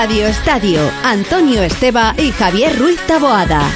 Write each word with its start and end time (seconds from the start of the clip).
Radio 0.00 0.28
Estadio, 0.28 0.80
Antonio 1.02 1.60
Esteba 1.60 2.14
y 2.16 2.30
Javier 2.30 2.78
Ruiz 2.78 3.04
Taboada. 3.08 3.68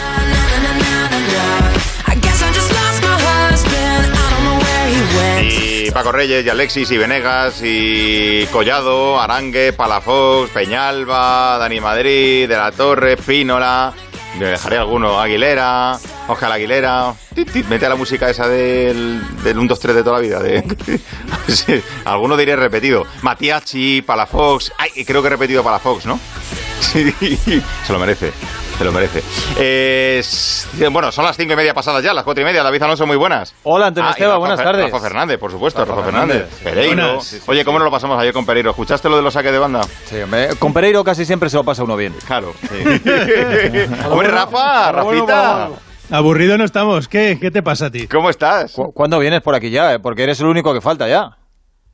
Y 5.43 5.90
Paco 5.90 6.12
Reyes, 6.12 6.46
y 6.46 6.48
Alexis, 6.48 6.88
y 6.93 6.96
Venegas, 6.96 7.61
y 7.64 8.46
Collado, 8.52 9.20
Arangue, 9.20 9.72
Palafox, 9.72 10.50
Peñalba, 10.50 11.58
Dani 11.58 11.80
Madrid, 11.80 12.48
De 12.48 12.57
la 12.57 12.70
Torre, 12.70 13.16
Pínola. 13.16 13.93
Me 14.39 14.46
dejaré 14.46 14.79
alguno, 14.79 15.18
Aguilera, 15.20 15.98
Oscar 16.32 16.52
Aguilera. 16.52 17.14
Mete 17.68 17.88
la 17.88 17.94
música 17.96 18.28
esa 18.30 18.48
del, 18.48 19.20
del 19.42 19.58
1, 19.58 19.68
2, 19.68 19.80
3 19.80 19.94
de 19.96 20.02
toda 20.02 20.16
la 20.16 20.22
vida. 20.22 20.40
De, 20.40 20.62
sí, 21.48 21.82
alguno 22.04 22.36
diré 22.36 22.56
repetido. 22.56 23.04
Matiachi, 23.22 24.02
Palafox. 24.02 24.73
Ay, 24.78 25.04
creo 25.04 25.23
que 25.23 25.28
he 25.28 25.30
repetido 25.30 25.62
Palafox, 25.62 26.06
¿no? 26.06 26.18
Sí, 26.82 27.10
se 27.87 27.92
lo 27.92 27.98
merece. 27.98 28.32
Se 28.76 28.84
lo 28.84 28.92
merece. 28.92 29.23
Eh, 29.56 30.20
bueno, 30.90 31.12
son 31.12 31.24
las 31.24 31.37
cinco 31.37 31.52
y 31.52 31.56
media 31.56 31.73
pasadas 31.73 32.02
ya, 32.02 32.12
las 32.12 32.24
cuatro 32.24 32.42
y 32.42 32.45
media. 32.45 32.62
David 32.62 32.82
Alonso, 32.82 33.06
muy 33.06 33.16
buenas. 33.16 33.54
Hola, 33.62 33.87
Antonio 33.87 34.09
Ah, 34.09 34.10
y 34.10 34.14
Esteba, 34.14 34.30
Rafa 34.32 34.38
buenas 34.40 34.59
tardes. 34.62 34.84
Rafa 34.90 35.01
Fernández, 35.01 35.38
por 35.38 35.51
supuesto, 35.52 35.80
Rafa, 35.84 35.92
Rafa 36.01 36.04
Fernández. 36.06 36.48
Fernández. 36.51 36.62
Pereiro. 36.64 37.06
Buenas. 37.06 37.40
Oye, 37.46 37.64
¿cómo 37.64 37.78
nos 37.78 37.87
lo 37.87 37.90
pasamos 37.92 38.18
ayer 38.20 38.32
con 38.34 38.45
Pereiro? 38.45 38.70
¿Escuchaste 38.70 39.09
lo 39.09 39.16
de 39.16 39.23
los 39.23 39.32
saques 39.32 39.52
de 39.52 39.59
banda? 39.59 39.82
Sí, 40.06 40.20
hombre, 40.20 40.48
con 40.59 40.73
Pereiro 40.74 41.04
casi 41.04 41.24
siempre 41.24 41.48
se 41.48 41.56
lo 41.56 41.64
pasa 41.64 41.84
uno 41.84 41.96
bien. 41.96 42.12
Claro. 42.26 42.52
Hombre, 44.10 44.28
Rafa, 44.28 44.92
Rafita. 44.92 45.70
Aburrido 46.11 46.59
no 46.59 46.65
estamos. 46.65 47.09
¿Qué? 47.09 47.38
¿Qué 47.41 47.51
te 47.51 47.62
pasa 47.62 47.87
a 47.87 47.91
ti? 47.91 48.06
¿Cómo 48.06 48.29
estás? 48.30 48.73
¿Cu- 48.73 48.93
¿Cuándo 48.93 49.19
vienes 49.19 49.41
por 49.41 49.55
aquí 49.55 49.70
ya? 49.70 49.95
eh? 49.95 49.98
Porque 49.98 50.23
eres 50.24 50.41
el 50.41 50.47
único 50.47 50.74
que 50.74 50.80
falta 50.80 51.09
ya. 51.09 51.38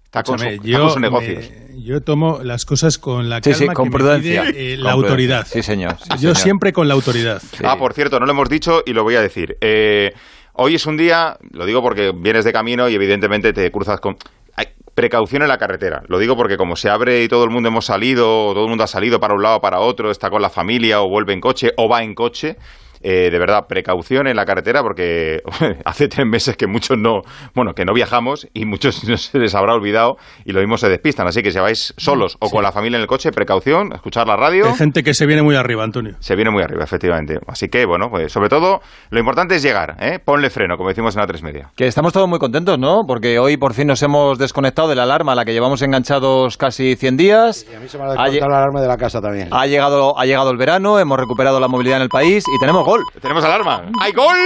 Está 0.04 0.22
con, 0.22 0.38
su- 0.38 0.44
Escúchame, 0.46 0.66
está 0.70 0.78
con 0.80 0.88
sus 0.90 0.96
me- 0.96 1.02
negocios. 1.02 1.50
yo 1.84 2.00
tomo 2.02 2.40
las 2.42 2.64
cosas 2.64 2.98
con 2.98 3.28
la 3.28 3.36
Sí, 3.36 3.50
calma 3.52 3.56
sí, 3.58 3.66
con 3.68 3.84
que 3.84 3.90
me 3.90 3.96
prudencia. 3.98 4.42
pide, 4.42 4.72
eh, 4.72 4.76
Con 4.76 4.84
la 4.84 4.90
prudencia. 4.92 4.92
autoridad. 4.92 5.46
Sí, 5.46 5.62
señor. 5.62 5.96
sí, 5.98 6.08
yo 6.12 6.16
señor. 6.18 6.36
siempre 6.36 6.72
con 6.72 6.88
la 6.88 6.94
autoridad. 6.94 7.40
Sí. 7.40 7.62
Ah, 7.64 7.76
por 7.78 7.92
cierto, 7.92 8.18
no 8.18 8.26
lo 8.26 8.32
hemos 8.32 8.48
dicho 8.48 8.82
y 8.86 8.92
lo 8.92 9.04
voy 9.04 9.14
a 9.16 9.20
decir. 9.22 9.56
Eh, 9.60 10.12
hoy 10.54 10.74
es 10.74 10.86
un 10.86 10.96
día, 10.96 11.36
lo 11.52 11.66
digo 11.66 11.82
porque 11.82 12.12
vienes 12.16 12.44
de 12.44 12.52
camino 12.52 12.88
y 12.88 12.94
evidentemente 12.94 13.52
te 13.52 13.70
cruzas 13.70 14.00
con... 14.00 14.16
Hay 14.56 14.66
precaución 14.94 15.42
en 15.42 15.48
la 15.48 15.58
carretera. 15.58 16.02
Lo 16.08 16.18
digo 16.18 16.36
porque 16.36 16.56
como 16.56 16.74
se 16.74 16.88
abre 16.90 17.22
y 17.22 17.28
todo 17.28 17.44
el 17.44 17.50
mundo 17.50 17.68
hemos 17.68 17.84
salido, 17.84 18.46
o 18.48 18.54
todo 18.54 18.64
el 18.64 18.68
mundo 18.70 18.82
ha 18.82 18.88
salido 18.88 19.20
para 19.20 19.34
un 19.34 19.42
lado 19.42 19.58
o 19.58 19.60
para 19.60 19.78
otro, 19.78 20.10
está 20.10 20.30
con 20.30 20.42
la 20.42 20.50
familia 20.50 21.00
o 21.02 21.08
vuelve 21.08 21.34
en 21.34 21.40
coche 21.40 21.70
o 21.76 21.88
va 21.88 22.02
en 22.02 22.14
coche, 22.16 22.56
eh, 23.02 23.30
de 23.30 23.38
verdad, 23.38 23.66
precaución 23.68 24.26
en 24.26 24.36
la 24.36 24.44
carretera 24.44 24.82
porque 24.82 25.40
hace 25.84 26.08
tres 26.08 26.26
meses 26.26 26.56
que 26.56 26.66
muchos 26.66 26.98
no, 26.98 27.22
bueno, 27.54 27.72
que 27.74 27.84
no 27.84 27.92
viajamos 27.92 28.48
y 28.54 28.64
muchos 28.64 29.04
no 29.08 29.16
se 29.16 29.38
les 29.38 29.54
habrá 29.54 29.74
olvidado 29.74 30.16
y 30.44 30.52
lo 30.52 30.60
mismo 30.60 30.76
se 30.76 30.88
despistan. 30.88 31.26
Así 31.26 31.42
que 31.42 31.50
si 31.50 31.58
vais 31.58 31.94
solos 31.96 32.36
o 32.40 32.50
con 32.50 32.62
la 32.62 32.72
familia 32.72 32.96
en 32.96 33.02
el 33.02 33.08
coche, 33.08 33.30
precaución, 33.32 33.92
escuchar 33.92 34.26
la 34.26 34.36
radio. 34.36 34.66
Hay 34.66 34.74
gente 34.74 35.02
que 35.02 35.14
se 35.14 35.26
viene 35.26 35.42
muy 35.42 35.56
arriba, 35.56 35.84
Antonio. 35.84 36.16
Se 36.20 36.34
viene 36.34 36.50
muy 36.50 36.62
arriba, 36.62 36.84
efectivamente. 36.84 37.38
Así 37.46 37.68
que, 37.68 37.86
bueno, 37.86 38.08
pues 38.10 38.32
sobre 38.32 38.48
todo, 38.48 38.80
lo 39.10 39.18
importante 39.18 39.56
es 39.56 39.62
llegar, 39.62 39.96
¿eh? 40.00 40.18
Ponle 40.24 40.50
freno, 40.50 40.76
como 40.76 40.88
decimos 40.88 41.14
en 41.16 41.20
la 41.20 41.26
tres 41.26 41.42
media. 41.42 41.70
Que 41.76 41.86
estamos 41.86 42.12
todos 42.12 42.28
muy 42.28 42.38
contentos, 42.38 42.78
¿no? 42.78 43.02
Porque 43.06 43.38
hoy 43.38 43.56
por 43.56 43.74
fin 43.74 43.86
nos 43.86 44.02
hemos 44.02 44.38
desconectado 44.38 44.88
de 44.88 44.96
la 44.96 45.04
alarma 45.04 45.32
a 45.32 45.34
la 45.34 45.44
que 45.44 45.52
llevamos 45.52 45.82
enganchados 45.82 46.56
casi 46.56 46.96
100 46.96 47.16
días. 47.16 47.66
Y 47.70 47.74
a 47.74 47.80
mí 47.80 47.88
se 47.88 47.98
me 47.98 48.04
ha 48.04 48.08
descontado 48.08 48.48
la 48.48 48.58
alarma 48.58 48.80
de 48.80 48.88
la 48.88 48.96
casa 48.96 49.20
también. 49.20 49.48
Ha 49.50 49.66
llegado, 49.66 50.18
ha 50.18 50.24
llegado 50.24 50.50
el 50.50 50.56
verano, 50.56 50.98
hemos 50.98 51.18
recuperado 51.18 51.60
la 51.60 51.68
movilidad 51.68 51.98
en 51.98 52.02
el 52.02 52.08
país 52.08 52.44
y 52.46 52.58
tenemos 52.60 52.84
gol. 52.88 53.04
Tenemos 53.20 53.44
alarma. 53.44 53.84
¡Hay 54.00 54.12
gol! 54.12 54.36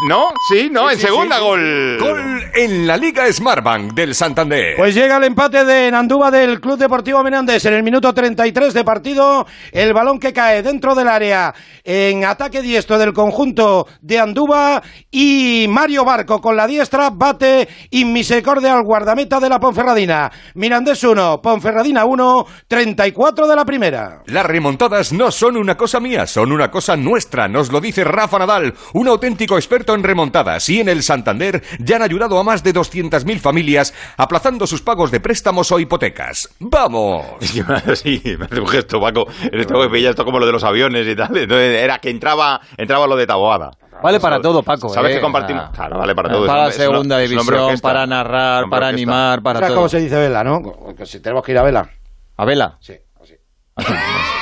¿No? 0.00 0.30
Sí, 0.48 0.68
no, 0.70 0.90
en 0.90 0.98
segunda 0.98 1.38
gol. 1.38 1.96
Gol 2.00 2.42
en 2.54 2.86
la 2.86 2.96
Liga 2.96 3.30
Smartbank 3.32 3.92
del 3.92 4.14
Santander. 4.14 4.74
Pues 4.76 4.94
llega 4.94 5.16
el 5.16 5.24
empate 5.24 5.64
de 5.64 5.90
Nandúa 5.92 6.30
del 6.30 6.60
Club 6.60 6.76
Deportivo 6.76 7.22
Menéndez 7.22 7.64
en 7.66 7.74
el 7.74 7.84
minuto 7.84 8.12
33 8.12 8.74
de 8.74 8.84
partido. 8.84 9.46
El 9.70 9.92
balón 9.92 10.18
que 10.18 10.32
cae 10.32 10.62
dentro 10.62 10.96
del 10.96 11.06
área 11.06 11.54
en 11.84 12.24
ataque 12.24 12.62
diestro 12.62 12.98
del 12.98 13.12
conjunto 13.12 13.86
de 14.00 14.18
Andúba 14.18 14.82
y 15.10 15.66
Mario 15.68 16.04
Barco 16.04 16.40
con 16.40 16.56
la 16.56 16.66
diestra 16.66 17.10
bate 17.10 17.68
inmisericordia 17.90 18.74
al 18.74 18.82
guardameta 18.82 19.38
de 19.38 19.48
la 19.48 19.60
Ponferradina. 19.60 20.32
Mirandés 20.54 21.04
1, 21.04 21.40
Ponferradina 21.40 22.04
1, 22.06 22.46
34 22.66 23.46
de 23.46 23.56
la 23.56 23.64
primera. 23.64 24.22
Las 24.26 24.46
remontadas 24.46 25.12
no 25.12 25.30
son 25.30 25.56
una 25.56 25.76
cosa 25.76 26.00
mía, 26.00 26.26
son 26.26 26.50
una 26.50 26.70
cosa 26.70 26.96
nuestra, 26.96 27.46
nos 27.46 27.70
lo 27.70 27.80
dice 27.80 28.02
Rafa 28.02 28.38
Nadal, 28.40 28.74
un 28.94 29.06
auténtico 29.06 29.56
experto 29.56 29.81
en 29.88 30.02
remontadas. 30.02 30.68
Y 30.68 30.80
en 30.80 30.88
el 30.88 31.02
Santander 31.02 31.62
ya 31.78 31.96
han 31.96 32.02
ayudado 32.02 32.38
a 32.38 32.44
más 32.44 32.62
de 32.62 32.72
200.000 32.72 33.38
familias 33.38 33.92
aplazando 34.16 34.66
sus 34.66 34.80
pagos 34.82 35.10
de 35.10 35.20
préstamos 35.20 35.70
o 35.72 35.78
hipotecas. 35.78 36.48
¡Vamos! 36.60 37.24
Que 37.52 38.36
me 38.38 38.44
hace 38.46 38.60
un 38.60 38.68
gesto, 38.68 39.00
Paco. 39.00 39.26
Esto 39.52 39.80
que 39.82 39.88
pilla 39.90 40.10
esto 40.10 40.24
como 40.24 40.38
lo 40.38 40.46
de 40.46 40.52
los 40.52 40.64
aviones 40.64 41.06
y 41.06 41.14
tal. 41.16 41.36
Entonces, 41.36 41.82
era 41.82 41.98
que 41.98 42.08
entraba, 42.10 42.60
entraba 42.76 43.06
lo 43.06 43.16
de 43.16 43.26
Taboada. 43.26 43.70
Vale 44.02 44.18
para 44.18 44.40
todo, 44.40 44.62
Paco. 44.62 44.88
¿Sabes 44.88 45.12
¿eh? 45.12 45.14
que 45.16 45.20
compartimos? 45.20 45.64
Ah. 45.66 45.72
Claro, 45.74 45.98
vale 45.98 46.14
para 46.14 46.30
todo. 46.30 46.46
Para 46.46 46.68
es 46.68 46.76
una- 46.76 46.84
segunda 46.84 47.22
es 47.22 47.30
un 47.30 47.38
hombre 47.38 47.56
división, 47.56 47.64
orquesta. 47.66 47.88
para 47.88 48.06
narrar, 48.06 48.64
para 48.70 48.88
animar, 48.88 49.42
para 49.42 49.58
¿Sabes 49.60 49.68
todo. 49.70 49.76
cómo 49.78 49.88
se 49.88 50.00
dice 50.00 50.16
vela, 50.16 50.42
no? 50.42 50.94
Que 50.96 51.06
si 51.06 51.20
tenemos 51.20 51.44
que 51.44 51.52
ir 51.52 51.58
a 51.58 51.62
vela. 51.62 51.88
A 52.36 52.44
vela. 52.44 52.78
Sí, 52.80 52.94
así. 53.20 53.34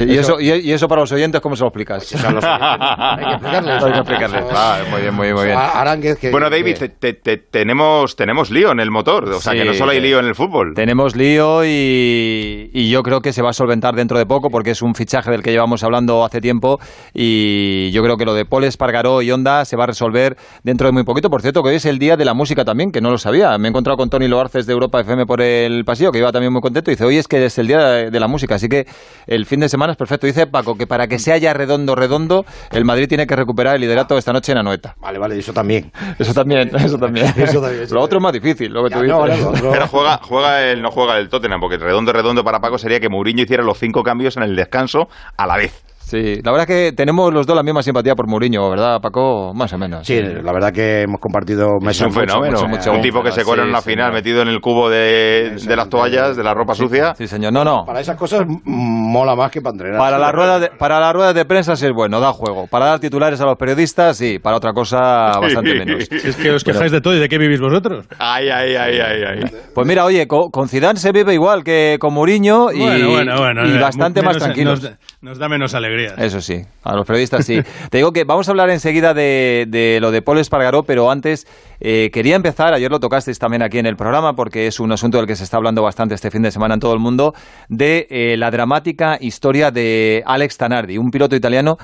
¿Y 0.00 0.16
eso, 0.18 0.40
y, 0.40 0.50
y 0.50 0.72
eso 0.72 0.88
para 0.88 1.02
los 1.02 1.12
oyentes 1.12 1.40
cómo 1.40 1.56
se 1.56 1.62
lo 1.62 1.68
explicas? 1.68 2.12
Los. 2.32 2.44
Hay 2.44 3.24
que 3.24 3.30
explicarles. 3.32 3.82
Hay 3.84 3.92
que 3.92 3.98
explicarles. 3.98 4.44
Ah, 4.52 4.78
muy 4.90 5.00
bien, 5.02 5.14
muy 5.14 5.26
bien, 5.26 5.36
muy 5.36 5.44
bien. 5.46 5.56
A- 5.58 5.80
Aránguez 5.80 6.18
que... 6.18 6.30
Bueno, 6.30 6.48
David, 6.50 6.76
que- 6.78 6.88
te- 6.88 7.12
te- 7.12 7.12
te- 7.14 7.36
tenemos, 7.38 8.16
tenemos 8.16 8.50
lío 8.50 8.72
en 8.72 8.80
el 8.80 8.90
motor. 8.90 9.28
O 9.28 9.40
sea, 9.40 9.52
Sí, 9.52 9.58
que 9.58 9.64
no 9.64 9.74
solo 9.74 9.92
hay 9.92 10.00
lío 10.00 10.18
en 10.20 10.26
el 10.26 10.34
fútbol. 10.34 10.74
Tenemos 10.74 11.16
lío 11.16 11.64
y, 11.64 12.70
y 12.72 12.90
yo 12.90 13.02
creo 13.02 13.20
que 13.20 13.32
se 13.32 13.42
va 13.42 13.50
a 13.50 13.52
solventar 13.52 13.94
dentro 13.94 14.18
de 14.18 14.26
poco 14.26 14.50
porque 14.50 14.70
es 14.70 14.82
un 14.82 14.94
fichaje 14.94 15.30
del 15.30 15.42
que 15.42 15.50
llevamos 15.50 15.82
hablando 15.82 16.24
hace 16.24 16.40
tiempo 16.40 16.78
y 17.14 17.90
yo 17.92 18.02
creo 18.02 18.16
que 18.16 18.24
lo 18.24 18.34
de 18.34 18.44
Paul 18.44 18.64
Espargaró 18.64 19.22
y 19.22 19.30
Honda 19.30 19.64
se 19.64 19.76
va 19.76 19.84
a 19.84 19.86
resolver 19.88 20.36
dentro 20.62 20.86
de 20.86 20.92
muy 20.92 21.04
poquito. 21.04 21.30
Por 21.30 21.42
cierto, 21.42 21.62
que 21.62 21.70
hoy 21.70 21.76
es 21.76 21.84
el 21.86 21.98
día 21.98 22.16
de 22.16 22.24
la 22.24 22.34
música 22.34 22.64
también, 22.64 22.92
que 22.92 23.00
no 23.00 23.10
lo 23.10 23.18
sabía. 23.18 23.56
Me 23.58 23.68
he 23.68 23.70
encontrado 23.70 23.96
con 23.96 24.10
Tony 24.10 24.28
Loarces 24.28 24.66
de 24.66 24.72
Europa 24.72 25.00
FM 25.00 25.26
por 25.26 25.40
el 25.40 25.84
pasillo, 25.84 26.12
que 26.12 26.18
iba 26.18 26.32
también 26.32 26.52
muy 26.52 26.62
contento 26.62 26.90
y 26.90 26.94
dice, 26.94 27.04
hoy 27.04 27.18
es 27.18 27.28
que 27.28 27.44
es 27.44 27.58
el 27.58 27.66
día 27.66 27.78
de 28.10 28.20
la 28.20 28.28
música, 28.28 28.54
así 28.56 28.68
que 28.68 28.86
el 29.26 29.46
fin 29.46 29.60
de 29.60 29.68
semana 29.68 29.89
perfecto. 29.96 30.26
Dice 30.26 30.46
Paco 30.46 30.76
que 30.76 30.86
para 30.86 31.06
que 31.08 31.18
sea 31.18 31.36
ya 31.38 31.52
redondo, 31.52 31.94
redondo, 31.94 32.44
el 32.70 32.84
Madrid 32.84 33.08
tiene 33.08 33.26
que 33.26 33.36
recuperar 33.36 33.74
el 33.76 33.80
liderato 33.80 34.16
esta 34.18 34.32
noche 34.32 34.52
en 34.52 34.58
Anoeta. 34.58 34.94
Vale, 35.00 35.18
vale, 35.18 35.38
eso 35.38 35.52
también. 35.52 35.90
Eso 36.18 36.34
también, 36.34 36.68
eso 36.76 36.98
también. 36.98 37.26
Eso 37.36 37.60
también, 37.60 37.82
eso 37.84 37.94
lo 37.94 38.02
otro 38.02 38.18
es 38.18 38.22
más 38.22 38.32
difícil, 38.32 38.72
lo 38.72 38.84
que 38.84 38.90
Ya, 38.90 38.96
tú 38.96 39.02
dices. 39.02 39.16
no, 39.18 39.26
no, 39.26 39.52
no, 39.52 39.62
no. 39.62 39.70
Pero 39.72 39.86
juega, 39.88 40.20
juega 40.22 40.62
el, 40.70 40.82
no 40.82 40.90
juega 40.90 41.18
el 41.18 41.28
Tottenham, 41.28 41.60
porque 41.60 41.78
redondo, 41.78 42.12
redondo 42.12 42.44
para 42.44 42.60
Paco 42.60 42.78
sería 42.78 43.00
que 43.00 43.08
Mourinho 43.08 43.42
hiciera 43.42 43.62
los 43.62 43.78
cinco 43.78 44.02
cambios 44.02 44.36
en 44.36 44.42
el 44.42 44.56
descanso 44.56 45.08
a 45.36 45.46
la 45.46 45.56
vez. 45.56 45.84
Sí, 46.10 46.40
la 46.42 46.50
verdad 46.50 46.68
es 46.68 46.76
que 46.88 46.92
tenemos 46.92 47.32
los 47.32 47.46
dos 47.46 47.54
la 47.56 47.62
misma 47.62 47.82
simpatía 47.82 48.14
por 48.16 48.26
Mourinho, 48.26 48.68
¿verdad, 48.68 49.00
Paco? 49.00 49.52
Más 49.54 49.72
o 49.72 49.78
menos. 49.78 50.04
Sí, 50.06 50.20
la 50.20 50.52
verdad 50.52 50.72
que 50.72 51.02
hemos 51.02 51.20
compartido 51.20 51.76
Es 51.78 51.84
meses 51.84 52.02
un 52.02 52.08
mucho, 52.08 52.20
fenómeno. 52.20 52.56
mucho, 52.56 52.68
mucho. 52.68 52.92
un 52.92 53.00
tipo 53.00 53.22
que 53.22 53.30
se 53.30 53.44
cuela 53.44 53.62
en 53.62 53.68
Sí, 53.76 53.82
final 53.90 54.06
señor. 54.06 54.12
metido 54.12 54.42
en 54.42 54.48
el 54.48 54.60
cubo 54.60 54.90
de, 54.90 55.56
de 55.64 55.76
las 55.76 55.88
toallas, 55.88 56.36
de 56.36 56.42
la 56.42 56.52
ropa 56.52 56.74
sucia. 56.74 57.14
Sí, 57.14 57.28
señor. 57.28 57.52
No, 57.52 57.62
no. 57.64 57.84
Para 57.86 58.00
esas 58.00 58.16
cosas 58.16 58.42
mola 58.64 59.36
más 59.36 59.50
que 59.52 59.60
para 59.60 59.72
entrenar. 59.74 59.98
Para 59.98 60.18
la 60.18 60.32
rueda 60.32 60.58
de, 60.58 60.70
para 60.70 60.98
la 60.98 61.12
rueda 61.12 61.32
de 61.32 61.44
prensa 61.44 61.76
sí 61.76 61.86
es 61.86 61.92
bueno, 61.92 62.18
da 62.18 62.32
juego. 62.32 62.66
Para 62.66 62.86
dar 62.86 62.98
titulares 62.98 63.40
a 63.40 63.44
los 63.46 63.56
periodistas, 63.56 64.16
sí. 64.16 64.38
Para 64.40 64.56
otra 64.56 64.72
cosa, 64.72 64.98
bastante 65.40 65.74
menos. 65.74 66.10
Es 66.10 66.34
que 66.36 66.50
os 66.50 66.64
quejáis 66.64 66.90
de 66.90 67.00
todo 67.00 67.14
y 67.14 67.20
de 67.20 67.28
qué 67.28 67.38
vivís 67.38 67.60
vosotros. 67.60 68.06
Ay, 68.18 68.48
ay, 68.48 68.74
ay, 68.74 68.98
ay, 68.98 69.22
ay. 69.44 69.50
Pues 69.74 69.86
mira, 69.86 70.04
oye, 70.04 70.26
co- 70.26 70.50
con 70.50 70.68
Zidane 70.68 70.98
se 70.98 71.12
vive 71.12 71.34
igual 71.34 71.62
que 71.62 71.98
con 72.00 72.12
Mourinho 72.14 72.72
y, 72.72 72.80
bueno, 72.80 73.10
bueno, 73.10 73.34
bueno. 73.38 73.68
y 73.68 73.76
eh, 73.76 73.78
bastante 73.78 74.22
más 74.22 74.38
tranquilos. 74.38 74.82
Nos, 74.82 74.92
nos 75.22 75.38
da 75.38 75.48
menos 75.48 75.74
alegría. 75.74 75.99
Eso 76.18 76.40
sí, 76.40 76.62
a 76.82 76.94
los 76.94 77.06
periodistas 77.06 77.44
sí. 77.44 77.60
Te 77.90 77.98
digo 77.98 78.12
que 78.12 78.24
vamos 78.24 78.48
a 78.48 78.52
hablar 78.52 78.70
enseguida 78.70 79.14
de, 79.14 79.66
de 79.68 79.98
lo 80.00 80.10
de 80.10 80.22
Paul 80.22 80.38
Espargaró, 80.38 80.82
pero 80.82 81.10
antes 81.10 81.46
eh, 81.80 82.10
quería 82.12 82.36
empezar, 82.36 82.74
ayer 82.74 82.90
lo 82.90 83.00
tocasteis 83.00 83.38
también 83.38 83.62
aquí 83.62 83.78
en 83.78 83.86
el 83.86 83.96
programa, 83.96 84.34
porque 84.34 84.66
es 84.66 84.80
un 84.80 84.92
asunto 84.92 85.18
del 85.18 85.26
que 85.26 85.36
se 85.36 85.44
está 85.44 85.56
hablando 85.56 85.82
bastante 85.82 86.14
este 86.14 86.30
fin 86.30 86.42
de 86.42 86.50
semana 86.50 86.74
en 86.74 86.80
todo 86.80 86.92
el 86.92 87.00
mundo, 87.00 87.32
de 87.68 88.06
eh, 88.10 88.36
la 88.36 88.50
dramática 88.50 89.16
historia 89.20 89.70
de 89.70 90.22
Alex 90.26 90.56
Tanardi, 90.56 90.98
un 90.98 91.10
piloto 91.10 91.36
italiano 91.36 91.76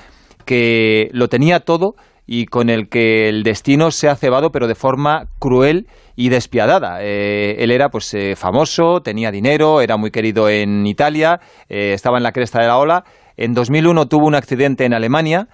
que 0.44 1.08
lo 1.12 1.28
tenía 1.28 1.60
todo 1.60 1.94
y 2.26 2.46
con 2.46 2.68
el 2.68 2.88
que 2.88 3.28
el 3.28 3.42
destino 3.42 3.90
se 3.90 4.08
ha 4.08 4.16
cebado, 4.16 4.50
pero 4.50 4.66
de 4.66 4.74
forma 4.74 5.26
cruel 5.38 5.86
y 6.16 6.28
despiadada. 6.28 6.98
Eh, 7.00 7.56
él 7.58 7.70
era 7.70 7.88
pues 7.88 8.12
eh, 8.14 8.34
famoso, 8.34 9.00
tenía 9.00 9.30
dinero, 9.30 9.80
era 9.80 9.96
muy 9.96 10.10
querido 10.10 10.48
en 10.48 10.86
Italia, 10.86 11.40
eh, 11.68 11.92
estaba 11.92 12.16
en 12.16 12.24
la 12.24 12.32
cresta 12.32 12.60
de 12.60 12.66
la 12.66 12.78
ola. 12.78 13.04
En 13.36 13.52
2001 13.52 14.06
tuvo 14.06 14.26
un 14.26 14.34
accidente 14.34 14.84
en 14.84 14.94
Alemania, 14.94 15.48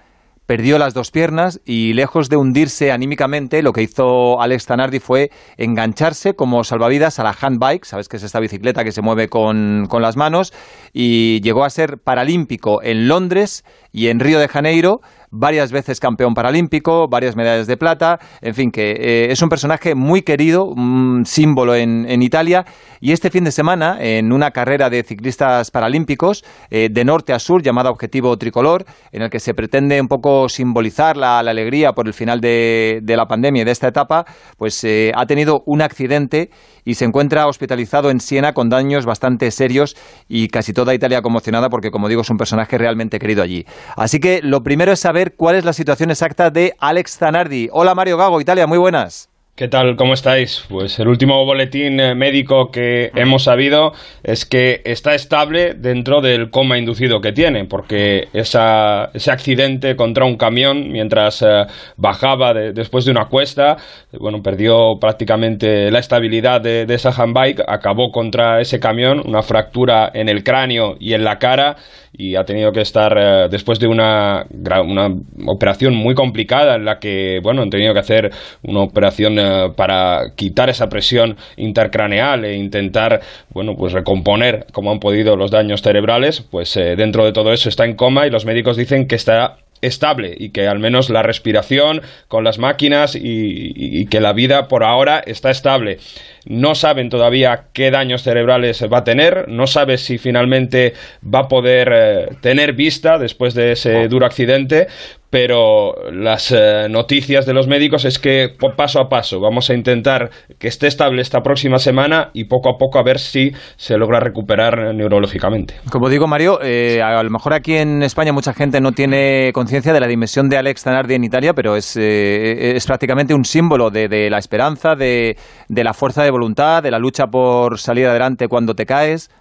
perdió 0.45 0.77
las 0.77 0.93
dos 0.93 1.11
piernas 1.11 1.61
y 1.65 1.93
lejos 1.93 2.29
de 2.29 2.37
hundirse 2.37 2.91
anímicamente, 2.91 3.61
lo 3.61 3.73
que 3.73 3.81
hizo 3.81 4.41
Alex 4.41 4.65
Zanardi 4.65 4.99
fue 4.99 5.31
engancharse 5.57 6.33
como 6.33 6.63
salvavidas 6.63 7.19
a 7.19 7.23
la 7.23 7.35
handbike, 7.39 7.85
sabes 7.85 8.07
que 8.07 8.17
es 8.17 8.23
esta 8.23 8.39
bicicleta 8.39 8.83
que 8.83 8.91
se 8.91 9.01
mueve 9.01 9.29
con, 9.29 9.87
con 9.89 10.01
las 10.01 10.15
manos, 10.15 10.53
y 10.93 11.41
llegó 11.41 11.63
a 11.63 11.69
ser 11.69 11.97
paralímpico 11.97 12.81
en 12.83 13.07
Londres 13.07 13.63
y 13.93 14.07
en 14.07 14.19
Río 14.19 14.39
de 14.39 14.47
Janeiro, 14.47 14.99
varias 15.29 15.71
veces 15.71 15.99
campeón 15.99 16.33
paralímpico, 16.33 17.07
varias 17.09 17.35
medallas 17.35 17.67
de 17.67 17.77
plata, 17.77 18.19
en 18.41 18.53
fin, 18.53 18.71
que 18.71 18.91
eh, 18.91 19.31
es 19.31 19.41
un 19.41 19.49
personaje 19.49 19.95
muy 19.95 20.21
querido, 20.21 20.65
un 20.65 21.25
símbolo 21.25 21.75
en, 21.75 22.05
en, 22.09 22.21
Italia, 22.21 22.65
y 23.01 23.11
este 23.11 23.31
fin 23.31 23.43
de 23.43 23.51
semana, 23.51 23.97
en 23.99 24.31
una 24.31 24.51
carrera 24.51 24.89
de 24.89 25.03
ciclistas 25.03 25.71
paralímpicos, 25.71 26.43
eh, 26.69 26.89
de 26.91 27.03
norte 27.03 27.33
a 27.33 27.39
sur, 27.39 27.63
llamada 27.63 27.89
Objetivo 27.89 28.37
Tricolor, 28.37 28.85
en 29.11 29.23
el 29.23 29.29
que 29.29 29.39
se 29.39 29.53
pretende 29.53 29.99
un 29.99 30.07
poco 30.07 30.49
simbolizar 30.49 31.17
la, 31.17 31.41
la 31.41 31.51
alegría 31.51 31.93
por 31.93 32.07
el 32.07 32.13
final 32.13 32.39
de, 32.39 32.99
de, 33.01 33.17
la 33.17 33.25
pandemia 33.25 33.63
y 33.63 33.65
de 33.65 33.71
esta 33.71 33.87
etapa, 33.87 34.25
pues 34.57 34.83
eh, 34.83 35.11
ha 35.15 35.25
tenido 35.25 35.63
un 35.65 35.81
accidente 35.81 36.49
y 36.85 36.93
se 36.93 37.05
encuentra 37.05 37.47
hospitalizado 37.47 38.09
en 38.11 38.19
Siena 38.19 38.53
con 38.53 38.69
daños 38.69 39.05
bastante 39.05 39.49
serios 39.51 39.95
y 40.27 40.47
casi 40.49 40.73
toda 40.73 40.93
Italia 40.93 41.21
conmocionada 41.21 41.69
porque, 41.69 41.91
como 41.91 42.07
digo, 42.07 42.21
es 42.21 42.29
un 42.29 42.37
personaje 42.37 42.77
realmente 42.77 43.19
querido 43.19 43.41
allí. 43.41 43.65
Así 43.95 44.19
que 44.19 44.41
lo 44.41 44.63
primero 44.63 44.91
es 44.91 44.99
saber 44.99 45.35
cuál 45.35 45.55
es 45.55 45.65
la 45.65 45.73
situación 45.73 46.09
exacta 46.09 46.49
de 46.49 46.73
Alex 46.79 47.17
Zanardi. 47.17 47.69
Hola 47.71 47.95
Mario 47.95 48.17
Gago, 48.17 48.41
Italia, 48.41 48.67
muy 48.67 48.77
buenas. 48.77 49.29
¿Qué 49.55 49.67
tal? 49.67 49.95
¿Cómo 49.97 50.15
estáis? 50.15 50.65
Pues 50.67 50.97
el 50.97 51.07
último 51.07 51.45
boletín 51.45 51.99
eh, 51.99 52.15
médico 52.15 52.71
que 52.71 53.11
hemos 53.13 53.43
sabido 53.43 53.93
es 54.23 54.47
que 54.47 54.81
está 54.83 55.13
estable 55.13 55.75
dentro 55.75 56.21
del 56.21 56.49
coma 56.49 56.79
inducido 56.79 57.21
que 57.21 57.33
tiene, 57.33 57.65
porque 57.65 58.29
esa, 58.33 59.11
ese 59.13 59.29
accidente 59.29 59.95
contra 59.95 60.25
un 60.25 60.37
camión 60.37 60.91
mientras 60.91 61.43
eh, 61.43 61.67
bajaba 61.97 62.55
de, 62.55 62.73
después 62.73 63.05
de 63.05 63.11
una 63.11 63.25
cuesta, 63.25 63.77
bueno, 64.19 64.41
perdió 64.41 64.97
prácticamente 64.99 65.91
la 65.91 65.99
estabilidad 65.99 66.59
de, 66.59 66.87
de 66.87 66.95
esa 66.95 67.11
handbike, 67.11 67.61
acabó 67.67 68.09
contra 68.11 68.59
ese 68.59 68.79
camión, 68.79 69.21
una 69.23 69.43
fractura 69.43 70.09
en 70.15 70.29
el 70.29 70.43
cráneo 70.43 70.95
y 70.99 71.13
en 71.13 71.23
la 71.23 71.37
cara 71.37 71.75
y 72.13 72.35
ha 72.35 72.43
tenido 72.43 72.71
que 72.71 72.81
estar 72.81 73.17
eh, 73.17 73.47
después 73.49 73.79
de 73.79 73.87
una, 73.87 74.45
una 74.85 75.07
operación 75.47 75.95
muy 75.95 76.13
complicada 76.13 76.75
en 76.75 76.85
la 76.85 76.99
que, 76.99 77.39
bueno, 77.41 77.63
han 77.63 77.69
tenido 77.69 77.93
que 77.93 77.99
hacer 77.99 78.29
una 78.63 78.81
operación 78.81 79.39
eh, 79.39 79.69
para 79.75 80.31
quitar 80.35 80.69
esa 80.69 80.87
presión 80.87 81.35
intercraneal 81.57 82.45
e 82.45 82.55
intentar, 82.55 83.19
bueno, 83.49 83.73
pues 83.75 83.93
recomponer 83.93 84.67
como 84.71 84.91
han 84.91 84.99
podido 84.99 85.35
los 85.35 85.49
daños 85.49 85.81
cerebrales, 85.81 86.41
pues 86.41 86.77
eh, 86.77 86.95
dentro 86.95 87.25
de 87.25 87.33
todo 87.33 87.51
eso 87.51 87.67
está 87.67 87.85
en 87.85 87.95
coma 87.95 88.27
y 88.27 88.29
los 88.29 88.45
médicos 88.45 88.77
dicen 88.77 89.07
que 89.07 89.15
está 89.15 89.57
estable 89.83 90.35
y 90.37 90.49
que 90.49 90.67
al 90.67 90.79
menos 90.79 91.09
la 91.09 91.21
respiración 91.23 92.01
con 92.27 92.43
las 92.43 92.57
máquinas 92.57 93.15
y, 93.15 93.21
y, 93.23 94.05
que 94.07 94.19
la 94.19 94.33
vida 94.33 94.67
por 94.67 94.83
ahora 94.83 95.21
está 95.25 95.51
estable. 95.51 95.99
No 96.45 96.75
saben 96.75 97.09
todavía 97.09 97.65
qué 97.73 97.91
daños 97.91 98.23
cerebrales 98.23 98.83
va 98.91 98.99
a 98.99 99.03
tener, 99.03 99.47
no 99.47 99.67
sabe 99.67 99.97
si 99.97 100.17
finalmente 100.17 100.93
va 101.23 101.39
a 101.39 101.47
poder 101.47 101.91
eh, 101.93 102.27
tener 102.41 102.73
vista 102.73 103.17
después 103.17 103.53
de 103.53 103.73
ese 103.73 104.07
duro 104.07 104.25
accidente, 104.25 104.87
pero 105.33 105.95
las 106.11 106.51
eh, 106.51 106.85
noticias 106.91 107.47
de 107.47 107.55
los 107.55 107.67
médicos 107.67 108.05
es 108.05 108.19
que 108.19 108.53
paso 108.77 109.01
a 109.01 109.09
paso 109.09 109.39
vamos 109.39 109.67
a 109.71 109.73
intentar 109.73 110.29
que 110.59 110.67
esté 110.67 110.85
estable 110.85 111.23
esta 111.23 111.41
próxima 111.41 111.79
semana 111.79 112.29
y 112.33 112.43
poco 112.43 112.69
a 112.69 112.77
poco 112.77 112.99
a 112.99 113.03
ver 113.03 113.17
si 113.17 113.51
se 113.75 113.97
logra 113.97 114.19
recuperar 114.19 114.93
neurológicamente. 114.93 115.73
Como 115.89 116.07
digo, 116.09 116.27
Mario, 116.27 116.59
eh, 116.61 117.01
a 117.01 117.23
lo 117.23 117.31
mejor 117.31 117.55
aquí 117.55 117.77
en 117.77 118.03
España 118.03 118.31
mucha 118.31 118.53
gente 118.53 118.79
no 118.79 118.91
tiene 118.91 119.49
conciencia 119.55 119.91
de 119.91 120.01
la 120.01 120.07
dimensión 120.07 120.49
de 120.49 120.57
Alex 120.57 120.83
Zanardi 120.83 121.15
en 121.15 121.23
Italia, 121.23 121.55
pero 121.55 121.75
es, 121.75 121.97
eh, 121.97 122.75
es 122.75 122.85
prácticamente 122.85 123.33
un 123.33 123.43
símbolo 123.43 123.89
de, 123.89 124.29
la 124.29 124.37
esperanza, 124.37 124.93
de 124.93 125.35
la 125.67 125.95
fuerza 125.95 126.23
de 126.23 126.29
voluntad, 126.29 126.83
de 126.83 126.91
la 126.91 126.99
lucha 126.99 127.25
por 127.25 127.79
salir 127.79 128.05
adelante 128.05 128.47
cuando 128.47 128.75
te 128.75 128.85
caes. 128.85 129.31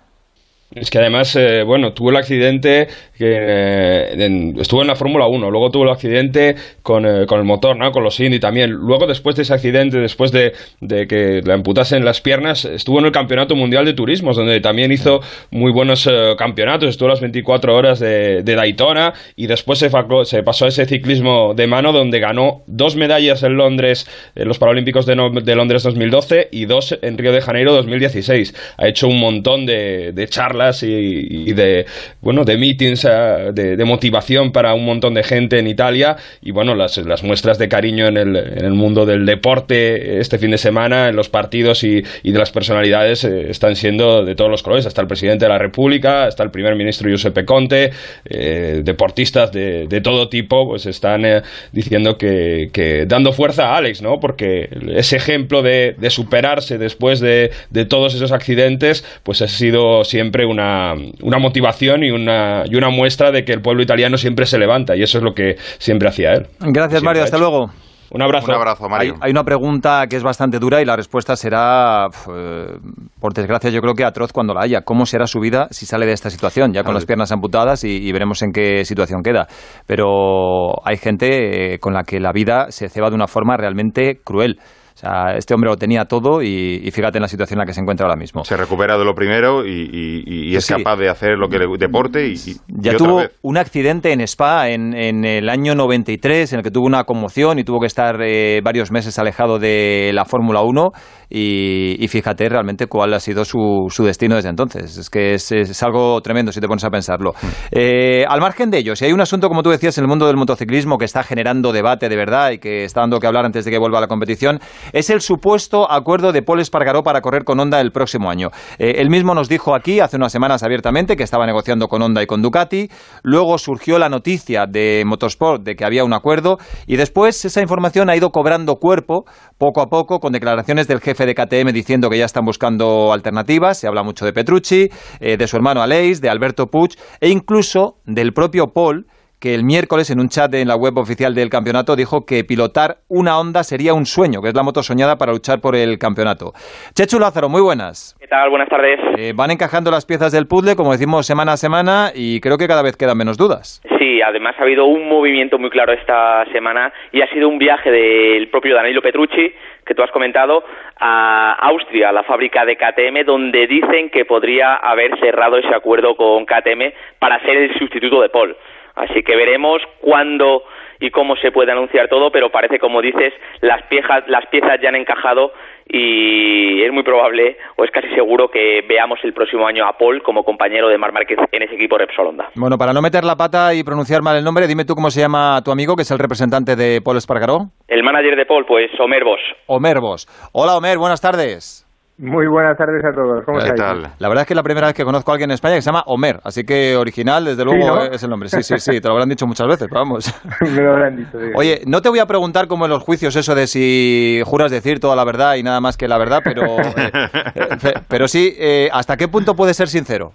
Es 0.74 0.88
que 0.88 0.98
además, 0.98 1.36
eh, 1.36 1.62
bueno, 1.64 1.92
tuvo 1.92 2.08
el 2.10 2.16
accidente, 2.16 2.88
que, 3.18 3.36
eh, 3.38 4.24
en, 4.24 4.56
estuvo 4.58 4.80
en 4.80 4.88
la 4.88 4.96
Fórmula 4.96 5.26
1, 5.26 5.50
luego 5.50 5.70
tuvo 5.70 5.84
el 5.84 5.90
accidente 5.90 6.56
con, 6.82 7.04
eh, 7.04 7.26
con, 7.26 7.40
el 7.40 7.44
motor, 7.44 7.76
¿no? 7.76 7.92
Con 7.92 8.02
los 8.02 8.18
Indy 8.18 8.40
también. 8.40 8.70
Luego, 8.70 9.06
después 9.06 9.36
de 9.36 9.42
ese 9.42 9.52
accidente, 9.52 9.98
después 9.98 10.32
de, 10.32 10.54
de, 10.80 11.06
que 11.06 11.42
le 11.44 11.52
amputasen 11.52 12.06
las 12.06 12.22
piernas, 12.22 12.64
estuvo 12.64 13.00
en 13.00 13.04
el 13.04 13.12
Campeonato 13.12 13.54
Mundial 13.54 13.84
de 13.84 13.92
Turismos, 13.92 14.36
donde 14.36 14.60
también 14.60 14.92
hizo 14.92 15.20
muy 15.50 15.72
buenos 15.72 16.08
campeonatos. 16.38 16.88
Estuvo 16.88 17.08
las 17.08 17.20
24 17.20 17.76
horas 17.76 18.00
de, 18.00 18.42
de 18.42 18.54
Daytona 18.54 19.12
y 19.36 19.48
después 19.48 19.78
se, 19.78 19.90
se, 20.24 20.42
pasó 20.42 20.64
a 20.64 20.68
ese 20.68 20.86
ciclismo 20.86 21.52
de 21.54 21.66
mano, 21.66 21.92
donde 21.92 22.18
ganó 22.18 22.62
dos 22.66 22.96
medallas 22.96 23.42
en 23.42 23.58
Londres, 23.58 24.06
en 24.34 24.48
los 24.48 24.58
Paralímpicos 24.58 25.04
de, 25.04 25.16
Londres 25.16 25.82
2012 25.82 26.48
y 26.50 26.64
dos 26.64 26.98
en 27.02 27.18
Río 27.18 27.32
de 27.32 27.42
Janeiro 27.42 27.74
2016. 27.74 28.54
Ha 28.78 28.88
hecho 28.88 29.08
un 29.08 29.20
montón 29.20 29.66
de 29.66 30.26
charlas 30.30 30.61
y, 30.82 31.52
de 31.52 31.86
bueno 32.20 32.44
de 32.44 32.56
meetings 32.56 33.02
de, 33.02 33.76
de, 33.76 33.84
motivación 33.84 34.52
para 34.52 34.74
un 34.74 34.84
montón 34.84 35.14
de 35.14 35.22
gente 35.22 35.58
en 35.58 35.66
Italia. 35.66 36.16
Y 36.40 36.50
bueno 36.50 36.74
las, 36.74 36.96
las 36.98 37.22
muestras 37.22 37.58
de 37.58 37.68
cariño 37.68 38.06
en 38.06 38.16
el, 38.16 38.36
en 38.36 38.64
el, 38.64 38.72
mundo 38.72 39.04
del 39.06 39.26
deporte 39.26 40.20
este 40.20 40.38
fin 40.38 40.50
de 40.50 40.58
semana 40.58 41.08
en 41.08 41.16
los 41.16 41.28
partidos 41.28 41.84
y, 41.84 42.02
y 42.22 42.32
de 42.32 42.38
las 42.38 42.50
personalidades 42.50 43.24
eh, 43.24 43.50
están 43.50 43.76
siendo 43.76 44.24
de 44.24 44.34
todos 44.34 44.50
los 44.50 44.62
colores. 44.62 44.86
Hasta 44.86 45.00
el 45.00 45.08
presidente 45.08 45.44
de 45.44 45.48
la 45.48 45.58
República 45.58 46.24
hasta 46.24 46.42
el 46.42 46.50
primer 46.50 46.76
ministro 46.76 47.08
Giuseppe 47.08 47.44
Conte 47.44 47.90
eh, 48.24 48.82
deportistas 48.84 49.52
de, 49.52 49.86
de, 49.88 50.00
todo 50.00 50.28
tipo 50.28 50.68
pues 50.68 50.86
están 50.86 51.24
eh, 51.24 51.42
diciendo 51.72 52.16
que, 52.16 52.70
que, 52.72 53.06
dando 53.06 53.32
fuerza 53.32 53.70
a 53.70 53.76
Alex 53.76 54.02
no 54.02 54.20
porque 54.20 54.68
ese 54.94 55.16
ejemplo 55.16 55.62
de, 55.62 55.94
de 55.98 56.10
superarse 56.10 56.78
después 56.78 57.20
de, 57.20 57.50
de 57.70 57.84
todos 57.84 58.14
esos 58.14 58.32
accidentes 58.32 59.04
pues 59.22 59.42
ha 59.42 59.48
sido 59.48 60.04
siempre 60.04 60.44
una, 60.52 60.94
una 61.22 61.38
motivación 61.38 62.04
y 62.04 62.10
una, 62.10 62.62
y 62.66 62.76
una 62.76 62.90
muestra 62.90 63.30
de 63.30 63.44
que 63.44 63.52
el 63.52 63.60
pueblo 63.60 63.82
italiano 63.82 64.16
siempre 64.16 64.46
se 64.46 64.58
levanta 64.58 64.96
y 64.96 65.02
eso 65.02 65.18
es 65.18 65.24
lo 65.24 65.34
que 65.34 65.56
siempre 65.78 66.08
hacía 66.08 66.32
él. 66.32 66.46
Gracias, 66.60 67.00
siempre 67.00 67.06
Mario. 67.06 67.24
Hasta 67.24 67.38
luego. 67.38 67.70
Un 68.14 68.20
abrazo. 68.20 68.46
Un 68.48 68.56
abrazo, 68.56 68.88
Mario. 68.90 69.14
Hay, 69.14 69.20
hay, 69.22 69.30
una 69.30 69.42
pregunta 69.42 70.06
que 70.06 70.16
es 70.16 70.22
bastante 70.22 70.58
dura 70.58 70.82
y 70.82 70.84
la 70.84 70.96
respuesta 70.96 71.34
será, 71.34 72.08
eh, 72.08 72.76
por 73.18 73.32
desgracia, 73.32 73.70
yo 73.70 73.80
creo 73.80 73.94
que 73.94 74.04
atroz 74.04 74.32
cuando 74.32 74.52
la 74.52 74.60
haya. 74.60 74.82
¿Cómo 74.82 75.06
será 75.06 75.26
su 75.26 75.40
vida 75.40 75.66
si 75.70 75.86
sale 75.86 76.04
de 76.04 76.12
esta 76.12 76.28
situación? 76.28 76.74
Ya 76.74 76.84
con 76.84 76.92
las 76.92 77.06
piernas 77.06 77.32
amputadas 77.32 77.84
y, 77.84 78.06
y 78.06 78.12
veremos 78.12 78.42
en 78.42 78.52
qué 78.52 78.84
situación 78.84 79.22
queda. 79.22 79.46
Pero 79.86 80.86
hay 80.86 80.98
gente 80.98 81.74
eh, 81.74 81.78
con 81.78 81.94
la 81.94 82.02
que 82.02 82.20
la 82.20 82.32
vida 82.32 82.66
se 82.68 82.90
ceba 82.90 83.08
de 83.08 83.14
una 83.14 83.28
forma 83.28 83.56
realmente 83.56 84.20
cruel. 84.22 84.58
Sea, 85.02 85.34
este 85.36 85.52
hombre 85.52 85.68
lo 85.68 85.76
tenía 85.76 86.04
todo 86.04 86.42
y, 86.42 86.80
y, 86.80 86.90
fíjate 86.92 87.18
en 87.18 87.22
la 87.22 87.28
situación 87.28 87.56
en 87.56 87.62
la 87.62 87.66
que 87.66 87.74
se 87.74 87.80
encuentra 87.80 88.06
ahora 88.06 88.16
mismo. 88.16 88.44
Se 88.44 88.56
recupera 88.56 88.96
de 88.96 89.04
lo 89.04 89.14
primero 89.14 89.66
y, 89.66 89.90
y, 89.92 90.52
y 90.52 90.54
es 90.54 90.64
sí. 90.64 90.74
capaz 90.74 90.94
de 90.96 91.08
hacer 91.08 91.36
lo 91.38 91.48
que 91.48 91.58
le 91.58 91.66
deporte 91.76 92.28
y, 92.28 92.36
ya 92.68 92.96
tuvo 92.96 93.16
vez. 93.16 93.36
un 93.42 93.58
accidente 93.58 94.12
en 94.12 94.20
Spa 94.20 94.68
en, 94.68 94.94
en, 94.94 95.24
el 95.24 95.48
año 95.48 95.74
93 95.74 96.52
en 96.52 96.58
el 96.60 96.62
que 96.62 96.70
tuvo 96.70 96.86
una 96.86 97.02
conmoción 97.02 97.58
y 97.58 97.64
tuvo 97.64 97.80
que 97.80 97.86
estar 97.86 98.22
eh, 98.22 98.60
varios 98.62 98.92
meses 98.92 99.18
alejado 99.18 99.58
de 99.58 100.12
la 100.14 100.24
Fórmula 100.24 100.62
1 100.62 100.92
y, 101.34 102.06
fíjate 102.08 102.46
realmente 102.48 102.86
cuál 102.86 103.14
ha 103.14 103.20
sido 103.20 103.44
su, 103.44 103.86
su 103.88 104.04
destino 104.04 104.36
desde 104.36 104.50
entonces. 104.50 104.98
Es 104.98 105.08
que 105.08 105.34
es, 105.34 105.50
es, 105.50 105.82
algo 105.82 106.20
tremendo 106.20 106.52
si 106.52 106.60
te 106.60 106.68
pones 106.68 106.84
a 106.84 106.90
pensarlo. 106.90 107.32
Mm. 107.40 107.46
Eh, 107.70 108.24
al 108.28 108.40
margen 108.40 108.70
de 108.70 108.78
ello, 108.78 108.94
si 108.94 109.06
hay 109.06 109.12
un 109.12 109.20
asunto, 109.22 109.48
como 109.48 109.62
tú 109.62 109.70
decías, 109.70 109.96
en 109.96 110.04
el 110.04 110.08
mundo 110.08 110.26
del 110.26 110.36
motociclismo 110.36 110.98
que 110.98 111.06
está 111.06 111.22
generando 111.22 111.72
debate 111.72 112.10
de 112.10 112.16
verdad 112.16 112.50
y 112.50 112.58
que 112.58 112.84
está 112.84 113.00
dando 113.00 113.18
que 113.18 113.26
hablar 113.26 113.46
antes 113.46 113.64
de 113.64 113.70
que 113.70 113.78
vuelva 113.78 113.96
a 113.98 114.02
la 114.02 114.08
competición, 114.08 114.60
es 114.92 115.10
el 115.10 115.20
supuesto 115.20 115.90
acuerdo 115.90 116.32
de 116.32 116.42
Paul 116.42 116.60
Espargaró 116.60 117.02
para 117.02 117.20
correr 117.20 117.44
con 117.44 117.58
Honda 117.60 117.80
el 117.80 117.92
próximo 117.92 118.30
año. 118.30 118.50
Eh, 118.78 118.94
él 118.98 119.10
mismo 119.10 119.34
nos 119.34 119.48
dijo 119.48 119.74
aquí 119.74 120.00
hace 120.00 120.16
unas 120.16 120.32
semanas 120.32 120.62
abiertamente 120.62 121.16
que 121.16 121.22
estaba 121.22 121.46
negociando 121.46 121.88
con 121.88 122.02
Honda 122.02 122.22
y 122.22 122.26
con 122.26 122.42
Ducati. 122.42 122.90
Luego 123.22 123.58
surgió 123.58 123.98
la 123.98 124.08
noticia 124.08 124.66
de 124.66 125.02
Motorsport 125.06 125.62
de 125.62 125.76
que 125.76 125.84
había 125.84 126.04
un 126.04 126.12
acuerdo 126.12 126.58
y 126.86 126.96
después 126.96 127.44
esa 127.44 127.60
información 127.60 128.10
ha 128.10 128.16
ido 128.16 128.30
cobrando 128.30 128.76
cuerpo 128.76 129.24
poco 129.58 129.80
a 129.80 129.88
poco 129.88 130.20
con 130.20 130.32
declaraciones 130.32 130.88
del 130.88 131.00
jefe 131.00 131.26
de 131.26 131.34
KTM 131.34 131.72
diciendo 131.72 132.10
que 132.10 132.18
ya 132.18 132.24
están 132.24 132.44
buscando 132.44 133.12
alternativas. 133.12 133.78
Se 133.78 133.86
habla 133.86 134.02
mucho 134.02 134.24
de 134.24 134.32
Petrucci, 134.32 134.90
eh, 135.20 135.36
de 135.36 135.46
su 135.46 135.56
hermano 135.56 135.82
Aleix, 135.82 136.20
de 136.20 136.28
Alberto 136.28 136.68
Puig 136.68 136.96
e 137.20 137.28
incluso 137.28 137.98
del 138.04 138.32
propio 138.32 138.68
Paul 138.72 139.06
que 139.42 139.56
el 139.56 139.64
miércoles 139.64 140.08
en 140.12 140.20
un 140.20 140.28
chat 140.28 140.54
en 140.54 140.68
la 140.68 140.76
web 140.76 140.96
oficial 140.96 141.34
del 141.34 141.50
campeonato 141.50 141.96
dijo 141.96 142.24
que 142.24 142.44
pilotar 142.44 142.98
una 143.08 143.40
Honda 143.40 143.64
sería 143.64 143.92
un 143.92 144.06
sueño, 144.06 144.40
que 144.40 144.48
es 144.50 144.54
la 144.54 144.62
moto 144.62 144.84
soñada 144.84 145.18
para 145.18 145.32
luchar 145.32 145.60
por 145.60 145.74
el 145.74 145.98
campeonato. 145.98 146.52
Chechu 146.94 147.18
Lázaro, 147.18 147.48
muy 147.48 147.60
buenas. 147.60 148.16
¿Qué 148.20 148.28
tal? 148.28 148.50
Buenas 148.50 148.68
tardes. 148.68 149.00
Eh, 149.18 149.32
van 149.34 149.50
encajando 149.50 149.90
las 149.90 150.06
piezas 150.06 150.30
del 150.30 150.46
puzzle, 150.46 150.76
como 150.76 150.92
decimos, 150.92 151.26
semana 151.26 151.54
a 151.54 151.56
semana 151.56 152.12
y 152.14 152.40
creo 152.40 152.56
que 152.56 152.68
cada 152.68 152.82
vez 152.82 152.96
quedan 152.96 153.18
menos 153.18 153.36
dudas. 153.36 153.82
Sí, 153.98 154.22
además 154.22 154.54
ha 154.60 154.62
habido 154.62 154.84
un 154.84 155.08
movimiento 155.08 155.58
muy 155.58 155.70
claro 155.70 155.92
esta 155.92 156.44
semana 156.52 156.92
y 157.10 157.20
ha 157.20 157.26
sido 157.32 157.48
un 157.48 157.58
viaje 157.58 157.90
del 157.90 158.48
propio 158.48 158.76
Danilo 158.76 159.02
Petrucci 159.02 159.52
que 159.84 159.94
tú 159.94 160.02
has 160.02 160.10
comentado, 160.12 160.62
a 161.00 161.54
Austria, 161.68 162.10
a 162.10 162.12
la 162.12 162.22
fábrica 162.22 162.64
de 162.64 162.76
KTM, 162.76 163.24
donde 163.26 163.66
dicen 163.66 164.10
que 164.10 164.24
podría 164.24 164.74
haber 164.74 165.18
cerrado 165.18 165.56
ese 165.56 165.74
acuerdo 165.74 166.14
con 166.14 166.46
KTM 166.46 166.92
para 167.18 167.40
ser 167.40 167.56
el 167.56 167.78
sustituto 167.78 168.22
de 168.22 168.28
Paul. 168.28 168.56
Así 168.94 169.22
que 169.22 169.36
veremos 169.36 169.82
cuándo 170.00 170.62
y 171.02 171.10
cómo 171.10 171.34
se 171.36 171.50
puede 171.50 171.72
anunciar 171.72 172.08
todo, 172.08 172.30
pero 172.30 172.50
parece, 172.50 172.78
como 172.78 173.02
dices, 173.02 173.32
las 173.60 173.82
piezas, 173.86 174.22
las 174.28 174.46
piezas 174.46 174.80
ya 174.80 174.88
han 174.88 174.94
encajado 174.94 175.52
y 175.88 176.80
es 176.82 176.92
muy 176.92 177.02
probable 177.02 177.56
o 177.76 177.84
es 177.84 177.90
casi 177.90 178.08
seguro 178.14 178.48
que 178.48 178.84
veamos 178.88 179.18
el 179.24 179.32
próximo 179.32 179.66
año 179.66 179.84
a 179.84 179.98
Paul 179.98 180.22
como 180.22 180.44
compañero 180.44 180.88
de 180.88 180.98
Mar 180.98 181.12
Márquez 181.12 181.38
en 181.50 181.62
ese 181.62 181.74
equipo 181.74 181.98
Repsol 181.98 182.28
Honda. 182.28 182.50
Bueno, 182.54 182.78
para 182.78 182.92
no 182.92 183.02
meter 183.02 183.24
la 183.24 183.36
pata 183.36 183.74
y 183.74 183.82
pronunciar 183.82 184.22
mal 184.22 184.36
el 184.36 184.44
nombre, 184.44 184.68
dime 184.68 184.84
tú 184.84 184.94
cómo 184.94 185.10
se 185.10 185.20
llama 185.20 185.60
tu 185.64 185.72
amigo, 185.72 185.96
que 185.96 186.02
es 186.02 186.10
el 186.12 186.20
representante 186.20 186.76
de 186.76 187.00
Paul 187.02 187.16
Espargaró. 187.16 187.70
El 187.88 188.04
manager 188.04 188.36
de 188.36 188.46
Paul, 188.46 188.64
pues 188.64 188.88
Omer 189.00 189.24
Vos. 189.24 189.40
Omer 189.66 189.98
Vos. 189.98 190.28
Hola, 190.52 190.76
Omer, 190.76 190.98
buenas 190.98 191.20
tardes. 191.20 191.84
Muy 192.18 192.46
buenas 192.46 192.76
tardes 192.76 193.04
a 193.04 193.12
todos. 193.12 193.42
¿Cómo 193.44 193.58
estáis? 193.58 193.80
La 194.18 194.28
verdad 194.28 194.42
es 194.42 194.46
que 194.46 194.52
es 194.52 194.56
la 194.56 194.62
primera 194.62 194.86
vez 194.86 194.94
que 194.94 195.02
conozco 195.04 195.30
a 195.30 195.34
alguien 195.34 195.50
en 195.50 195.54
España 195.54 195.74
que 195.76 195.82
se 195.82 195.86
llama 195.86 196.04
Omer, 196.06 196.40
así 196.44 196.62
que 196.64 196.94
original, 196.96 197.44
desde 197.44 197.64
luego, 197.64 197.80
Sí, 197.82 197.86
¿no? 197.88 198.02
es 198.04 198.22
el 198.22 198.30
nombre. 198.30 198.48
Sí, 198.48 198.62
sí, 198.62 198.78
sí, 198.78 199.00
te 199.00 199.08
lo 199.08 199.14
habrán 199.14 199.28
dicho 199.30 199.46
muchas 199.46 199.66
veces, 199.66 199.88
pero 199.88 200.00
vamos. 200.02 200.32
Me 200.60 200.82
lo 200.82 200.92
habrán 200.92 201.16
dicho. 201.16 201.38
Oye, 201.56 201.80
no 201.86 202.00
te 202.02 202.10
voy 202.10 202.18
a 202.20 202.26
preguntar 202.26 202.68
como 202.68 202.84
en 202.84 202.90
los 202.90 203.02
juicios 203.02 203.34
eso 203.34 203.54
de 203.54 203.66
si 203.66 204.40
juras 204.44 204.70
decir 204.70 205.00
toda 205.00 205.16
la 205.16 205.24
verdad 205.24 205.54
y 205.56 205.62
nada 205.62 205.80
más 205.80 205.96
que 205.96 206.06
la 206.06 206.18
verdad, 206.18 206.42
pero, 206.44 206.78
eh, 206.80 207.10
eh, 207.54 207.94
pero 208.08 208.28
sí, 208.28 208.54
eh, 208.58 208.88
¿hasta 208.92 209.16
qué 209.16 209.26
punto 209.26 209.56
puedes 209.56 209.76
ser 209.76 209.88
sincero? 209.88 210.32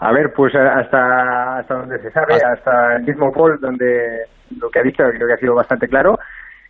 A 0.00 0.12
ver, 0.12 0.32
pues 0.34 0.54
hasta, 0.54 1.58
hasta 1.58 1.74
donde 1.74 1.98
se 2.00 2.10
sabe, 2.10 2.34
hasta 2.34 2.96
el 2.96 3.04
mismo 3.04 3.32
Paul, 3.32 3.58
donde 3.60 4.24
lo 4.60 4.68
que 4.68 4.80
ha 4.80 4.82
dicho 4.82 5.02
creo 5.04 5.26
que 5.28 5.32
ha 5.32 5.38
sido 5.38 5.54
bastante 5.54 5.88
claro, 5.88 6.18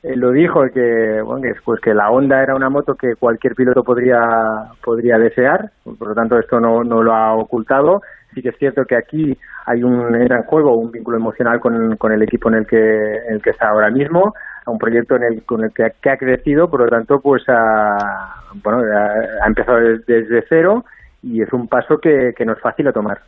eh, 0.05 0.17
lo 0.17 0.31
dijo 0.31 0.63
que, 0.73 1.21
bueno, 1.25 1.43
que, 1.43 1.55
pues 1.65 1.81
que 1.81 1.95
la 1.95 2.11
Honda 2.11 2.43
era 2.43 2.55
una 2.55 2.69
moto 2.71 2.95
que 2.95 3.15
cualquier 3.17 3.55
piloto 3.55 3.83
podría, 3.83 4.21
podría 4.85 5.19
desear, 5.19 5.71
por 5.99 6.09
lo 6.09 6.15
tanto 6.15 6.39
esto 6.39 6.61
no, 6.61 6.85
no 6.85 7.03
lo 7.03 7.13
ha 7.15 7.35
ocultado. 7.35 8.01
Sí 8.35 8.43
que 8.43 8.49
es 8.51 8.57
cierto 8.59 8.85
que 8.85 8.97
aquí 8.97 9.37
hay 9.67 9.83
un 9.83 10.15
entra 10.15 10.39
en 10.39 10.43
juego 10.45 10.77
un 10.77 10.91
vínculo 10.91 11.17
emocional 11.17 11.61
con, 11.61 11.97
con 11.97 12.13
el 12.13 12.23
equipo 12.23 12.49
en 12.51 12.57
el 12.57 12.67
que 12.67 12.77
en 13.29 13.35
el 13.35 13.43
que 13.43 13.51
está 13.51 13.69
ahora 13.69 13.91
mismo, 13.91 14.35
un 14.67 14.79
proyecto 14.79 15.17
en 15.17 15.23
el 15.23 15.43
con 15.45 15.63
el 15.65 15.73
que, 15.73 15.87
que 16.03 16.11
ha 16.11 16.17
crecido, 16.17 16.69
por 16.69 16.81
lo 16.81 16.89
tanto 16.89 17.21
pues 17.21 17.45
ha, 17.49 17.97
bueno 18.63 18.83
ha, 19.43 19.47
empezado 19.47 19.79
desde 20.07 20.45
cero 20.49 20.85
y 21.23 21.43
es 21.43 21.53
un 21.53 21.69
paso 21.69 21.97
que, 21.99 22.33
que 22.37 22.45
no 22.45 22.53
es 22.55 22.61
fácil 22.61 22.89
a 22.89 22.93
tomar. 22.93 23.19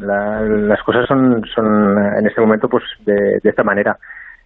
La- 0.00 0.40
las 0.42 0.82
cosas 0.82 1.06
son, 1.06 1.44
son 1.54 1.98
en 2.18 2.26
este 2.26 2.40
momento 2.40 2.68
pues 2.68 2.82
de, 3.04 3.38
de 3.42 3.50
esta 3.50 3.62
manera. 3.62 3.96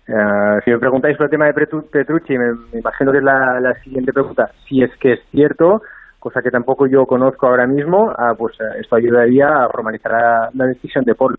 Eh, 0.09 0.61
si 0.65 0.71
me 0.71 0.79
preguntáis 0.79 1.17
por 1.17 1.27
el 1.27 1.31
tema 1.31 1.47
de 1.47 1.55
Petru- 1.55 1.89
Petrucci, 1.91 2.37
me, 2.37 2.79
imagino 2.79 3.13
que 3.13 3.19
es 3.19 3.25
la, 3.25 3.75
siguiente 3.85 4.13
pregunta. 4.13 4.51
Si 4.69 4.83
es 4.83 4.91
que 5.01 5.15
es 5.15 5.21
cierto, 5.31 5.81
cosa 6.19 6.41
que 6.43 6.51
tampoco 6.51 6.87
yo 6.87 7.05
conozco 7.07 7.47
ahora 7.47 7.67
mismo, 7.67 8.11
ah, 8.11 8.35
pues 8.37 8.55
eh, 8.61 8.81
esto 8.81 8.97
ayudaría 8.97 9.47
a 9.47 9.69
formalizar 9.71 10.13
la, 10.13 10.51
la 10.55 10.67
decisión 10.67 11.05
de 11.05 11.15
Paul. 11.15 11.37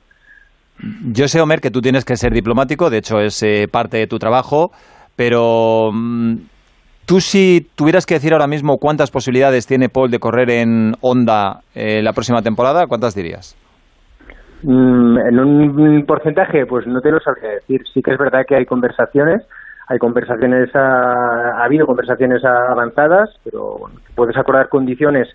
Yo 1.13 1.27
sé, 1.27 1.39
Omer, 1.41 1.59
que 1.61 1.71
tú 1.71 1.81
tienes 1.81 2.05
que 2.05 2.15
ser 2.15 2.31
diplomático, 2.31 2.89
de 2.89 2.97
hecho 2.97 3.19
es 3.19 3.41
eh, 3.43 3.67
parte 3.71 3.97
de 3.97 4.07
tu 4.07 4.17
trabajo, 4.17 4.71
pero 5.15 5.91
mm, 5.93 6.35
tú 7.05 7.19
si 7.19 7.67
tuvieras 7.75 8.05
que 8.05 8.15
decir 8.15 8.33
ahora 8.33 8.47
mismo 8.47 8.77
cuántas 8.77 9.11
posibilidades 9.11 9.67
tiene 9.67 9.89
Paul 9.89 10.09
de 10.09 10.19
correr 10.19 10.49
en 10.49 10.93
Honda 11.01 11.61
eh, 11.75 12.01
la 12.01 12.13
próxima 12.13 12.41
temporada, 12.41 12.87
¿cuántas 12.87 13.13
dirías? 13.13 13.55
Mm, 14.63 15.17
en 15.17 15.39
un 15.39 16.05
porcentaje, 16.05 16.65
pues 16.65 16.87
no 16.87 17.01
te 17.01 17.11
lo 17.11 17.19
sabría 17.19 17.51
decir. 17.51 17.81
Sí 17.93 18.01
que 18.01 18.11
es 18.11 18.17
verdad 18.17 18.45
que 18.47 18.55
hay 18.55 18.65
conversaciones, 18.65 19.43
hay 19.87 19.99
conversaciones, 19.99 20.69
ah, 20.75 21.57
ha 21.57 21.65
habido 21.65 21.85
conversaciones 21.85 22.43
avanzadas, 22.45 23.29
pero 23.43 23.77
bueno, 23.79 23.99
puedes 24.15 24.37
acordar 24.37 24.69
condiciones 24.69 25.27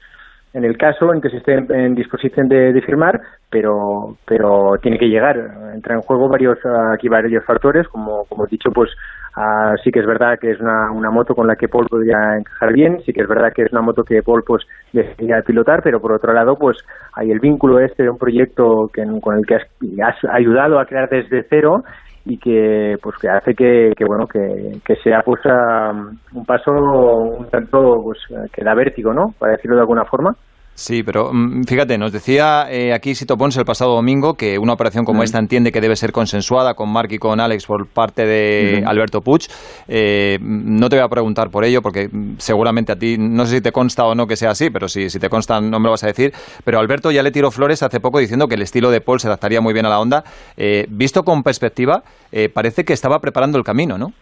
en 0.55 0.65
el 0.65 0.79
caso 0.79 1.13
en 1.13 1.21
que 1.21 1.29
se 1.29 1.37
esté 1.37 1.55
en, 1.55 1.95
disposición 1.95 2.49
de, 2.49 2.81
firmar, 2.85 3.21
pero 3.51 4.17
pero 4.27 4.77
tiene 4.83 4.99
que 4.99 5.09
llegar. 5.09 5.37
Entra 5.75 5.95
en 5.95 6.01
juego 6.01 6.29
varios 6.29 6.59
aquí 6.95 7.09
varios 7.09 7.45
factores, 7.45 7.87
como 7.89 8.25
como 8.25 8.47
he 8.47 8.49
dicho, 8.49 8.71
pues 8.73 8.91
ah, 9.39 9.75
sí 9.83 9.91
que 9.91 10.01
es 10.01 10.07
verdad 10.07 10.39
que 10.41 10.51
es 10.51 10.61
una, 10.61 10.91
una 10.93 11.11
moto 11.11 11.35
con 11.35 11.47
la 11.47 11.57
que 11.57 11.69
Paul 11.69 11.87
podría 11.89 12.37
encajar 12.39 12.73
bien, 12.73 12.99
sí 13.05 13.13
que 13.13 13.23
es 13.23 13.29
verdad 13.29 13.53
que 13.55 13.63
es 13.63 13.73
una 13.73 13.83
moto 13.83 14.03
que 14.03 14.23
Paul 14.23 14.43
pues 14.47 14.65
desearía 14.93 15.43
pilotar, 15.43 15.81
pero 15.83 16.01
por 16.01 16.13
otro 16.13 16.33
lado 16.33 16.57
pues 16.57 16.79
hay 17.15 17.31
el 17.31 17.41
vínculo 17.41 17.81
este 17.81 18.03
de 18.03 18.11
un 18.11 18.19
proyecto 18.19 18.89
que, 18.93 19.05
con 19.21 19.39
el 19.39 19.47
que 19.47 19.57
has, 19.57 19.65
has 20.03 20.31
ayudado 20.33 20.79
a 20.79 20.87
crear 20.87 21.09
desde 21.09 21.47
cero 21.49 21.83
y 22.25 22.39
que 22.39 22.97
pues 23.03 23.17
que 23.19 23.29
hace 23.29 23.55
que, 23.55 23.93
que 23.97 24.05
bueno 24.05 24.27
que, 24.27 24.79
que 24.85 24.97
sea 24.97 25.23
pues 25.25 25.41
ah, 25.47 25.93
un 26.35 26.45
paso 26.45 26.73
un 26.73 27.49
tanto 27.49 28.03
pues 28.03 28.19
que 28.53 28.65
da 28.65 28.75
vértigo 28.75 29.15
no 29.15 29.33
para 29.39 29.53
decirlo 29.53 29.77
de 29.77 29.83
alguna 29.83 30.05
forma 30.05 30.35
Sí, 30.79 31.03
pero 31.03 31.33
mm, 31.33 31.65
fíjate, 31.65 31.99
nos 31.99 32.13
decía 32.13 32.69
eh, 32.71 32.93
aquí 32.93 33.17
Sito 33.17 33.37
Pons 33.37 33.57
el 33.57 33.65
pasado 33.65 33.97
domingo 33.97 34.35
que 34.35 34.61
una 34.61 34.75
operación 34.75 35.05
como 35.05 35.25
esta 35.25 35.41
entiende 35.41 35.73
que 35.73 35.81
debe 35.81 35.97
ser 35.97 36.13
consensuada 36.13 36.75
con 36.75 36.89
Mark 36.89 37.11
y 37.11 37.19
con 37.19 37.41
Alex 37.41 37.67
por 37.67 37.89
parte 37.89 38.25
de. 38.25 38.85
Alberto 38.87 39.21
Puig. 39.21 39.49
Eh, 39.89 40.39
no 40.41 40.89
te 40.89 40.95
voy 40.95 41.05
a 41.05 41.09
preguntar 41.09 41.51
por 41.51 41.65
ello 41.65 41.83
porque 41.83 42.09
mm, 42.09 42.37
seguramente 42.39 42.93
a 42.93 42.97
ti, 42.97 43.17
no 43.19 43.45
sé 43.45 43.57
si 43.57 43.61
te 43.61 43.73
consta 43.73 44.05
o 44.05 44.15
no 44.15 44.29
que 44.29 44.37
sea 44.37 44.51
así, 44.51 44.71
pero 44.71 44.89
si, 44.89 45.11
si 45.11 45.19
te 45.19 45.29
consta 45.29 45.61
no 45.61 45.81
me 45.81 45.87
lo 45.87 45.91
vas 45.91 46.05
a 46.05 46.07
decir. 46.07 46.33
Pero 46.63 46.79
Alberto 46.79 47.11
ya 47.11 47.25
le 47.25 47.33
tiró 47.33 47.51
flores 47.51 47.83
hace 47.83 47.99
poco 47.99 48.21
diciendo 48.21 48.47
que 48.47 48.55
el 48.55 48.63
estilo 48.63 48.93
de 48.93 49.01
Paul 49.01 49.19
se 49.19 49.27
adaptaría 49.27 49.61
muy 49.61 49.75
bien 49.75 49.85
a 49.85 49.89
la 49.89 49.99
onda. 49.99 50.23
Eh, 50.57 50.87
visto 50.91 51.25
con 51.25 51.43
perspectiva, 51.43 52.05
eh, 52.31 52.51
parece 52.51 52.85
que 52.85 52.93
estaba 52.93 53.19
preparando 53.19 53.59
el 53.59 53.65
camino, 53.65 53.99
¿no? 53.99 54.13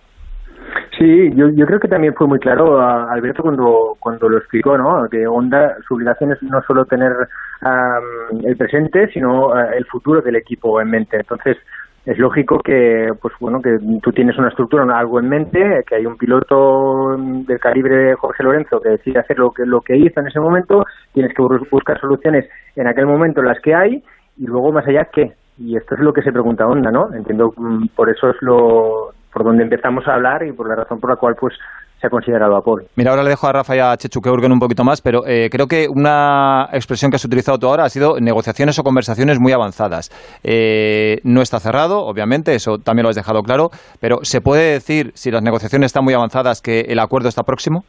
Sí, 0.99 1.31
yo, 1.35 1.49
yo 1.51 1.67
creo 1.67 1.81
que 1.81 1.89
también 1.89 2.15
fue 2.15 2.27
muy 2.27 2.39
claro 2.39 2.81
a 2.81 3.13
Alberto 3.13 3.43
cuando, 3.43 3.97
cuando 4.01 4.29
lo 4.29 4.39
explicó, 4.39 4.79
¿no? 4.79 5.09
Que 5.11 5.27
Honda, 5.27 5.77
su 5.87 5.95
obligación 5.95 6.33
es 6.33 6.43
no 6.43 6.63
solo 6.63 6.87
tener 6.87 7.13
am, 7.61 8.05
el 8.45 8.57
presente, 8.57 9.09
sino 9.13 9.53
ah, 9.53 9.75
el 9.77 9.85
futuro 9.87 10.23
del 10.23 10.37
equipo 10.37 10.81
en 10.81 10.89
mente. 10.91 11.17
Entonces, 11.19 11.59
es 12.07 12.19
lógico 12.19 12.61
que, 12.61 13.13
pues 13.21 13.35
bueno, 13.41 13.61
que 13.61 13.79
tú 14.01 14.13
tienes 14.13 14.39
una 14.39 14.49
estructura, 14.49 14.85
algo 14.97 15.19
en 15.19 15.29
mente, 15.29 15.83
que 15.87 15.97
hay 15.97 16.07
un 16.07 16.17
piloto 16.17 17.17
del 17.19 17.59
calibre 17.59 18.15
Jorge 18.15 18.45
Lorenzo 18.45 18.81
que 18.81 18.91
decide 18.91 19.19
hacer 19.19 19.39
lo 19.39 19.51
que, 19.51 19.67
lo 19.67 19.81
que 19.83 19.97
hizo 19.97 20.21
en 20.21 20.29
ese 20.29 20.41
momento, 20.41 20.85
tienes 21.13 21.35
que 21.35 21.43
bus- 21.43 21.69
buscar 21.69 22.01
soluciones 22.01 22.49
en 22.77 22.87
aquel 22.87 23.07
momento 23.07 23.43
las 23.43 23.61
que 23.61 23.75
hay 23.75 24.03
y 24.39 24.47
luego 24.47 24.73
más 24.73 24.87
allá 24.87 25.09
qué. 25.13 25.33
Y 25.59 25.77
esto 25.77 25.95
es 25.95 26.01
lo 26.01 26.13
que 26.13 26.23
se 26.23 26.33
pregunta 26.33 26.67
Honda, 26.67 26.91
¿no? 26.91 27.13
Entiendo, 27.13 27.53
mm, 27.57 27.89
por 27.97 28.09
eso 28.09 28.31
es 28.31 28.37
lo 28.41 29.11
por 29.37 29.45
donde 29.45 29.65
empezamos 29.65 30.09
a 30.09 30.15
hablar 30.15 30.47
y 30.47 30.53
por 30.53 30.67
la 30.67 30.77
razón 30.77 30.99
por 30.99 31.11
la 31.11 31.17
cual 31.17 31.35
pues 31.39 31.53
se 32.01 32.07
ha 32.07 32.11
considerado 32.11 32.57
a 32.57 32.63
Paul. 32.63 32.85
Mira, 32.97 33.11
ahora 33.11 33.23
le 33.23 33.29
dejo 33.29 33.47
a 33.47 33.53
Rafa 33.53 33.77
y 33.77 33.81
a 33.81 33.95
Chechu 33.95 34.23
que 34.23 34.31
hurguen 34.31 34.51
un 34.51 34.59
poquito 34.59 34.83
más, 34.83 35.03
pero 35.03 35.27
eh, 35.27 35.51
creo 35.51 35.67
que 35.67 35.89
una 35.91 36.69
expresión 36.73 37.11
que 37.11 37.17
has 37.17 37.25
utilizado 37.27 37.59
tú 37.59 37.67
ahora 37.67 37.85
ha 37.85 37.91
sido 37.91 38.19
negociaciones 38.19 38.79
o 38.79 38.83
conversaciones 38.83 39.39
muy 39.39 39.53
avanzadas. 39.53 40.09
Eh, 40.43 41.19
no 41.25 41.43
está 41.43 41.61
cerrado, 41.61 41.99
obviamente, 42.07 42.55
eso 42.55 42.79
también 42.79 43.03
lo 43.03 43.11
has 43.11 43.17
dejado 43.17 43.43
claro, 43.43 43.69
pero 44.01 44.21
¿se 44.23 44.41
puede 44.41 44.73
decir, 44.73 45.11
si 45.13 45.31
las 45.31 45.43
negociaciones 45.43 45.89
están 45.89 46.05
muy 46.05 46.15
avanzadas, 46.15 46.63
que 46.63 46.87
el 46.89 46.99
acuerdo 46.99 47.29
está 47.29 47.43
próximo? 47.43 47.83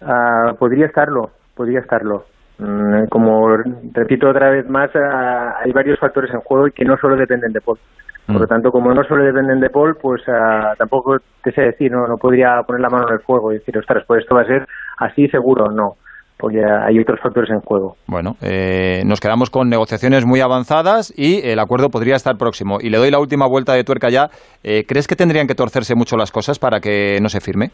Ah, 0.00 0.54
podría 0.58 0.86
estarlo, 0.86 1.28
podría 1.54 1.80
estarlo. 1.80 2.24
Mm, 2.58 3.08
Como 3.10 3.54
repito 3.92 4.30
otra 4.30 4.48
vez 4.48 4.66
más, 4.70 4.88
ah, 4.96 5.56
hay 5.62 5.72
varios 5.72 5.98
factores 6.00 6.30
en 6.32 6.40
juego 6.40 6.68
y 6.68 6.72
que 6.72 6.86
no 6.86 6.96
solo 6.96 7.16
dependen 7.16 7.52
de 7.52 7.60
Paul. 7.60 7.78
Por 8.26 8.40
lo 8.40 8.46
tanto, 8.46 8.70
como 8.70 8.92
no 8.92 9.04
solo 9.04 9.24
dependen 9.24 9.60
de 9.60 9.70
Paul, 9.70 9.96
pues 10.00 10.22
ah, 10.28 10.72
tampoco 10.76 11.16
te 11.44 11.52
sé 11.52 11.62
decir, 11.62 11.92
no, 11.92 12.08
no 12.08 12.16
podría 12.16 12.60
poner 12.66 12.80
la 12.80 12.88
mano 12.88 13.06
en 13.08 13.14
el 13.14 13.20
fuego 13.20 13.52
y 13.52 13.58
decir, 13.58 13.78
ostras, 13.78 14.02
pues 14.06 14.22
esto 14.22 14.34
va 14.34 14.42
a 14.42 14.46
ser 14.46 14.66
así 14.98 15.28
seguro, 15.28 15.70
no, 15.70 15.94
porque 16.36 16.58
hay 16.58 16.98
otros 16.98 17.20
factores 17.22 17.50
en 17.50 17.60
juego. 17.60 17.94
Bueno, 18.08 18.36
eh, 18.42 19.02
nos 19.06 19.20
quedamos 19.20 19.50
con 19.50 19.68
negociaciones 19.68 20.26
muy 20.26 20.40
avanzadas 20.40 21.12
y 21.16 21.48
el 21.48 21.60
acuerdo 21.60 21.88
podría 21.88 22.16
estar 22.16 22.36
próximo. 22.36 22.78
Y 22.80 22.90
le 22.90 22.98
doy 22.98 23.10
la 23.10 23.20
última 23.20 23.46
vuelta 23.46 23.74
de 23.74 23.84
tuerca 23.84 24.08
ya. 24.10 24.28
Eh, 24.64 24.84
¿Crees 24.88 25.06
que 25.06 25.14
tendrían 25.14 25.46
que 25.46 25.54
torcerse 25.54 25.94
mucho 25.94 26.16
las 26.16 26.32
cosas 26.32 26.58
para 26.58 26.80
que 26.80 27.18
no 27.22 27.28
se 27.28 27.40
firme? 27.40 27.70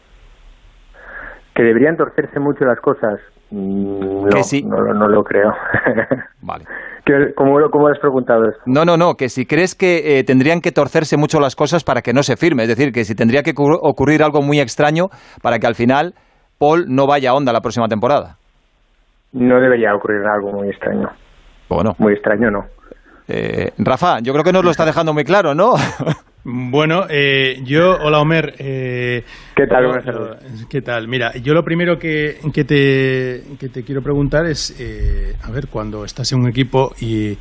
Que 1.55 1.63
deberían 1.63 1.97
torcerse 1.97 2.39
mucho 2.39 2.63
las 2.65 2.79
cosas. 2.79 3.19
Mm, 3.51 4.23
No, 4.25 4.29
Que 4.29 4.43
sí. 4.43 4.63
no, 4.63 4.79
lo- 4.81 4.93
no 4.93 5.07
lo 5.07 5.23
creo. 5.23 5.53
Vale. 6.41 6.65
¿Qué- 7.05 7.33
¿Cómo, 7.35 7.59
lo- 7.59 7.69
¿Cómo 7.69 7.87
has 7.87 7.99
preguntado 7.99 8.47
esto? 8.49 8.61
No, 8.65 8.85
no, 8.85 8.95
no, 8.97 9.15
que 9.15 9.29
si 9.29 9.45
crees 9.45 9.75
que 9.75 10.19
eh, 10.19 10.23
tendrían 10.23 10.61
que 10.61 10.71
torcerse 10.71 11.17
mucho 11.17 11.39
las 11.39 11.55
cosas 11.55 11.83
para 11.83 12.01
que 12.01 12.13
no 12.13 12.23
se 12.23 12.37
firme, 12.37 12.63
es 12.63 12.69
decir, 12.69 12.91
que 12.93 13.03
si 13.05 13.13
tendría 13.15 13.43
que 13.43 13.53
ocurrir- 13.53 13.79
ocurrir 13.81 14.23
algo 14.23 14.41
muy 14.41 14.59
extraño 14.59 15.09
para 15.41 15.59
que 15.59 15.67
al 15.67 15.75
final 15.75 16.13
Paul 16.57 16.85
no 16.87 17.05
vaya 17.07 17.31
a 17.31 17.33
onda 17.33 17.51
la 17.53 17.61
próxima 17.61 17.87
temporada. 17.87 18.37
No 19.33 19.59
debería 19.59 19.93
ocurrir 19.95 20.25
algo 20.25 20.51
muy 20.53 20.69
extraño. 20.69 21.09
Bueno. 21.69 21.95
Muy 21.97 22.13
extraño, 22.13 22.49
no. 22.51 22.65
Eh, 23.27 23.71
Rafa, 23.77 24.19
yo 24.19 24.31
creo 24.33 24.43
que 24.43 24.53
nos 24.53 24.63
lo 24.63 24.71
está 24.71 24.85
dejando 24.85 25.13
muy 25.13 25.23
claro, 25.23 25.53
¿no? 25.55 25.73
Bueno, 26.45 27.05
eh, 27.09 27.61
yo, 27.63 27.97
hola 28.01 28.19
Homer. 28.19 28.55
Eh, 28.59 29.23
¿Qué 29.55 29.65
tal? 29.65 29.85
Buenas 29.85 30.03
tardes. 30.03 30.65
¿Qué 30.69 30.81
tal? 30.81 31.07
Mira, 31.07 31.33
yo 31.37 31.53
lo 31.53 31.63
primero 31.63 31.97
que, 31.97 32.37
que, 32.53 32.65
te, 32.65 33.55
que 33.57 33.69
te 33.69 33.83
quiero 33.83 34.01
preguntar 34.01 34.45
es, 34.45 34.75
eh, 34.77 35.35
a 35.41 35.51
ver, 35.51 35.67
cuando 35.67 36.03
estás 36.03 36.33
en 36.33 36.41
un 36.41 36.49
equipo 36.49 36.93
y, 36.99 37.37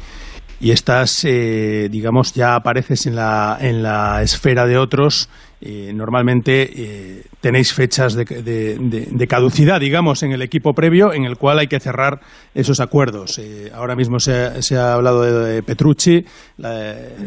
y 0.61 0.71
estás, 0.71 1.25
eh, 1.25 1.89
digamos, 1.91 2.33
ya 2.33 2.55
apareces 2.55 3.07
en 3.07 3.17
la, 3.17 3.59
en 3.61 3.83
la 3.83 4.23
esfera 4.23 4.67
de 4.67 4.79
otros 4.79 5.29
eh, 5.65 5.93
normalmente 5.95 6.63
eh, 6.63 7.23
tenéis 7.41 7.73
fechas 7.73 8.17
de, 8.17 8.25
de, 8.25 9.27
caducidad, 9.29 9.79
digamos, 9.79 10.25
en 10.25 10.33
el 10.33 10.43
equipo 10.43 10.73
previo 10.73 11.13
en 11.13 11.25
el 11.25 11.37
cual 11.37 11.61
hay 11.61 11.69
que 11.69 11.79
cerrar 11.79 12.19
esos 12.53 12.81
acuerdos. 12.81 13.39
Eh, 13.39 13.71
ahora 13.73 13.95
mismo 13.95 14.19
se 14.19 14.33
ha, 14.33 14.51
se 14.61 14.77
ha, 14.77 14.95
hablado 14.95 15.23
de, 15.23 15.63
Petrucci, 15.63 16.25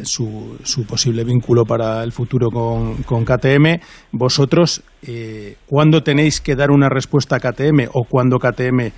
su, 0.04 0.58
su, 0.63 0.86
posible 0.86 1.24
vínculo 1.24 1.63
para 1.63 2.04
el 2.04 2.12
futuro 2.12 2.50
con, 2.50 3.04
con 3.04 3.24
KTM. 3.24 3.80
Vosotros, 4.12 4.84
¿cuándo 5.65 6.01
tenéis 6.01 6.42
que 6.42 6.56
dar 6.56 6.72
una 6.72 6.89
respuesta 6.89 7.38
a 7.38 7.39
KTM 7.39 7.88
o 7.94 8.04
cuándo 8.04 8.38
KTM 8.38 8.92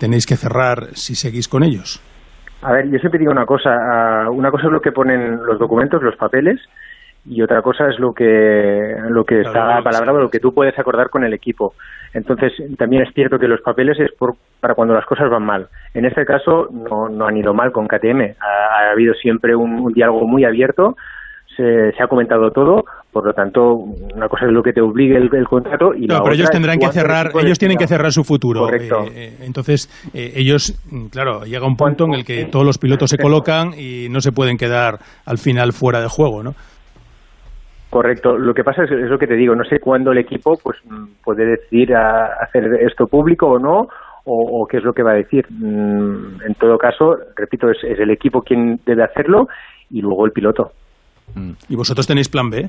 tenéis 0.00 0.26
que 0.26 0.34
cerrar 0.34 0.88
si 0.94 1.14
seguís 1.14 1.46
con 1.46 1.62
ellos? 1.62 2.02
A 2.62 2.72
ver, 2.72 2.90
yo 2.90 2.98
siempre 2.98 3.18
digo 3.18 3.30
una 3.30 3.46
cosa. 3.46 3.70
Ah, 3.70 4.30
una 4.30 4.50
cosa 4.50 4.66
es 4.66 4.72
lo 4.72 4.80
que 4.80 4.90
ponen 4.90 5.36
los 5.44 5.58
documentos, 5.58 6.02
los 6.02 6.16
papeles, 6.16 6.60
y 7.28 7.42
otra 7.42 7.62
cosa 7.62 7.88
es 7.88 7.98
lo 7.98 8.12
que 8.12 8.94
lo 9.08 9.24
que 9.24 9.40
está 9.40 9.80
palabrado, 9.82 10.20
lo 10.20 10.30
que 10.30 10.38
tú 10.38 10.52
puedes 10.52 10.78
acordar 10.78 11.10
con 11.10 11.24
el 11.24 11.32
equipo. 11.32 11.74
Entonces, 12.14 12.52
también 12.78 13.02
es 13.02 13.12
cierto 13.14 13.38
que 13.38 13.48
los 13.48 13.60
papeles 13.60 13.98
es 14.00 14.10
por, 14.18 14.34
para 14.60 14.74
cuando 14.74 14.94
las 14.94 15.04
cosas 15.04 15.28
van 15.28 15.44
mal. 15.44 15.68
En 15.92 16.06
este 16.06 16.24
caso, 16.24 16.68
no, 16.72 17.08
no 17.08 17.26
han 17.26 17.36
ido 17.36 17.52
mal 17.52 17.72
con 17.72 17.86
KTM. 17.86 18.36
Ha, 18.40 18.92
habido 18.92 19.12
siempre 19.14 19.54
un, 19.54 19.92
diálogo 19.92 20.26
muy 20.26 20.44
abierto, 20.44 20.94
se, 21.56 21.90
ha 22.02 22.06
comentado 22.06 22.50
todo, 22.50 22.84
por 23.12 23.26
lo 23.26 23.32
tanto, 23.32 23.74
una 23.74 24.28
cosa 24.28 24.46
es 24.46 24.52
lo 24.52 24.62
que 24.62 24.72
te 24.72 24.80
obligue 24.80 25.16
el, 25.16 25.28
contrato 25.46 25.94
y 25.94 26.06
no, 26.06 26.20
pero 26.22 26.34
ellos 26.34 26.50
tendrán 26.50 26.78
que 26.78 26.88
cerrar, 26.88 27.32
ellos 27.42 27.58
tienen 27.58 27.78
que 27.78 27.86
cerrar 27.86 28.12
su 28.12 28.24
futuro. 28.24 28.60
Correcto. 28.60 29.04
Eh, 29.04 29.10
eh, 29.14 29.36
entonces, 29.42 29.88
eh, 30.14 30.32
ellos, 30.36 30.74
claro, 31.10 31.44
llega 31.44 31.66
un 31.66 31.76
punto 31.76 32.04
en 32.04 32.14
el 32.14 32.24
que 32.24 32.44
todos 32.44 32.64
los 32.64 32.78
pilotos 32.78 33.10
se 33.10 33.18
colocan 33.18 33.72
y 33.76 34.08
no 34.10 34.20
se 34.20 34.32
pueden 34.32 34.56
quedar 34.56 34.98
al 35.24 35.38
final 35.38 35.72
fuera 35.72 36.00
de 36.00 36.08
juego, 36.08 36.42
¿no? 36.42 36.54
Correcto. 37.90 38.36
Lo 38.36 38.52
que 38.52 38.64
pasa 38.64 38.84
es, 38.84 38.90
es, 38.90 39.08
lo 39.08 39.18
que 39.18 39.26
te 39.26 39.36
digo, 39.36 39.54
no 39.54 39.64
sé 39.64 39.78
cuándo 39.78 40.12
el 40.12 40.18
equipo 40.18 40.58
pues 40.62 40.78
puede 41.24 41.46
decidir 41.46 41.94
a 41.94 42.26
hacer 42.42 42.64
esto 42.82 43.06
público 43.06 43.46
o 43.46 43.58
no, 43.58 43.88
o, 44.24 44.66
qué 44.66 44.78
es 44.78 44.84
lo 44.84 44.92
que 44.92 45.04
va 45.04 45.12
a 45.12 45.14
decir. 45.14 45.46
Mm, 45.50 46.42
en 46.42 46.54
todo 46.58 46.76
caso, 46.78 47.16
repito, 47.36 47.70
es, 47.70 47.78
el 47.82 48.10
equipo 48.10 48.42
quien 48.42 48.80
debe 48.84 49.04
hacerlo 49.04 49.48
y 49.90 50.00
luego 50.00 50.26
el 50.26 50.32
piloto. 50.32 50.72
Mm. 51.34 51.52
¿Y 51.68 51.76
vosotros 51.76 52.06
tenéis 52.06 52.28
plan 52.28 52.50
B? 52.50 52.68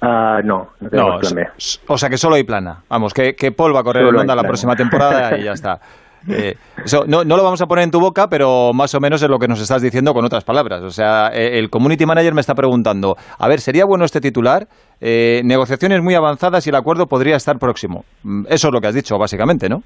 Ah, 0.00 0.40
no, 0.42 0.70
no 0.80 0.88
tenemos 0.88 1.20
plan 1.20 1.34
B. 1.34 1.48
O 1.86 1.98
sea 1.98 2.08
que 2.08 2.16
solo 2.16 2.36
hay 2.36 2.44
plana. 2.44 2.82
Vamos, 2.88 3.12
que, 3.12 3.36
que 3.36 3.52
Paul 3.52 3.76
va 3.76 3.80
a 3.80 3.84
correr 3.84 4.06
en 4.06 4.16
Honda 4.16 4.34
la 4.34 4.42
próxima 4.42 4.74
temporada 4.74 5.38
y 5.38 5.44
ya 5.44 5.52
está. 5.52 5.80
Eh, 6.28 6.54
eso 6.84 7.04
no, 7.06 7.24
no, 7.24 7.36
lo 7.36 7.42
vamos 7.42 7.60
a 7.62 7.66
poner 7.66 7.84
en 7.84 7.90
tu 7.90 8.00
boca, 8.00 8.28
pero 8.28 8.72
más 8.72 8.94
o 8.94 9.00
menos 9.00 9.22
es 9.22 9.28
lo 9.28 9.38
que 9.38 9.48
nos 9.48 9.60
estás 9.60 9.82
diciendo 9.82 10.12
con 10.12 10.24
otras 10.24 10.44
palabras. 10.44 10.82
O 10.82 10.90
sea, 10.90 11.28
eh, 11.32 11.58
el 11.58 11.68
community 11.70 12.06
manager 12.06 12.34
me 12.34 12.40
está 12.40 12.54
preguntando, 12.54 13.16
a 13.38 13.48
ver, 13.48 13.60
¿sería 13.60 13.84
bueno 13.84 14.04
este 14.04 14.20
titular? 14.20 14.66
Eh, 15.00 15.42
negociaciones 15.44 16.02
muy 16.02 16.14
avanzadas 16.14 16.66
y 16.66 16.70
el 16.70 16.76
acuerdo 16.76 17.06
podría 17.06 17.36
estar 17.36 17.58
próximo. 17.58 18.04
Mm, 18.22 18.44
eso 18.48 18.68
es 18.68 18.74
lo 18.74 18.80
que 18.80 18.88
has 18.88 18.94
dicho, 18.94 19.18
básicamente, 19.18 19.68
¿no? 19.68 19.78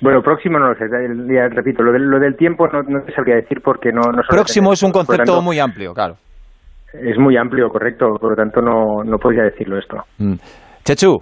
Bueno, 0.00 0.22
próximo 0.22 0.58
no 0.58 0.68
lo 0.68 0.74
sé, 0.74 0.84
ya, 0.88 1.48
repito, 1.48 1.82
lo 1.82 1.92
del, 1.92 2.04
lo 2.04 2.20
del 2.20 2.36
tiempo 2.36 2.68
no, 2.68 2.82
no, 2.82 3.04
te 3.04 3.12
sabría 3.12 3.34
decir 3.34 3.58
porque 3.64 3.90
no... 3.90 4.00
no 4.12 4.22
próximo 4.28 4.72
es 4.72 4.82
un 4.84 4.92
concepto 4.92 5.42
muy 5.42 5.58
amplio, 5.58 5.92
claro. 5.92 6.14
Es 6.94 7.18
muy 7.18 7.36
amplio, 7.36 7.68
correcto, 7.68 8.06
por 8.20 8.30
lo 8.30 8.36
tanto 8.36 8.62
no, 8.62 9.02
no 9.04 9.18
podría 9.18 9.42
decirlo 9.42 9.76
esto. 9.76 9.96
Mm. 10.18 10.34
Chechu, 10.84 11.18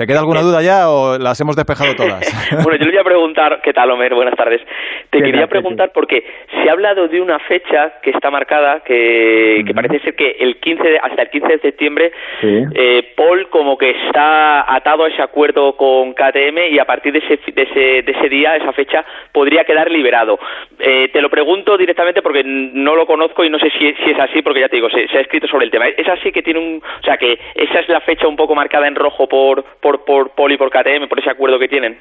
¿Te 0.00 0.06
queda 0.06 0.20
alguna 0.20 0.40
duda 0.40 0.62
ya 0.62 0.88
o 0.88 1.18
las 1.18 1.38
hemos 1.42 1.56
despejado 1.56 1.94
todas? 1.94 2.24
bueno, 2.64 2.78
yo 2.78 2.86
le 2.86 2.92
voy 2.92 3.00
a 3.00 3.04
preguntar, 3.04 3.60
¿qué 3.62 3.74
tal, 3.74 3.90
Homer? 3.90 4.14
Buenas 4.14 4.34
tardes. 4.34 4.62
Te 5.10 5.20
quería 5.20 5.46
preguntar 5.46 5.90
porque 5.92 6.24
se 6.50 6.70
ha 6.70 6.72
hablado 6.72 7.06
de 7.06 7.20
una 7.20 7.38
fecha 7.40 8.00
que 8.00 8.08
está 8.08 8.30
marcada, 8.30 8.80
que, 8.80 9.62
parece 9.74 9.98
ser 9.98 10.14
que 10.14 10.36
el 10.40 10.56
15 10.56 11.00
hasta 11.02 11.20
el 11.20 11.28
15 11.28 11.48
de 11.48 11.58
septiembre, 11.58 12.12
eh, 12.42 13.12
Paul 13.14 13.50
como 13.50 13.76
que 13.76 13.90
está 13.90 14.74
atado 14.74 15.04
a 15.04 15.08
ese 15.08 15.20
acuerdo 15.20 15.76
con 15.76 16.14
KTM 16.14 16.72
y 16.72 16.78
a 16.78 16.86
partir 16.86 17.12
de 17.12 17.18
ese, 17.18 17.38
de 17.52 17.62
ese, 17.62 18.02
de 18.02 18.12
ese 18.12 18.28
día, 18.30 18.56
esa 18.56 18.72
fecha, 18.72 19.04
podría 19.32 19.64
quedar 19.64 19.90
liberado. 19.90 20.38
Eh, 20.78 21.10
te 21.12 21.20
lo 21.20 21.28
pregunto 21.28 21.76
directamente 21.76 22.22
porque 22.22 22.42
no 22.42 22.96
lo 22.96 23.04
conozco 23.04 23.44
y 23.44 23.50
no 23.50 23.58
sé 23.58 23.68
si, 23.78 23.92
si 24.02 24.12
es 24.12 24.18
así, 24.18 24.40
porque 24.40 24.60
ya 24.60 24.70
te 24.70 24.76
digo, 24.76 24.88
se, 24.88 25.00
ha 25.14 25.20
escrito 25.20 25.46
sobre 25.46 25.66
el 25.66 25.70
tema. 25.70 25.88
¿Es 25.88 26.08
así 26.08 26.32
que 26.32 26.40
tiene 26.40 26.60
un... 26.60 26.82
O 26.82 27.04
sea, 27.04 27.18
que 27.18 27.38
esa 27.54 27.80
es 27.80 27.88
la 27.90 28.00
fecha 28.00 28.26
un 28.26 28.36
poco 28.36 28.54
marcada 28.54 28.88
en 28.88 28.94
rojo 28.94 29.28
por 29.28 29.50
por, 29.80 29.89
por 29.98 30.30
Poli, 30.30 30.56
por 30.56 30.70
KTM, 30.70 31.08
por 31.08 31.18
ese 31.18 31.30
acuerdo 31.30 31.58
que 31.58 31.68
tienen. 31.68 31.98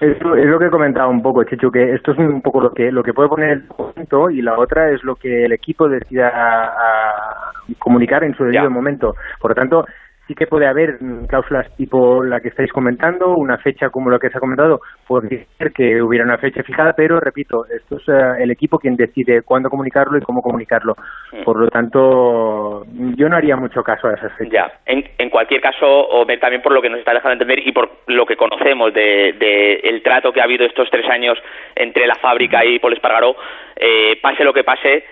Es 0.00 0.20
lo 0.22 0.58
que 0.60 0.66
he 0.66 0.70
comentado 0.70 1.10
un 1.10 1.22
poco, 1.22 1.42
Chechu, 1.42 1.72
que 1.72 1.92
esto 1.92 2.12
es 2.12 2.18
un 2.18 2.40
poco 2.40 2.60
lo 2.60 2.72
que 2.72 2.92
lo 2.92 3.02
que 3.02 3.12
puede 3.12 3.28
poner 3.28 3.50
el 3.50 3.62
punto 3.64 4.30
y 4.30 4.42
la 4.42 4.56
otra 4.56 4.90
es 4.90 5.02
lo 5.02 5.16
que 5.16 5.44
el 5.44 5.52
equipo 5.52 5.88
decida 5.88 6.30
a, 6.34 7.52
comunicar 7.80 8.22
en 8.22 8.34
su 8.34 8.44
debido 8.44 8.70
momento. 8.70 9.16
Por 9.40 9.50
lo 9.50 9.54
tanto, 9.56 9.86
sí 10.28 10.34
que 10.34 10.46
puede 10.46 10.66
haber 10.66 10.98
cláusulas 11.26 11.74
tipo 11.76 12.22
la 12.22 12.40
que 12.40 12.48
estáis 12.48 12.70
comentando, 12.70 13.34
una 13.34 13.56
fecha 13.58 13.88
como 13.88 14.10
la 14.10 14.18
que 14.18 14.28
se 14.28 14.36
ha 14.36 14.40
comentado, 14.40 14.80
podría 15.06 15.44
ser 15.56 15.72
que 15.72 16.02
hubiera 16.02 16.24
una 16.24 16.36
fecha 16.38 16.62
fijada, 16.62 16.92
pero 16.94 17.18
repito, 17.18 17.64
esto 17.64 17.96
es 17.96 18.08
eh, 18.08 18.42
el 18.42 18.50
equipo 18.50 18.78
quien 18.78 18.94
decide 18.94 19.42
cuándo 19.42 19.70
comunicarlo 19.70 20.18
y 20.18 20.20
cómo 20.20 20.42
comunicarlo. 20.42 20.94
Mm. 21.32 21.44
Por 21.44 21.58
lo 21.58 21.68
tanto, 21.68 22.84
yo 23.16 23.28
no 23.28 23.36
haría 23.36 23.56
mucho 23.56 23.82
caso 23.82 24.08
a 24.08 24.14
esas 24.14 24.32
fechas. 24.36 24.52
Ya, 24.52 24.72
en, 24.84 25.02
en 25.16 25.30
cualquier 25.30 25.62
caso, 25.62 26.08
también 26.40 26.62
por 26.62 26.72
lo 26.72 26.82
que 26.82 26.90
nos 26.90 26.98
está 26.98 27.14
dejando 27.14 27.32
entender 27.32 27.66
y 27.66 27.72
por 27.72 27.90
lo 28.06 28.26
que 28.26 28.36
conocemos 28.36 28.92
de, 28.92 29.80
el 29.82 30.02
trato 30.02 30.32
que 30.32 30.40
ha 30.40 30.44
habido 30.44 30.66
estos 30.66 30.90
tres 30.90 31.08
años 31.08 31.38
entre 31.74 32.06
la 32.06 32.16
fábrica 32.16 32.64
y 32.64 32.78
Paul 32.78 32.92
Espargaró, 32.92 33.34
eh, 33.76 34.18
pase 34.20 34.44
lo 34.44 34.52
que 34.52 34.64
pase, 34.64 35.04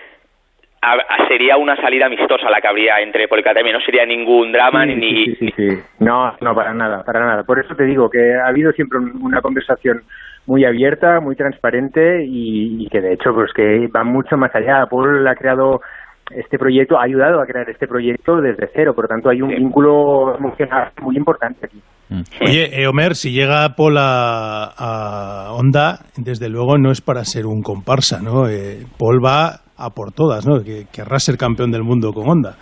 sería 1.27 1.57
una 1.57 1.75
salida 1.75 2.05
amistosa 2.05 2.49
la 2.49 2.61
que 2.61 2.67
habría 2.67 2.99
entre 2.99 3.27
Policatemi, 3.27 3.71
no 3.71 3.79
sería 3.81 4.05
ningún 4.05 4.51
drama 4.51 4.85
ni... 4.85 5.25
Sí, 5.35 5.51
sí, 5.55 5.79
No, 5.99 6.35
no, 6.41 6.55
para 6.55 6.73
nada, 6.73 7.03
para 7.03 7.19
nada. 7.25 7.43
Por 7.43 7.59
eso 7.59 7.75
te 7.75 7.85
digo 7.85 8.09
que 8.09 8.35
ha 8.35 8.47
habido 8.47 8.71
siempre 8.71 8.99
una 8.99 9.41
conversación 9.41 10.03
muy 10.47 10.65
abierta, 10.65 11.19
muy 11.19 11.35
transparente 11.35 12.23
y, 12.25 12.87
que 12.89 13.01
de 13.01 13.13
hecho 13.13 13.33
pues 13.33 13.51
que 13.53 13.87
va 13.87 14.03
mucho 14.03 14.37
más 14.37 14.53
allá. 14.55 14.85
Paul 14.89 15.27
ha 15.27 15.35
creado 15.35 15.81
este 16.31 16.57
proyecto, 16.57 16.97
ha 16.97 17.03
ayudado 17.03 17.41
a 17.41 17.45
crear 17.45 17.69
este 17.69 17.87
proyecto 17.87 18.41
desde 18.41 18.69
cero, 18.73 18.93
por 18.93 19.05
lo 19.05 19.09
tanto 19.09 19.29
hay 19.29 19.41
un 19.41 19.49
vínculo 19.49 20.35
emocional 20.37 20.91
muy 21.01 21.17
importante 21.17 21.65
aquí. 21.65 21.81
Oye, 22.41 22.81
eh, 22.81 22.87
Omer, 22.87 23.15
si 23.15 23.31
llega 23.31 23.75
Paul 23.75 23.97
a, 23.97 24.71
a 24.77 25.53
Honda, 25.53 25.99
desde 26.17 26.49
luego 26.49 26.77
no 26.77 26.91
es 26.91 27.01
para 27.01 27.23
ser 27.25 27.45
un 27.45 27.61
comparsa, 27.61 28.21
¿no? 28.21 28.47
Eh, 28.47 28.85
Paul 28.97 29.19
va 29.23 29.59
a 29.77 29.89
por 29.91 30.11
todas, 30.13 30.47
¿no? 30.47 30.63
Que 30.63 30.85
querrá 30.91 31.19
ser 31.19 31.37
campeón 31.37 31.71
del 31.71 31.83
mundo 31.83 32.11
con 32.13 32.29
Honda. 32.29 32.55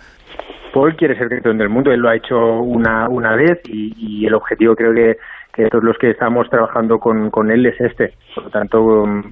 Paul 0.74 0.96
quiere 0.96 1.16
ser 1.16 1.28
campeón 1.28 1.58
del 1.58 1.68
mundo, 1.68 1.90
él 1.90 2.00
lo 2.00 2.08
ha 2.08 2.16
hecho 2.16 2.36
una, 2.36 3.08
una 3.08 3.34
vez 3.36 3.60
y, 3.68 4.26
el 4.26 4.34
objetivo 4.34 4.74
creo 4.74 4.92
que, 4.92 5.16
que, 5.54 5.68
todos 5.68 5.84
los 5.84 5.96
que 5.96 6.10
estamos 6.10 6.50
trabajando 6.50 6.98
con, 6.98 7.30
con 7.30 7.50
él 7.50 7.64
es 7.64 7.80
este. 7.80 8.12
Por 8.34 8.44
lo 8.44 8.50
tanto, 8.50 8.78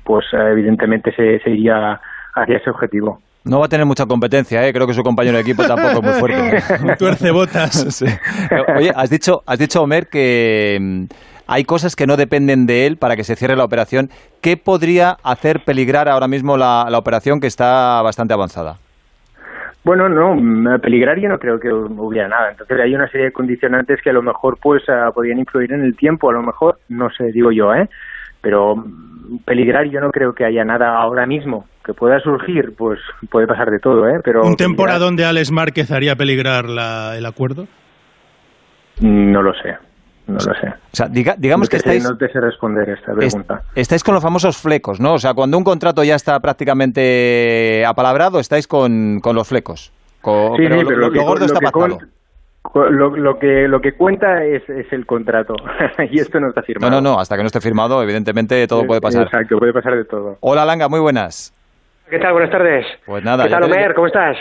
pues 0.04 0.24
evidentemente 0.32 1.12
se, 1.14 1.40
se 1.40 1.50
iría 1.50 2.00
hacia 2.34 2.56
ese 2.56 2.70
objetivo. 2.70 3.18
No 3.44 3.58
va 3.58 3.66
a 3.66 3.68
tener 3.68 3.84
mucha 3.84 4.06
competencia, 4.06 4.66
¿eh? 4.66 4.72
creo 4.72 4.86
que 4.86 4.94
su 4.94 5.02
compañero 5.02 5.36
de 5.36 5.42
equipo 5.42 5.64
tampoco 5.64 5.98
es 5.98 6.02
muy 6.02 6.12
fuerte. 6.14 6.96
Tuerce 6.98 7.30
botas. 7.30 8.02
Oye, 8.76 8.90
has 8.96 9.10
dicho, 9.10 9.42
has 9.44 9.58
dicho, 9.58 9.82
Homer, 9.82 10.06
que 10.06 10.78
mm, 10.80 11.04
hay 11.46 11.64
cosas 11.64 11.94
que 11.94 12.06
no 12.06 12.16
dependen 12.16 12.64
de 12.66 12.86
él 12.86 12.96
para 12.96 13.16
que 13.16 13.24
se 13.24 13.36
cierre 13.36 13.54
la 13.54 13.64
operación. 13.64 14.08
¿Qué 14.40 14.56
podría 14.56 15.18
hacer 15.22 15.60
peligrar 15.60 16.08
ahora 16.08 16.26
mismo 16.26 16.56
la, 16.56 16.88
operación 16.96 17.38
que 17.38 17.46
está 17.46 18.00
bastante 18.00 18.32
avanzada? 18.32 18.76
Bueno, 19.84 20.08
no, 20.08 20.34
mm, 20.34 20.80
peligrar 20.80 21.18
yo 21.18 21.28
no 21.28 21.38
creo 21.38 21.60
que 21.60 21.70
hubiera 21.70 22.28
nada. 22.28 22.50
Entonces 22.50 22.80
hay 22.80 22.94
una 22.94 23.08
serie 23.08 23.26
de 23.26 23.32
condicionantes 23.32 24.00
que 24.00 24.08
a 24.08 24.14
lo 24.14 24.22
mejor 24.22 24.56
pues 24.56 24.88
ah, 24.88 25.10
podrían 25.14 25.38
influir 25.38 25.70
en 25.74 25.82
el 25.82 25.94
tiempo, 25.96 26.30
a 26.30 26.32
lo 26.32 26.42
mejor, 26.42 26.78
no 26.88 27.10
sé, 27.10 27.24
digo 27.24 27.52
yo, 27.52 27.74
¿eh? 27.74 27.90
Pero 28.40 28.76
mm, 28.76 29.40
peligrar 29.44 29.84
yo 29.90 30.00
no 30.00 30.10
creo 30.10 30.34
que 30.34 30.46
haya 30.46 30.64
nada 30.64 30.96
ahora 30.96 31.26
mismo. 31.26 31.66
Que 31.84 31.92
pueda 31.92 32.18
surgir, 32.20 32.74
pues 32.76 32.98
puede 33.30 33.46
pasar 33.46 33.70
de 33.70 33.78
todo, 33.78 34.08
¿eh? 34.08 34.18
Pero 34.24 34.42
¿Un 34.42 34.56
temporada 34.56 35.00
donde 35.00 35.24
Alex 35.24 35.50
Márquez 35.50 35.90
haría 35.90 36.16
peligrar 36.16 36.64
el 36.64 37.26
acuerdo? 37.26 37.66
No 39.00 39.42
lo 39.42 39.52
sé 39.54 39.76
no 40.26 40.34
lo 40.34 40.54
sé. 40.54 40.68
O 40.68 40.96
sea, 40.96 41.08
digamos 41.08 41.68
que 41.68 41.76
estáis... 41.76 42.02
No 42.02 42.16
te 42.16 42.28
sé 42.28 42.40
responder 42.40 42.88
esta 42.88 43.12
pregunta. 43.12 43.62
estáis 43.74 44.02
con 44.02 44.14
los 44.14 44.22
famosos 44.22 44.56
flecos, 44.56 45.00
¿no? 45.00 45.14
O 45.14 45.18
sea, 45.18 45.34
cuando 45.34 45.58
un 45.58 45.64
contrato 45.64 46.02
ya 46.02 46.14
está 46.14 46.40
prácticamente 46.40 47.84
apalabrado, 47.86 48.40
estáis 48.40 48.66
con, 48.66 49.20
con 49.20 49.36
los 49.36 49.46
flecos. 49.46 49.92
sí, 50.22 50.30
pero, 50.56 50.82
lo, 50.82 51.10
que, 51.10 51.18
gordo 51.18 51.44
está 51.44 51.60
pactado. 51.60 51.98
Lo, 52.90 53.38
que, 53.38 53.68
lo 53.68 53.80
que 53.82 53.92
cuenta 53.92 54.42
es, 54.42 54.66
es 54.70 54.90
el 54.92 55.04
contrato 55.04 55.54
y 56.10 56.18
esto 56.18 56.40
no 56.40 56.48
está 56.48 56.62
firmado. 56.62 56.90
No, 56.90 57.00
no, 57.02 57.12
no, 57.12 57.20
hasta 57.20 57.36
que 57.36 57.42
no 57.42 57.48
esté 57.48 57.60
firmado, 57.60 58.02
evidentemente 58.02 58.66
todo 58.66 58.86
puede 58.86 59.02
pasar. 59.02 59.24
Exacto, 59.24 59.58
puede 59.58 59.74
pasar 59.74 59.94
de 59.96 60.06
todo. 60.06 60.38
Hola 60.40 60.64
Langa, 60.64 60.88
muy 60.88 61.00
buenas. 61.00 61.52
¿Qué 62.14 62.20
tal? 62.20 62.32
Buenas 62.32 62.50
tardes. 62.52 62.86
Pues 63.06 63.24
nada. 63.24 63.42
¿Qué 63.42 63.50
tal, 63.50 63.64
Omer? 63.64 63.92
¿Cómo 63.92 64.06
estás? 64.06 64.36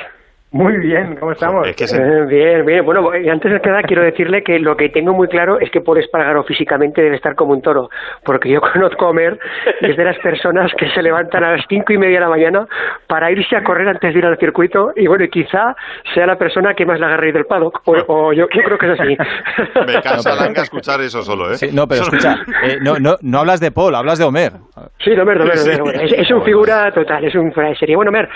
Muy 0.54 0.78
bien, 0.78 1.16
¿cómo 1.20 1.32
estamos? 1.32 1.68
Es 1.68 1.76
que 1.76 1.88
se- 1.88 1.98
Eh, 1.98 2.26
bien, 2.28 2.64
bien. 2.64 2.86
Bueno, 2.86 3.10
antes 3.12 3.52
de 3.52 3.60
nada 3.60 3.82
quiero 3.82 4.04
decirle 4.04 4.44
que 4.44 4.60
lo 4.60 4.78
que 4.78 4.90
tengo 4.90 5.12
muy 5.12 5.28
claro 5.28 5.60
es 5.60 5.72
que 5.72 5.82
Paul 5.82 5.98
Espargaro 5.98 6.44
físicamente 6.44 7.02
debe 7.02 7.16
estar 7.16 7.34
como 7.34 7.54
un 7.54 7.62
toro, 7.64 7.90
porque 8.24 8.50
yo 8.50 8.62
conozco 8.74 9.06
a 9.06 9.10
Homer 9.10 9.40
y 9.82 9.90
es 9.90 9.98
de 9.98 10.04
las 10.06 10.18
personas 10.20 10.72
que 10.78 10.88
se 10.92 11.02
levantan 11.02 11.44
a 11.44 11.54
las 11.58 11.66
cinco 11.68 11.92
y 11.92 11.98
media 11.98 12.20
de 12.20 12.26
la 12.26 12.30
mañana 12.30 12.68
para 13.08 13.32
irse 13.32 13.56
a 13.56 13.64
correr 13.64 13.88
antes 13.90 14.14
de 14.14 14.20
ir 14.20 14.26
al 14.28 14.38
circuito 14.38 14.92
y 14.96 15.08
bueno, 15.08 15.24
y 15.24 15.30
quizá 15.30 15.76
sea 16.14 16.28
la 16.28 16.38
persona 16.38 16.76
que 16.76 16.86
más 16.86 17.00
la 17.00 17.08
agarre 17.08 17.32
del 17.32 17.46
paddock, 17.46 17.82
o, 17.86 17.96
o 18.08 18.32
yo, 18.34 18.46
yo 18.54 18.62
creo 18.64 18.78
que 18.78 18.94
es 18.94 19.00
así. 19.00 19.18
Me 19.88 20.02
cansa 20.04 20.36
Langa 20.36 20.62
escuchar 20.62 21.02
eso 21.02 21.24
solo, 21.24 21.52
¿eh? 21.52 21.58
Sí, 21.58 21.70
no, 21.74 21.88
pero 21.88 22.04
escucha, 22.04 22.36
eh, 22.64 22.78
no, 22.80 23.00
no, 23.00 23.16
no 23.24 23.40
hablas 23.40 23.60
de 23.60 23.72
Paul, 23.72 23.96
hablas 23.96 24.20
de 24.20 24.26
Homer. 24.26 24.52
Sí, 25.00 25.16
no, 25.16 25.26
Mer, 25.26 25.40
no, 25.40 25.46
Mer, 25.46 25.56
no, 25.58 25.66
Mer, 25.66 25.82
bueno, 25.82 26.00
es, 26.00 26.14
es 26.14 26.30
un 26.30 26.44
figura 26.44 26.92
total, 26.92 27.26
es 27.26 27.34
un 27.34 27.50
de 27.50 27.76
serie. 27.76 27.96
Bueno, 27.96 28.12
Mer, 28.12 28.30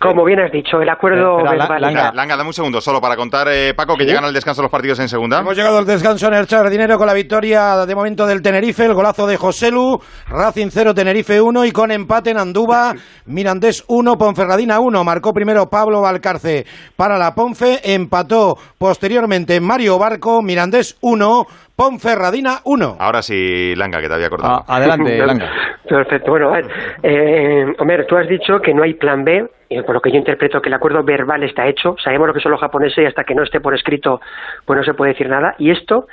como 0.00 0.24
bien 0.24 0.40
has 0.40 0.50
dicho, 0.50 0.80
el 0.80 0.88
acuerdo 0.88 1.38
Espera, 1.38 1.56
la- 1.56 1.64
verbal- 1.68 1.80
Langa, 1.82 2.12
Langa, 2.12 2.36
dame 2.36 2.48
un 2.48 2.54
segundo 2.54 2.80
solo 2.80 3.00
para 3.00 3.16
contar, 3.16 3.48
eh, 3.50 3.74
Paco, 3.74 3.96
que 3.96 4.04
llegan 4.06 4.24
al 4.24 4.32
descanso 4.32 4.62
los 4.62 4.70
partidos 4.70 4.98
en 5.00 5.08
segunda. 5.08 5.40
Hemos 5.40 5.54
llegado 5.56 5.76
al 5.78 5.84
descanso 5.86 6.26
en 6.28 6.34
el 6.34 6.46
Chardinero 6.46 6.96
con 6.96 7.06
la 7.06 7.12
victoria 7.12 7.84
de 7.84 7.94
momento 7.94 8.26
del 8.26 8.40
Tenerife, 8.40 8.86
el 8.86 8.94
golazo 8.94 9.26
de 9.26 9.36
Joselu, 9.36 10.00
Racing 10.28 10.68
0, 10.70 10.94
Tenerife 10.94 11.40
1 11.40 11.64
y 11.66 11.72
con 11.72 11.90
empate 11.90 12.30
en 12.30 12.38
Andúba, 12.38 12.94
Mirandés 13.26 13.84
1, 13.88 14.16
Ponferradina 14.16 14.80
1. 14.80 15.04
Marcó 15.04 15.34
primero 15.34 15.68
Pablo 15.68 16.00
Valcarce 16.00 16.64
para 16.96 17.18
la 17.18 17.34
Ponfe, 17.34 17.80
empató 17.94 18.56
posteriormente 18.78 19.60
Mario 19.60 19.98
Barco, 19.98 20.40
Mirandés 20.42 20.96
1, 21.02 21.46
Ponferradina 21.80 22.58
1. 22.66 22.96
Ahora 23.00 23.22
sí, 23.22 23.74
Langa, 23.74 24.02
que 24.02 24.08
te 24.08 24.12
había 24.12 24.28
cortado. 24.28 24.64
Ah, 24.68 24.76
adelante, 24.76 25.16
Langa. 25.26 25.50
Perfecto. 25.88 26.30
Bueno, 26.30 26.50
a 26.50 26.56
ver, 26.56 26.66
eh, 27.02 27.72
Homer, 27.78 28.06
tú 28.06 28.18
has 28.18 28.28
dicho 28.28 28.60
que 28.60 28.74
no 28.74 28.82
hay 28.82 28.92
plan 28.92 29.24
B, 29.24 29.48
y 29.70 29.80
por 29.80 29.94
lo 29.94 30.02
que 30.02 30.10
yo 30.10 30.18
interpreto 30.18 30.60
que 30.60 30.68
el 30.68 30.74
acuerdo 30.74 31.02
verbal 31.02 31.42
está 31.42 31.66
hecho. 31.66 31.96
Sabemos 32.04 32.28
lo 32.28 32.34
que 32.34 32.40
son 32.40 32.52
los 32.52 32.60
japoneses 32.60 32.98
y 32.98 33.06
hasta 33.06 33.24
que 33.24 33.34
no 33.34 33.44
esté 33.44 33.60
por 33.60 33.74
escrito, 33.74 34.20
pues 34.66 34.76
no 34.76 34.84
se 34.84 34.92
puede 34.92 35.12
decir 35.12 35.30
nada. 35.30 35.54
Y 35.56 35.70
esto 35.70 36.06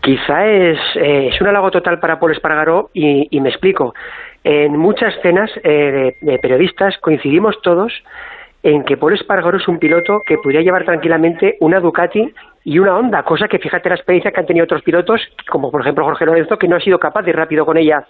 quizá 0.00 0.46
es, 0.46 0.78
eh, 0.94 1.28
es 1.34 1.38
un 1.38 1.48
halago 1.48 1.70
total 1.70 2.00
para 2.00 2.18
Paul 2.18 2.32
Espargaró 2.32 2.88
y, 2.94 3.28
y 3.30 3.40
me 3.42 3.50
explico. 3.50 3.92
En 4.42 4.74
muchas 4.78 5.12
cenas 5.20 5.50
eh, 5.64 6.14
de, 6.22 6.32
de 6.32 6.38
periodistas 6.38 6.96
coincidimos 6.96 7.60
todos 7.60 7.92
en 8.64 8.82
que 8.82 8.96
Paul 8.96 9.14
Espargaró 9.14 9.58
es 9.58 9.68
un 9.68 9.78
piloto 9.78 10.20
que 10.26 10.38
podría 10.38 10.62
llevar 10.62 10.84
tranquilamente 10.84 11.56
una 11.60 11.78
Ducati 11.78 12.34
y 12.64 12.78
una 12.80 12.96
Honda, 12.96 13.22
cosa 13.22 13.46
que 13.46 13.60
fíjate 13.60 13.88
la 13.88 13.94
experiencia 13.94 14.32
que 14.32 14.40
han 14.40 14.46
tenido 14.46 14.64
otros 14.64 14.82
pilotos, 14.82 15.20
como 15.48 15.70
por 15.70 15.82
ejemplo 15.82 16.04
Jorge 16.04 16.26
Lorenzo, 16.26 16.58
que 16.58 16.66
no 16.66 16.76
ha 16.76 16.80
sido 16.80 16.98
capaz 16.98 17.22
de 17.22 17.30
ir 17.30 17.36
rápido 17.36 17.64
con 17.64 17.76
ella 17.76 18.04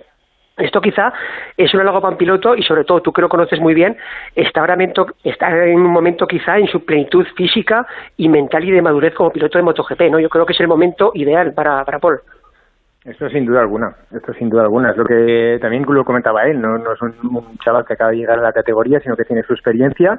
esto 0.56 0.80
quizá 0.80 1.12
es 1.56 1.74
un 1.74 1.80
halago 1.80 2.00
para 2.00 2.12
un 2.12 2.18
piloto 2.18 2.54
y 2.54 2.62
sobre 2.62 2.84
todo 2.84 3.02
tú 3.02 3.12
que 3.12 3.20
lo 3.20 3.28
conoces 3.28 3.60
muy 3.60 3.74
bien, 3.74 3.96
está 4.36 4.60
ahora 4.60 4.76
está 5.24 5.66
en 5.66 5.80
un 5.80 5.90
momento 5.90 6.26
quizá 6.26 6.58
en 6.58 6.68
su 6.68 6.84
plenitud 6.84 7.26
física 7.36 7.86
y 8.16 8.28
mental 8.28 8.64
y 8.64 8.70
de 8.70 8.82
madurez 8.82 9.14
como 9.14 9.32
piloto 9.32 9.58
de 9.58 9.64
MotoGP, 9.64 10.02
¿no? 10.10 10.20
Yo 10.20 10.28
creo 10.28 10.46
que 10.46 10.52
es 10.52 10.60
el 10.60 10.68
momento 10.68 11.10
ideal 11.14 11.52
para, 11.54 11.84
para 11.84 11.98
Paul. 11.98 12.20
Esto 13.04 13.28
sin 13.28 13.44
duda 13.44 13.60
alguna, 13.60 13.94
esto 14.12 14.32
sin 14.32 14.48
duda 14.48 14.62
alguna. 14.62 14.90
Es 14.90 14.96
lo 14.96 15.04
que 15.04 15.58
también 15.60 15.84
lo 15.86 16.04
comentaba 16.04 16.44
él, 16.44 16.60
no, 16.60 16.78
no 16.78 16.94
es 16.94 17.02
un, 17.02 17.14
un 17.36 17.58
chaval 17.58 17.84
que 17.84 17.92
acaba 17.92 18.10
de 18.10 18.16
llegar 18.16 18.38
a 18.38 18.42
la 18.42 18.52
categoría, 18.52 18.98
sino 19.00 19.14
que 19.14 19.24
tiene 19.24 19.42
su 19.42 19.52
experiencia, 19.52 20.18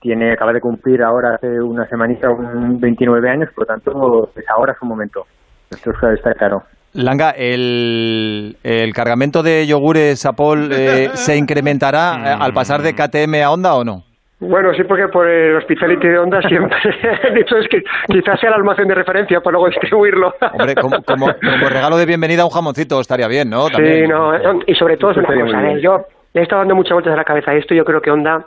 tiene 0.00 0.32
acaba 0.32 0.52
de 0.52 0.60
cumplir 0.60 1.02
ahora 1.02 1.34
hace 1.34 1.60
una 1.60 1.86
semanita 1.88 2.30
un 2.30 2.80
29 2.80 3.28
años, 3.28 3.50
por 3.54 3.64
lo 3.64 3.74
tanto, 3.74 4.30
es 4.36 4.48
ahora 4.48 4.76
su 4.78 4.86
momento. 4.86 5.26
Esto 5.70 5.90
está 5.90 6.32
claro. 6.34 6.62
Langa, 6.92 7.30
el, 7.30 8.56
el 8.64 8.92
cargamento 8.92 9.42
de 9.42 9.66
yogures 9.66 10.26
a 10.26 10.32
Paul 10.32 10.70
eh, 10.72 11.10
se 11.14 11.36
incrementará 11.36 12.14
eh, 12.24 12.36
al 12.40 12.52
pasar 12.52 12.82
de 12.82 12.94
KTM 12.94 13.42
a 13.44 13.50
Honda 13.50 13.74
o 13.74 13.84
no? 13.84 14.09
Bueno, 14.40 14.72
sí, 14.72 14.84
porque 14.84 15.06
por 15.08 15.28
el 15.28 15.56
Hospitality 15.56 16.08
de 16.08 16.18
Honda 16.18 16.40
siempre, 16.40 16.78
es 17.60 17.68
que 17.68 17.82
quizás 18.06 18.40
sea 18.40 18.48
el 18.48 18.54
almacén 18.54 18.88
de 18.88 18.94
referencia 18.94 19.40
para 19.40 19.52
luego 19.52 19.68
distribuirlo. 19.68 20.34
Hombre, 20.52 20.74
como, 20.76 21.02
como, 21.02 21.26
como 21.26 21.68
regalo 21.68 21.98
de 21.98 22.06
bienvenida 22.06 22.46
un 22.46 22.50
jamoncito 22.50 23.00
estaría 23.00 23.28
bien, 23.28 23.50
¿no? 23.50 23.66
Sí, 23.66 23.74
También. 23.74 24.08
no, 24.08 24.32
y 24.66 24.74
sobre 24.74 24.96
todo 24.96 25.10
es 25.10 25.18
una 25.18 25.28
cosa, 25.28 25.70
¿eh? 25.70 25.80
yo 25.82 26.06
le 26.32 26.40
he 26.40 26.44
estado 26.44 26.62
dando 26.62 26.74
muchas 26.74 26.92
vueltas 26.92 27.12
a 27.12 27.16
la 27.16 27.24
cabeza 27.24 27.50
a 27.50 27.54
esto, 27.54 27.74
yo 27.74 27.84
creo 27.84 28.00
que 28.00 28.10
Honda 28.10 28.46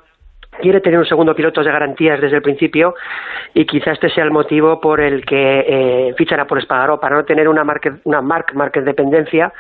quiere 0.61 0.81
tener 0.81 0.99
un 0.99 1.05
segundo 1.05 1.35
piloto 1.35 1.63
de 1.63 1.71
garantías 1.71 2.19
desde 2.19 2.37
el 2.37 2.41
principio 2.41 2.95
y 3.53 3.65
quizá 3.65 3.91
este 3.91 4.09
sea 4.09 4.23
el 4.23 4.31
motivo 4.31 4.79
por 4.79 4.99
el 4.99 5.25
que 5.25 5.59
eh, 5.67 6.13
fichan 6.17 6.39
a 6.39 6.45
por 6.45 6.59
Espargaró, 6.59 6.99
para 6.99 7.17
no 7.17 7.25
tener 7.25 7.47
una 7.47 7.63
market, 7.63 7.95
una 8.03 8.21
mark, 8.21 8.47
market 8.55 8.83
dependencia 8.83 9.51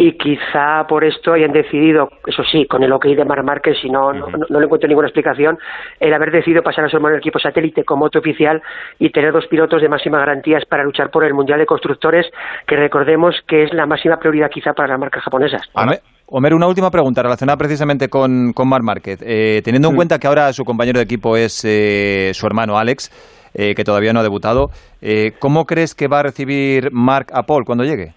y 0.00 0.12
quizá 0.12 0.86
por 0.88 1.02
esto 1.02 1.32
hayan 1.32 1.50
decidido, 1.50 2.08
eso 2.24 2.44
sí, 2.44 2.66
con 2.66 2.84
el 2.84 2.92
ok 2.92 3.06
de 3.06 3.24
Mar 3.24 3.42
Márquez, 3.42 3.78
si 3.82 3.90
no, 3.90 4.12
no, 4.12 4.28
no 4.48 4.60
le 4.60 4.66
encuentro 4.66 4.86
ninguna 4.86 5.08
explicación, 5.08 5.58
el 5.98 6.14
haber 6.14 6.30
decidido 6.30 6.62
pasar 6.62 6.84
a 6.84 6.88
su 6.88 6.94
hermano 6.94 7.16
el 7.16 7.20
equipo 7.20 7.40
satélite 7.40 7.82
como 7.82 8.04
moto 8.04 8.20
oficial 8.20 8.62
y 9.00 9.10
tener 9.10 9.32
dos 9.32 9.48
pilotos 9.48 9.82
de 9.82 9.88
máxima 9.88 10.20
garantías 10.20 10.64
para 10.66 10.84
luchar 10.84 11.10
por 11.10 11.24
el 11.24 11.34
Mundial 11.34 11.58
de 11.58 11.66
Constructores, 11.66 12.26
que 12.68 12.76
recordemos 12.76 13.34
que 13.48 13.64
es 13.64 13.72
la 13.72 13.86
máxima 13.86 14.20
prioridad 14.20 14.50
quizá 14.50 14.72
para 14.72 14.90
las 14.90 15.00
marcas 15.00 15.24
japonesas. 15.24 15.62
Homer, 15.72 15.98
Homer, 16.26 16.54
una 16.54 16.68
última 16.68 16.92
pregunta 16.92 17.24
relacionada 17.24 17.56
precisamente 17.56 18.08
con, 18.08 18.52
con 18.52 18.68
Marc 18.68 18.84
Márquez. 18.84 19.20
Eh, 19.26 19.62
teniendo 19.64 19.88
en 19.88 19.96
cuenta 19.96 20.20
que 20.20 20.28
ahora 20.28 20.52
su 20.52 20.64
compañero 20.64 21.00
de 21.00 21.06
equipo 21.06 21.36
es 21.36 21.64
eh, 21.64 22.30
su 22.34 22.46
hermano 22.46 22.78
Alex, 22.78 23.10
eh, 23.52 23.74
que 23.74 23.82
todavía 23.82 24.12
no 24.12 24.20
ha 24.20 24.22
debutado, 24.22 24.70
eh, 25.00 25.32
¿cómo 25.40 25.64
crees 25.64 25.96
que 25.96 26.06
va 26.06 26.20
a 26.20 26.22
recibir 26.22 26.92
Marc 26.92 27.30
a 27.32 27.42
Paul 27.42 27.64
cuando 27.64 27.82
llegue? 27.82 28.12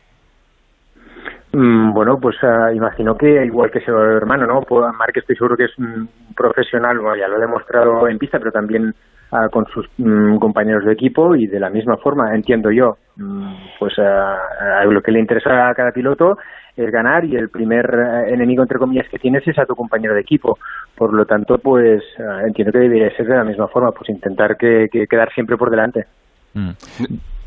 Mm, 1.54 1.94
bueno, 1.94 2.18
pues 2.18 2.38
ah, 2.44 2.72
imagino 2.74 3.16
que 3.16 3.46
igual 3.46 3.70
que 3.72 3.82
su 3.82 3.92
hermano, 3.92 4.48
¿no? 4.48 4.62
Pues, 4.62 4.86
Mark 4.98 5.12
estoy 5.16 5.36
seguro 5.36 5.58
que 5.58 5.66
es 5.66 5.78
un 5.78 6.08
profesional, 6.36 6.98
bueno, 7.00 7.18
ya 7.18 7.28
lo 7.28 7.36
ha 7.36 7.40
demostrado 7.40 8.08
en 8.08 8.18
pista, 8.18 8.40
pero 8.40 8.52
también 8.52 8.94
ah, 9.32 9.50
con 9.52 9.66
sus 9.66 9.86
mm, 9.98 10.38
compañeros 10.38 10.86
de 10.86 10.94
equipo 10.94 11.36
y 11.36 11.48
de 11.48 11.60
la 11.60 11.70
misma 11.70 11.98
forma, 11.98 12.34
entiendo 12.34 12.72
yo, 12.72 12.96
mm, 13.18 13.54
pues 13.80 13.94
ah, 14.00 14.38
lo 14.86 15.02
que 15.02 15.12
le 15.12 15.20
interesa 15.20 15.68
a 15.68 15.74
cada 15.74 15.92
piloto 15.92 16.38
es 16.78 16.90
ganar 16.90 17.26
y 17.26 17.36
el 17.36 17.50
primer 17.50 17.86
eh, 17.86 18.34
enemigo, 18.34 18.62
entre 18.62 18.80
comillas, 18.80 19.10
que 19.10 19.20
tienes 19.20 19.46
es 19.46 19.60
a 19.60 19.66
tu 19.66 19.76
compañero 19.76 20.14
de 20.14 20.22
equipo. 20.22 20.58
Por 20.96 21.14
lo 21.14 21.26
tanto, 21.26 21.58
pues 21.58 22.02
entiendo 22.46 22.72
que 22.72 22.80
debería 22.80 23.16
ser 23.18 23.28
de 23.28 23.36
la 23.36 23.44
misma 23.44 23.68
forma, 23.68 23.92
pues 23.92 24.10
intentar 24.10 24.56
que, 24.56 24.88
que 24.90 25.06
quedar 25.06 25.30
siempre 25.34 25.58
por 25.58 25.70
delante. 25.70 26.06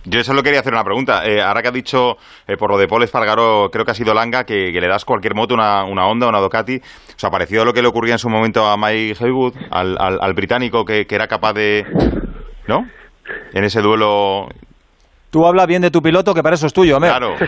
Yo 0.06 0.22
solo 0.22 0.42
quería 0.42 0.60
hacer 0.60 0.72
una 0.72 0.84
pregunta. 0.84 1.24
Eh, 1.24 1.40
ahora 1.40 1.62
que 1.62 1.68
has 1.68 1.74
dicho, 1.74 2.16
eh, 2.46 2.56
por 2.56 2.70
lo 2.70 2.76
de 2.76 2.86
Paul 2.86 3.02
Espargaró, 3.02 3.70
creo 3.72 3.84
que 3.84 3.92
ha 3.92 3.94
sido 3.94 4.12
Langa, 4.12 4.44
que, 4.44 4.70
que 4.72 4.80
le 4.80 4.86
das 4.88 5.04
cualquier 5.04 5.34
moto, 5.34 5.54
una, 5.54 5.84
una 5.84 6.06
Honda, 6.06 6.28
una 6.28 6.40
Ducati. 6.40 6.76
O 6.76 7.18
sea, 7.18 7.30
parecido 7.30 7.62
a 7.62 7.64
lo 7.64 7.72
que 7.72 7.80
le 7.80 7.88
ocurría 7.88 8.14
en 8.14 8.18
su 8.18 8.28
momento 8.28 8.66
a 8.66 8.76
Mike 8.76 9.16
Haywood, 9.18 9.54
al, 9.70 9.96
al, 9.98 10.18
al 10.20 10.34
británico 10.34 10.84
que, 10.84 11.06
que 11.06 11.14
era 11.14 11.26
capaz 11.26 11.54
de... 11.54 11.86
¿No? 12.66 12.86
En 13.52 13.64
ese 13.64 13.80
duelo... 13.80 14.48
Tú 15.30 15.46
habla 15.46 15.66
bien 15.66 15.82
de 15.82 15.90
tu 15.90 16.00
piloto, 16.02 16.34
que 16.34 16.42
para 16.42 16.54
eso 16.54 16.66
es 16.66 16.72
tuyo, 16.72 16.96
Homer. 16.98 17.10
Claro. 17.10 17.34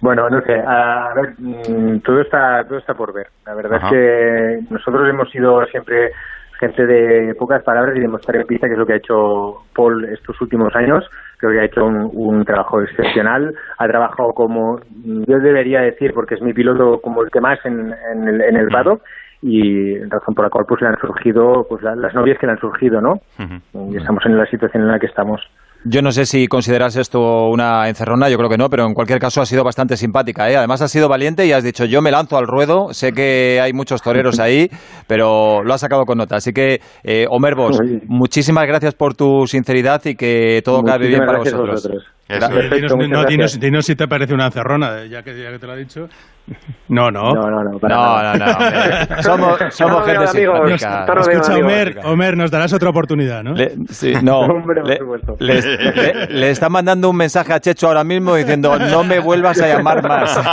Bueno, 0.00 0.28
no 0.28 0.40
sé, 0.42 0.52
a 0.54 1.12
ver, 1.14 1.34
mm, 1.38 2.00
todo 2.00 2.20
está, 2.20 2.64
todo 2.68 2.78
está 2.78 2.94
por 2.94 3.12
ver. 3.14 3.28
La 3.46 3.54
verdad 3.54 3.78
Ajá. 3.78 3.86
es 3.86 3.92
que 3.92 4.60
nosotros 4.70 5.08
hemos 5.08 5.30
sido 5.30 5.64
siempre 5.66 6.12
gente 6.58 6.86
de 6.86 7.34
pocas 7.34 7.62
palabras 7.62 7.96
y 7.96 8.00
demostrar 8.00 8.36
en 8.40 8.46
pista 8.46 8.66
que 8.66 8.72
es 8.74 8.78
lo 8.78 8.86
que 8.86 8.94
ha 8.94 8.96
hecho 8.96 9.62
Paul 9.74 10.04
estos 10.06 10.40
últimos 10.40 10.74
años. 10.74 11.08
Creo 11.38 11.52
que 11.52 11.60
ha 11.60 11.64
hecho 11.64 11.84
un, 11.84 12.10
un 12.12 12.44
trabajo 12.44 12.80
excepcional. 12.82 13.54
Ha 13.78 13.86
trabajado 13.88 14.32
como, 14.32 14.80
yo 15.04 15.38
debería 15.38 15.80
decir, 15.80 16.12
porque 16.14 16.34
es 16.36 16.42
mi 16.42 16.52
piloto 16.54 17.00
como 17.00 17.22
el 17.22 17.30
que 17.30 17.40
más 17.40 17.58
en, 17.66 17.92
en 18.12 18.28
el, 18.28 18.40
en 18.40 18.56
el 18.56 18.68
paddock 18.68 19.02
y 19.42 19.98
razón 20.04 20.34
por 20.34 20.44
la 20.46 20.50
cual 20.50 20.64
pues 20.66 20.80
le 20.80 20.88
han 20.88 20.98
surgido 20.98 21.66
pues 21.68 21.82
la- 21.82 21.94
las 21.94 22.14
novias 22.14 22.38
que 22.38 22.46
le 22.46 22.52
han 22.52 22.58
surgido, 22.58 23.00
¿no? 23.02 23.20
Y 23.92 23.96
estamos 23.98 24.24
en 24.24 24.36
la 24.38 24.46
situación 24.46 24.84
en 24.84 24.88
la 24.88 24.98
que 24.98 25.06
estamos. 25.06 25.42
Yo 25.84 26.02
no 26.02 26.10
sé 26.10 26.26
si 26.26 26.48
consideras 26.48 26.96
esto 26.96 27.48
una 27.48 27.88
encerrona, 27.88 28.28
yo 28.28 28.36
creo 28.38 28.50
que 28.50 28.58
no, 28.58 28.68
pero 28.68 28.86
en 28.86 28.94
cualquier 28.94 29.20
caso 29.20 29.40
ha 29.40 29.46
sido 29.46 29.62
bastante 29.62 29.96
simpática. 29.96 30.50
¿eh? 30.50 30.56
Además 30.56 30.82
has 30.82 30.90
sido 30.90 31.08
valiente 31.08 31.46
y 31.46 31.52
has 31.52 31.62
dicho 31.62 31.84
yo 31.84 32.02
me 32.02 32.10
lanzo 32.10 32.36
al 32.36 32.46
ruedo, 32.46 32.92
sé 32.92 33.12
que 33.12 33.60
hay 33.62 33.72
muchos 33.72 34.02
toreros 34.02 34.40
ahí, 34.40 34.68
pero 35.06 35.62
lo 35.62 35.74
has 35.74 35.80
sacado 35.80 36.04
con 36.04 36.18
nota. 36.18 36.36
Así 36.36 36.52
que, 36.52 36.80
eh, 37.04 37.26
Bosch, 37.28 37.78
Muy 37.78 37.88
bien. 37.88 38.02
muchísimas 38.08 38.66
gracias 38.66 38.94
por 38.94 39.14
tu 39.14 39.46
sinceridad 39.46 40.04
y 40.04 40.16
que 40.16 40.60
todo 40.64 40.82
cabe 40.82 41.06
bien 41.06 41.20
Muchísimas 41.20 41.48
para 41.50 41.66
vosotros. 41.68 42.15
Perfecto, 42.28 42.74
dinos, 42.96 43.08
no, 43.08 43.24
dinos, 43.24 43.60
dinos 43.60 43.86
si 43.86 43.94
te 43.94 44.08
parece 44.08 44.34
una 44.34 44.46
encerrona, 44.46 45.04
ya 45.04 45.22
que, 45.22 45.40
ya 45.40 45.50
que 45.52 45.58
te 45.60 45.66
lo 45.66 45.72
ha 45.74 45.76
dicho. 45.76 46.08
No, 46.88 47.10
no. 47.10 47.34
No, 47.34 47.50
no, 47.50 47.62
no. 47.64 47.78
para 47.78 47.94
No, 47.96 48.22
no, 48.22 48.46
no. 48.46 48.52
Somos, 49.22 49.58
somos 49.70 50.04
gente 50.06 50.26
simpática. 50.28 51.04
Escucha, 51.20 51.52
amigos. 51.52 51.72
Homer, 51.72 51.98
Homer, 52.04 52.36
nos 52.36 52.50
darás 52.50 52.72
otra 52.72 52.90
oportunidad, 52.90 53.42
¿no? 53.44 53.52
Le, 53.54 53.72
sí, 53.90 54.12
no, 54.22 54.40
Hombre, 54.46 54.82
le, 54.84 54.96
supuesto. 54.98 55.36
le- 55.38 55.60
le- 55.60 56.26
le 56.28 56.50
está 56.50 56.68
mandando 56.68 57.10
un 57.10 57.16
mensaje 57.16 57.52
a 57.52 57.60
Checho 57.60 57.86
ahora 57.88 58.02
mismo 58.04 58.34
diciendo 58.36 58.76
no 58.78 59.04
me 59.04 59.18
vuelvas 59.20 59.60
a 59.62 59.68
llamar 59.68 60.02
más. 60.06 60.36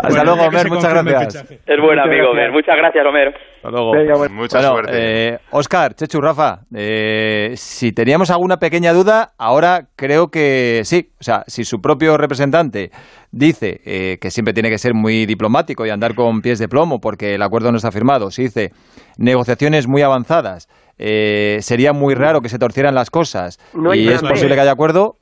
Hasta 0.00 0.08
Bueno, 0.08 0.24
luego, 0.36 0.50
se 0.58 0.68
muchas 0.68 0.92
gracias. 0.94 1.44
Es 1.66 1.80
buen 1.80 1.98
amigo, 1.98 2.32
gracias. 2.32 2.34
Mer. 2.34 2.52
Muchas 2.52 2.76
gracias, 2.76 3.06
Homer. 3.06 3.34
Hasta 3.62 3.70
luego. 3.70 3.92
Venga, 3.92 4.16
bueno. 4.16 4.34
Mucha 4.36 4.58
Bueno, 4.58 4.72
suerte. 4.74 5.28
eh, 5.34 5.38
Oscar, 5.50 5.92
Chechu, 5.94 6.18
Rafa, 6.18 6.60
eh, 6.74 7.52
si 7.56 7.92
teníamos 7.92 8.30
alguna 8.30 8.56
pequeña 8.56 8.94
duda, 8.94 9.32
ahora 9.38 9.82
creo 9.96 10.28
que 10.28 10.80
sí. 10.84 11.10
O 11.20 11.22
sea, 11.22 11.42
si 11.46 11.64
su 11.64 11.78
propio 11.82 12.16
representante 12.16 12.90
dice 13.32 13.80
eh, 13.84 14.16
que 14.18 14.30
siempre 14.30 14.54
tiene 14.54 14.70
que 14.70 14.78
ser 14.78 14.94
muy 14.94 15.26
diplomático 15.26 15.84
y 15.84 15.90
andar 15.90 16.14
con 16.14 16.40
pies 16.40 16.58
de 16.58 16.68
plomo 16.68 17.00
porque 17.00 17.34
el 17.34 17.42
acuerdo 17.42 17.70
no 17.70 17.76
está 17.76 17.90
firmado, 17.90 18.30
si 18.30 18.44
dice 18.44 18.70
negociaciones 19.18 19.86
muy 19.86 20.00
avanzadas, 20.00 20.66
eh, 20.98 21.58
sería 21.60 21.92
muy 21.92 22.14
raro 22.14 22.40
que 22.40 22.48
se 22.48 22.58
torcieran 22.58 22.94
las 22.94 23.10
cosas 23.10 23.58
No 23.74 23.90
hay 23.90 24.04
y 24.04 24.08
es 24.08 24.22
posible 24.22 24.54
que 24.54 24.60
haya 24.62 24.72
acuerdo. 24.72 25.16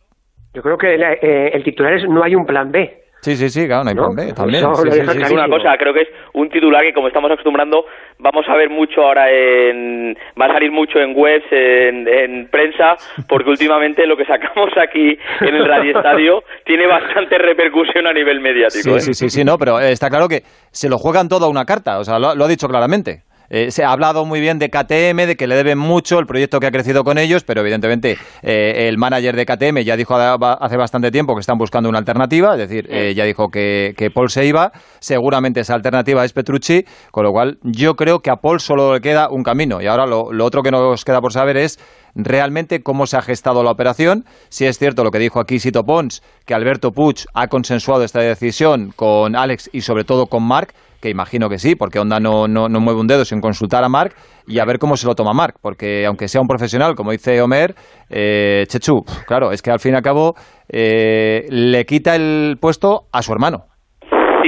Yo 0.55 0.63
creo 0.63 0.77
que 0.79 0.95
eh, 0.95 1.51
el 1.53 1.65
titular 1.65 1.93
es 1.95 2.05
no 2.09 2.23
hay 2.23 2.35
un 2.37 2.45
plan 2.47 2.71
B. 2.71 3.03
Sí, 3.21 3.37
sí, 3.37 3.49
sí, 3.51 3.67
claro, 3.67 3.85
no 3.85 3.91
hay 3.91 3.97
¿No? 3.97 4.03
plan 4.15 4.27
B 4.27 4.33
también. 4.33 4.63
Eso 4.63 4.75
Sí. 4.75 5.23
Es 5.23 5.31
una 5.33 5.49
cosa, 5.49 5.77
creo 5.79 5.93
que 5.93 6.03
es 6.03 6.09
un 6.35 6.49
titular 6.49 6.83
que 6.83 6.93
como 6.93 7.09
estamos 7.09 7.31
acostumbrando 7.31 7.85
vamos 8.19 8.45
a 8.49 8.55
ver 8.55 8.71
mucho 8.71 9.03
ahora 9.03 9.31
en 9.31 10.15
va 10.41 10.47
a 10.47 10.53
salir 10.53 10.71
mucho 10.71 10.99
en 10.99 11.15
webs, 11.17 11.45
en, 11.51 12.07
en 12.09 12.49
prensa, 12.49 12.97
porque 13.29 13.51
últimamente 13.51 14.07
lo 14.07 14.17
que 14.17 14.25
sacamos 14.25 14.71
aquí 14.77 15.19
en 15.41 15.55
el 15.55 15.67
Radio 15.67 15.97
Estadio 15.97 16.43
tiene 16.65 16.87
bastante 16.87 17.39
repercusión 17.39 18.07
a 18.07 18.13
nivel 18.13 18.41
mediático. 18.41 18.83
Sí, 18.83 18.91
¿eh? 18.91 19.01
sí, 19.01 19.15
sí, 19.15 19.31
sí, 19.31 19.45
no, 19.45 19.59
pero 19.59 19.81
eh, 19.81 19.93
está 19.93 20.09
claro 20.09 20.29
que 20.29 20.43
se 20.71 20.89
lo 20.89 20.99
juegan 20.99 21.29
todo 21.29 21.47
a 21.47 21.51
una 21.51 21.65
carta, 21.65 21.99
o 21.99 22.05
sea, 22.05 22.19
lo, 22.19 22.35
lo 22.35 22.45
ha 22.45 22.49
dicho 22.49 22.69
claramente. 22.69 23.23
Eh, 23.51 23.71
se 23.71 23.85
ha 23.85 23.93
hablado 23.93 24.25
muy 24.25 24.41
bien 24.41 24.59
de 24.59 24.69
KTM, 24.69 25.27
de 25.27 25.37
que 25.37 25.47
le 25.47 25.57
deben 25.57 25.79
mucho 25.79 26.19
el 26.19 26.27
proyecto 26.27 26.61
que 26.61 26.67
ha 26.67 26.71
crecido 26.71 27.05
con 27.05 27.19
ellos, 27.19 27.45
pero 27.45 27.63
evidentemente 27.63 28.19
eh, 28.43 28.89
el 28.89 28.99
manager 28.99 29.35
de 29.37 29.47
KTM 29.47 29.79
ya 29.79 29.97
dijo 29.97 30.17
hace 30.17 30.77
bastante 30.77 31.11
tiempo 31.11 31.35
que 31.35 31.41
están 31.41 31.57
buscando 31.57 31.89
una 31.89 31.99
alternativa, 31.99 32.53
es 32.53 32.59
decir, 32.59 32.87
eh, 32.91 33.15
ya 33.15 33.25
dijo 33.25 33.51
que, 33.51 33.95
que 33.97 34.11
Paul 34.11 34.29
se 34.31 34.45
iba, 34.45 34.73
seguramente 35.01 35.61
esa 35.61 35.75
alternativa 35.75 36.25
es 36.25 36.33
Petrucci, 36.33 36.85
con 37.11 37.25
lo 37.25 37.33
cual 37.33 37.59
yo 37.63 37.97
creo 37.97 38.21
que 38.21 38.31
a 38.31 38.37
Paul 38.37 38.61
solo 38.61 38.95
le 38.95 39.01
queda 39.01 39.31
un 39.31 39.43
camino. 39.43 39.81
Y 39.81 39.87
ahora 39.87 40.07
lo, 40.07 40.33
lo 40.33 40.45
otro 40.45 40.63
que 40.63 40.71
nos 40.71 41.05
queda 41.05 41.21
por 41.21 41.33
saber 41.33 41.57
es 41.57 41.79
realmente 42.15 42.83
cómo 42.83 43.07
se 43.07 43.17
ha 43.17 43.23
gestado 43.23 43.63
la 43.63 43.71
operación, 43.71 44.25
si 44.49 44.67
es 44.67 44.79
cierto 44.79 45.05
lo 45.05 45.11
que 45.11 45.19
dijo 45.19 45.41
aquí 45.41 45.59
Sito 45.59 45.85
Pons, 45.85 46.23
que 46.45 46.55
Alberto 46.55 46.93
Puig 46.93 47.27
ha 47.33 47.49
consensuado 47.49 48.05
esta 48.05 48.21
decisión 48.21 48.93
con 48.95 49.37
Alex 49.37 49.71
y 49.73 49.83
sobre 49.83 50.05
todo 50.05 50.27
con 50.27 50.43
Marc, 50.43 50.75
que 51.01 51.11
imagino 51.11 51.49
que 51.49 51.59
sí, 51.59 51.75
porque 51.75 51.99
Honda 51.99 52.19
no, 52.21 52.49
no, 52.49 52.69
no 52.69 52.81
mueve 52.81 53.01
un 53.01 53.07
dedo 53.07 53.25
sin 53.25 53.41
consultar 53.41 53.85
a 53.85 53.89
Marc 53.89 54.17
y 54.47 54.59
a 54.59 54.65
ver 54.65 54.79
cómo 54.79 54.97
se 54.97 55.07
lo 55.07 55.15
toma 55.15 55.33
Marc, 55.33 55.57
porque 55.61 56.07
aunque 56.07 56.29
sea 56.29 56.41
un 56.41 56.49
profesional, 56.49 56.95
como 56.95 57.13
dice 57.13 57.41
Homer, 57.41 57.75
eh, 58.11 58.65
Chechu, 58.69 59.05
claro, 59.27 59.53
es 59.53 59.63
que 59.63 59.71
al 59.71 59.81
fin 59.81 59.93
y 59.93 59.97
al 59.97 60.03
cabo 60.03 60.35
eh, 60.69 61.47
le 61.51 61.85
quita 61.85 62.17
el 62.17 62.57
puesto 62.61 63.07
a 63.13 63.23
su 63.23 63.33
hermano. 63.33 63.67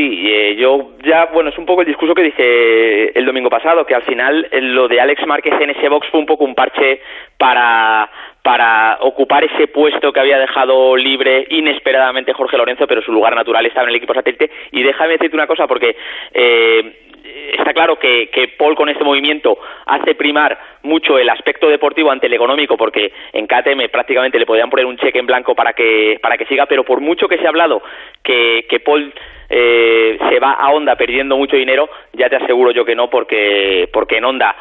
Sí, 0.01 0.25
eh, 0.25 0.57
yo 0.57 0.93
ya, 1.05 1.27
bueno, 1.27 1.51
es 1.51 1.59
un 1.59 1.67
poco 1.67 1.83
el 1.83 1.87
discurso 1.87 2.15
que 2.15 2.23
dije 2.23 3.19
el 3.19 3.27
domingo 3.27 3.51
pasado, 3.51 3.85
que 3.85 3.95
al 3.95 4.01
final 4.05 4.49
eh, 4.51 4.63
lo 4.63 4.89
de 4.89 4.99
Alex 4.99 5.27
Márquez 5.27 5.53
en 5.61 5.69
ese 5.69 5.91
box 5.91 6.09
fue 6.11 6.21
un 6.21 6.25
poco 6.25 6.45
un 6.47 6.55
parche 6.55 7.03
para, 7.37 8.11
para 8.43 8.97
ocupar 9.03 9.45
ese 9.45 9.67
puesto 9.67 10.11
que 10.11 10.21
había 10.21 10.39
dejado 10.39 10.97
libre 10.97 11.47
inesperadamente 11.51 12.33
Jorge 12.33 12.57
Lorenzo, 12.57 12.87
pero 12.87 13.03
su 13.03 13.13
lugar 13.13 13.35
natural 13.35 13.67
estaba 13.67 13.85
en 13.85 13.91
el 13.91 13.97
equipo 13.97 14.15
satélite. 14.15 14.51
Y 14.73 14.83
déjame 14.83 15.13
decirte 15.13 15.37
una 15.37 15.47
cosa, 15.47 15.67
porque 15.67 15.95
eh, 16.33 17.10
está 17.59 17.73
claro 17.73 17.97
que, 17.97 18.29
que 18.31 18.49
Paul 18.49 18.75
con 18.75 18.89
este 18.89 19.05
movimiento 19.05 19.59
hace 19.87 20.15
primar 20.15 20.59
mucho 20.83 21.19
el 21.19 21.29
aspecto 21.29 21.69
deportivo 21.69 22.11
ante 22.11 22.27
el 22.27 22.35
económico, 22.35 22.77
porque 22.77 23.13
en 23.33 23.47
KTM 23.47 23.89
prácticamente 23.91 24.39
le 24.39 24.47
podían 24.47 24.71
poner 24.71 24.87
un 24.87 24.97
cheque 24.97 25.19
en 25.19 25.27
blanco 25.27 25.55
para 25.55 25.73
que, 25.73 26.19
para 26.23 26.37
que 26.37 26.47
siga, 26.47 26.67
pero 26.67 26.85
por 26.85 27.01
mucho 27.01 27.29
que 27.29 27.39
se 27.39 27.47
ha 27.47 27.51
hablado 27.51 27.83
que, 28.23 28.67
que 28.69 28.81
Paul 28.81 29.13
eh, 29.49 30.19
se 30.29 30.39
va 30.39 30.53
a 30.53 30.71
Honda 30.71 30.97
perdiendo 30.97 31.37
mucho 31.37 31.57
dinero, 31.57 31.89
ya 32.13 32.29
te 32.29 32.37
aseguro 32.37 32.71
yo 32.71 32.85
que 32.85 32.95
no, 32.95 33.11
porque, 33.11 33.89
porque 33.93 34.19
en 34.19 34.25
Honda 34.25 34.55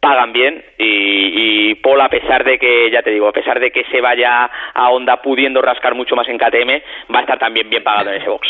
pagan 0.00 0.32
bien 0.32 0.62
y, 0.78 1.70
y 1.70 1.74
Paul 1.76 2.00
a 2.00 2.08
pesar 2.08 2.44
de 2.44 2.58
que 2.58 2.90
ya 2.92 3.02
te 3.02 3.10
digo 3.10 3.28
a 3.28 3.32
pesar 3.32 3.58
de 3.58 3.70
que 3.70 3.82
se 3.90 4.00
vaya 4.00 4.48
a 4.74 4.90
Honda 4.90 5.20
pudiendo 5.22 5.60
rascar 5.62 5.94
mucho 5.94 6.14
más 6.14 6.28
en 6.28 6.38
KTM 6.38 7.12
va 7.14 7.18
a 7.18 7.22
estar 7.22 7.38
también 7.38 7.68
bien 7.70 7.82
pagado 7.82 8.10
en 8.10 8.20
ese 8.20 8.28
box 8.28 8.46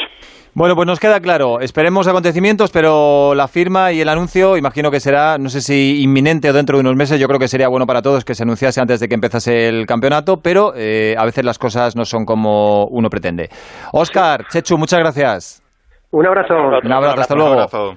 Bueno, 0.55 0.75
pues 0.75 0.87
nos 0.87 0.99
queda 1.01 1.21
claro. 1.21 1.61
Esperemos 1.61 2.09
acontecimientos, 2.09 2.71
pero 2.73 3.35
la 3.35 3.47
firma 3.47 3.93
y 3.93 4.01
el 4.01 4.09
anuncio 4.09 4.57
imagino 4.57 4.91
que 4.91 5.01
será, 5.01 5.37
no 5.39 5.51
sé 5.51 5.61
si 5.61 6.03
inminente 6.03 6.49
o 6.49 6.53
dentro 6.55 6.77
de 6.79 6.81
unos 6.81 6.97
meses. 6.97 7.21
Yo 7.21 7.27
creo 7.29 7.39
que 7.39 7.47
sería 7.49 7.69
bueno 7.69 7.87
para 7.87 8.01
todos 8.01 8.25
que 8.25 8.35
se 8.35 8.43
anunciase 8.43 8.81
antes 8.81 8.99
de 9.01 9.07
que 9.07 9.15
empezase 9.15 9.69
el 9.69 9.85
campeonato, 9.87 10.39
pero 10.43 10.73
eh, 10.75 11.15
a 11.19 11.25
veces 11.27 11.45
las 11.45 11.59
cosas 11.59 11.95
no 11.95 12.07
son 12.07 12.25
como 12.25 12.87
uno 12.87 13.11
pretende. 13.11 13.49
Oscar, 13.93 14.47
Chechu, 14.49 14.79
muchas 14.79 15.01
gracias. 15.01 15.63
Un 16.11 16.27
abrazo. 16.27 16.55
Un 16.55 16.93
abrazo, 16.93 17.21
hasta 17.21 17.35
Un 17.35 17.41
luego. 17.41 17.53
abrazo. 17.55 17.97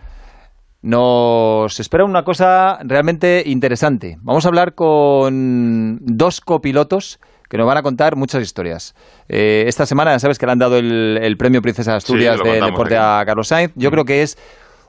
Nos 0.82 1.80
espera 1.80 2.06
una 2.06 2.24
cosa 2.24 2.80
realmente 2.84 3.44
interesante. 3.46 4.18
Vamos 4.22 4.46
a 4.46 4.48
hablar 4.48 4.76
con 4.76 6.00
dos 6.02 6.40
copilotos 6.40 7.20
que 7.50 7.58
nos 7.58 7.68
van 7.68 7.78
a 7.78 7.82
contar 7.82 8.16
muchas 8.16 8.44
historias. 8.44 8.96
Eh, 9.28 9.66
esta 9.68 9.86
semana 9.86 10.12
ya 10.12 10.20
sabes 10.20 10.38
que 10.38 10.46
le 10.46 10.52
han 10.54 10.60
dado 10.60 10.78
el, 10.78 11.20
el 11.22 11.36
premio 11.36 11.62
Princesa 11.62 11.92
de 11.92 11.98
Asturias 11.98 12.40
de 12.44 12.62
deporte 12.62 12.96
aquí. 12.96 13.06
a 13.22 13.26
Carlos 13.26 13.48
Sainz. 13.48 13.74
Yo 13.76 13.92
creo 13.92 14.06
que 14.06 14.22
es 14.22 14.38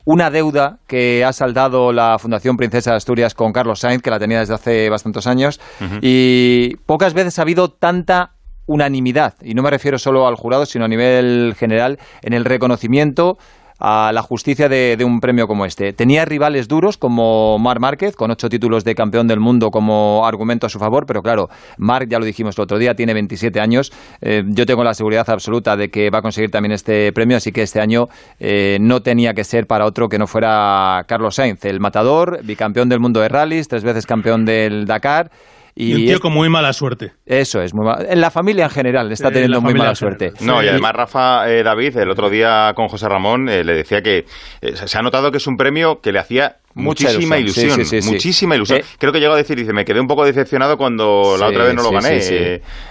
una 0.04 0.30
deuda 0.30 0.78
que 0.86 1.24
ha 1.24 1.32
saldado 1.32 1.92
la 1.92 2.18
Fundación 2.18 2.56
Princesa 2.56 2.92
de 2.92 2.96
Asturias 2.98 3.34
con 3.34 3.52
Carlos 3.52 3.80
Sainz, 3.80 4.02
que 4.02 4.10
la 4.10 4.18
tenía 4.18 4.40
desde 4.40 4.54
hace 4.54 4.90
bastantes 4.90 5.26
años. 5.26 5.60
Y 6.02 6.76
pocas 6.86 7.14
veces 7.14 7.38
ha 7.38 7.42
habido 7.42 7.70
tanta 7.70 8.32
unanimidad, 8.66 9.34
y 9.42 9.54
no 9.54 9.62
me 9.62 9.70
refiero 9.70 9.98
solo 9.98 10.28
al 10.28 10.36
jurado, 10.36 10.64
sino 10.64 10.84
a 10.84 10.88
nivel 10.88 11.54
general, 11.58 11.98
en 12.22 12.34
el 12.34 12.44
reconocimiento 12.44 13.36
a 13.80 14.12
la 14.12 14.22
justicia 14.22 14.68
de, 14.68 14.96
de 14.96 15.04
un 15.04 15.20
premio 15.20 15.48
como 15.48 15.64
este. 15.64 15.92
Tenía 15.92 16.24
rivales 16.24 16.68
duros 16.68 16.96
como 16.96 17.58
Marc 17.58 17.80
Márquez, 17.80 18.14
con 18.14 18.30
ocho 18.30 18.48
títulos 18.48 18.84
de 18.84 18.94
campeón 18.94 19.26
del 19.26 19.40
mundo 19.40 19.70
como 19.70 20.26
argumento 20.26 20.66
a 20.66 20.70
su 20.70 20.78
favor, 20.78 21.06
pero 21.06 21.22
claro, 21.22 21.48
Marc, 21.78 22.08
ya 22.08 22.18
lo 22.18 22.24
dijimos 22.24 22.56
el 22.58 22.62
otro 22.62 22.78
día, 22.78 22.94
tiene 22.94 23.14
27 23.14 23.60
años. 23.60 23.92
Eh, 24.20 24.44
yo 24.46 24.66
tengo 24.66 24.84
la 24.84 24.94
seguridad 24.94 25.28
absoluta 25.28 25.76
de 25.76 25.90
que 25.90 26.10
va 26.10 26.18
a 26.18 26.22
conseguir 26.22 26.50
también 26.50 26.72
este 26.72 27.12
premio, 27.12 27.36
así 27.36 27.52
que 27.52 27.62
este 27.62 27.80
año 27.80 28.08
eh, 28.38 28.78
no 28.80 29.02
tenía 29.02 29.34
que 29.34 29.44
ser 29.44 29.66
para 29.66 29.86
otro 29.86 30.08
que 30.08 30.18
no 30.18 30.26
fuera 30.26 31.04
Carlos 31.08 31.36
Sainz, 31.36 31.64
el 31.64 31.80
matador, 31.80 32.40
bicampeón 32.44 32.88
del 32.88 33.00
mundo 33.00 33.20
de 33.20 33.28
rallies, 33.28 33.68
tres 33.68 33.84
veces 33.84 34.06
campeón 34.06 34.44
del 34.44 34.86
Dakar. 34.86 35.30
Y 35.74 35.92
un 35.94 36.00
tío 36.00 36.14
es- 36.14 36.20
con 36.20 36.32
muy 36.32 36.48
mala 36.48 36.72
suerte. 36.72 37.12
eso 37.26 37.60
es, 37.62 37.74
muy 37.74 37.86
mal- 37.86 38.06
en 38.08 38.20
la 38.20 38.30
familia 38.30 38.64
en 38.64 38.70
general 38.70 39.10
está 39.12 39.28
Eh, 39.28 39.32
teniendo 39.32 39.60
muy 39.60 39.74
mala 39.74 39.94
suerte. 39.94 40.32
No, 40.40 40.62
y 40.62 40.68
además 40.68 40.92
Rafa 40.94 41.50
eh, 41.50 41.62
David, 41.62 41.96
el 41.98 42.10
otro 42.10 42.28
día 42.30 42.72
con 42.74 42.88
José 42.88 43.08
Ramón, 43.08 43.48
eh, 43.48 43.64
le 43.64 43.74
decía 43.74 44.02
que 44.02 44.24
eh, 44.60 44.76
se 44.76 44.98
ha 44.98 45.02
notado 45.02 45.30
que 45.30 45.38
es 45.38 45.46
un 45.46 45.56
premio 45.56 46.00
que 46.00 46.12
le 46.12 46.18
hacía 46.18 46.56
muchísima 46.74 47.38
ilusión. 47.38 47.66
ilusión. 47.66 47.84
Sí, 47.84 47.84
sí, 47.84 48.00
sí, 48.00 48.02
sí. 48.02 48.12
muchísima 48.12 48.54
ilusión. 48.56 48.80
Eh, 48.80 48.84
Creo 48.98 49.12
que 49.12 49.20
llegó 49.20 49.34
a 49.34 49.36
decir, 49.36 49.56
dice, 49.56 49.72
me 49.72 49.84
quedé 49.84 50.00
un 50.00 50.06
poco 50.06 50.24
decepcionado 50.24 50.76
cuando 50.76 51.36
la 51.38 51.48
otra 51.48 51.64
vez 51.64 51.74
no 51.74 51.82
lo 51.82 51.90
gané. 51.90 52.16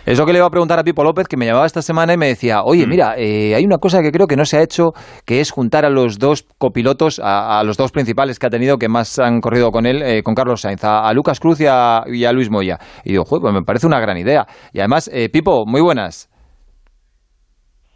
Es 0.05 0.17
lo 0.17 0.25
que 0.25 0.33
le 0.33 0.39
iba 0.39 0.47
a 0.47 0.49
preguntar 0.49 0.77
a 0.79 0.83
Pipo 0.83 1.03
López, 1.03 1.27
que 1.27 1.37
me 1.37 1.45
llamaba 1.45 1.65
esta 1.65 1.81
semana 1.81 2.13
y 2.13 2.17
me 2.17 2.27
decía, 2.27 2.61
oye, 2.63 2.85
Mm. 2.85 2.89
mira, 2.89 3.13
eh, 3.17 3.55
hay 3.55 3.63
una 3.65 3.77
cosa 3.77 4.01
que 4.01 4.11
creo 4.11 4.27
que 4.27 4.35
no 4.35 4.45
se 4.45 4.57
ha 4.57 4.61
hecho, 4.61 4.91
que 5.25 5.39
es 5.39 5.51
juntar 5.51 5.85
a 5.85 5.89
los 5.89 6.19
dos 6.19 6.45
copilotos, 6.57 7.19
a, 7.19 7.59
a 7.59 7.63
los 7.63 7.77
dos 7.77 7.91
principales 7.91 8.37
que 8.39 8.47
ha 8.47 8.49
tenido, 8.49 8.77
que 8.77 8.89
más 8.89 9.19
han 9.19 9.39
corrido 9.39 9.71
con 9.71 9.85
él, 9.85 10.01
eh, 10.01 10.23
con 10.23 10.35
Carlos 10.35 10.61
Sainz, 10.61 10.83
a, 10.83 11.07
a 11.07 11.13
Lucas 11.13 11.39
Cruz 11.39 11.59
y 11.61 11.65
a, 11.67 12.03
y 12.07 12.25
a 12.25 12.31
Luis 12.31 12.49
Moya. 12.49 12.77
Y 13.03 13.11
digo, 13.11 13.23
joder, 13.25 13.41
pues 13.41 13.53
me 13.53 13.61
parece 13.63 13.87
una 13.87 13.99
gran 13.99 14.17
idea. 14.17 14.45
Y 14.73 14.79
además, 14.79 15.09
eh, 15.13 15.29
Pipo, 15.29 15.65
muy 15.65 15.81
buenas. 15.81 16.29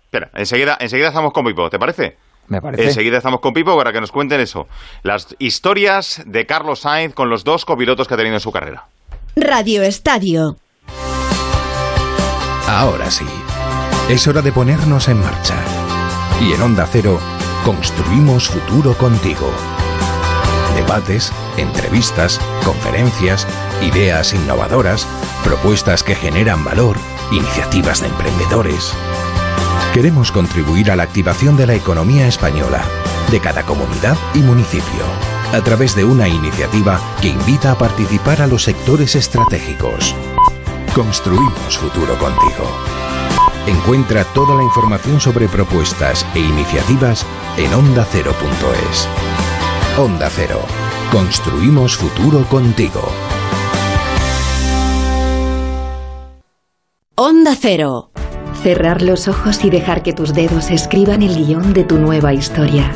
Espera, 0.05 0.29
enseguida, 0.35 0.77
enseguida 0.79 1.07
estamos 1.07 1.33
con 1.33 1.43
Pipo, 1.43 1.69
¿te 1.69 1.79
parece? 1.79 2.17
Me 2.47 2.61
parece. 2.61 2.85
Enseguida 2.85 3.17
estamos 3.17 3.39
con 3.39 3.53
Pipo 3.53 3.75
para 3.77 3.93
que 3.93 4.01
nos 4.01 4.11
cuenten 4.11 4.39
eso. 4.39 4.67
Las 5.01 5.35
historias 5.39 6.21
de 6.25 6.45
Carlos 6.45 6.81
Sainz 6.81 7.13
con 7.13 7.29
los 7.29 7.43
dos 7.43 7.65
copilotos 7.65 8.07
que 8.07 8.13
ha 8.13 8.17
tenido 8.17 8.35
en 8.35 8.41
su 8.41 8.51
carrera. 8.51 8.87
Radio 9.35 9.81
Estadio. 9.81 10.57
Ahora 12.67 13.09
sí, 13.11 13.25
es 14.09 14.27
hora 14.27 14.41
de 14.41 14.51
ponernos 14.51 15.07
en 15.07 15.19
marcha. 15.19 15.55
Y 16.41 16.53
en 16.53 16.61
Onda 16.61 16.87
Cero, 16.91 17.19
construimos 17.63 18.49
futuro 18.49 18.93
contigo. 18.97 19.51
Debates, 20.75 21.31
entrevistas, 21.57 22.39
conferencias, 22.63 23.47
ideas 23.81 24.33
innovadoras, 24.33 25.07
propuestas 25.43 26.03
que 26.03 26.15
generan 26.15 26.63
valor, 26.63 26.97
iniciativas 27.31 28.01
de 28.01 28.07
emprendedores. 28.07 28.93
Queremos 29.91 30.31
contribuir 30.31 30.91
a 30.91 30.95
la 30.95 31.03
activación 31.03 31.57
de 31.57 31.67
la 31.67 31.75
economía 31.75 32.27
española, 32.27 32.83
de 33.31 33.39
cada 33.39 33.63
comunidad 33.63 34.17
y 34.33 34.39
municipio, 34.39 35.03
a 35.51 35.61
través 35.61 35.95
de 35.95 36.05
una 36.05 36.27
iniciativa 36.27 36.99
que 37.21 37.29
invita 37.29 37.71
a 37.71 37.77
participar 37.77 38.41
a 38.41 38.47
los 38.47 38.63
sectores 38.63 39.15
estratégicos. 39.15 40.15
Construimos 40.93 41.77
futuro 41.77 42.17
contigo. 42.19 42.69
Encuentra 43.65 44.23
toda 44.25 44.55
la 44.55 44.63
información 44.63 45.19
sobre 45.19 45.47
propuestas 45.47 46.25
e 46.35 46.39
iniciativas 46.39 47.25
en 47.57 47.73
ondacero.es. 47.73 49.07
Onda 49.97 50.29
Cero. 50.29 50.59
Construimos 51.11 51.95
futuro 51.95 52.43
contigo. 52.45 53.01
Onda 57.15 57.55
Cero. 57.59 58.12
Cerrar 58.63 59.01
los 59.01 59.27
ojos 59.27 59.65
y 59.65 59.69
dejar 59.69 60.03
que 60.03 60.13
tus 60.13 60.33
dedos 60.33 60.71
escriban 60.71 61.21
el 61.21 61.35
guion 61.35 61.73
de 61.73 61.83
tu 61.83 61.97
nueva 61.97 62.33
historia. 62.33 62.89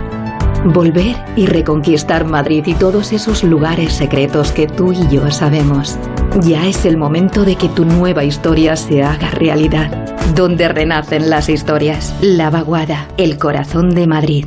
Volver 0.63 1.17
y 1.35 1.45
reconquistar 1.45 2.25
Madrid 2.25 2.63
y 2.65 2.73
todos 2.73 3.11
esos 3.11 3.43
lugares 3.43 3.91
secretos 3.91 4.53
que 4.53 4.67
tú 4.67 4.93
y 4.93 5.13
yo 5.13 5.29
sabemos. 5.29 5.99
Ya 6.41 6.65
es 6.65 6.85
el 6.85 6.95
momento 6.95 7.43
de 7.43 7.57
que 7.57 7.67
tu 7.67 7.83
nueva 7.83 8.23
historia 8.23 8.77
se 8.77 9.03
haga 9.03 9.29
realidad. 9.31 10.15
Donde 10.33 10.69
renacen 10.69 11.29
las 11.29 11.49
historias. 11.49 12.15
La 12.21 12.49
vaguada, 12.49 13.09
el 13.17 13.37
corazón 13.37 13.89
de 13.89 14.07
Madrid. 14.07 14.45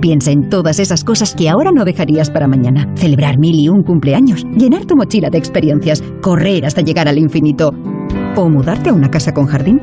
Piensa 0.00 0.30
en 0.30 0.48
todas 0.48 0.78
esas 0.78 1.04
cosas 1.04 1.34
que 1.34 1.50
ahora 1.50 1.70
no 1.70 1.84
dejarías 1.84 2.30
para 2.30 2.48
mañana. 2.48 2.90
Celebrar 2.96 3.38
mil 3.38 3.60
y 3.60 3.68
un 3.68 3.82
cumpleaños, 3.82 4.46
llenar 4.56 4.86
tu 4.86 4.96
mochila 4.96 5.28
de 5.28 5.36
experiencias, 5.36 6.02
correr 6.22 6.64
hasta 6.64 6.80
llegar 6.80 7.08
al 7.08 7.18
infinito 7.18 7.74
o 8.36 8.48
mudarte 8.48 8.90
a 8.90 8.94
una 8.94 9.10
casa 9.10 9.32
con 9.32 9.46
jardín. 9.46 9.80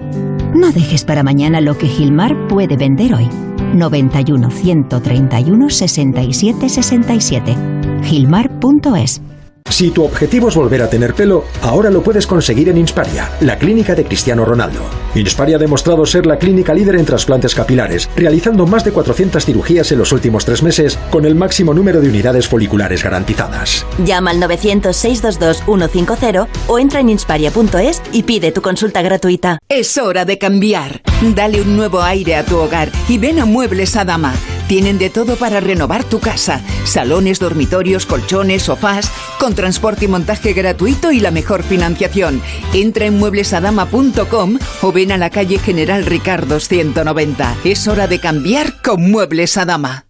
No 0.54 0.72
dejes 0.72 1.06
para 1.06 1.24
mañana 1.24 1.62
lo 1.62 1.78
que 1.78 1.88
Gilmar 1.88 2.48
puede 2.48 2.76
vender 2.76 3.14
hoy. 3.14 3.30
91 3.74 4.52
131 4.52 5.70
67 5.70 6.70
67. 6.70 7.56
Gilmar.es 8.04 9.22
si 9.70 9.92
tu 9.92 10.04
objetivo 10.04 10.50
es 10.50 10.56
volver 10.56 10.82
a 10.82 10.90
tener 10.90 11.14
pelo, 11.14 11.46
ahora 11.62 11.90
lo 11.90 12.04
puedes 12.04 12.28
conseguir 12.28 12.68
en 12.70 12.78
Insparia, 12.78 13.32
la 13.42 13.58
clínica 13.58 13.96
de 13.96 14.06
Cristiano 14.06 14.46
Ronaldo. 14.46 14.82
Insparia 15.16 15.56
ha 15.56 15.60
demostrado 15.60 16.06
ser 16.06 16.26
la 16.26 16.38
clínica 16.38 16.74
líder 16.74 16.96
en 16.96 17.06
trasplantes 17.06 17.56
capilares, 17.56 18.10
realizando 18.16 18.68
más 18.68 18.84
de 18.84 18.92
400 18.92 19.46
cirugías 19.46 19.92
en 19.92 20.00
los 20.00 20.12
últimos 20.12 20.46
tres 20.46 20.64
meses 20.64 20.98
con 21.10 21.26
el 21.26 21.36
máximo 21.36 21.74
número 21.74 22.02
de 22.02 22.10
unidades 22.10 22.48
foliculares 22.48 23.04
garantizadas. 23.04 23.86
Llama 24.06 24.32
al 24.32 24.42
900-622-150 24.42 26.48
o 26.68 26.80
entra 26.80 27.00
en 27.00 27.10
insparia.es 27.10 28.02
y 28.12 28.24
pide 28.24 28.52
tu 28.52 28.62
consulta 28.62 29.02
gratuita. 29.02 29.60
Es 29.70 29.98
hora 29.98 30.26
de 30.26 30.38
cambiar. 30.38 31.02
Dale 31.36 31.62
un 31.62 31.76
nuevo 31.76 32.02
aire 32.02 32.36
a 32.36 32.46
tu 32.46 32.58
hogar 32.58 32.92
y 33.08 33.18
ven 33.18 33.40
a 33.40 33.46
Muebles 33.46 33.96
a 33.96 34.06
Dama. 34.06 34.34
Tienen 34.68 34.98
de 34.98 35.10
todo 35.10 35.36
para 35.36 35.60
renovar 35.60 36.04
tu 36.04 36.20
casa. 36.20 36.62
Salones, 36.86 37.40
dormitorios, 37.40 38.06
colchones, 38.06 38.64
sofás, 38.64 39.12
con 39.40 39.56
transporte 39.56 40.06
y 40.06 40.08
montaje 40.08 40.54
gratuito 40.54 41.12
y 41.12 41.20
la 41.20 41.32
mejor 41.32 41.64
financiación. 41.64 42.42
Entra 42.74 43.06
en 43.06 43.18
mueblesadama.com 43.18 44.60
o 44.82 44.92
ven 44.92 45.12
a 45.12 45.18
la 45.18 45.30
calle 45.30 45.60
General 45.60 46.06
Ricardo 46.06 46.60
190. 46.60 47.58
Es 47.64 47.88
hora 47.88 48.08
de 48.08 48.20
cambiar 48.20 48.82
con 48.82 49.10
Muebles 49.10 49.58
a 49.58 49.66
Dama. 49.66 50.06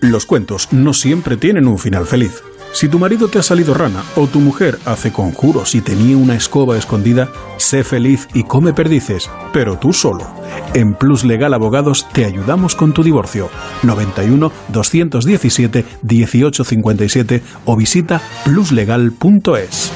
Los 0.00 0.24
cuentos 0.24 0.68
no 0.72 0.94
siempre 0.94 1.36
tienen 1.36 1.66
un 1.66 1.78
final 1.78 2.06
feliz. 2.06 2.42
Si 2.72 2.88
tu 2.88 2.98
marido 2.98 3.28
te 3.28 3.38
ha 3.38 3.42
salido 3.42 3.74
rana 3.74 4.02
o 4.16 4.26
tu 4.26 4.38
mujer 4.38 4.78
hace 4.84 5.12
conjuros 5.12 5.74
y 5.74 5.80
tenía 5.80 6.16
una 6.16 6.36
escoba 6.36 6.78
escondida, 6.78 7.28
sé 7.56 7.84
feliz 7.84 8.28
y 8.32 8.44
come 8.44 8.72
perdices, 8.72 9.28
pero 9.52 9.78
tú 9.78 9.92
solo. 9.92 10.26
En 10.72 10.94
Plus 10.94 11.24
Legal 11.24 11.52
Abogados 11.52 12.06
te 12.12 12.24
ayudamos 12.24 12.76
con 12.76 12.92
tu 12.92 13.02
divorcio. 13.02 13.50
91 13.82 14.52
217 14.68 15.84
1857 16.02 17.42
o 17.64 17.76
visita 17.76 18.22
pluslegal.es. 18.44 19.92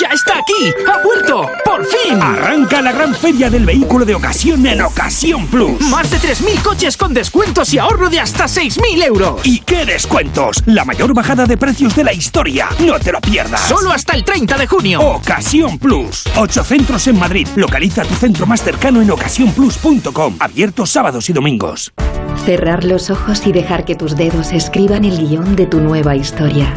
¡Ya 0.00 0.08
está 0.08 0.34
aquí! 0.38 0.72
¡Ha 0.90 1.02
vuelto! 1.02 1.48
¡Por 1.64 1.84
fin! 1.86 2.20
Arranca 2.20 2.82
la 2.82 2.92
gran 2.92 3.14
feria 3.14 3.48
del 3.48 3.64
vehículo 3.64 4.04
de 4.04 4.14
ocasión 4.14 4.66
en 4.66 4.82
Ocasión 4.82 5.46
Plus. 5.46 5.80
Más 5.82 6.10
de 6.10 6.18
3.000 6.18 6.62
coches 6.62 6.96
con 6.96 7.14
descuentos 7.14 7.72
y 7.72 7.78
ahorro 7.78 8.10
de 8.10 8.18
hasta 8.18 8.44
6.000 8.46 9.04
euros. 9.04 9.40
¿Y 9.44 9.60
qué 9.60 9.84
descuentos? 9.84 10.62
La 10.66 10.84
mayor 10.84 11.14
bajada 11.14 11.46
de 11.46 11.56
precios 11.56 11.94
de 11.94 12.04
la 12.04 12.12
historia. 12.12 12.68
No 12.80 12.98
te 12.98 13.12
lo 13.12 13.20
pierdas. 13.20 13.60
Solo 13.68 13.92
hasta 13.92 14.14
el 14.14 14.24
30 14.24 14.56
de 14.58 14.66
junio. 14.66 15.00
Ocasión 15.00 15.78
Plus. 15.78 16.24
Ocho 16.36 16.64
centros 16.64 17.06
en 17.06 17.18
Madrid. 17.18 17.46
Localiza 17.54 18.02
tu 18.02 18.14
centro 18.14 18.46
más 18.46 18.62
cercano 18.62 19.00
en 19.00 19.10
ocasiónplus.com. 19.10 20.36
Abiertos 20.40 20.90
sábados 20.90 21.30
y 21.30 21.32
domingos. 21.32 21.92
Cerrar 22.44 22.84
los 22.84 23.10
ojos 23.10 23.46
y 23.46 23.52
dejar 23.52 23.84
que 23.84 23.94
tus 23.94 24.16
dedos 24.16 24.52
escriban 24.52 25.04
el 25.04 25.18
guion 25.28 25.56
de 25.56 25.66
tu 25.66 25.80
nueva 25.80 26.16
historia. 26.16 26.74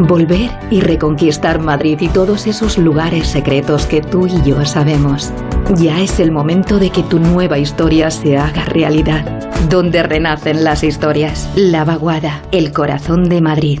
Volver 0.00 0.50
y 0.70 0.80
reconquistar 0.80 1.60
Madrid 1.60 1.98
y 2.00 2.08
todos 2.08 2.46
esos 2.46 2.78
lugares 2.78 3.28
secretos 3.28 3.84
que 3.84 4.00
tú 4.00 4.26
y 4.26 4.48
yo 4.48 4.64
sabemos. 4.64 5.30
Ya 5.76 6.00
es 6.00 6.20
el 6.20 6.32
momento 6.32 6.78
de 6.78 6.88
que 6.88 7.02
tu 7.02 7.18
nueva 7.18 7.58
historia 7.58 8.10
se 8.10 8.38
haga 8.38 8.64
realidad. 8.64 9.26
Donde 9.68 10.02
renacen 10.02 10.64
las 10.64 10.84
historias. 10.84 11.50
La 11.54 11.84
vaguada, 11.84 12.40
el 12.50 12.72
corazón 12.72 13.28
de 13.28 13.42
Madrid. 13.42 13.80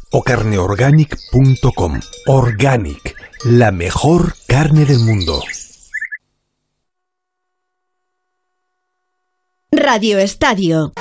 o 0.11 0.21
carneorganic.com. 0.23 1.99
Organic, 2.27 3.15
la 3.45 3.71
mejor 3.71 4.35
carne 4.47 4.85
del 4.85 4.99
mundo. 4.99 5.41
Radio 9.71 10.17
Estadio. 10.19 10.91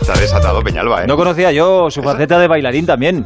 Está 0.00 0.14
desatado 0.18 0.62
Peñalba, 0.64 1.04
¿eh? 1.04 1.06
No 1.06 1.16
conocía 1.16 1.52
yo 1.52 1.90
su 1.90 2.02
faceta 2.02 2.38
de 2.38 2.48
bailarín 2.48 2.86
también. 2.86 3.24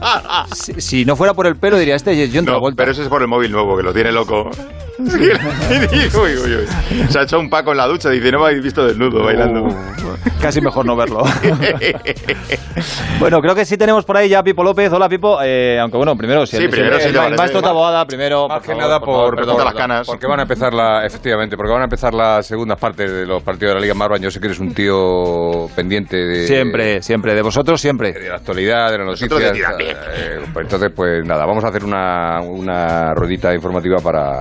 Si, 0.54 0.80
si 0.80 1.04
no 1.04 1.16
fuera 1.16 1.32
por 1.34 1.46
el 1.46 1.56
pelo, 1.56 1.78
diría 1.78 1.96
este 1.96 2.22
es 2.22 2.30
John 2.32 2.44
No, 2.44 2.52
Travolta. 2.52 2.76
pero 2.76 2.92
ese 2.92 3.02
es 3.02 3.08
por 3.08 3.22
el 3.22 3.28
móvil 3.28 3.50
nuevo, 3.50 3.76
que 3.76 3.82
lo 3.82 3.92
tiene 3.94 4.12
loco. 4.12 4.50
Uy, 4.98 6.36
uy, 6.36 6.54
uy. 6.56 7.06
Se 7.10 7.18
ha 7.18 7.22
hecho 7.22 7.38
un 7.38 7.50
paco 7.50 7.72
en 7.72 7.76
la 7.78 7.86
ducha, 7.86 8.08
dice, 8.10 8.30
no 8.32 8.38
me 8.40 8.46
habéis 8.46 8.62
visto 8.62 8.86
desnudo 8.86 9.24
bailando. 9.24 9.64
Uh, 9.64 9.74
Casi 10.40 10.60
mejor 10.60 10.86
no 10.86 10.96
verlo. 10.96 11.22
bueno, 13.20 13.40
creo 13.40 13.54
que 13.54 13.64
sí 13.64 13.76
tenemos 13.76 14.04
por 14.04 14.16
ahí 14.16 14.28
ya 14.28 14.38
a 14.40 14.42
Pipo 14.42 14.62
López. 14.62 14.92
Hola, 14.92 15.08
Pipo. 15.08 15.38
Eh, 15.42 15.78
aunque 15.80 15.96
bueno, 15.96 16.16
primero, 16.16 16.46
si 16.46 16.56
Sí, 16.56 16.64
el, 16.64 16.70
primero 16.70 16.96
el- 16.96 17.02
sí 17.02 17.18
maestro 17.36 17.62
Taboada, 17.62 18.04
primero. 18.06 18.48
Más 18.48 18.58
por 18.58 18.62
que 18.62 18.68
favor, 18.72 18.82
nada 18.82 19.00
por 19.00 19.08
favor, 19.08 19.34
por, 19.34 19.36
perdón, 19.36 19.64
las 19.64 19.74
canas. 19.74 20.06
Porque 20.06 20.26
van 20.26 20.40
a 20.40 20.42
empezar 20.42 20.72
la, 20.72 21.04
efectivamente, 21.04 21.56
porque 21.56 21.72
van 21.72 21.82
a 21.82 21.84
empezar 21.84 22.14
las 22.14 22.46
segundas 22.46 22.78
partes 22.78 23.10
de 23.10 23.26
los 23.26 23.42
partidos 23.42 23.70
de 23.70 23.74
la 23.76 23.80
Liga 23.80 23.94
Marban. 23.94 24.20
Yo 24.22 24.30
sé 24.30 24.40
que 24.40 24.46
eres 24.46 24.60
un 24.60 24.72
tío 24.74 25.68
pendiente 25.74 26.16
de 26.16 26.46
Siempre, 26.46 27.02
siempre. 27.02 27.34
De 27.34 27.42
vosotros, 27.42 27.80
siempre. 27.80 28.12
de 28.12 28.28
la 28.28 28.36
actualidad, 28.36 28.90
de 28.90 28.98
las 28.98 29.06
noticias. 29.06 29.52
de 29.52 29.90
eh, 29.90 30.40
pues 30.52 30.64
entonces, 30.64 30.90
pues 30.94 31.24
nada, 31.26 31.44
vamos 31.46 31.64
a 31.64 31.68
hacer 31.68 31.84
una, 31.84 32.40
una 32.40 33.14
ruedita 33.14 33.54
informativa 33.54 33.96
para 34.02 34.40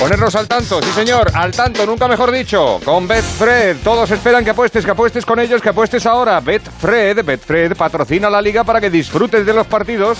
Ponernos 0.00 0.36
al 0.36 0.46
tanto, 0.46 0.80
sí 0.80 0.90
señor, 0.92 1.28
al 1.34 1.50
tanto, 1.50 1.84
nunca 1.84 2.06
mejor 2.06 2.30
dicho, 2.30 2.78
con 2.84 3.08
Betfred. 3.08 3.78
Todos 3.82 4.08
esperan 4.12 4.44
que 4.44 4.50
apuestes, 4.50 4.84
que 4.84 4.92
apuestes 4.92 5.26
con 5.26 5.40
ellos, 5.40 5.60
que 5.60 5.70
apuestes 5.70 6.06
ahora. 6.06 6.38
Betfred, 6.38 7.24
Betfred 7.24 7.76
patrocina 7.76 8.30
la 8.30 8.40
liga 8.40 8.62
para 8.62 8.80
que 8.80 8.90
disfrutes 8.90 9.44
de 9.44 9.52
los 9.52 9.66
partidos 9.66 10.18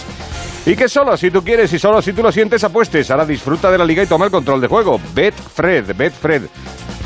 y 0.67 0.75
que 0.75 0.89
solo 0.89 1.17
si 1.17 1.31
tú 1.31 1.45
quieres 1.45 1.73
y 1.73 1.79
solo 1.79 2.03
si 2.03 2.13
tú 2.13 2.25
lo 2.25 2.33
sientes 2.33 2.65
apuestes. 2.65 3.09
Ahora 3.13 3.25
disfruta 3.25 3.71
de 3.71 3.79
la 3.79 3.85
liga 3.85 4.03
y 4.03 4.07
toma 4.07 4.25
el 4.25 4.33
control 4.33 4.61
de 4.61 4.67
juego. 4.67 5.01
Betfred, 5.15 5.95
Betfred. 5.95 6.43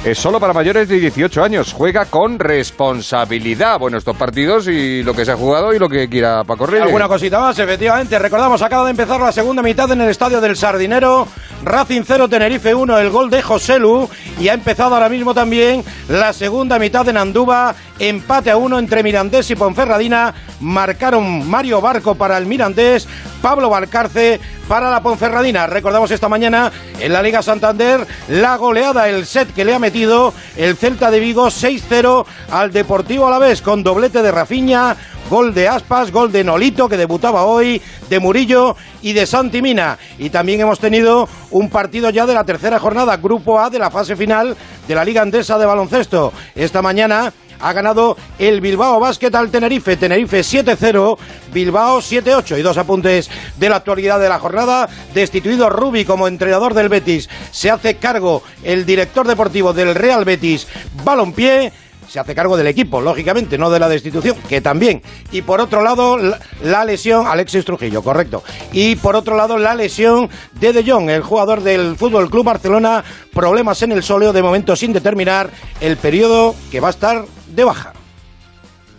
Es 0.04 0.18
solo 0.18 0.40
para 0.40 0.52
mayores 0.52 0.88
de 0.88 0.98
18 0.98 1.44
años. 1.44 1.72
Juega 1.72 2.06
con 2.06 2.40
responsabilidad. 2.40 3.78
Bueno, 3.78 3.98
estos 3.98 4.16
partidos 4.16 4.66
y 4.66 5.04
lo 5.04 5.14
que 5.14 5.24
se 5.24 5.30
ha 5.30 5.36
jugado 5.36 5.72
y 5.72 5.78
lo 5.78 5.88
que 5.88 6.08
quiera 6.08 6.42
Paco 6.42 6.66
Reyes. 6.66 6.86
Alguna 6.86 7.06
cosita 7.06 7.38
más, 7.38 7.56
efectivamente. 7.56 8.18
Recordamos, 8.18 8.60
acaba 8.62 8.84
de 8.84 8.90
empezar 8.90 9.20
la 9.20 9.30
segunda 9.30 9.62
mitad 9.62 9.88
en 9.92 10.00
el 10.00 10.10
estadio 10.10 10.40
del 10.40 10.56
Sardinero. 10.56 11.28
Racing 11.64 12.02
0, 12.04 12.28
Tenerife 12.28 12.74
1, 12.74 12.98
el 12.98 13.10
gol 13.10 13.30
de 13.30 13.42
Joselu. 13.42 14.08
Y 14.40 14.48
ha 14.48 14.54
empezado 14.54 14.92
ahora 14.92 15.08
mismo 15.08 15.34
también 15.34 15.84
la 16.08 16.32
segunda 16.32 16.80
mitad 16.80 17.08
en 17.08 17.16
Andúba. 17.16 17.72
Empate 18.02 18.50
a 18.50 18.56
uno 18.56 18.80
entre 18.80 19.04
Mirandés 19.04 19.48
y 19.52 19.54
Ponferradina. 19.54 20.34
Marcaron 20.58 21.48
Mario 21.48 21.80
Barco 21.80 22.16
para 22.16 22.36
el 22.36 22.46
Mirandés, 22.46 23.06
Pablo 23.40 23.70
Valcarce 23.70 24.40
para 24.66 24.90
la 24.90 25.00
Ponferradina. 25.04 25.68
Recordamos 25.68 26.10
esta 26.10 26.28
mañana 26.28 26.72
en 26.98 27.12
la 27.12 27.22
Liga 27.22 27.42
Santander 27.42 28.04
la 28.26 28.56
goleada, 28.56 29.08
el 29.08 29.24
set 29.24 29.54
que 29.54 29.64
le 29.64 29.72
ha 29.72 29.78
metido 29.78 30.34
el 30.56 30.76
Celta 30.76 31.12
de 31.12 31.20
Vigo 31.20 31.46
6-0 31.46 32.26
al 32.50 32.72
Deportivo 32.72 33.28
Alavés 33.28 33.62
con 33.62 33.84
doblete 33.84 34.20
de 34.20 34.32
Rafiña, 34.32 34.96
gol 35.30 35.54
de 35.54 35.68
Aspas, 35.68 36.10
gol 36.10 36.32
de 36.32 36.42
Nolito 36.42 36.88
que 36.88 36.96
debutaba 36.96 37.44
hoy, 37.44 37.80
de 38.10 38.18
Murillo 38.18 38.74
y 39.02 39.12
de 39.12 39.26
Santi 39.26 39.62
Mina. 39.62 39.96
Y 40.18 40.30
también 40.30 40.60
hemos 40.60 40.80
tenido 40.80 41.28
un 41.52 41.70
partido 41.70 42.10
ya 42.10 42.26
de 42.26 42.34
la 42.34 42.42
tercera 42.42 42.80
jornada, 42.80 43.16
Grupo 43.18 43.60
A 43.60 43.70
de 43.70 43.78
la 43.78 43.92
fase 43.92 44.16
final 44.16 44.56
de 44.88 44.94
la 44.96 45.04
Liga 45.04 45.22
Andesa 45.22 45.56
de 45.56 45.66
Baloncesto. 45.66 46.32
Esta 46.56 46.82
mañana 46.82 47.32
ha 47.62 47.72
ganado 47.72 48.16
el 48.38 48.60
Bilbao 48.60 49.00
Basket 49.00 49.34
al 49.34 49.50
Tenerife. 49.50 49.96
Tenerife 49.96 50.40
7-0, 50.40 51.16
Bilbao 51.52 52.00
7-8. 52.00 52.58
Y 52.58 52.62
dos 52.62 52.76
apuntes 52.76 53.30
de 53.56 53.68
la 53.68 53.76
actualidad 53.76 54.20
de 54.20 54.28
la 54.28 54.38
jornada. 54.38 54.88
Destituido 55.14 55.70
Rubi 55.70 56.04
como 56.04 56.28
entrenador 56.28 56.74
del 56.74 56.88
Betis. 56.88 57.28
Se 57.50 57.70
hace 57.70 57.96
cargo 57.96 58.42
el 58.62 58.84
director 58.84 59.26
deportivo 59.26 59.72
del 59.72 59.94
Real 59.94 60.24
Betis, 60.24 60.66
Balompié 61.04 61.72
se 62.12 62.20
hace 62.20 62.34
cargo 62.34 62.58
del 62.58 62.66
equipo, 62.66 63.00
lógicamente, 63.00 63.56
no 63.56 63.70
de 63.70 63.80
la 63.80 63.88
destitución, 63.88 64.36
que 64.46 64.60
también. 64.60 65.00
Y 65.30 65.40
por 65.40 65.62
otro 65.62 65.82
lado, 65.82 66.18
la, 66.18 66.84
lesión, 66.84 67.26
Alexis 67.26 67.64
Trujillo, 67.64 68.02
correcto. 68.02 68.42
Y 68.70 68.96
por 68.96 69.16
otro 69.16 69.34
lado, 69.34 69.56
la 69.56 69.74
lesión 69.74 70.28
de 70.60 70.74
De 70.74 70.84
Jong, 70.84 71.08
el 71.08 71.22
jugador 71.22 71.62
del 71.62 71.96
Fútbol 71.96 72.28
Club 72.28 72.44
Barcelona, 72.44 73.02
problemas 73.32 73.80
en 73.82 73.92
el 73.92 74.02
sóleo, 74.02 74.34
de 74.34 74.42
momento 74.42 74.76
sin 74.76 74.92
determinar 74.92 75.48
el 75.80 75.96
periodo 75.96 76.54
que 76.70 76.80
va 76.80 76.88
a 76.88 76.90
estar 76.90 77.24
de 77.52 77.64
baja. 77.64 77.92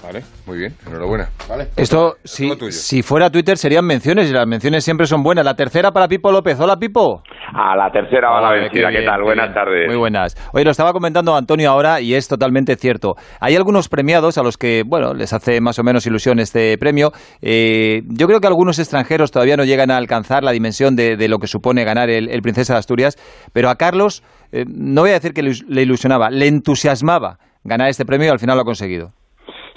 Vale, 0.03 0.21
muy 0.45 0.57
bien, 0.57 0.73
enhorabuena. 0.85 1.29
Vale. 1.47 1.69
Esto, 1.77 2.15
si, 2.25 2.51
si 2.71 3.01
fuera 3.03 3.29
Twitter, 3.29 3.57
serían 3.57 3.85
menciones 3.85 4.29
y 4.29 4.33
las 4.33 4.45
menciones 4.45 4.83
siempre 4.83 5.07
son 5.07 5.23
buenas. 5.23 5.45
La 5.45 5.55
tercera 5.55 5.91
para 5.91 6.09
Pipo 6.09 6.29
López. 6.29 6.59
Hola, 6.59 6.75
Pipo. 6.75 7.23
A 7.53 7.73
la 7.77 7.89
tercera 7.89 8.29
va 8.29 8.41
la 8.41 8.51
vencida. 8.51 8.89
¿Qué, 8.91 9.03
tal? 9.05 9.21
Buenas 9.23 9.53
tardes. 9.53 9.87
Muy 9.87 9.95
buenas. 9.95 10.35
Oye, 10.51 10.65
lo 10.65 10.71
estaba 10.71 10.91
comentando 10.91 11.33
Antonio 11.37 11.71
ahora 11.71 12.01
y 12.01 12.15
es 12.15 12.27
totalmente 12.27 12.75
cierto. 12.75 13.15
Hay 13.39 13.55
algunos 13.55 13.87
premiados 13.87 14.37
a 14.37 14.43
los 14.43 14.57
que, 14.57 14.83
bueno, 14.85 15.13
les 15.13 15.31
hace 15.31 15.61
más 15.61 15.79
o 15.79 15.83
menos 15.83 16.05
ilusión 16.05 16.37
este 16.39 16.77
premio. 16.77 17.13
Eh, 17.41 18.01
yo 18.07 18.27
creo 18.27 18.41
que 18.41 18.47
algunos 18.47 18.79
extranjeros 18.79 19.31
todavía 19.31 19.55
no 19.55 19.63
llegan 19.63 19.89
a 19.89 19.95
alcanzar 19.95 20.43
la 20.43 20.51
dimensión 20.51 20.97
de, 20.97 21.15
lo 21.29 21.39
que 21.39 21.47
supone 21.47 21.85
ganar 21.85 22.09
el, 22.09 22.41
Princesa 22.41 22.73
de 22.73 22.79
Asturias, 22.79 23.15
pero 23.53 23.69
a 23.69 23.77
Carlos, 23.77 24.21
eh, 24.51 24.65
no 24.67 25.01
voy 25.01 25.11
a 25.11 25.13
decir 25.13 25.33
que 25.33 25.43
le 25.43 25.81
ilusionaba, 25.81 26.29
le 26.29 26.47
entusiasmaba 26.47 27.37
ganar 27.63 27.89
este 27.89 28.05
premio 28.05 28.27
y 28.27 28.31
al 28.31 28.39
final 28.39 28.55
lo 28.57 28.61
ha 28.61 28.65
conseguido. 28.65 29.09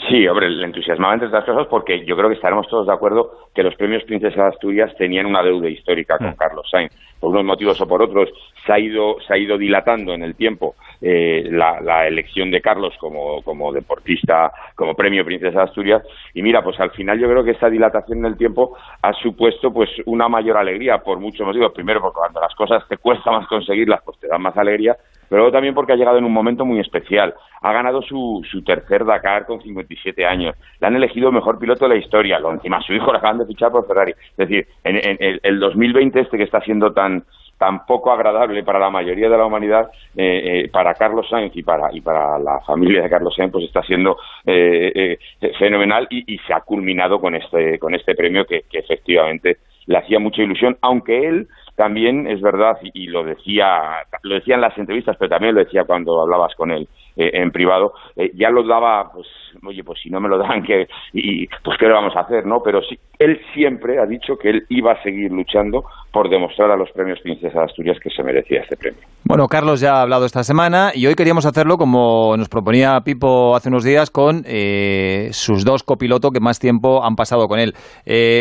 Sí, 0.09 0.27
hombre, 0.29 0.49
le 0.49 0.65
entusiasmaba 0.65 1.15
entre 1.15 1.29
otras 1.29 1.45
cosas 1.45 1.67
porque 1.69 2.05
yo 2.05 2.17
creo 2.17 2.29
que 2.29 2.37
estaremos 2.37 2.69
todos 2.69 2.87
de 2.87 2.93
acuerdo 2.93 3.49
que 3.53 3.65
los 3.65 3.75
premios 3.75 4.05
Princesa 4.05 4.43
de 4.43 4.49
Asturias 4.49 4.95
tenían 4.97 5.27
una 5.27 5.43
deuda 5.43 5.69
histórica 5.69 6.17
con 6.19 6.29
mm. 6.29 6.37
Carlos 6.37 6.69
Sainz. 6.71 6.93
Por 7.19 7.31
unos 7.31 7.45
motivos 7.45 7.81
o 7.81 7.89
por 7.89 8.03
otros 8.03 8.29
se 8.65 8.73
ha 8.73 8.79
ido, 8.79 9.17
se 9.27 9.35
ha 9.35 9.39
ido 9.39 9.59
dilatando 9.59 10.13
en 10.13 10.23
el 10.23 10.37
tiempo 10.37 10.77
eh, 11.01 11.49
la, 11.51 12.07
elección 12.07 12.51
de 12.51 12.61
Carlos 12.61 12.95
como, 13.01 13.43
como 13.43 13.73
deportista, 13.73 14.53
como 14.77 14.95
premio 14.95 15.25
Princesa 15.25 15.59
de 15.59 15.65
Asturias. 15.65 16.03
Y 16.35 16.43
mira, 16.43 16.63
pues 16.63 16.79
al 16.79 16.91
final 16.93 17.19
yo 17.19 17.29
creo 17.29 17.43
que 17.43 17.53
esa 17.53 17.69
dilatación 17.69 18.19
en 18.19 18.27
el 18.27 18.37
tiempo 18.37 18.77
ha 19.03 19.13
supuesto 19.15 19.73
pues 19.73 19.91
una 20.05 20.29
mayor 20.29 20.57
alegría 20.57 20.99
por 20.99 21.19
muchos 21.19 21.45
motivos. 21.45 21.73
Primero, 21.73 22.01
porque 22.01 22.19
cuando 22.19 22.41
las 22.41 22.55
cosas 22.55 22.87
te 22.89 22.99
cuesta 22.99 23.33
más 23.33 23.49
conseguirlas, 23.49 24.03
pues 24.05 24.21
te 24.21 24.29
dan 24.29 24.43
más 24.43 24.57
alegría 24.57 24.95
pero 25.29 25.51
también 25.51 25.75
porque 25.75 25.93
ha 25.93 25.97
llegado 25.97 26.19
en 26.19 26.25
un 26.25 26.33
momento 26.33 26.65
muy 26.65 26.81
especial. 26.81 27.35
Ha 27.63 27.73
ganado 27.73 28.03
su, 28.03 28.43
su 28.51 28.63
tercer 28.63 29.05
Dakar 29.05 29.47
con 29.47 29.61
57 29.61 30.25
años. 30.27 30.55
Le 30.81 30.87
han 30.87 30.97
elegido 30.97 31.33
mejor 31.33 31.59
piloto 31.59 31.89
de 31.89 31.95
la 31.95 32.01
historia. 32.01 32.39
Lo 32.39 32.53
encima 32.53 32.81
su 32.83 32.93
hijo 32.93 33.13
le 33.13 33.19
acaban 33.19 33.39
de 33.39 33.47
fichar 33.47 33.71
por 33.73 33.87
Ferrari. 33.87 34.13
Es 34.13 34.37
decir, 34.37 34.67
en, 34.85 35.39
el 35.43 35.61
2020 35.61 36.21
este 36.21 36.37
que 36.37 36.45
está 36.45 36.61
siendo 36.61 36.93
tan 36.93 37.25
tan 37.59 37.87
poco 37.87 38.13
agradable 38.13 38.63
para 38.65 38.79
la 38.79 38.91
mayoría 38.91 39.31
de 39.31 39.39
la 39.39 39.47
humanidad, 39.47 39.91
eh, 40.15 40.65
eh, 40.65 40.69
para 40.71 40.93
Carlos 40.93 41.27
Sainz 41.27 41.57
y 41.57 41.63
para, 41.63 41.89
y 41.91 42.03
para 42.03 42.39
la 42.39 42.61
familia 42.61 43.03
de 43.03 43.09
Carlos 43.09 43.35
Sainz, 43.35 43.51
pues 43.51 43.65
está 43.65 43.81
siendo 43.83 44.19
eh, 44.45 45.19
fenomenal 45.59 46.07
y, 46.11 46.35
y, 46.35 46.39
se 46.41 46.53
ha 46.53 46.61
culminado 46.61 47.19
con 47.19 47.35
este, 47.35 47.79
con 47.79 47.95
este 47.95 48.15
premio 48.15 48.45
que 48.45 48.65
efectivamente 48.71 49.57
le 49.87 49.99
hacía 49.99 50.19
mucha 50.19 50.43
ilusión, 50.43 50.77
aunque 50.83 51.27
él 51.27 51.49
también 51.77 52.27
es 52.27 52.41
verdad, 52.41 52.79
y, 52.83 53.07
lo 53.07 53.23
decía, 53.23 54.03
lo 54.23 54.35
decía 54.35 54.55
en 54.55 54.63
las 54.63 54.77
entrevistas, 54.79 55.17
pero 55.19 55.29
también 55.29 55.55
lo 55.55 55.63
decía 55.63 55.85
cuando 55.85 56.23
hablabas 56.23 56.55
con 56.57 56.71
él 56.71 56.89
eh, 57.17 57.31
en 57.35 57.51
privado, 57.51 57.93
eh, 58.17 58.31
ya 58.35 58.51
lo 58.51 58.67
daba, 58.67 59.13
pues, 59.13 59.27
oye, 59.65 59.85
pues 59.85 60.01
si 60.03 60.09
no 60.09 60.19
me 60.19 60.29
lo 60.29 60.39
dan, 60.39 60.63
que, 60.63 60.87
y, 61.13 61.47
pues 61.63 61.77
qué 61.79 61.87
le 61.87 61.93
vamos 61.93 62.17
a 62.17 62.21
hacer, 62.21 62.47
¿no? 62.47 62.61
Pero 62.65 62.81
sí, 62.83 62.99
él 63.19 63.39
siempre 63.55 63.99
ha 64.01 64.07
dicho 64.07 64.37
que 64.37 64.51
él 64.51 64.63
iba 64.71 64.93
a 64.93 65.03
seguir 65.03 65.31
luchando 65.31 65.85
por 66.11 66.31
demostrar 66.31 66.71
a 66.71 66.77
los 66.77 66.91
premios 66.93 67.21
Princesa 67.21 67.59
de 67.59 67.65
Asturias 67.67 67.99
que 68.03 68.09
se 68.09 68.23
merecía 68.23 68.63
este 68.63 68.77
premio. 68.77 69.01
Bueno, 69.25 69.47
Carlos 69.47 69.81
ya 69.81 69.97
ha 69.97 70.03
hablado 70.03 70.25
esta 70.25 70.43
semana 70.45 70.93
y 70.95 71.07
hoy 71.07 71.15
queríamos 71.15 71.45
hacerlo 71.45 71.77
como 71.77 72.37
nos 72.39 72.49
proponía 72.49 72.99
Pipo 73.05 73.55
hace 73.55 73.69
unos 73.69 73.85
días 73.85 74.11
con 74.11 74.45
eh, 74.47 75.29
sus 75.33 75.65
dos 75.65 75.83
copilotos 75.83 76.31
que 76.33 76.41
más 76.41 76.59
tiempo 76.59 77.05
han 77.05 77.17
pasado 77.17 77.49
con 77.49 77.59
él. 77.59 77.75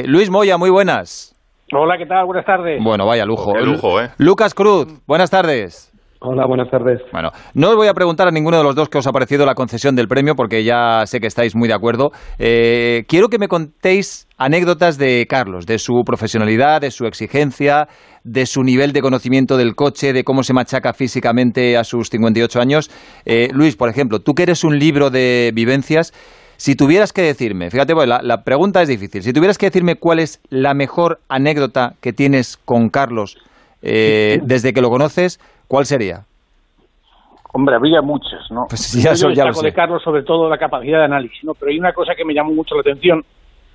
Luis 0.08 0.30
Moya, 0.30 0.58
muy 0.58 0.70
buenas. 0.70 1.35
Hola, 1.74 1.98
¿qué 1.98 2.06
tal? 2.06 2.26
Buenas 2.26 2.46
tardes. 2.46 2.80
Bueno, 2.84 3.08
vaya 3.08 3.26
lujo. 3.26 3.54
Qué 3.54 3.66
lujo, 3.66 4.00
¿eh? 4.00 4.10
Lucas 4.20 4.54
Cruz, 4.54 5.02
buenas 5.08 5.32
tardes. 5.32 5.92
Hola, 6.20 6.46
buenas 6.48 6.70
tardes. 6.70 7.02
Bueno, 7.12 7.32
no 7.56 7.70
os 7.70 7.76
voy 7.76 7.88
a 7.88 7.94
preguntar 7.94 8.28
a 8.28 8.32
ninguno 8.32 8.58
de 8.58 8.64
los 8.64 8.76
dos 8.76 8.88
que 8.88 9.00
os 9.00 9.08
ha 9.08 9.12
parecido 9.12 9.46
la 9.46 9.56
concesión 9.56 9.96
del 9.96 10.08
premio, 10.08 10.36
porque 10.36 10.64
ya 10.64 11.06
sé 11.06 11.20
que 11.20 11.28
estáis 11.28 11.56
muy 11.56 11.68
de 11.68 11.74
acuerdo. 11.74 12.12
Eh, 12.40 13.04
quiero 13.08 13.30
que 13.30 13.40
me 13.40 13.48
contéis 13.48 14.28
anécdotas 14.38 14.98
de 14.98 15.26
Carlos, 15.28 15.66
de 15.66 15.80
su 15.80 16.04
profesionalidad, 16.06 16.82
de 16.82 16.92
su 16.92 17.06
exigencia, 17.06 17.88
de 18.24 18.46
su 18.46 18.64
nivel 18.64 18.92
de 18.92 19.02
conocimiento 19.02 19.58
del 19.58 19.76
coche, 19.76 20.14
de 20.14 20.24
cómo 20.24 20.44
se 20.44 20.54
machaca 20.54 20.94
físicamente 20.94 21.78
a 21.78 21.84
sus 21.84 22.10
58 22.10 22.60
años. 22.60 22.92
Eh, 23.26 23.50
Luis, 23.54 23.76
por 23.76 23.90
ejemplo, 23.90 24.20
tú 24.20 24.34
que 24.34 24.44
eres 24.44 24.64
un 24.64 24.80
libro 24.80 25.10
de 25.10 25.52
vivencias, 25.54 26.12
si 26.58 26.76
tuvieras 26.76 27.14
que 27.14 27.22
decirme, 27.22 27.70
fíjate, 27.70 27.94
la, 28.06 28.44
pregunta 28.44 28.82
es 28.82 28.88
difícil, 28.88 29.24
si 29.24 29.34
tuvieras 29.34 29.58
que 29.58 29.68
decirme 29.68 29.96
cuál 29.96 30.20
es 30.20 30.42
la 30.50 30.74
mejor 30.74 31.20
anécdota 31.30 31.94
que 32.02 32.14
tienes 32.14 32.58
con 32.58 32.90
Carlos 32.90 33.38
eh, 33.82 34.40
desde 34.44 34.74
que 34.74 34.82
lo 34.82 34.90
conoces, 34.90 35.40
¿cuál 35.68 35.86
sería? 35.86 36.26
Hombre, 37.54 37.76
habría 37.76 38.02
muchas, 38.02 38.52
¿no? 38.52 38.66
Pues 38.68 38.92
ya, 39.02 39.14
Yo 39.14 39.32
ya 39.32 39.46
de 39.50 39.74
Carlos 39.74 40.04
sobre 40.04 40.24
todo 40.24 40.50
la 40.50 40.58
capacidad 40.58 41.00
de 41.00 41.06
análisis, 41.06 41.42
¿no? 41.44 41.54
Pero 41.54 41.72
hay 41.72 41.80
una 41.80 41.94
cosa 41.94 42.14
que 42.14 42.26
me 42.26 42.34
llamó 42.34 42.52
mucho 42.52 42.76
la 42.76 42.82
atención 42.82 43.24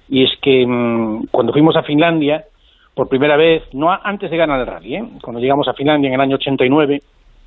y 0.09 0.25
es 0.25 0.31
que 0.43 0.67
mm, 0.67 1.29
cuando 1.31 1.53
fuimos 1.53 1.77
a 1.77 1.83
Finlandia, 1.83 2.45
por 2.95 3.09
primera 3.09 3.37
vez, 3.37 3.63
no 3.73 3.91
antes 3.91 4.31
de 4.31 4.37
ganar 4.37 4.61
el 4.61 4.67
rally, 4.67 4.97
¿eh? 4.97 5.05
cuando 5.23 5.41
llegamos 5.41 5.67
a 5.69 5.73
Finlandia 5.73 6.09
en 6.09 6.15
el 6.15 6.21
año 6.21 6.37
89, 6.37 7.01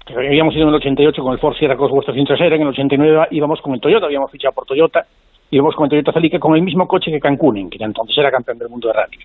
habíamos 0.07 0.53
ido 0.55 0.63
en 0.63 0.69
el 0.69 0.75
88 0.75 1.23
con 1.23 1.33
el 1.33 1.39
Ford 1.39 1.55
Sierra 1.55 1.77
Cosworth 1.77 2.13
sin 2.13 2.25
trasera, 2.25 2.55
en 2.55 2.63
el 2.63 2.67
89 2.69 3.27
íbamos 3.31 3.61
con 3.61 3.73
el 3.73 3.81
Toyota, 3.81 4.05
habíamos 4.05 4.31
fichado 4.31 4.53
por 4.53 4.65
Toyota, 4.65 5.05
íbamos 5.49 5.75
con 5.75 5.85
el 5.85 5.89
Toyota 5.91 6.11
Celica 6.11 6.39
con 6.39 6.55
el 6.55 6.61
mismo 6.61 6.87
coche 6.87 7.11
que 7.11 7.19
Cancún, 7.19 7.69
que 7.69 7.83
entonces 7.83 8.17
era 8.17 8.31
campeón 8.31 8.57
del 8.57 8.69
mundo 8.69 8.87
de 8.87 8.93
rally. 8.93 9.17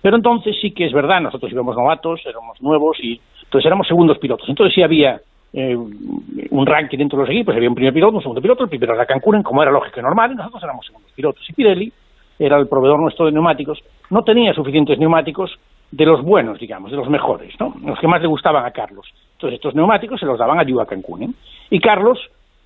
Pero 0.00 0.16
entonces 0.16 0.56
sí 0.60 0.72
que 0.72 0.86
es 0.86 0.92
verdad, 0.92 1.20
nosotros 1.20 1.50
íbamos 1.52 1.76
novatos, 1.76 2.20
éramos 2.26 2.60
nuevos 2.62 2.98
y 3.02 3.20
entonces 3.44 3.66
éramos 3.66 3.86
segundos 3.86 4.18
pilotos. 4.18 4.48
Entonces 4.48 4.74
sí 4.74 4.82
había 4.82 5.20
eh, 5.52 5.76
un 5.76 6.66
ranking 6.66 6.98
dentro 6.98 7.18
de 7.18 7.24
los 7.24 7.30
equipos, 7.30 7.54
había 7.54 7.68
un 7.68 7.74
primer 7.74 7.92
piloto, 7.92 8.16
un 8.16 8.22
segundo 8.22 8.42
piloto, 8.42 8.64
el 8.64 8.70
primero 8.70 8.94
era 8.94 9.06
Cancún, 9.06 9.42
como 9.42 9.62
era 9.62 9.70
lógico 9.70 10.00
y 10.00 10.02
normal, 10.02 10.32
y 10.32 10.36
nosotros 10.36 10.62
éramos 10.62 10.86
segundos 10.86 11.12
pilotos. 11.12 11.48
Y 11.48 11.52
Pirelli 11.52 11.92
era 12.38 12.56
el 12.58 12.66
proveedor 12.66 12.98
nuestro 12.98 13.26
de 13.26 13.32
neumáticos, 13.32 13.78
no 14.10 14.22
tenía 14.22 14.52
suficientes 14.52 14.98
neumáticos 14.98 15.56
de 15.90 16.06
los 16.06 16.22
buenos, 16.22 16.58
digamos, 16.58 16.90
de 16.90 16.96
los 16.96 17.08
mejores, 17.08 17.54
¿no? 17.60 17.72
Los 17.84 17.98
que 18.00 18.08
más 18.08 18.20
le 18.20 18.26
gustaban 18.26 18.64
a 18.64 18.72
Carlos. 18.72 19.06
Entonces 19.48 19.58
estos 19.58 19.74
neumáticos 19.74 20.20
se 20.20 20.26
los 20.26 20.38
daban 20.38 20.58
a 20.58 20.62
Yuba 20.62 20.86
Cancún. 20.86 21.22
¿eh? 21.22 21.30
Y 21.70 21.80
Carlos 21.80 22.18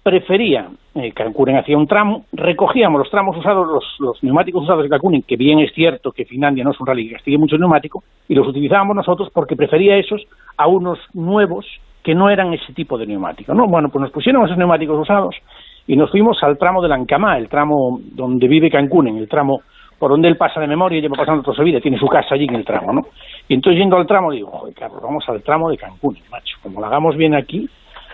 prefería, 0.02 0.68
eh, 0.94 1.12
hacía 1.58 1.76
un 1.76 1.86
tramo, 1.86 2.24
recogíamos 2.32 3.00
los 3.00 3.10
tramos 3.10 3.36
usados, 3.36 3.66
los, 3.98 4.22
neumáticos 4.22 4.62
usados 4.62 4.84
de 4.84 4.88
Cancún, 4.88 5.22
que 5.22 5.36
bien 5.36 5.58
es 5.58 5.72
cierto 5.74 6.12
que 6.12 6.24
Finlandia 6.24 6.64
no 6.64 6.70
es 6.70 6.80
un 6.80 6.86
rally 6.86 7.08
que 7.08 7.14
castigue 7.14 7.36
mucho 7.36 7.58
neumático, 7.58 8.02
y 8.28 8.34
los 8.34 8.46
utilizábamos 8.46 8.96
nosotros 8.96 9.28
porque 9.34 9.56
prefería 9.56 9.96
esos 9.96 10.26
a 10.56 10.66
unos 10.66 10.98
nuevos 11.14 11.66
que 12.02 12.14
no 12.14 12.30
eran 12.30 12.54
ese 12.54 12.72
tipo 12.72 12.96
de 12.96 13.06
neumático. 13.06 13.52
¿no? 13.54 13.66
Bueno, 13.66 13.88
pues 13.90 14.02
nos 14.02 14.10
pusieron 14.10 14.44
esos 14.44 14.56
neumáticos 14.56 14.98
usados 14.98 15.34
y 15.86 15.96
nos 15.96 16.10
fuimos 16.10 16.42
al 16.42 16.56
tramo 16.58 16.80
de 16.80 16.88
Lancamá, 16.88 17.36
el 17.36 17.48
tramo 17.48 18.00
donde 18.12 18.46
vive 18.46 18.70
Cancún, 18.70 19.08
el 19.08 19.28
tramo 19.28 19.62
por 19.98 20.10
donde 20.10 20.28
él 20.28 20.36
pasa 20.36 20.60
de 20.60 20.66
memoria 20.66 20.98
y 20.98 21.02
lleva 21.02 21.16
pasando 21.16 21.42
toda 21.42 21.56
su 21.56 21.62
vida, 21.62 21.80
tiene 21.80 21.98
su 21.98 22.06
casa 22.06 22.34
allí 22.34 22.44
en 22.44 22.56
el 22.56 22.64
tramo, 22.64 22.92
¿no? 22.92 23.02
Y 23.48 23.54
entonces 23.54 23.78
yendo 23.78 23.96
al 23.96 24.06
tramo 24.06 24.30
digo, 24.30 24.50
joder, 24.50 24.74
Carlos, 24.74 25.00
vamos 25.02 25.24
al 25.28 25.42
tramo 25.42 25.70
de 25.70 25.76
Cancún, 25.76 26.16
macho, 26.30 26.56
como 26.62 26.80
lo 26.80 26.86
hagamos 26.86 27.16
bien 27.16 27.34
aquí, 27.34 27.68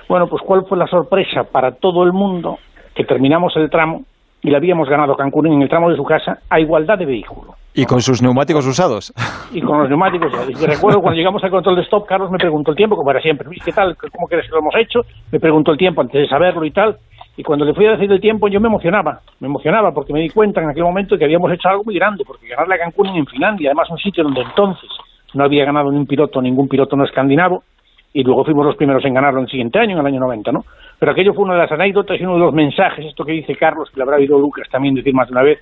bueno, 0.08 0.26
pues 0.26 0.42
cuál 0.42 0.64
fue 0.66 0.78
la 0.78 0.86
sorpresa 0.86 1.44
para 1.44 1.72
todo 1.72 2.04
el 2.04 2.12
mundo 2.12 2.58
que 2.94 3.04
terminamos 3.04 3.54
el 3.56 3.70
tramo 3.70 4.02
y 4.42 4.50
le 4.50 4.56
habíamos 4.56 4.88
ganado 4.88 5.16
Cancún 5.16 5.46
en 5.46 5.62
el 5.62 5.68
tramo 5.68 5.90
de 5.90 5.96
su 5.96 6.04
casa 6.04 6.38
a 6.50 6.60
igualdad 6.60 6.98
de 6.98 7.06
vehículo. 7.06 7.54
Y 7.76 7.86
con 7.86 8.00
sus 8.00 8.22
neumáticos 8.22 8.66
usados. 8.66 9.12
Y 9.52 9.60
con 9.60 9.78
los 9.78 9.88
neumáticos. 9.88 10.30
Y 10.48 10.66
recuerdo 10.66 11.00
cuando 11.00 11.16
llegamos 11.16 11.42
al 11.42 11.50
control 11.50 11.76
de 11.76 11.82
stop, 11.82 12.06
Carlos 12.06 12.30
me 12.30 12.38
preguntó 12.38 12.70
el 12.70 12.76
tiempo, 12.76 12.94
como 12.94 13.10
era 13.10 13.20
siempre. 13.20 13.48
¿qué 13.64 13.72
tal? 13.72 13.96
¿Cómo 13.96 14.28
crees 14.28 14.44
que 14.44 14.52
lo 14.52 14.58
hemos 14.58 14.74
hecho? 14.76 15.00
Me 15.32 15.40
preguntó 15.40 15.72
el 15.72 15.78
tiempo 15.78 16.00
antes 16.00 16.20
de 16.20 16.28
saberlo 16.28 16.64
y 16.64 16.70
tal. 16.70 16.98
Y 17.36 17.42
cuando 17.42 17.64
le 17.64 17.74
fui 17.74 17.86
a 17.86 17.92
decir 17.92 18.10
el 18.10 18.20
tiempo, 18.20 18.48
yo 18.48 18.60
me 18.60 18.68
emocionaba, 18.68 19.20
me 19.40 19.48
emocionaba 19.48 19.92
porque 19.92 20.12
me 20.12 20.20
di 20.20 20.30
cuenta 20.30 20.62
en 20.62 20.68
aquel 20.68 20.84
momento 20.84 21.18
que 21.18 21.24
habíamos 21.24 21.50
hecho 21.52 21.68
algo 21.68 21.84
muy 21.84 21.94
grande, 21.96 22.24
porque 22.24 22.46
ganarle 22.46 22.76
a 22.76 22.78
Cancún 22.78 23.08
en 23.08 23.26
Finlandia, 23.26 23.70
además 23.70 23.90
un 23.90 23.98
sitio 23.98 24.22
donde 24.22 24.42
entonces 24.42 24.88
no 25.34 25.44
había 25.44 25.64
ganado 25.64 25.90
ni 25.90 25.98
un 25.98 26.06
piloto, 26.06 26.40
ningún 26.40 26.68
piloto 26.68 26.94
no 26.94 27.04
escandinavo, 27.04 27.64
y 28.12 28.22
luego 28.22 28.44
fuimos 28.44 28.64
los 28.64 28.76
primeros 28.76 29.04
en 29.04 29.14
ganarlo 29.14 29.40
en 29.40 29.46
el 29.46 29.50
siguiente 29.50 29.80
año, 29.80 29.94
en 29.94 29.98
el 29.98 30.06
año 30.06 30.20
90, 30.20 30.52
¿no? 30.52 30.64
Pero 31.00 31.10
aquello 31.10 31.34
fue 31.34 31.44
una 31.44 31.54
de 31.54 31.60
las 31.60 31.72
anécdotas 31.72 32.20
y 32.20 32.24
uno 32.24 32.34
de 32.34 32.40
los 32.40 32.54
mensajes, 32.54 33.04
esto 33.04 33.24
que 33.24 33.32
dice 33.32 33.56
Carlos, 33.56 33.90
que 33.90 33.96
le 33.96 34.04
habrá 34.04 34.16
oído 34.16 34.38
Lucas 34.38 34.68
también 34.70 34.94
decir 34.94 35.12
más 35.12 35.26
de 35.26 35.32
una 35.32 35.42
vez, 35.42 35.58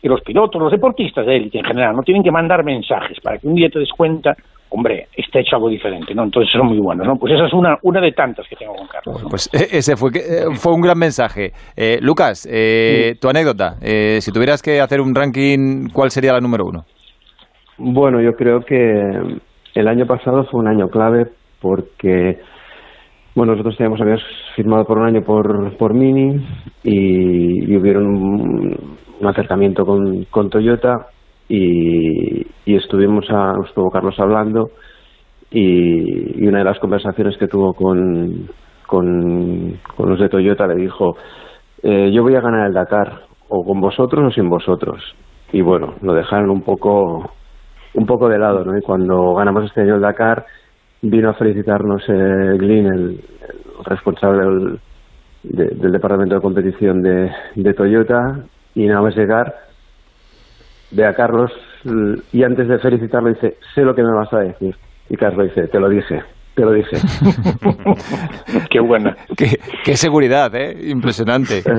que 0.00 0.08
los 0.08 0.20
pilotos, 0.20 0.62
los 0.62 0.70
deportistas 0.70 1.26
de 1.26 1.36
élite 1.36 1.58
en 1.58 1.64
general, 1.64 1.96
no 1.96 2.02
tienen 2.02 2.22
que 2.22 2.30
mandar 2.30 2.62
mensajes 2.62 3.18
para 3.20 3.38
que 3.38 3.48
un 3.48 3.56
día 3.56 3.68
te 3.68 3.80
des 3.80 3.90
cuenta 3.90 4.36
hombre, 4.76 5.06
está 5.16 5.40
hecho 5.40 5.56
algo 5.56 5.70
diferente, 5.70 6.14
¿no? 6.14 6.24
Entonces 6.24 6.52
son 6.52 6.66
muy 6.66 6.78
buenos, 6.78 7.06
¿no? 7.06 7.16
Pues 7.16 7.32
esa 7.32 7.46
es 7.46 7.52
una, 7.54 7.78
una 7.82 8.00
de 8.00 8.12
tantas 8.12 8.46
que 8.46 8.56
tengo 8.56 8.74
con 8.74 8.86
Carlos. 8.86 9.22
¿no? 9.22 9.28
Pues 9.30 9.48
eh, 9.54 9.78
ese 9.78 9.96
fue, 9.96 10.10
eh, 10.10 10.54
fue 10.54 10.74
un 10.74 10.82
gran 10.82 10.98
mensaje. 10.98 11.52
Eh, 11.74 11.98
Lucas, 12.02 12.46
eh, 12.50 13.14
tu 13.18 13.28
anécdota. 13.28 13.76
Eh, 13.80 14.20
si 14.20 14.30
tuvieras 14.32 14.62
que 14.62 14.80
hacer 14.80 15.00
un 15.00 15.14
ranking, 15.14 15.88
¿cuál 15.92 16.10
sería 16.10 16.34
la 16.34 16.40
número 16.40 16.66
uno? 16.66 16.84
Bueno, 17.78 18.20
yo 18.20 18.32
creo 18.32 18.60
que 18.60 18.76
el 19.74 19.88
año 19.88 20.04
pasado 20.06 20.44
fue 20.44 20.60
un 20.60 20.68
año 20.68 20.88
clave 20.88 21.24
porque, 21.60 22.38
bueno, 23.34 23.52
nosotros 23.52 23.78
teníamos, 23.78 24.00
habíamos 24.00 24.22
firmado 24.54 24.84
por 24.84 24.98
un 24.98 25.06
año 25.06 25.22
por, 25.22 25.74
por 25.78 25.94
Mini 25.94 26.36
y, 26.82 27.72
y 27.72 27.76
hubieron 27.76 28.06
un, 28.06 28.96
un 29.20 29.26
acercamiento 29.26 29.84
con, 29.84 30.24
con 30.24 30.50
Toyota 30.50 31.06
y, 31.48 32.46
estuvimos 32.66 33.24
a, 33.30 33.52
estuvo 33.66 33.90
Carlos 33.90 34.18
hablando 34.18 34.70
y, 35.50 36.46
una 36.46 36.58
de 36.58 36.64
las 36.64 36.78
conversaciones 36.78 37.36
que 37.38 37.48
tuvo 37.48 37.72
con, 37.74 38.48
con, 38.86 39.78
los 39.98 40.18
de 40.18 40.28
Toyota 40.28 40.66
le 40.66 40.76
dijo 40.76 41.16
eh, 41.82 42.10
yo 42.12 42.22
voy 42.22 42.34
a 42.34 42.40
ganar 42.40 42.66
el 42.66 42.74
Dakar 42.74 43.20
o 43.48 43.64
con 43.64 43.80
vosotros 43.80 44.24
o 44.26 44.30
sin 44.30 44.48
vosotros 44.48 45.02
y 45.52 45.60
bueno 45.62 45.94
lo 46.02 46.14
dejaron 46.14 46.50
un 46.50 46.62
poco 46.62 47.30
un 47.94 48.06
poco 48.06 48.28
de 48.28 48.38
lado 48.38 48.64
¿no? 48.64 48.76
y 48.76 48.82
cuando 48.82 49.34
ganamos 49.34 49.64
este 49.64 49.82
año 49.82 49.94
el 49.96 50.00
Dakar 50.00 50.44
vino 51.02 51.30
a 51.30 51.34
felicitarnos 51.34 52.02
eh, 52.08 52.56
Glyn 52.58 52.86
el, 52.86 53.20
responsable 53.84 54.44
del, 54.44 54.80
de- 55.44 55.74
del 55.76 55.92
departamento 55.92 56.34
de 56.34 56.40
competición 56.40 57.02
de, 57.02 57.30
de 57.54 57.74
Toyota 57.74 58.40
y 58.74 58.86
nada 58.86 59.02
más 59.02 59.16
llegar 59.16 59.54
ve 60.90 61.06
a 61.06 61.14
Carlos 61.14 61.50
y 62.32 62.42
antes 62.42 62.68
de 62.68 62.78
felicitarlo 62.78 63.28
dice 63.30 63.56
sé 63.74 63.82
lo 63.82 63.94
que 63.94 64.02
me 64.02 64.12
vas 64.12 64.32
a 64.32 64.38
decir 64.40 64.74
y 65.08 65.16
Carlos 65.16 65.48
dice 65.48 65.68
te 65.68 65.78
lo 65.80 65.88
dije 65.88 66.20
te 66.54 66.62
lo 66.62 66.72
dije 66.72 66.96
Qué 68.70 68.80
buena. 68.80 69.14
Qué, 69.36 69.58
qué 69.84 69.96
seguridad, 69.96 70.54
¿eh? 70.54 70.88
Impresionante. 70.88 71.62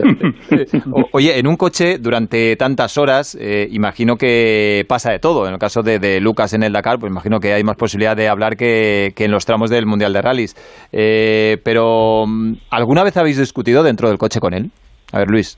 Eh, 0.51 0.66
o- 0.91 1.03
Oye, 1.14 1.38
en 1.39 1.47
un 1.47 1.55
coche 1.58 1.97
durante 1.97 2.55
tantas 2.55 2.97
horas, 2.97 3.36
eh, 3.39 3.68
imagino 3.72 4.16
que 4.16 4.86
pasa 4.88 5.12
de 5.12 5.20
todo. 5.20 5.47
En 5.47 5.53
el 5.53 5.60
caso 5.60 5.82
de, 5.82 5.99
de 5.99 6.22
Lucas 6.22 6.53
en 6.53 6.64
el 6.64 6.72
Dakar, 6.74 6.99
pues 6.99 7.12
imagino 7.12 7.39
que 7.39 7.53
hay 7.53 7.64
más 7.64 7.76
posibilidad 7.76 8.16
de 8.16 8.30
hablar 8.30 8.55
que, 8.55 9.12
que 9.16 9.26
en 9.26 9.32
los 9.32 9.45
tramos 9.45 9.70
del 9.70 9.86
Mundial 9.88 10.14
de 10.14 10.22
Rallys. 10.22 10.55
Eh, 10.91 11.58
pero, 11.64 12.26
mm, 12.28 12.53
¿alguna 12.70 13.03
vez 13.03 13.18
habéis 13.18 13.38
discutido 13.38 13.84
dentro 13.84 14.08
del 14.10 14.18
coche 14.18 14.39
con 14.39 14.53
él? 14.53 14.72
A 15.12 15.20
ver, 15.20 15.28
Luis. 15.30 15.58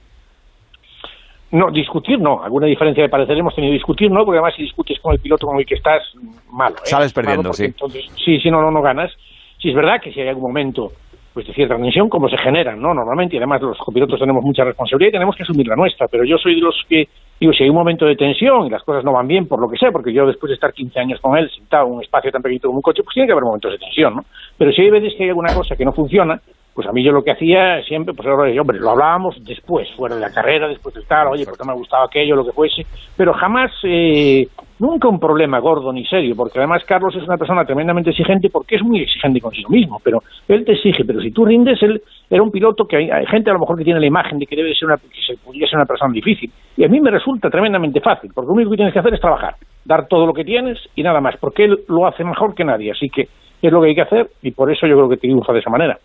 No, 1.51 1.71
discutir 1.71 2.19
no. 2.19 2.43
Alguna 2.43 2.67
diferencia 2.67 3.03
de 3.03 3.09
parecer 3.09 3.37
hemos 3.37 3.55
tenido 3.55 3.73
discutir, 3.73 4.11
no, 4.11 4.23
porque 4.23 4.37
además 4.37 4.55
si 4.55 4.63
discutes 4.63 4.99
con 4.99 5.13
el 5.13 5.19
piloto 5.19 5.47
con 5.47 5.57
el 5.59 5.65
que 5.65 5.75
estás, 5.75 6.03
malo. 6.51 6.75
¿eh? 6.75 6.81
Sales 6.83 7.11
perdiendo, 7.11 7.53
sí. 7.53 7.65
Entonces, 7.65 8.05
sí, 8.23 8.39
sí, 8.39 8.51
no, 8.51 8.61
no, 8.61 8.69
no 8.71 8.81
ganas. 8.81 9.11
Sí, 9.57 9.69
es 9.69 9.75
verdad 9.75 9.99
que 10.01 10.11
si 10.11 10.21
hay 10.21 10.29
algún 10.29 10.43
momento 10.43 10.91
pues 11.33 11.45
de 11.47 11.53
cierta 11.53 11.77
tensión, 11.77 12.09
como 12.09 12.27
se 12.27 12.37
generan, 12.37 12.81
¿no? 12.81 12.93
Normalmente, 12.93 13.35
y 13.35 13.37
además 13.37 13.61
los 13.61 13.77
copilotos 13.77 14.19
tenemos 14.19 14.43
mucha 14.43 14.63
responsabilidad 14.63 15.09
y 15.09 15.13
tenemos 15.13 15.35
que 15.35 15.43
asumir 15.43 15.67
la 15.67 15.75
nuestra, 15.75 16.07
pero 16.07 16.23
yo 16.23 16.37
soy 16.37 16.55
de 16.55 16.61
los 16.61 16.83
que, 16.89 17.07
digo, 17.39 17.53
si 17.53 17.63
hay 17.63 17.69
un 17.69 17.75
momento 17.75 18.05
de 18.05 18.15
tensión 18.15 18.65
y 18.65 18.69
las 18.69 18.83
cosas 18.83 19.03
no 19.03 19.13
van 19.13 19.27
bien, 19.27 19.47
por 19.47 19.59
lo 19.59 19.69
que 19.69 19.77
sea, 19.77 19.91
porque 19.91 20.11
yo 20.11 20.25
después 20.25 20.49
de 20.49 20.55
estar 20.55 20.73
15 20.73 20.99
años 20.99 21.21
con 21.21 21.37
él, 21.37 21.49
sentado 21.51 21.87
en 21.87 21.93
un 21.93 22.01
espacio 22.01 22.31
tan 22.31 22.41
pequeñito 22.41 22.67
como 22.67 22.79
un 22.79 22.81
coche, 22.81 23.03
pues 23.03 23.13
tiene 23.13 23.27
que 23.27 23.33
haber 23.33 23.43
momentos 23.43 23.71
de 23.71 23.77
tensión, 23.77 24.15
¿no? 24.15 24.25
Pero 24.57 24.71
si 24.71 24.81
hay 24.81 24.89
veces 24.89 25.13
que 25.15 25.23
hay 25.23 25.29
alguna 25.29 25.53
cosa 25.53 25.75
que 25.75 25.85
no 25.85 25.93
funciona, 25.93 26.41
pues 26.79 26.87
a 26.87 26.93
mí 26.93 27.03
yo 27.03 27.11
lo 27.11 27.23
que 27.23 27.31
hacía 27.31 27.83
siempre, 27.83 28.13
pues 28.13 28.25
hombre, 28.29 28.79
lo 28.79 28.91
hablábamos 28.91 29.35
después, 29.43 29.85
fuera 29.97 30.15
de 30.15 30.21
la 30.21 30.31
carrera, 30.31 30.65
después 30.65 30.95
del 30.95 31.05
tal, 31.05 31.27
oye, 31.27 31.43
porque 31.43 31.67
me 31.67 31.73
gustaba 31.73 32.05
aquello, 32.05 32.37
lo 32.37 32.45
que 32.45 32.53
fuese, 32.53 32.85
pero 33.17 33.33
jamás, 33.33 33.69
eh, 33.83 34.47
nunca 34.79 35.09
un 35.09 35.19
problema 35.19 35.59
gordo 35.59 35.91
ni 35.91 36.05
serio, 36.05 36.35
porque 36.37 36.57
además 36.59 36.85
Carlos 36.85 37.13
es 37.17 37.23
una 37.23 37.35
persona 37.35 37.65
tremendamente 37.65 38.11
exigente 38.11 38.47
porque 38.49 38.77
es 38.77 38.81
muy 38.81 39.01
exigente 39.01 39.41
consigo 39.41 39.71
mismo, 39.71 39.97
pero 40.01 40.19
él 40.47 40.63
te 40.63 40.71
exige, 40.71 41.03
pero 41.03 41.19
si 41.19 41.31
tú 41.31 41.43
rindes, 41.43 41.83
él 41.83 42.01
era 42.29 42.41
un 42.41 42.49
piloto 42.49 42.85
que 42.85 42.95
hay, 42.95 43.09
hay 43.09 43.25
gente 43.25 43.49
a 43.49 43.53
lo 43.55 43.59
mejor 43.59 43.77
que 43.77 43.83
tiene 43.83 43.99
la 43.99 44.07
imagen 44.07 44.39
de 44.39 44.45
que 44.45 44.55
debe 44.55 44.73
ser 44.73 44.85
una, 44.85 44.95
que 44.95 45.21
se 45.27 45.35
podría 45.35 45.67
ser 45.67 45.79
una 45.79 45.85
persona 45.85 46.13
difícil, 46.13 46.49
y 46.77 46.85
a 46.85 46.87
mí 46.87 47.01
me 47.01 47.11
resulta 47.11 47.49
tremendamente 47.49 47.99
fácil, 47.99 48.31
porque 48.33 48.47
lo 48.47 48.53
único 48.53 48.71
que 48.71 48.77
tienes 48.77 48.93
que 48.93 48.99
hacer 48.99 49.13
es 49.13 49.19
trabajar, 49.19 49.55
dar 49.83 50.07
todo 50.07 50.25
lo 50.25 50.31
que 50.31 50.45
tienes 50.45 50.77
y 50.95 51.03
nada 51.03 51.19
más, 51.19 51.35
porque 51.41 51.65
él 51.65 51.79
lo 51.89 52.07
hace 52.07 52.23
mejor 52.23 52.55
que 52.55 52.63
nadie, 52.63 52.91
así 52.91 53.09
que 53.09 53.27
es 53.67 53.73
lo 53.73 53.81
que 53.81 53.89
hay 53.89 53.95
que 53.95 54.01
hacer 54.03 54.29
y 54.41 54.51
por 54.51 54.71
eso 54.71 54.87
yo 54.87 54.95
creo 54.95 55.09
que 55.09 55.17
triunfa 55.17 55.51
de 55.51 55.59
esa 55.59 55.69
manera. 55.69 55.97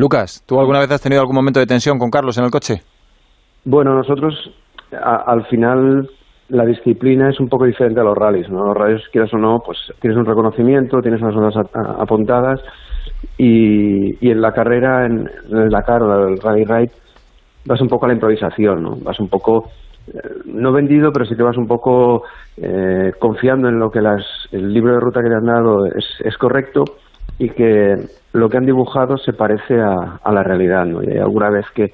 Lucas, 0.00 0.42
¿tú 0.46 0.58
alguna 0.58 0.78
vez 0.78 0.90
has 0.92 1.02
tenido 1.02 1.20
algún 1.20 1.36
momento 1.36 1.60
de 1.60 1.66
tensión 1.66 1.98
con 1.98 2.08
Carlos 2.10 2.38
en 2.38 2.44
el 2.44 2.50
coche? 2.50 2.80
Bueno, 3.66 3.94
nosotros 3.94 4.34
a- 4.92 5.24
al 5.30 5.44
final 5.48 6.08
la 6.48 6.64
disciplina 6.64 7.28
es 7.28 7.38
un 7.38 7.50
poco 7.50 7.66
diferente 7.66 8.00
a 8.00 8.04
los 8.04 8.16
rallies, 8.16 8.48
¿no? 8.48 8.64
Los 8.64 8.76
rallies, 8.78 9.02
quieras 9.12 9.32
o 9.34 9.36
no, 9.36 9.58
pues 9.64 9.76
tienes 10.00 10.18
un 10.18 10.24
reconocimiento, 10.24 11.02
tienes 11.02 11.20
unas 11.20 11.36
horas 11.36 11.54
apuntadas 11.98 12.60
y, 13.36 14.14
y 14.26 14.30
en 14.30 14.40
la 14.40 14.52
carrera, 14.52 15.04
en, 15.04 15.28
en 15.50 15.58
el 15.58 15.68
Dakar 15.68 16.02
o 16.02 16.28
el 16.28 16.38
Rally 16.40 16.64
Ride, 16.64 16.92
vas 17.66 17.80
un 17.82 17.88
poco 17.88 18.06
a 18.06 18.08
la 18.08 18.14
improvisación, 18.14 18.82
¿no? 18.82 18.96
Vas 19.04 19.20
un 19.20 19.28
poco, 19.28 19.68
eh, 20.08 20.18
no 20.46 20.72
vendido, 20.72 21.12
pero 21.12 21.26
sí 21.26 21.36
que 21.36 21.42
vas 21.42 21.58
un 21.58 21.66
poco 21.66 22.22
eh, 22.56 23.12
confiando 23.20 23.68
en 23.68 23.78
lo 23.78 23.90
que 23.90 24.00
las, 24.00 24.24
el 24.50 24.72
libro 24.72 24.94
de 24.94 25.00
ruta 25.00 25.20
que 25.20 25.28
te 25.28 25.34
han 25.36 25.44
dado 25.44 25.84
es, 25.84 26.06
es 26.24 26.38
correcto 26.38 26.84
y 27.40 27.48
que 27.50 27.96
lo 28.34 28.48
que 28.50 28.58
han 28.58 28.66
dibujado 28.66 29.16
se 29.16 29.32
parece 29.32 29.80
a, 29.80 30.20
a 30.22 30.32
la 30.32 30.42
realidad, 30.42 30.84
¿no? 30.84 31.02
Y 31.02 31.10
hay 31.10 31.18
alguna 31.18 31.48
vez 31.50 31.64
que, 31.74 31.90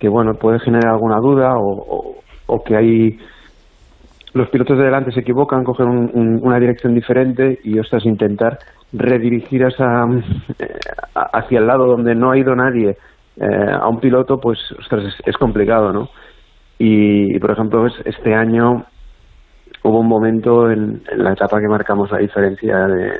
que 0.00 0.08
bueno, 0.08 0.34
puede 0.34 0.58
generar 0.58 0.92
alguna 0.92 1.18
duda 1.20 1.54
o, 1.56 2.16
o- 2.48 2.62
que 2.64 2.76
hay 2.76 3.18
los 4.34 4.48
pilotos 4.50 4.76
de 4.78 4.84
delante 4.84 5.12
se 5.12 5.20
equivocan, 5.20 5.62
cogen 5.64 5.86
un- 5.88 6.10
un- 6.14 6.40
una 6.42 6.58
dirección 6.58 6.94
diferente 6.94 7.60
y 7.64 7.78
ostras, 7.78 8.04
intentar 8.04 8.58
redirigir 8.92 9.62
esa, 9.62 10.04
eh, 10.58 10.78
hacia 11.14 11.58
el 11.60 11.66
lado 11.66 11.86
donde 11.86 12.14
no 12.14 12.30
ha 12.32 12.36
ido 12.38 12.54
nadie 12.56 12.96
eh, 13.36 13.70
a 13.80 13.88
un 13.88 14.00
piloto, 14.00 14.38
pues 14.40 14.58
ostras, 14.78 15.04
es, 15.24 15.36
complicado, 15.38 15.92
¿no? 15.92 16.08
Y, 16.78 17.38
por 17.38 17.50
ejemplo, 17.52 17.86
es- 17.86 18.02
este 18.04 18.34
año 18.34 18.84
hubo 19.84 19.98
un 20.00 20.08
momento 20.08 20.70
en, 20.70 21.02
en 21.10 21.24
la 21.24 21.32
etapa 21.32 21.60
que 21.60 21.68
marcamos 21.68 22.10
la 22.10 22.18
diferencia 22.18 22.86
de, 22.86 23.12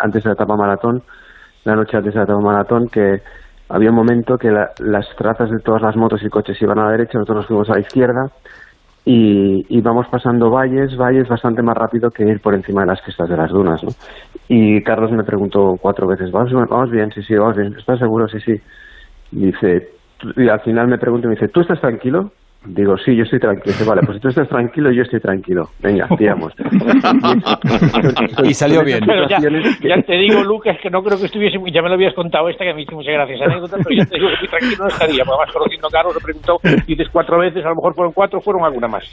antes 0.00 0.22
de 0.22 0.28
la 0.30 0.34
etapa 0.34 0.56
maratón, 0.56 1.02
la 1.64 1.74
noche 1.76 1.96
antes 1.96 2.12
de 2.14 2.18
la 2.18 2.24
etapa 2.24 2.40
maratón, 2.40 2.88
que 2.88 3.22
había 3.68 3.90
un 3.90 3.96
momento 3.96 4.36
que 4.36 4.50
la- 4.50 4.70
las 4.78 5.06
trazas 5.16 5.50
de 5.50 5.60
todas 5.60 5.80
las 5.82 5.96
motos 5.96 6.22
y 6.22 6.28
coches 6.28 6.60
iban 6.60 6.78
a 6.78 6.84
la 6.86 6.90
derecha, 6.92 7.18
nosotros 7.18 7.38
nos 7.38 7.46
fuimos 7.46 7.70
a 7.70 7.74
la 7.74 7.80
izquierda 7.80 8.30
y, 9.04 9.64
y 9.68 9.80
vamos 9.80 10.06
pasando 10.08 10.50
valles, 10.50 10.96
valles 10.96 11.28
bastante 11.28 11.62
más 11.62 11.76
rápido 11.76 12.10
que 12.10 12.24
ir 12.24 12.40
por 12.40 12.54
encima 12.54 12.82
de 12.82 12.88
las 12.88 13.00
crestas 13.02 13.28
de 13.28 13.36
las 13.36 13.50
dunas, 13.50 13.82
¿no? 13.82 13.90
Y 14.48 14.82
Carlos 14.82 15.10
me 15.12 15.24
preguntó 15.24 15.76
cuatro 15.80 16.06
veces, 16.06 16.30
¿vamos, 16.30 16.52
vamos 16.68 16.90
bien? 16.90 17.10
Sí, 17.12 17.22
sí, 17.22 17.34
vamos 17.34 17.56
bien. 17.56 17.74
¿Estás 17.76 17.98
seguro? 17.98 18.28
Sí, 18.28 18.38
sí. 18.40 18.60
Dice, 19.30 19.88
y 20.36 20.48
al 20.48 20.60
final 20.60 20.88
me 20.88 20.98
pregunta 20.98 21.26
y 21.26 21.30
me 21.30 21.34
dice, 21.36 21.48
¿tú 21.48 21.60
estás 21.62 21.80
tranquilo? 21.80 22.32
Digo, 22.64 22.96
sí, 22.98 23.16
yo 23.16 23.24
estoy 23.24 23.40
tranquilo. 23.40 23.72
Dice, 23.72 23.84
vale, 23.84 24.02
pues 24.04 24.16
si 24.18 24.22
tú 24.22 24.28
estás 24.28 24.48
tranquilo, 24.48 24.92
yo 24.92 25.02
estoy 25.02 25.18
tranquilo. 25.20 25.68
Venga, 25.80 26.06
tiramos. 26.16 26.52
Y 28.44 28.54
salió 28.54 28.84
bien. 28.84 29.00
Pero 29.06 29.28
ya, 29.28 29.38
ya 29.38 30.02
te 30.02 30.14
digo, 30.14 30.42
Lucas, 30.42 30.76
que 30.82 30.90
no 30.90 31.02
creo 31.02 31.18
que 31.18 31.26
estuviese, 31.26 31.58
muy- 31.58 31.72
ya 31.72 31.82
me 31.82 31.88
lo 31.88 31.94
habías 31.94 32.14
contado 32.14 32.48
esta, 32.48 32.64
que 32.64 32.74
mí 32.74 32.82
hizo 32.82 32.94
muchas 32.96 33.12
gracias 33.14 33.40
anécdota, 33.42 33.76
pero 33.82 33.96
ya 33.96 34.04
te 34.06 34.14
digo 34.16 34.28
que 34.28 34.36
muy 34.40 34.48
tranquilo 34.48 34.84
no 34.84 34.88
estaría, 34.88 35.24
porque 35.24 35.38
además 35.42 35.52
conociendo 35.52 35.88
a 35.88 35.90
Carlos, 35.90 36.14
le 36.14 36.20
preguntó, 36.20 36.60
dices 36.86 37.08
cuatro 37.12 37.38
veces, 37.38 37.64
a 37.64 37.68
lo 37.68 37.74
mejor 37.76 37.94
fueron 37.94 38.12
cuatro, 38.12 38.40
fueron 38.40 38.64
alguna 38.64 38.88
más. 38.88 39.04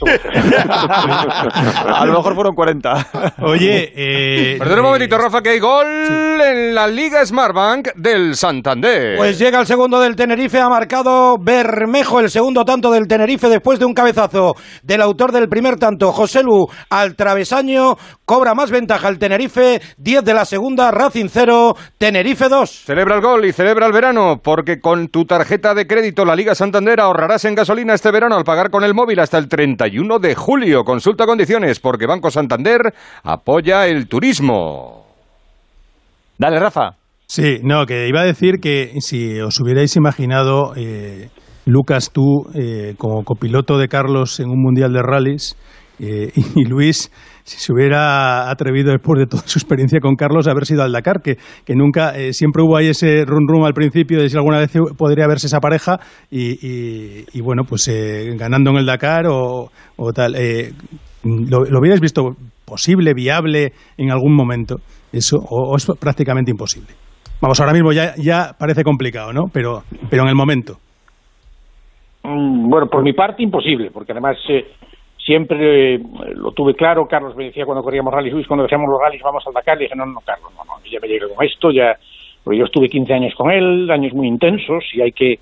A 2.00 2.06
lo 2.06 2.12
mejor 2.14 2.34
fueron 2.34 2.54
40. 2.54 3.06
Oye, 3.42 3.92
eh, 3.94 4.56
Perdón 4.58 4.80
un 4.80 4.84
momentito, 4.86 5.18
Rafa, 5.18 5.42
que 5.42 5.50
hay 5.50 5.58
gol 5.58 5.86
en 5.86 6.74
la 6.74 6.86
Liga 6.86 7.24
Smartbank 7.24 7.94
del 7.96 8.34
Santander. 8.34 9.16
Pues 9.16 9.38
llega 9.38 9.60
el 9.60 9.66
segundo 9.66 10.00
del 10.00 10.16
Tenerife, 10.16 10.58
ha 10.60 10.68
marcado 10.68 11.36
Bermejo 11.38 12.20
el 12.20 12.30
segundo 12.30 12.64
tanto 12.64 12.90
del 12.90 13.06
Tenerife 13.08 13.39
después 13.48 13.78
de 13.78 13.84
un 13.84 13.94
cabezazo 13.94 14.54
del 14.82 15.02
autor 15.02 15.32
del 15.32 15.48
primer 15.48 15.76
tanto, 15.76 16.12
José 16.12 16.42
Lu, 16.42 16.66
al 16.90 17.16
travesaño, 17.16 17.96
cobra 18.24 18.54
más 18.54 18.70
ventaja 18.70 19.08
el 19.08 19.18
Tenerife, 19.18 19.80
10 19.98 20.24
de 20.24 20.34
la 20.34 20.44
segunda, 20.44 20.90
Racing 20.90 21.28
0, 21.28 21.74
Tenerife 21.98 22.48
2. 22.48 22.70
Celebra 22.84 23.16
el 23.16 23.22
gol 23.22 23.44
y 23.44 23.52
celebra 23.52 23.86
el 23.86 23.92
verano, 23.92 24.40
porque 24.42 24.80
con 24.80 25.08
tu 25.08 25.24
tarjeta 25.24 25.74
de 25.74 25.86
crédito 25.86 26.24
la 26.24 26.36
Liga 26.36 26.54
Santander 26.54 27.00
ahorrarás 27.00 27.44
en 27.44 27.54
gasolina 27.54 27.94
este 27.94 28.10
verano 28.10 28.36
al 28.36 28.44
pagar 28.44 28.70
con 28.70 28.84
el 28.84 28.94
móvil 28.94 29.20
hasta 29.20 29.38
el 29.38 29.48
31 29.48 30.18
de 30.18 30.34
julio. 30.34 30.84
Consulta 30.84 31.26
condiciones, 31.26 31.80
porque 31.80 32.06
Banco 32.06 32.30
Santander 32.30 32.94
apoya 33.22 33.86
el 33.86 34.08
turismo. 34.08 35.04
Dale, 36.38 36.58
Rafa. 36.58 36.96
Sí, 37.26 37.60
no, 37.62 37.86
que 37.86 38.08
iba 38.08 38.22
a 38.22 38.24
decir 38.24 38.58
que 38.60 38.94
si 39.00 39.38
os 39.40 39.60
hubierais 39.60 39.94
imaginado, 39.94 40.72
eh, 40.74 41.28
Lucas, 41.66 42.10
tú 42.12 42.46
eh, 42.54 42.94
como 42.98 43.22
copiloto 43.24 43.78
de 43.78 43.88
Carlos 43.88 44.40
en 44.40 44.50
un 44.50 44.60
mundial 44.62 44.92
de 44.92 45.02
rallies 45.02 45.56
eh, 45.98 46.32
y 46.56 46.64
Luis, 46.64 47.10
si 47.44 47.58
se 47.58 47.72
hubiera 47.72 48.50
atrevido 48.50 48.90
después 48.92 49.18
de 49.18 49.26
toda 49.26 49.42
su 49.46 49.58
experiencia 49.58 50.00
con 50.00 50.14
Carlos 50.16 50.46
a 50.46 50.52
haber 50.52 50.66
sido 50.66 50.82
al 50.82 50.92
Dakar, 50.92 51.20
que, 51.22 51.36
que 51.64 51.74
nunca, 51.74 52.16
eh, 52.16 52.32
siempre 52.32 52.62
hubo 52.62 52.76
ahí 52.76 52.88
ese 52.88 53.24
run 53.26 53.46
al 53.64 53.74
principio 53.74 54.20
de 54.20 54.28
si 54.30 54.36
alguna 54.36 54.58
vez 54.58 54.70
podría 54.96 55.26
verse 55.26 55.46
esa 55.48 55.60
pareja 55.60 55.98
y, 56.30 57.24
y- 57.32 57.40
bueno, 57.42 57.64
pues 57.68 57.86
eh, 57.88 58.34
ganando 58.38 58.70
en 58.70 58.76
el 58.78 58.86
Dakar 58.86 59.26
o, 59.28 59.70
tal. 60.14 60.34
eh, 60.36 60.72
¿lo, 61.24 61.64
lo 61.64 61.80
hubierais 61.80 62.00
visto 62.00 62.36
posible, 62.64 63.12
viable 63.14 63.72
en 63.98 64.10
algún 64.10 64.34
momento? 64.34 64.76
Eso 65.12 65.36
o, 65.38 65.72
o 65.72 65.76
es 65.76 65.86
prácticamente 65.98 66.50
imposible. 66.50 66.88
Vamos, 67.40 67.58
ahora 67.60 67.72
mismo 67.72 67.92
ya, 67.92 68.14
ya 68.16 68.54
parece 68.58 68.84
complicado, 68.84 69.32
¿no? 69.32 69.46
Pero, 69.52 69.82
pero 70.08 70.22
en 70.22 70.28
el 70.28 70.34
momento. 70.34 70.78
Mm, 72.22 72.68
Bueno, 72.68 72.86
por 72.88 73.02
mi 73.02 73.12
parte 73.12 73.42
imposible, 73.42 73.90
porque 73.90 74.12
además 74.12 74.36
eh, 74.48 74.66
siempre 75.24 75.94
eh, 75.94 76.00
lo 76.34 76.52
tuve 76.52 76.74
claro. 76.74 77.06
Carlos 77.06 77.36
me 77.36 77.44
decía 77.44 77.64
cuando 77.64 77.82
corríamos 77.82 78.12
rallies, 78.12 78.34
Luis, 78.34 78.46
cuando 78.46 78.64
decíamos 78.64 78.88
los 78.90 79.00
rallies 79.00 79.22
vamos 79.22 79.46
al 79.46 79.52
Dakar, 79.52 79.78
le 79.78 79.84
dije, 79.84 79.96
no, 79.96 80.06
no, 80.06 80.20
Carlos, 80.20 80.52
no, 80.56 80.64
no, 80.64 80.72
ya 80.84 81.00
me 81.00 81.08
llegué 81.08 81.28
con 81.34 81.44
esto, 81.44 81.70
ya, 81.70 81.96
porque 82.44 82.58
yo 82.58 82.64
estuve 82.64 82.88
15 82.88 83.12
años 83.12 83.34
con 83.34 83.50
él, 83.50 83.90
años 83.90 84.12
muy 84.12 84.26
intensos, 84.26 84.84
y 84.92 85.00
hay 85.00 85.12
que 85.12 85.38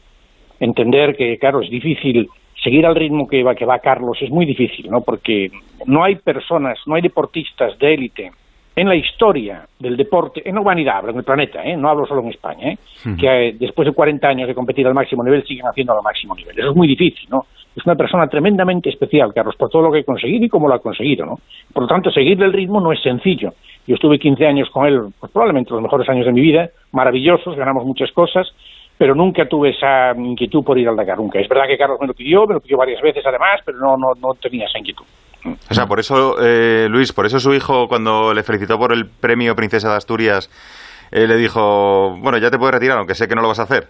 entender 0.61 1.16
que, 1.16 1.39
claro, 1.39 1.61
es 1.61 1.70
difícil 1.70 2.29
seguir 2.62 2.85
al 2.87 2.97
ritmo 2.97 3.29
que 3.29 3.43
va, 3.43 3.55
que 3.55 3.64
va 3.64 3.79
Carlos, 3.79 4.18
es 4.20 4.31
muy 4.31 4.45
difícil, 4.45 4.91
¿no? 4.91 5.01
Porque 5.01 5.51
no 5.87 6.03
hay 6.03 6.16
personas, 6.16 6.79
no 6.87 6.97
hay 6.97 7.03
deportistas 7.03 7.79
de 7.79 7.95
élite 7.95 8.33
en 8.81 8.89
la 8.89 8.95
historia 8.95 9.66
del 9.81 9.97
deporte, 9.97 10.41
en 10.49 10.55
la 10.55 10.61
humanidad, 10.61 10.99
hablo 10.99 11.11
en 11.11 11.18
el 11.18 11.24
planeta, 11.24 11.64
¿eh? 11.64 11.76
no 11.76 11.89
hablo 11.89 12.07
solo 12.07 12.22
en 12.22 12.29
España, 12.29 12.70
¿eh? 12.70 12.79
que 13.18 13.49
eh, 13.49 13.57
después 13.59 13.87
de 13.87 13.93
40 13.93 14.29
años 14.29 14.47
de 14.47 14.55
competir 14.55 14.87
al 14.87 14.95
máximo 14.95 15.24
nivel 15.24 15.45
siguen 15.45 15.66
haciendo 15.66 15.95
al 15.95 16.03
máximo 16.03 16.37
nivel. 16.37 16.57
Eso 16.57 16.70
es 16.70 16.76
muy 16.76 16.87
difícil, 16.87 17.29
¿no? 17.29 17.41
Es 17.74 17.85
una 17.85 17.97
persona 17.97 18.29
tremendamente 18.29 18.89
especial, 18.89 19.33
Carlos, 19.35 19.57
por 19.57 19.68
todo 19.68 19.83
lo 19.83 19.93
que 19.93 20.01
ha 20.01 20.05
conseguido 20.05 20.45
y 20.45 20.49
cómo 20.49 20.68
lo 20.68 20.74
ha 20.74 20.79
conseguido, 20.79 21.26
¿no? 21.26 21.35
Por 21.72 21.83
lo 21.83 21.89
tanto, 21.89 22.11
seguirle 22.12 22.47
el 22.47 22.53
ritmo 22.53 22.81
no 22.81 22.93
es 22.93 23.03
sencillo. 23.03 23.51
Yo 23.87 23.97
estuve 23.97 24.18
15 24.18 24.47
años 24.47 24.70
con 24.70 24.87
él, 24.87 25.01
pues, 25.18 25.33
probablemente 25.33 25.72
los 25.72 25.83
mejores 25.83 26.09
años 26.09 26.26
de 26.26 26.33
mi 26.33 26.41
vida, 26.41 26.68
maravillosos, 26.93 27.57
ganamos 27.57 27.85
muchas 27.85 28.12
cosas, 28.12 28.47
pero 28.97 29.14
nunca 29.14 29.47
tuve 29.47 29.70
esa 29.70 30.12
inquietud 30.16 30.62
por 30.62 30.79
ir 30.79 30.89
al 30.89 30.97
Dakar, 30.97 31.18
nunca. 31.18 31.41
Es 31.41 31.49
verdad 31.49 31.66
que 31.66 31.79
Carlos 31.79 31.99
me 32.01 32.07
lo 32.07 32.14
pidió, 32.14 32.47
me 32.47 32.55
lo 32.55 32.61
pidió 32.61 32.76
varias 32.76 33.03
veces 33.03 33.24
además, 33.26 33.61
pero 33.64 33.79
no, 33.79 33.97
no, 33.97 34.12
no 34.20 34.35
tenía 34.41 34.66
esa 34.66 34.79
inquietud. 34.79 35.05
O 35.45 35.74
sea, 35.74 35.86
por 35.86 36.01
eso, 36.01 36.36
eh, 36.41 36.89
Luis, 36.89 37.12
por 37.12 37.26
eso 37.26 37.39
su 37.39 37.55
hijo, 37.55 37.89
cuando 37.89 38.34
le 38.34 38.43
felicitó 38.43 38.78
por 38.78 38.93
el 38.93 39.07
premio 39.07 39.55
Princesa 39.55 39.91
de 39.91 39.97
Asturias, 39.97 40.51
eh, 41.11 41.26
le 41.26 41.36
dijo, 41.36 42.16
bueno, 42.20 42.39
ya 42.39 42.51
te 42.51 42.59
puedes 42.59 42.74
retirar, 42.74 42.99
aunque 42.99 43.14
sé 43.14 43.28
que 43.28 43.34
no 43.34 43.43
lo 43.43 43.49
vas 43.49 43.61
a 43.61 43.64
hacer. 43.64 43.86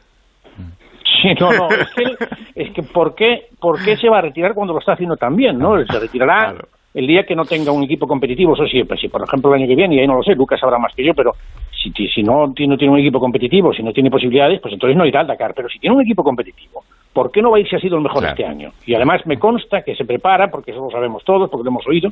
Sí, 1.04 1.34
no, 1.40 1.50
no, 1.50 1.68
es 1.70 1.88
que, 1.94 2.26
es 2.54 2.72
que 2.72 2.82
¿por, 2.82 3.14
qué, 3.14 3.48
¿por 3.58 3.82
qué 3.82 3.96
se 3.96 4.08
va 4.08 4.18
a 4.18 4.22
retirar 4.22 4.54
cuando 4.54 4.72
lo 4.72 4.78
está 4.78 4.92
haciendo 4.92 5.16
tan 5.16 5.34
bien, 5.34 5.58
no? 5.58 5.84
Se 5.84 5.98
retirará 5.98 6.54
el 6.94 7.06
día 7.06 7.24
que 7.24 7.34
no 7.34 7.44
tenga 7.44 7.72
un 7.72 7.82
equipo 7.82 8.06
competitivo, 8.06 8.54
eso 8.54 8.66
siempre, 8.66 8.96
si 8.98 9.08
por 9.08 9.22
ejemplo 9.22 9.52
el 9.52 9.60
año 9.60 9.68
que 9.68 9.74
viene, 9.74 9.96
y 9.96 10.00
ahí 10.00 10.06
no 10.06 10.16
lo 10.16 10.22
sé, 10.22 10.34
Lucas 10.34 10.60
sabrá 10.60 10.78
más 10.78 10.94
que 10.94 11.04
yo, 11.04 11.14
pero 11.14 11.34
si, 11.72 11.92
si 12.08 12.22
no, 12.22 12.52
tiene, 12.54 12.72
no 12.72 12.78
tiene 12.78 12.92
un 12.92 13.00
equipo 13.00 13.20
competitivo, 13.20 13.72
si 13.72 13.82
no 13.82 13.92
tiene 13.92 14.10
posibilidades, 14.10 14.60
pues 14.60 14.74
entonces 14.74 14.96
no 14.96 15.06
irá 15.06 15.20
al 15.20 15.26
Dakar, 15.26 15.54
pero 15.54 15.68
si 15.68 15.78
tiene 15.78 15.96
un 15.96 16.02
equipo 16.02 16.22
competitivo, 16.22 16.84
¿por 17.12 17.30
qué 17.30 17.42
no 17.42 17.50
va 17.50 17.56
a 17.56 17.60
ir 17.60 17.68
si 17.68 17.76
ha 17.76 17.80
sido 17.80 17.96
el 17.96 18.02
mejor 18.02 18.20
Claro. 18.20 18.34
este 18.36 18.44
año? 18.46 18.70
Y 18.86 18.94
además 18.94 19.22
me 19.26 19.38
consta 19.38 19.82
que 19.82 19.94
se 19.96 20.04
prepara, 20.04 20.48
porque 20.48 20.70
eso 20.72 20.80
lo 20.80 20.90
sabemos 20.90 21.22
todos, 21.24 21.50
porque 21.50 21.64
lo 21.64 21.70
hemos 21.70 21.86
oído, 21.86 22.10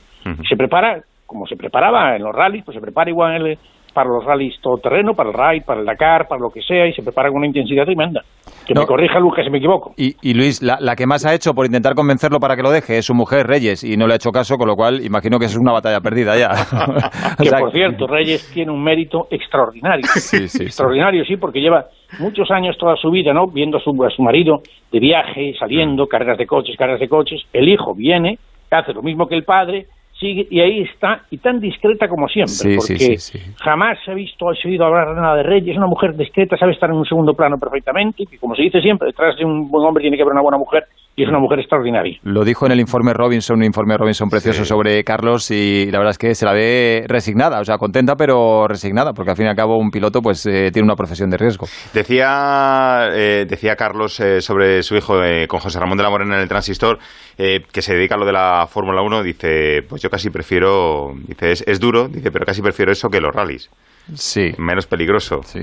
se 0.48 0.56
prepara 0.56 1.00
como 1.26 1.46
se 1.46 1.56
preparaba 1.56 2.14
en 2.16 2.22
los 2.22 2.32
rallies, 2.34 2.64
pues 2.64 2.76
se 2.76 2.80
prepara 2.80 3.10
igual 3.10 3.46
el- 3.46 3.58
para 3.92 4.10
los 4.10 4.22
rallies 4.26 4.60
todoterreno, 4.60 5.14
para 5.14 5.30
el 5.30 5.34
ride, 5.34 5.64
para 5.66 5.80
el 5.80 5.86
Dakar, 5.86 6.28
para 6.28 6.38
lo 6.38 6.50
que 6.50 6.60
sea, 6.60 6.86
y 6.86 6.92
se 6.92 7.02
prepara 7.02 7.30
con 7.30 7.38
una 7.38 7.46
intensidad 7.46 7.84
tremenda. 7.86 8.20
Que 8.66 8.74
me 8.74 8.84
corrija 8.84 9.18
Lucas 9.18 9.42
si 9.42 9.50
me 9.50 9.56
equivoco. 9.56 9.94
Y, 9.96 10.14
y 10.20 10.34
Luis, 10.34 10.62
la, 10.62 10.76
la 10.80 10.94
que 10.94 11.06
más 11.06 11.24
ha 11.24 11.32
hecho 11.32 11.54
por 11.54 11.64
intentar 11.64 11.94
convencerlo 11.94 12.38
para 12.38 12.56
que 12.56 12.62
lo 12.62 12.70
deje 12.70 12.98
es 12.98 13.06
su 13.06 13.14
mujer, 13.14 13.46
Reyes, 13.46 13.82
y 13.84 13.96
no 13.96 14.06
le 14.06 14.12
ha 14.12 14.16
hecho 14.16 14.32
caso, 14.32 14.58
con 14.58 14.68
lo 14.68 14.76
cual 14.76 15.02
imagino 15.02 15.38
que 15.38 15.46
es 15.46 15.56
una 15.56 15.72
batalla 15.72 16.00
perdida 16.00 16.36
ya. 16.36 16.50
O 17.38 17.42
que 17.42 17.48
sea, 17.48 17.58
por 17.58 17.72
cierto, 17.72 18.06
Reyes 18.06 18.50
tiene 18.52 18.70
un 18.70 18.84
mérito 18.84 19.28
extraordinario. 19.30 20.04
Sí, 20.14 20.46
sí, 20.46 20.64
extraordinario, 20.64 21.24
sí, 21.24 21.38
porque 21.38 21.60
lleva 21.60 21.86
muchos 22.18 22.50
años, 22.50 22.76
toda 22.78 22.96
su 22.96 23.10
vida, 23.10 23.32
¿no? 23.32 23.46
Viendo 23.46 23.78
a 23.78 23.80
su, 23.80 24.04
a 24.04 24.10
su 24.10 24.22
marido 24.22 24.62
de 24.92 25.00
viaje, 25.00 25.54
saliendo, 25.58 26.06
carreras 26.06 26.38
de 26.38 26.46
coches, 26.46 26.76
carreras 26.76 27.00
de 27.00 27.08
coches. 27.08 27.42
El 27.52 27.68
hijo 27.68 27.94
viene, 27.94 28.38
hace 28.70 28.92
lo 28.92 29.02
mismo 29.02 29.26
que 29.26 29.34
el 29.34 29.44
padre, 29.44 29.86
sigue 30.18 30.46
y 30.50 30.60
ahí 30.60 30.80
está, 30.80 31.22
y 31.30 31.38
tan 31.38 31.60
discreta 31.60 32.08
como 32.08 32.28
siempre, 32.28 32.54
Sí, 32.54 32.76
porque 32.76 32.98
sí, 32.98 33.16
sí. 33.18 33.38
jamás 33.58 33.98
se 34.04 34.12
ha 34.12 34.14
visto, 34.14 34.46
se 34.54 34.66
ha 34.66 34.70
oído 34.70 34.86
hablar 34.86 35.14
nada 35.14 35.36
de 35.36 35.42
Reyes, 35.42 35.72
es 35.72 35.76
una 35.76 35.86
mujer 35.86 36.16
discreta, 36.16 36.56
sabe 36.56 36.72
estar 36.72 36.88
en 36.88 36.96
un 36.96 37.04
segundo 37.04 37.34
plano 37.34 37.58
perfectamente, 37.58 38.22
y 38.22 38.38
como 38.38 38.54
se 38.54 38.62
dice 38.62 38.80
siempre, 38.80 39.08
detrás 39.08 39.36
de 39.36 39.44
un 39.44 39.70
buen 39.70 39.86
hombre 39.86 40.02
tiene 40.02 40.16
que 40.16 40.22
haber 40.22 40.32
una 40.32 40.42
buena 40.42 40.58
mujer, 40.58 40.84
y 41.16 41.22
es 41.22 41.28
una 41.30 41.38
mujer 41.38 41.60
extraordinaria. 41.60 42.18
Lo 42.24 42.44
dijo 42.44 42.66
en 42.66 42.72
el 42.72 42.80
informe 42.80 43.14
Robinson, 43.14 43.56
un 43.56 43.64
informe 43.64 43.96
Robinson 43.96 44.28
precioso 44.28 44.66
sobre 44.66 45.02
Carlos 45.02 45.50
y 45.50 45.90
la 45.90 45.98
verdad 45.98 46.10
es 46.10 46.18
que 46.18 46.34
se 46.34 46.44
la 46.44 46.52
ve 46.52 47.04
resignada, 47.08 47.58
o 47.58 47.64
sea, 47.64 47.78
contenta 47.78 48.16
pero 48.16 48.68
resignada, 48.68 49.14
porque 49.14 49.30
al 49.30 49.36
fin 49.36 49.46
y 49.46 49.48
al 49.48 49.56
cabo 49.56 49.78
un 49.78 49.90
piloto 49.90 50.20
pues 50.20 50.44
eh, 50.44 50.70
tiene 50.70 50.84
una 50.84 50.94
profesión 50.94 51.30
de 51.30 51.38
riesgo. 51.38 51.66
Decía, 51.94 53.08
eh, 53.14 53.46
decía 53.48 53.76
Carlos 53.76 54.20
eh, 54.20 54.42
sobre 54.42 54.82
su 54.82 54.94
hijo 54.94 55.22
eh, 55.24 55.46
con 55.48 55.60
José 55.60 55.80
Ramón 55.80 55.96
de 55.96 56.04
la 56.04 56.10
Morena 56.10 56.36
en 56.36 56.42
el 56.42 56.48
Transistor, 56.48 56.98
eh, 57.38 57.60
que 57.72 57.80
se 57.80 57.94
dedica 57.94 58.16
a 58.16 58.18
lo 58.18 58.26
de 58.26 58.32
la 58.32 58.66
Fórmula 58.68 59.00
1, 59.00 59.22
dice, 59.22 59.80
pues 59.88 60.02
yo 60.02 60.10
casi 60.10 60.28
prefiero, 60.28 61.14
dice, 61.26 61.52
es, 61.52 61.64
es 61.66 61.80
duro, 61.80 62.08
dice, 62.08 62.30
pero 62.30 62.44
casi 62.44 62.60
prefiero 62.60 62.92
eso 62.92 63.08
que 63.08 63.22
los 63.22 63.34
rallies. 63.34 63.70
Sí. 64.14 64.52
Menos 64.58 64.86
peligroso. 64.86 65.40
Sí. 65.44 65.60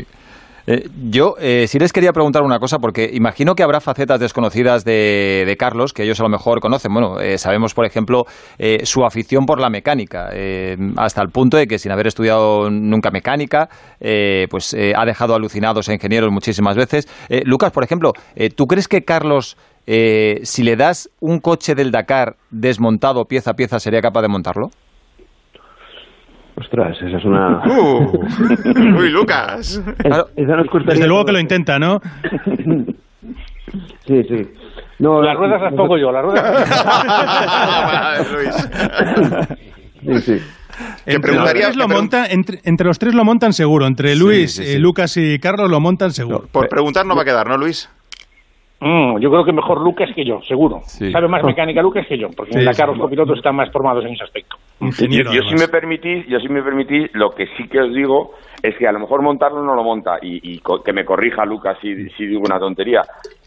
Eh, 0.66 0.88
yo 1.10 1.36
eh, 1.40 1.68
sí 1.68 1.78
les 1.78 1.92
quería 1.92 2.14
preguntar 2.14 2.44
una 2.44 2.60
cosa, 2.60 2.78
porque 2.80 3.10
imagino 3.14 3.54
que 3.54 3.64
habrá 3.64 3.82
facetas 3.82 4.20
desconocidas 4.20 4.86
de, 4.86 5.56
Carlos 5.60 5.94
que 5.94 6.04
ellos 6.04 6.20
a 6.20 6.24
lo 6.24 6.30
mejor 6.30 6.60
conocen. 6.60 6.94
Bueno, 6.94 7.20
eh, 7.20 7.38
sabemos, 7.38 7.74
por 7.74 7.86
ejemplo, 7.86 8.24
eh, 8.58 8.86
su 8.86 9.06
afición 9.06 9.46
por 9.46 9.60
la 9.60 9.70
mecánica, 9.70 10.30
hasta 10.98 11.22
el 11.22 11.30
punto 11.30 11.58
de 11.58 11.68
que 11.68 11.78
sin 11.78 11.92
haber 11.92 12.08
estudiado 12.08 12.70
nunca 12.70 13.12
mecánica, 13.12 13.70
pues 14.50 14.74
ha 14.74 15.06
dejado 15.06 15.36
alucinados 15.36 15.90
a 15.90 15.94
ingenieros 15.94 16.32
muchísimas 16.32 16.76
veces. 16.76 17.08
Lucas, 17.46 17.72
por 17.72 17.84
ejemplo, 17.84 18.14
¿tú 18.56 18.66
crees 18.66 18.88
que 18.88 19.04
Carlos, 19.04 19.58
si 19.86 20.64
le 20.64 20.76
das 20.76 21.10
un 21.20 21.40
coche 21.40 21.76
del 21.76 21.92
Dakar 21.92 22.36
desmontado 22.50 23.26
pieza 23.26 23.52
a 23.52 23.54
pieza, 23.54 23.80
sería 23.80 24.02
capaz 24.02 24.22
de 24.22 24.30
montarlo? 24.30 24.70
Ostras, 26.56 26.96
esa 27.02 27.18
es 27.18 27.26
una... 27.26 27.64
Uh, 27.66 28.20
uy, 29.00 29.10
Lucas. 29.10 29.82
Es- 30.04 30.26
esa 30.36 30.56
nos 30.56 30.68
costaría- 30.68 30.94
Desde 30.96 31.08
luego 31.08 31.26
que 31.26 31.32
lo 31.32 31.40
intenta, 31.40 31.80
¿no? 31.80 32.00
Sí, 34.06 34.24
sí. 34.24 34.48
No, 35.00 35.22
Las 35.22 35.36
ruedas 35.36 35.62
las 35.62 35.74
pongo 35.74 35.98
yo, 35.98 36.12
las 36.12 36.24
ruedas... 36.24 36.68
Sí, 40.06 40.22
sí. 40.22 40.40
Entre 41.06 41.34
los, 41.36 41.50
tres 41.52 41.76
lo 41.76 41.88
montan, 41.88 42.26
entre, 42.32 42.60
entre 42.64 42.88
los 42.88 42.98
tres 43.00 43.14
lo 43.14 43.24
montan 43.24 43.54
seguro. 43.54 43.86
Entre 43.86 44.16
Luis, 44.16 44.56
sí, 44.56 44.64
eh, 44.64 44.66
sí. 44.74 44.80
Lucas 44.80 45.16
y 45.18 45.40
Carlos 45.40 45.70
lo 45.70 45.80
montan 45.80 46.12
seguro. 46.12 46.46
Por 46.52 46.68
preguntar 46.68 47.06
no 47.06 47.16
va 47.16 47.22
a 47.22 47.26
quedar, 47.26 47.48
¿no, 47.48 47.58
Luis? 47.58 47.90
Mm, 48.80 49.20
yo 49.20 49.30
creo 49.30 49.46
que 49.46 49.54
mejor 49.54 49.82
Lucas 49.82 50.10
que 50.16 50.26
yo, 50.26 50.42
seguro. 50.48 50.82
Sabe 50.86 51.28
más 51.28 51.44
mecánica 51.44 51.82
Lucas 51.82 52.06
que 52.08 52.18
yo, 52.18 52.30
porque 52.36 52.52
en 52.54 52.60
Sí, 52.62 52.66
Dakar 52.66 52.88
sí. 52.90 52.92
los 52.96 53.02
copilotos 53.02 53.38
están 53.38 53.56
más 53.56 53.72
formados 53.72 54.04
en 54.06 54.12
ese 54.14 54.24
aspecto. 54.24 54.58
Yo, 54.80 55.32
yo 55.32 55.42
si 55.44 55.56
me 55.56 55.68
permitís, 55.68 56.26
yo 56.28 56.40
si 56.40 56.50
me 56.50 56.62
permitís, 56.62 57.10
lo 57.14 57.30
que 57.30 57.48
sí 57.56 57.68
que 57.68 57.80
os 57.80 57.94
digo 57.94 58.34
es 58.62 58.76
que 58.78 58.88
a 58.88 58.92
lo 58.92 59.00
mejor 59.00 59.22
montarlo 59.22 59.62
no 59.62 59.76
lo 59.76 59.84
monta. 59.84 60.18
Y, 60.22 60.62
que 60.84 60.94
me 60.94 61.06
corrija 61.06 61.46
Lucas 61.46 61.78
si, 61.82 62.10
si 62.12 62.26
digo 62.26 62.42
una 62.46 62.60
tontería, 62.60 63.02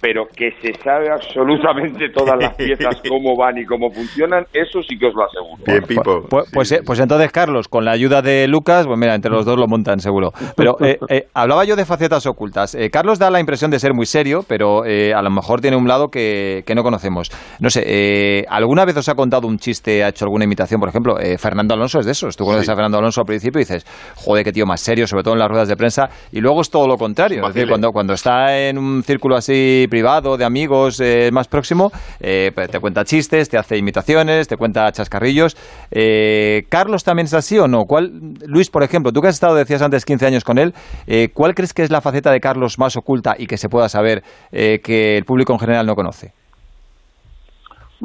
pero 0.06 0.24
que 0.36 0.52
se 0.62 0.72
sabe 0.84 1.10
absolutamente 1.10 2.08
todas 2.14 2.36
las 2.38 2.54
piezas 2.54 3.02
cómo 3.08 3.36
van 3.36 3.58
y 3.58 3.64
cómo 3.64 3.90
funcionan, 3.90 4.44
eso 4.52 4.80
sí 4.88 4.96
que 4.96 5.06
os 5.06 5.14
lo 5.14 5.24
aseguro. 5.24 5.62
Bien, 5.66 5.82
Pipo. 5.82 6.22
Pues, 6.30 6.48
pues, 6.52 6.70
eh, 6.70 6.80
pues 6.86 7.00
entonces, 7.00 7.32
Carlos, 7.32 7.66
con 7.66 7.84
la 7.84 7.90
ayuda 7.90 8.22
de 8.22 8.46
Lucas, 8.46 8.86
pues 8.86 8.96
mira, 8.96 9.16
entre 9.16 9.32
los 9.32 9.44
dos 9.44 9.58
lo 9.58 9.66
montan 9.66 9.98
seguro. 9.98 10.30
Pero 10.56 10.76
eh, 10.80 10.96
eh, 11.08 11.26
hablaba 11.34 11.64
yo 11.64 11.74
de 11.74 11.84
facetas 11.84 12.24
ocultas. 12.26 12.76
Eh, 12.76 12.88
Carlos 12.88 13.18
da 13.18 13.30
la 13.32 13.40
impresión 13.40 13.72
de 13.72 13.80
ser 13.80 13.94
muy 13.94 14.06
serio, 14.06 14.44
pero 14.46 14.84
eh, 14.84 15.12
a 15.12 15.22
lo 15.22 15.30
mejor 15.30 15.60
tiene 15.60 15.76
un 15.76 15.88
lado 15.88 16.06
que, 16.06 16.62
que 16.64 16.76
no 16.76 16.84
conocemos. 16.84 17.28
No 17.58 17.68
sé, 17.68 17.82
eh, 17.84 18.44
¿alguna 18.48 18.84
vez 18.84 18.96
os 18.96 19.08
ha 19.08 19.16
contado 19.16 19.48
un 19.48 19.58
chiste, 19.58 20.04
ha 20.04 20.10
hecho 20.10 20.24
alguna 20.24 20.44
imitación? 20.44 20.78
Por 20.78 20.88
ejemplo, 20.88 21.18
eh, 21.18 21.36
Fernando 21.36 21.74
Alonso 21.74 21.98
es 21.98 22.06
de 22.06 22.12
esos. 22.12 22.36
Tú 22.36 22.44
conoces 22.44 22.66
Sí. 22.66 22.70
a 22.70 22.76
Fernando 22.76 22.98
Alonso 22.98 23.22
al 23.22 23.26
principio 23.26 23.58
y 23.60 23.64
dices, 23.64 23.84
joder, 24.14 24.44
qué 24.44 24.52
tío 24.52 24.66
más 24.66 24.80
serio, 24.80 25.08
sobre 25.08 25.24
todo 25.24 25.34
en 25.34 25.40
las 25.40 25.48
ruedas 25.48 25.66
de 25.68 25.76
prensa. 25.76 26.08
Y 26.30 26.40
luego 26.40 26.60
es 26.60 26.70
todo 26.70 26.86
lo 26.86 26.96
contrario. 26.96 27.44
Es 27.48 27.54
decir, 27.54 27.68
cuando, 27.68 27.90
cuando 27.90 28.12
está 28.12 28.56
en 28.56 28.78
un 28.78 29.02
círculo 29.02 29.34
así 29.34 29.86
privado, 29.96 30.36
de 30.36 30.44
amigos 30.44 31.00
eh, 31.00 31.30
más 31.32 31.48
próximo, 31.48 31.88
eh, 32.20 32.50
pues 32.54 32.70
te 32.70 32.80
cuenta 32.80 33.02
chistes, 33.04 33.48
te 33.48 33.56
hace 33.56 33.78
imitaciones, 33.78 34.46
te 34.46 34.58
cuenta 34.58 34.92
chascarrillos. 34.92 35.56
Eh, 35.90 36.64
¿Carlos 36.68 37.02
también 37.02 37.24
es 37.24 37.32
así 37.32 37.58
o 37.58 37.66
no? 37.66 37.84
¿Cuál, 37.88 38.10
Luis, 38.46 38.68
por 38.70 38.82
ejemplo, 38.82 39.10
tú 39.10 39.22
que 39.22 39.28
has 39.28 39.36
estado, 39.36 39.54
decías 39.54 39.80
antes, 39.80 40.04
15 40.04 40.26
años 40.26 40.44
con 40.44 40.58
él, 40.58 40.74
eh, 41.06 41.28
¿cuál 41.32 41.54
crees 41.54 41.72
que 41.72 41.80
es 41.80 41.90
la 41.90 42.02
faceta 42.02 42.30
de 42.30 42.40
Carlos 42.40 42.78
más 42.78 42.94
oculta 42.98 43.36
y 43.38 43.46
que 43.46 43.56
se 43.56 43.70
pueda 43.70 43.88
saber 43.88 44.20
eh, 44.52 44.80
que 44.84 45.16
el 45.16 45.24
público 45.24 45.54
en 45.54 45.60
general 45.60 45.86
no 45.86 45.94
conoce? 45.94 46.32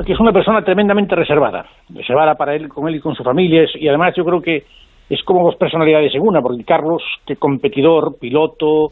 que 0.06 0.14
es 0.14 0.20
una 0.22 0.32
persona 0.32 0.64
tremendamente 0.64 1.14
reservada, 1.14 1.66
reservada 1.90 2.36
para 2.36 2.56
él, 2.56 2.70
con 2.70 2.88
él 2.88 2.96
y 2.96 3.02
con 3.02 3.14
su 3.14 3.24
familia, 3.24 3.66
y 3.76 3.88
además 3.90 4.14
yo 4.16 4.24
creo 4.24 4.42
que 4.42 4.64
es 5.10 5.22
como 5.24 5.44
dos 5.44 5.58
personalidades 5.58 6.16
en 6.16 6.22
una, 6.22 6.42
porque 6.42 6.64
Carlos, 6.64 7.04
que 7.28 7.36
competidor, 7.36 8.18
piloto, 8.18 8.88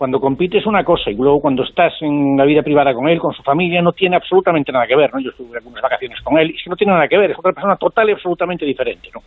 cuando 0.00 0.18
compite 0.18 0.56
es 0.56 0.64
una 0.64 0.82
cosa, 0.82 1.10
y 1.10 1.14
luego 1.14 1.42
cuando 1.42 1.62
estás 1.62 1.92
en 2.00 2.34
la 2.34 2.46
vida 2.46 2.62
privada 2.62 2.94
con 2.94 3.06
él, 3.06 3.18
con 3.18 3.34
su 3.34 3.42
familia, 3.42 3.82
no 3.82 3.92
tiene 3.92 4.16
absolutamente 4.16 4.72
nada 4.72 4.86
que 4.86 4.96
ver, 4.96 5.12
¿no? 5.12 5.20
Yo 5.20 5.28
estuve 5.28 5.58
algunas 5.58 5.82
vacaciones 5.82 6.18
con 6.22 6.38
él, 6.38 6.48
y 6.48 6.54
que 6.54 6.70
no 6.70 6.76
tiene 6.76 6.94
nada 6.94 7.06
que 7.06 7.18
ver, 7.18 7.32
es 7.32 7.38
otra 7.38 7.52
persona 7.52 7.76
total 7.76 8.08
y 8.08 8.12
absolutamente 8.12 8.64
diferente, 8.64 9.10
¿no? 9.14 9.20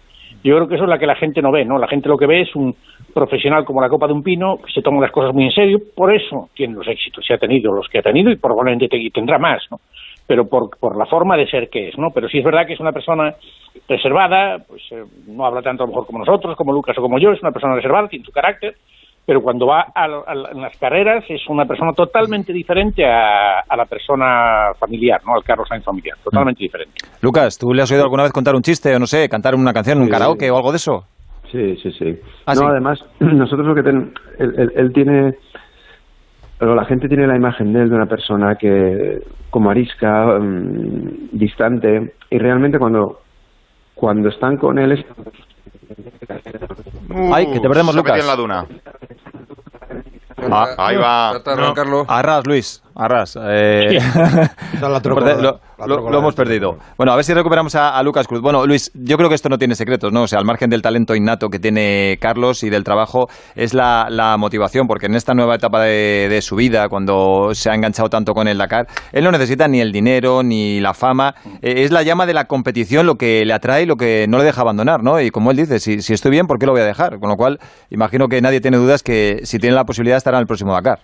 Yo 0.43 0.55
creo 0.55 0.67
que 0.67 0.74
eso 0.74 0.86
es 0.86 0.89
la 0.89 0.97
que 0.97 1.05
la 1.05 1.13
gente 1.13 1.43
no 1.43 1.51
ve, 1.51 1.63
¿no? 1.63 1.78
La 1.78 1.88
gente 1.88 2.09
lo 2.09 2.17
que 2.17 2.26
ve 2.26 2.41
es 2.41 2.55
un 2.55 2.76
profesional 3.13 3.65
como 3.65 3.82
la 3.82 3.88
copa 3.88 4.07
de 4.07 4.13
un 4.13 4.24
pino, 4.24 4.57
que 4.65 4.71
se 4.71 4.82
toma 4.82 4.99
las 4.99 5.11
cosas 5.11 5.32
muy 5.32 5.43
en 5.43 5.51
serio, 5.51 5.78
por 5.95 6.11
eso 6.11 6.49
tiene 6.55 6.74
los 6.74 6.88
éxitos, 6.88 7.24
se 7.24 7.36
ha 7.36 7.38
tenido 7.38 7.71
los 7.71 7.88
que 7.88 7.99
ha 7.99 8.01
tenido 8.01 8.32
y 8.32 8.38
probablemente 8.38 8.89
tendrá 9.13 9.38
más, 9.38 9.61
¿no? 9.69 9.78
pero 10.26 10.47
por, 10.47 10.76
por 10.80 10.97
la 10.97 11.05
forma 11.05 11.38
de 11.38 11.45
ser 11.45 11.69
que 11.69 11.89
es, 11.89 11.97
¿no? 11.99 12.09
Pero 12.09 12.28
sí 12.30 12.39
es 12.39 12.43
verdad 12.43 12.65
que 12.65 12.74
es 12.74 12.80
una 12.80 12.93
persona 12.93 13.36
reservada, 13.88 14.57
pues 14.67 14.82
eh, 14.91 15.03
no 15.28 15.45
habla 15.45 15.61
tanto 15.61 15.84
a 15.84 15.86
lo 15.86 15.91
mejor 15.91 16.07
como 16.07 16.19
nosotros, 16.19 16.55
como 16.55 16.74
Lucas 16.74 16.97
o 16.97 17.01
como 17.01 17.19
yo, 17.19 17.32
es 17.32 17.41
una 17.41 17.51
persona 17.51 17.76
reservada, 17.76 18.07
tiene 18.07 18.26
su 18.26 18.32
carácter, 18.32 18.76
pero 19.26 19.41
cuando 19.41 19.67
va 19.67 19.88
a, 19.95 20.03
a- 20.05 20.51
en 20.51 20.61
las 20.61 20.76
carreras 20.78 21.24
es 21.30 21.41
una 21.49 21.65
persona 21.65 21.93
totalmente 21.93 22.51
diferente 22.51 23.05
a, 23.05 23.59
a 23.61 23.76
la 23.78 23.86
persona 23.86 24.74
familiar, 24.80 25.21
¿no? 25.26 25.36
Al 25.36 25.43
Carlos 25.43 25.67
Sainz 25.69 25.86
familiar, 25.86 26.17
totalmente 26.24 26.63
diferente. 26.63 26.95
Lucas, 27.21 27.57
¿tú 27.57 27.74
le 27.74 27.82
has 27.84 27.91
oído 27.91 28.03
alguna 28.03 28.24
vez 28.24 28.32
contar 28.34 28.55
un 28.55 28.61
chiste 28.61 28.93
o 28.95 28.99
no 28.99 29.07
sé, 29.07 29.30
cantar 29.30 29.55
una 29.55 29.74
canción, 29.74 30.01
un 30.01 30.09
karaoke 30.09 30.49
o 30.51 30.57
algo 30.57 30.71
de 30.71 30.78
eso? 30.78 31.05
Sí, 31.51 31.78
sí, 31.78 31.91
sí. 31.91 32.19
Ah, 32.47 32.53
no, 32.55 32.61
sí. 32.61 32.65
además, 32.67 32.99
nosotros 33.19 33.67
lo 33.67 33.76
que 33.76 33.84
tenemos, 33.84 34.09
él, 34.39 34.53
él- 34.57 34.71
él 34.76 34.91
tiene, 34.93 35.36
pero 36.57 36.76
la 36.76 36.84
gente 36.86 37.07
tiene 37.07 37.28
la 37.28 37.36
imagen 37.36 37.71
de 37.74 37.82
él 37.84 37.89
de 37.89 37.95
una 37.95 38.07
persona 38.07 38.55
que, 38.55 39.19
como 39.49 39.69
arisca, 39.69 40.26
mm, 40.39 41.30
distante, 41.32 42.13
y 42.30 42.38
realmente 42.39 42.80
cuando, 42.80 43.19
cuando 43.93 44.30
están 44.30 44.57
con 44.57 44.80
él 44.80 44.93
es... 44.93 45.05
Ay, 47.32 47.45
que 47.51 47.59
te 47.59 47.67
perdemos, 47.67 47.95
Lucas. 47.95 48.19
en 48.19 48.28
la 48.28 48.36
duna. 48.36 48.65
Ah, 50.54 50.76
ahí 50.78 50.97
va. 50.97 51.30
Trata 51.32 51.56
de 51.56 51.62
arrancarlo. 51.64 52.06
Arras, 52.08 52.45
Luis, 52.45 52.82
arras. 52.96 53.38
Eh, 53.41 54.00
la 54.82 55.00
troco, 55.02 55.22
lo, 55.22 56.10
la- 56.10 56.18
hemos 56.18 56.36
perdido. 56.36 56.78
Bueno, 56.98 57.12
a 57.12 57.16
ver 57.16 57.26
si 57.26 57.34
recuperamos 57.34 57.76
a, 57.76 57.98
a 57.98 58.04
Lucas 58.04 58.28
Cruz. 58.28 58.41
Bueno, 58.41 58.66
Luis, 58.66 58.91
yo 58.94 59.18
creo 59.18 59.30
que 59.30 59.36
esto 59.36 59.50
no 59.50 59.58
tiene 59.58 59.76
secretos, 59.76 60.12
¿no? 60.14 60.24
O 60.24 60.28
sea, 60.28 60.39
al 60.39 60.46
margen 60.46 60.70
del 60.70 60.82
talento 60.82 61.16
innato 61.16 61.50
que 61.50 61.60
tiene 61.60 62.18
Carlos 62.22 62.64
y 62.64 62.70
del 62.70 62.84
trabajo, 62.84 63.28
es 63.56 63.74
la, 63.74 64.08
la 64.10 64.38
motivación, 64.38 64.88
porque 64.88 65.08
en 65.08 65.16
esta 65.16 65.34
nueva 65.34 65.56
etapa 65.56 65.82
de, 65.82 66.28
de 66.30 66.41
su 66.41 66.56
vida, 66.56 66.88
cuando 66.89 67.50
se 67.54 67.70
ha 67.70 67.76
enganchado 67.76 68.10
tanto 68.10 68.34
con 68.34 68.48
el 68.48 68.58
Dakar, 68.58 68.88
él 69.12 69.24
no 69.24 69.32
necesita 69.32 69.68
ni 69.68 69.82
el 69.82 69.91
dinero 69.91 70.44
ni 70.44 70.80
la 70.80 70.94
fama. 70.94 71.34
Eh, 71.62 71.84
es 71.84 71.91
la 71.91 72.04
llama 72.04 72.26
de 72.26 72.34
la 72.34 72.46
competición 72.46 73.06
lo 73.06 73.16
que 73.16 73.46
le 73.46 73.54
atrae 73.54 73.84
y 73.84 73.86
lo 73.86 73.96
que 73.96 74.26
no 74.30 74.38
le 74.38 74.44
deja 74.46 74.62
abandonar, 74.62 75.04
¿no? 75.04 75.20
Y 75.20 75.30
como 75.32 75.52
él 75.52 75.58
dice, 75.58 75.80
si, 75.80 76.02
si 76.02 76.14
estoy 76.14 76.32
bien, 76.32 76.48
¿por 76.48 76.60
qué 76.60 76.66
lo 76.66 76.72
voy 76.74 76.82
a 76.82 76.86
dejar? 76.86 77.20
Con 77.20 77.30
lo 77.30 77.36
cual, 77.36 77.60
imagino 77.89 78.28
que 78.28 78.41
nadie 78.41 78.62
tiene 78.62 78.78
dudas 78.78 79.04
que 79.04 79.39
si 79.44 79.58
tiene 79.60 79.76
la 79.76 79.84
posibilidad 79.86 80.18
estará 80.18 80.38
en 80.38 80.41
el 80.41 80.48
próximo 80.48 80.74
Dakar. 80.74 81.00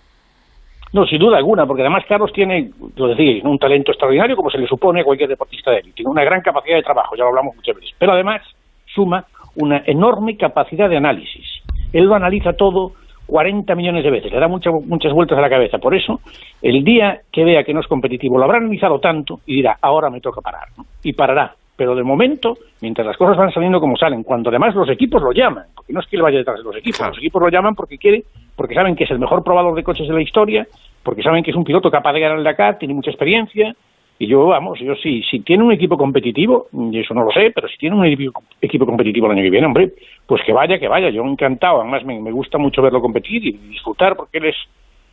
No, 0.92 1.06
sin 1.06 1.18
duda 1.18 1.36
alguna, 1.36 1.66
porque 1.66 1.82
además 1.82 2.04
Carlos 2.08 2.32
tiene, 2.32 2.70
lo 2.96 3.08
decía, 3.08 3.42
un 3.44 3.58
talento 3.58 3.92
extraordinario 3.92 4.34
como 4.34 4.50
se 4.50 4.58
le 4.58 4.66
supone 4.66 5.00
a 5.00 5.04
cualquier 5.04 5.28
deportista 5.28 5.70
de 5.70 5.78
élite. 5.78 5.96
Tiene 5.96 6.10
una 6.10 6.24
gran 6.24 6.40
capacidad 6.40 6.76
de 6.76 6.82
trabajo, 6.82 7.14
ya 7.14 7.22
lo 7.22 7.28
hablamos 7.28 7.54
muchas 7.54 7.76
veces. 7.76 7.90
Pero 7.96 8.12
además 8.12 8.42
suma 8.86 9.24
una 9.54 9.82
enorme 9.86 10.36
capacidad 10.36 10.88
de 10.88 10.96
análisis. 10.96 11.46
Él 11.92 12.04
lo 12.04 12.14
analiza 12.14 12.54
todo 12.54 12.92
40 13.26 13.72
millones 13.76 14.02
de 14.02 14.10
veces, 14.10 14.32
le 14.32 14.40
da 14.40 14.48
muchas 14.48 14.74
muchas 14.84 15.12
vueltas 15.12 15.38
a 15.38 15.40
la 15.40 15.48
cabeza. 15.48 15.78
Por 15.78 15.94
eso, 15.94 16.20
el 16.60 16.82
día 16.82 17.20
que 17.30 17.44
vea 17.44 17.62
que 17.62 17.72
no 17.72 17.80
es 17.80 17.86
competitivo, 17.86 18.36
lo 18.36 18.44
habrá 18.44 18.58
analizado 18.58 18.98
tanto 18.98 19.40
y 19.46 19.56
dirá, 19.56 19.78
ahora 19.80 20.10
me 20.10 20.20
toca 20.20 20.40
parar. 20.40 20.68
¿no? 20.76 20.84
Y 21.04 21.12
parará. 21.12 21.54
Pero 21.80 21.94
de 21.94 22.02
momento, 22.02 22.58
mientras 22.82 23.06
las 23.06 23.16
cosas 23.16 23.38
van 23.38 23.50
saliendo 23.52 23.80
como 23.80 23.96
salen, 23.96 24.22
cuando 24.22 24.50
además 24.50 24.74
los 24.74 24.90
equipos 24.90 25.22
lo 25.22 25.32
llaman, 25.32 25.64
porque 25.74 25.94
no 25.94 26.00
es 26.00 26.06
que 26.06 26.16
él 26.16 26.20
vaya 26.20 26.36
detrás 26.36 26.58
de 26.58 26.62
los 26.64 26.76
equipos, 26.76 27.00
los 27.00 27.16
equipos 27.16 27.40
lo 27.40 27.48
llaman 27.48 27.74
porque 27.74 27.96
quiere, 27.96 28.24
porque 28.54 28.74
saben 28.74 28.94
que 28.94 29.04
es 29.04 29.10
el 29.10 29.18
mejor 29.18 29.42
probador 29.42 29.74
de 29.74 29.82
coches 29.82 30.06
de 30.06 30.12
la 30.12 30.20
historia, 30.20 30.66
porque 31.02 31.22
saben 31.22 31.42
que 31.42 31.52
es 31.52 31.56
un 31.56 31.64
piloto 31.64 31.90
capaz 31.90 32.12
de 32.12 32.20
ganar 32.20 32.36
el 32.36 32.44
Dakar, 32.44 32.76
tiene 32.76 32.92
mucha 32.92 33.08
experiencia, 33.08 33.74
y 34.18 34.26
yo, 34.26 34.44
vamos, 34.48 34.78
yo 34.78 34.94
sí, 34.96 35.22
si 35.30 35.40
tiene 35.40 35.64
un 35.64 35.72
equipo 35.72 35.96
competitivo, 35.96 36.66
y 36.70 36.98
eso 36.98 37.14
no 37.14 37.24
lo 37.24 37.30
sé, 37.30 37.50
pero 37.54 37.66
si 37.66 37.78
tiene 37.78 37.96
un 37.96 38.04
equipo, 38.04 38.42
equipo 38.60 38.84
competitivo 38.84 39.24
el 39.28 39.32
año 39.32 39.42
que 39.42 39.50
viene, 39.50 39.66
hombre, 39.66 39.94
pues 40.26 40.42
que 40.44 40.52
vaya, 40.52 40.78
que 40.78 40.86
vaya, 40.86 41.08
yo 41.08 41.24
encantado, 41.24 41.80
además 41.80 42.04
me, 42.04 42.20
me 42.20 42.30
gusta 42.30 42.58
mucho 42.58 42.82
verlo 42.82 43.00
competir 43.00 43.42
y 43.46 43.52
disfrutar, 43.52 44.16
porque 44.16 44.36
él 44.36 44.44
es 44.44 44.56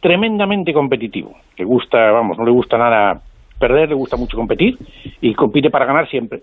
tremendamente 0.01 0.73
competitivo, 0.73 1.33
le 1.57 1.63
gusta, 1.63 2.11
vamos, 2.11 2.37
no 2.37 2.43
le 2.43 2.51
gusta 2.51 2.77
nada 2.77 3.21
perder, 3.57 3.87
le 3.87 3.95
gusta 3.95 4.17
mucho 4.17 4.35
competir, 4.35 4.77
y 5.21 5.33
compite 5.33 5.69
para 5.69 5.85
ganar 5.85 6.09
siempre. 6.09 6.41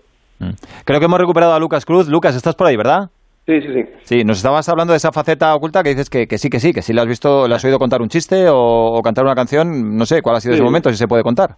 Creo 0.85 0.99
que 0.99 1.05
hemos 1.05 1.19
recuperado 1.19 1.53
a 1.53 1.59
Lucas 1.59 1.85
Cruz. 1.85 2.07
Lucas, 2.07 2.35
estás 2.35 2.55
por 2.55 2.67
ahí, 2.67 2.75
¿verdad? 2.75 3.09
Sí, 3.45 3.61
sí, 3.61 3.67
sí. 3.73 3.85
Sí, 4.03 4.23
nos 4.23 4.37
estabas 4.37 4.67
hablando 4.69 4.91
de 4.93 4.97
esa 4.97 5.11
faceta 5.11 5.53
oculta 5.55 5.83
que 5.83 5.89
dices 5.89 6.09
que, 6.09 6.27
que 6.27 6.37
sí, 6.37 6.49
que 6.49 6.59
sí, 6.59 6.73
que 6.73 6.81
sí 6.81 6.93
le 6.93 7.01
has 7.01 7.07
visto, 7.07 7.47
le 7.47 7.55
has 7.55 7.63
oído 7.63 7.77
contar 7.77 8.01
un 8.01 8.09
chiste 8.09 8.49
o, 8.49 8.57
o 8.57 9.01
cantar 9.03 9.23
una 9.23 9.35
canción, 9.35 9.95
no 9.95 10.05
sé 10.05 10.21
cuál 10.21 10.35
ha 10.37 10.39
sido 10.41 10.53
ese 10.55 10.61
Sí. 10.61 10.65
momento, 10.65 10.89
si 10.89 10.95
se 10.97 11.07
puede 11.07 11.21
contar. 11.23 11.55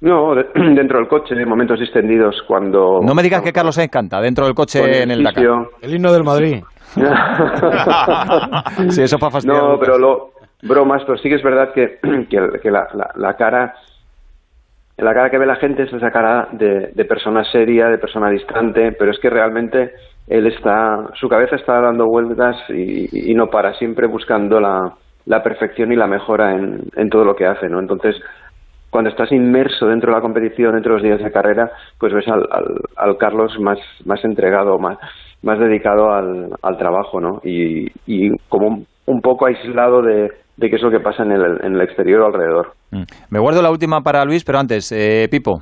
No, 0.00 0.34
de- 0.34 0.46
dentro 0.74 0.98
del 0.98 1.08
coche, 1.08 1.34
en 1.34 1.48
momentos 1.48 1.78
distendidos, 1.78 2.42
cuando... 2.48 3.00
No 3.02 3.14
me 3.14 3.22
digas 3.22 3.42
que 3.42 3.52
Carlos 3.52 3.74
Sainz 3.74 3.90
canta 3.90 4.20
dentro 4.20 4.46
del 4.46 4.54
coche 4.54 4.82
el 4.82 5.02
en 5.02 5.10
el 5.10 5.22
Dakar. 5.22 5.44
El 5.82 5.94
himno 5.94 6.12
del 6.12 6.24
Madrid. 6.24 6.62
Sí, 8.90 9.02
eso 9.02 9.18
para 9.18 9.32
fastidiar. 9.32 9.62
No, 9.62 9.78
pero 9.78 9.98
lo, 9.98 10.30
bromas, 10.62 11.02
pero 11.06 11.18
sí 11.18 11.28
que 11.28 11.34
es 11.36 11.42
verdad 11.42 11.72
que, 11.74 11.98
que, 12.30 12.60
que 12.62 12.70
la, 12.70 12.88
la- 12.94 13.10
la 13.16 13.34
cara 13.36 13.74
la 14.98 15.12
cara 15.12 15.30
que 15.30 15.38
ve 15.38 15.46
la 15.46 15.56
gente 15.56 15.82
es 15.82 15.92
esa 15.92 16.10
cara 16.10 16.48
de, 16.52 17.04
persona 17.04 17.44
seria, 17.44 17.88
de 17.88 17.98
persona 17.98 18.30
distante, 18.30 18.92
pero 18.92 19.10
es 19.10 19.18
que 19.18 19.28
realmente 19.28 19.92
él 20.26 20.46
está, 20.46 21.10
su 21.14 21.28
cabeza 21.28 21.56
está 21.56 21.80
dando 21.80 22.06
vueltas 22.06 22.56
y, 22.70 23.34
no 23.34 23.48
para, 23.48 23.74
siempre 23.74 24.06
buscando 24.06 24.58
la, 24.58 25.42
perfección 25.42 25.92
y 25.92 25.96
la 25.96 26.06
mejora 26.06 26.54
en, 26.54 27.10
todo 27.10 27.24
lo 27.24 27.36
que 27.36 27.46
hace, 27.46 27.68
¿no? 27.68 27.78
Entonces, 27.78 28.16
cuando 28.88 29.10
estás 29.10 29.30
inmerso 29.32 29.86
dentro 29.86 30.10
de 30.10 30.16
la 30.16 30.22
competición, 30.22 30.72
dentro 30.72 30.94
de 30.94 31.00
los 31.00 31.02
días 31.02 31.22
de 31.22 31.32
carrera, 31.32 31.70
pues 31.98 32.14
ves 32.14 32.26
al, 32.28 32.46
al, 32.50 32.64
al 32.96 33.18
Carlos 33.18 33.58
más, 33.60 33.78
más 34.06 34.24
entregado, 34.24 34.78
más, 34.78 34.96
más 35.42 35.58
dedicado 35.58 36.12
al, 36.12 36.50
al 36.62 36.78
trabajo, 36.78 37.20
¿no? 37.20 37.40
Y, 37.44 37.90
como 38.48 38.84
un 39.06 39.20
poco 39.20 39.46
aislado 39.46 40.02
de, 40.02 40.30
de 40.56 40.70
qué 40.70 40.76
es 40.76 40.82
lo 40.82 40.90
que 40.90 41.00
pasa 41.00 41.22
en 41.22 41.32
el, 41.32 41.60
en 41.62 41.74
el 41.74 41.80
exterior 41.80 42.20
o 42.22 42.26
alrededor. 42.26 42.72
Mm. 42.90 43.02
Me 43.30 43.38
guardo 43.38 43.62
la 43.62 43.70
última 43.70 44.00
para 44.00 44.24
Luis, 44.24 44.44
pero 44.44 44.58
antes, 44.58 44.90
eh, 44.92 45.28
Pipo. 45.30 45.60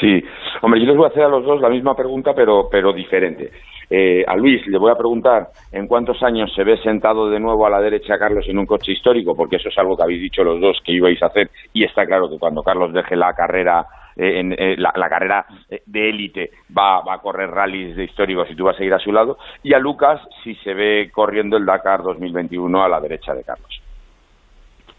Sí, 0.00 0.22
hombre, 0.62 0.80
yo 0.80 0.86
les 0.86 0.96
voy 0.96 1.06
a 1.06 1.08
hacer 1.08 1.24
a 1.24 1.28
los 1.28 1.44
dos 1.44 1.60
la 1.60 1.68
misma 1.68 1.94
pregunta, 1.94 2.32
pero, 2.34 2.68
pero 2.70 2.92
diferente. 2.92 3.50
Eh, 3.90 4.24
a 4.26 4.36
Luis 4.36 4.66
le 4.68 4.78
voy 4.78 4.90
a 4.90 4.96
preguntar 4.96 5.48
en 5.70 5.86
cuántos 5.86 6.22
años 6.22 6.50
se 6.54 6.64
ve 6.64 6.78
sentado 6.78 7.28
de 7.28 7.38
nuevo 7.38 7.66
a 7.66 7.70
la 7.70 7.80
derecha 7.80 8.18
Carlos 8.18 8.46
en 8.48 8.58
un 8.58 8.64
coche 8.64 8.92
histórico, 8.92 9.36
porque 9.36 9.56
eso 9.56 9.68
es 9.68 9.76
algo 9.76 9.96
que 9.96 10.04
habéis 10.04 10.22
dicho 10.22 10.42
los 10.42 10.60
dos 10.60 10.78
que 10.82 10.92
ibais 10.92 11.22
a 11.22 11.26
hacer, 11.26 11.50
y 11.74 11.84
está 11.84 12.06
claro 12.06 12.30
que 12.30 12.38
cuando 12.38 12.62
Carlos 12.62 12.92
deje 12.92 13.16
la 13.16 13.34
carrera, 13.34 13.84
eh, 14.16 14.40
en, 14.40 14.52
eh, 14.52 14.76
la, 14.78 14.92
la 14.96 15.08
carrera 15.08 15.44
eh, 15.68 15.82
de 15.84 16.08
élite, 16.08 16.50
va, 16.76 17.02
va 17.02 17.14
a 17.14 17.18
correr 17.18 17.50
rallies 17.50 17.96
de 17.96 18.04
históricos 18.04 18.48
y 18.50 18.56
tú 18.56 18.64
vas 18.64 18.78
a 18.80 18.84
ir 18.84 18.94
a 18.94 18.98
su 18.98 19.12
lado, 19.12 19.36
y 19.62 19.74
a 19.74 19.78
Lucas 19.78 20.20
si 20.42 20.54
se 20.56 20.72
ve 20.72 21.10
corriendo 21.12 21.58
el 21.58 21.66
Dakar 21.66 22.02
2021 22.02 22.82
a 22.82 22.88
la 22.88 23.00
derecha 23.00 23.34
de 23.34 23.44
Carlos. 23.44 23.81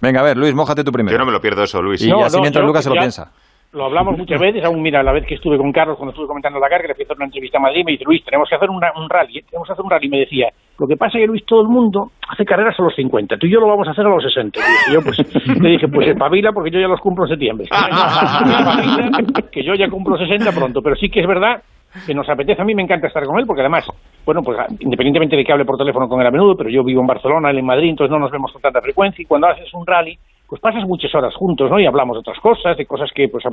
Venga, 0.03 0.19
a 0.19 0.23
ver, 0.23 0.35
Luis, 0.37 0.53
mójate 0.53 0.83
tú 0.83 0.91
primero. 0.91 1.13
Yo 1.15 1.19
no 1.19 1.25
me 1.25 1.31
lo 1.31 1.39
pierdo 1.39 1.63
eso, 1.63 1.81
Luis. 1.81 2.05
Y 2.05 2.09
No, 2.09 2.19
así 2.25 2.35
no, 2.35 2.41
mientras 2.41 2.65
Lucas 2.65 2.83
se 2.83 2.89
lo 2.89 2.95
piensa. 2.95 3.31
Lo 3.71 3.85
hablamos 3.85 4.15
muchas 4.17 4.39
veces, 4.39 4.63
aún 4.63 4.83
mira, 4.83 5.01
la 5.01 5.11
vez 5.13 5.25
que 5.25 5.33
estuve 5.33 5.57
con 5.57 5.71
Carlos, 5.71 5.97
cuando 5.97 6.11
estuve 6.11 6.27
comentando 6.27 6.59
la 6.59 6.69
carga, 6.69 6.89
le 6.89 6.93
fui 6.93 7.03
a 7.03 7.05
hacer 7.05 7.15
una 7.17 7.25
entrevista 7.25 7.57
a 7.57 7.61
Madrid, 7.61 7.83
me 7.83 7.93
dice, 7.93 8.03
Luis, 8.05 8.23
tenemos 8.23 8.47
que 8.47 8.55
hacer 8.55 8.69
una- 8.69 8.91
un 8.95 9.09
rally, 9.09 9.39
¿eh? 9.39 9.43
tenemos 9.49 9.65
que 9.67 9.71
hacer 9.73 9.83
un 9.83 9.89
rally, 9.89 10.09
me 10.09 10.19
decía, 10.19 10.49
lo 10.77 10.85
que 10.85 10.95
pasa 10.95 11.17
es 11.17 11.23
que 11.23 11.27
Luis, 11.27 11.43
todo 11.47 11.61
el 11.61 11.69
mundo 11.69 12.11
hace 12.29 12.45
carreras 12.45 12.75
a 12.79 12.83
los 12.83 12.93
50, 12.93 13.35
tú 13.37 13.47
y 13.47 13.51
yo 13.51 13.59
lo 13.59 13.65
vamos 13.67 13.87
a 13.87 13.91
hacer 13.91 14.05
a 14.05 14.09
los 14.09 14.21
60. 14.21 14.59
Y 14.89 14.93
yo, 14.93 15.01
pues, 15.01 15.17
le 15.59 15.69
dije, 15.71 15.87
pues 15.87 16.07
espabila 16.07 16.51
porque 16.51 16.69
yo 16.69 16.79
ya 16.79 16.87
los 16.87 16.99
cumplo 16.99 17.23
en 17.25 17.29
septiembre. 17.31 17.67
Que 19.51 19.63
yo 19.63 19.73
ya 19.73 19.89
cumplo 19.89 20.17
60 20.17 20.51
pronto, 20.51 20.81
pero 20.83 20.95
sí 20.95 21.09
que 21.09 21.21
es 21.21 21.27
verdad 21.27 21.63
que 22.05 22.13
nos 22.13 22.27
apetece, 22.29 22.61
a 22.61 22.65
mí 22.65 22.75
me 22.75 22.83
encanta 22.83 23.07
estar 23.07 23.23
con 23.25 23.39
él, 23.39 23.45
porque 23.45 23.61
además, 23.61 23.85
bueno, 24.25 24.41
pues 24.43 24.57
independientemente 24.79 25.35
de 25.35 25.43
que 25.43 25.51
hable 25.51 25.65
por 25.65 25.77
teléfono 25.77 26.07
con 26.07 26.19
él 26.21 26.27
a 26.27 26.31
menudo, 26.31 26.55
pero 26.55 26.69
yo 26.69 26.83
vivo 26.83 27.01
en 27.01 27.07
Barcelona, 27.07 27.51
él 27.51 27.59
en 27.59 27.65
Madrid, 27.65 27.89
entonces 27.89 28.11
no 28.11 28.19
nos 28.19 28.31
vemos 28.31 28.51
con 28.51 28.61
tanta 28.61 28.81
frecuencia, 28.81 29.21
y 29.21 29.25
cuando 29.25 29.47
haces 29.47 29.73
un 29.73 29.85
rally, 29.85 30.17
pues 30.47 30.61
pasas 30.61 30.83
muchas 30.85 31.13
horas 31.15 31.33
juntos, 31.35 31.69
¿no? 31.69 31.79
Y 31.79 31.85
hablamos 31.85 32.15
de 32.15 32.19
otras 32.19 32.39
cosas, 32.39 32.77
de 32.77 32.85
cosas 32.85 33.11
que, 33.13 33.27
pues, 33.27 33.43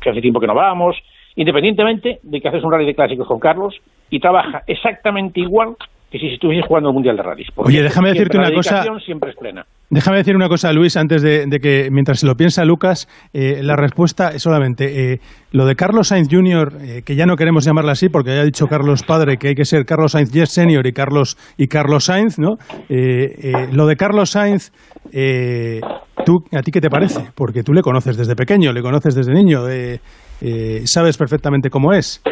que 0.00 0.10
hace 0.10 0.20
tiempo 0.20 0.40
que 0.40 0.46
no 0.46 0.54
vamos, 0.54 0.96
independientemente 1.36 2.18
de 2.22 2.40
que 2.40 2.48
haces 2.48 2.62
un 2.62 2.72
rally 2.72 2.86
de 2.86 2.94
clásicos 2.94 3.26
con 3.26 3.38
Carlos, 3.38 3.80
y 4.10 4.20
trabaja 4.20 4.62
exactamente 4.66 5.40
igual 5.40 5.76
que 6.14 6.20
si 6.20 6.34
estuvieses 6.34 6.64
jugando 6.68 6.90
el 6.90 6.94
Mundial 6.94 7.16
de 7.16 7.24
Rallys. 7.24 7.48
Oye, 7.56 7.82
déjame 7.82 8.10
decirte 8.10 8.38
una 8.38 8.52
cosa. 8.52 8.84
siempre 9.04 9.30
es 9.30 9.36
plena. 9.36 9.64
Déjame 9.90 10.18
decir 10.18 10.36
una 10.36 10.48
cosa, 10.48 10.72
Luis, 10.72 10.96
antes 10.96 11.22
de, 11.22 11.46
de 11.46 11.58
que, 11.58 11.88
mientras 11.90 12.20
se 12.20 12.26
lo 12.28 12.36
piensa 12.36 12.64
Lucas, 12.64 13.08
eh, 13.32 13.64
la 13.64 13.74
respuesta 13.74 14.28
es 14.28 14.40
solamente 14.40 15.14
eh, 15.14 15.18
lo 15.50 15.66
de 15.66 15.74
Carlos 15.74 16.08
Sainz 16.08 16.28
Jr., 16.30 16.72
eh, 16.80 17.02
que 17.04 17.16
ya 17.16 17.26
no 17.26 17.34
queremos 17.34 17.64
llamarla 17.64 17.92
así 17.92 18.10
porque 18.10 18.30
ya 18.32 18.42
ha 18.42 18.44
dicho 18.44 18.68
Carlos 18.68 19.02
Padre 19.02 19.38
que 19.38 19.48
hay 19.48 19.54
que 19.56 19.64
ser 19.64 19.84
Carlos 19.86 20.12
Sainz 20.12 20.30
Yes 20.30 20.50
Senior 20.50 20.86
y 20.86 20.92
Carlos, 20.92 21.36
y 21.58 21.66
Carlos 21.66 22.04
Sainz, 22.04 22.38
¿no? 22.38 22.58
Eh, 22.88 23.34
eh, 23.42 23.52
lo 23.72 23.88
de 23.88 23.96
Carlos 23.96 24.30
Sainz, 24.30 24.70
eh, 25.12 25.80
¿tú, 26.24 26.44
¿a 26.56 26.62
ti 26.62 26.70
qué 26.70 26.80
te 26.80 26.90
parece? 26.90 27.32
Porque 27.34 27.64
tú 27.64 27.72
le 27.72 27.82
conoces 27.82 28.16
desde 28.16 28.36
pequeño, 28.36 28.72
le 28.72 28.82
conoces 28.82 29.16
desde 29.16 29.32
niño, 29.32 29.68
eh, 29.68 29.98
eh, 30.40 30.82
sabes 30.84 31.18
perfectamente 31.18 31.70
cómo 31.70 31.92
es. 31.92 32.22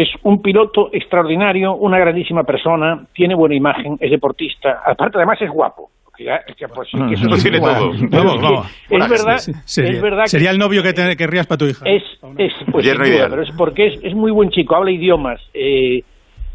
Es 0.00 0.08
un 0.22 0.40
piloto 0.40 0.88
extraordinario, 0.92 1.74
una 1.74 1.98
grandísima 1.98 2.44
persona, 2.44 3.04
tiene 3.12 3.34
buena 3.34 3.54
imagen, 3.54 3.96
es 4.00 4.10
deportista, 4.10 4.80
aparte 4.86 5.18
además 5.18 5.40
es 5.42 5.50
guapo. 5.50 5.90
Ya- 6.18 6.40
pues, 6.74 6.88
que 6.90 7.14
eso 7.14 7.42
tiene 7.42 7.58
todo. 7.60 7.72
Vamos, 7.72 7.94
es 8.02 8.10
que 8.10 8.16
vamos. 8.16 8.66
Es 8.90 9.08
verdad, 9.08 9.38
Sí, 9.38 9.52
sí, 9.54 9.60
sería, 9.64 9.90
es 9.92 10.02
verdad 10.02 10.22
que 10.24 10.28
sería 10.28 10.50
el 10.50 10.58
novio 10.58 10.82
que 10.82 10.92
te 10.92 11.16
querrías 11.16 11.46
para 11.46 11.58
tu 11.58 11.64
hija. 11.66 11.84
es, 11.88 12.02
es 12.36 12.52
pues, 12.70 12.84
Yerno 12.84 13.04
sin 13.04 13.12
duda, 13.14 13.16
ideal. 13.16 13.30
pero 13.30 13.42
es 13.42 13.50
porque 13.56 13.86
es, 13.86 14.04
es 14.04 14.14
muy 14.14 14.30
buen 14.30 14.50
chico, 14.50 14.76
habla 14.76 14.90
idiomas, 14.90 15.40
eh, 15.54 16.02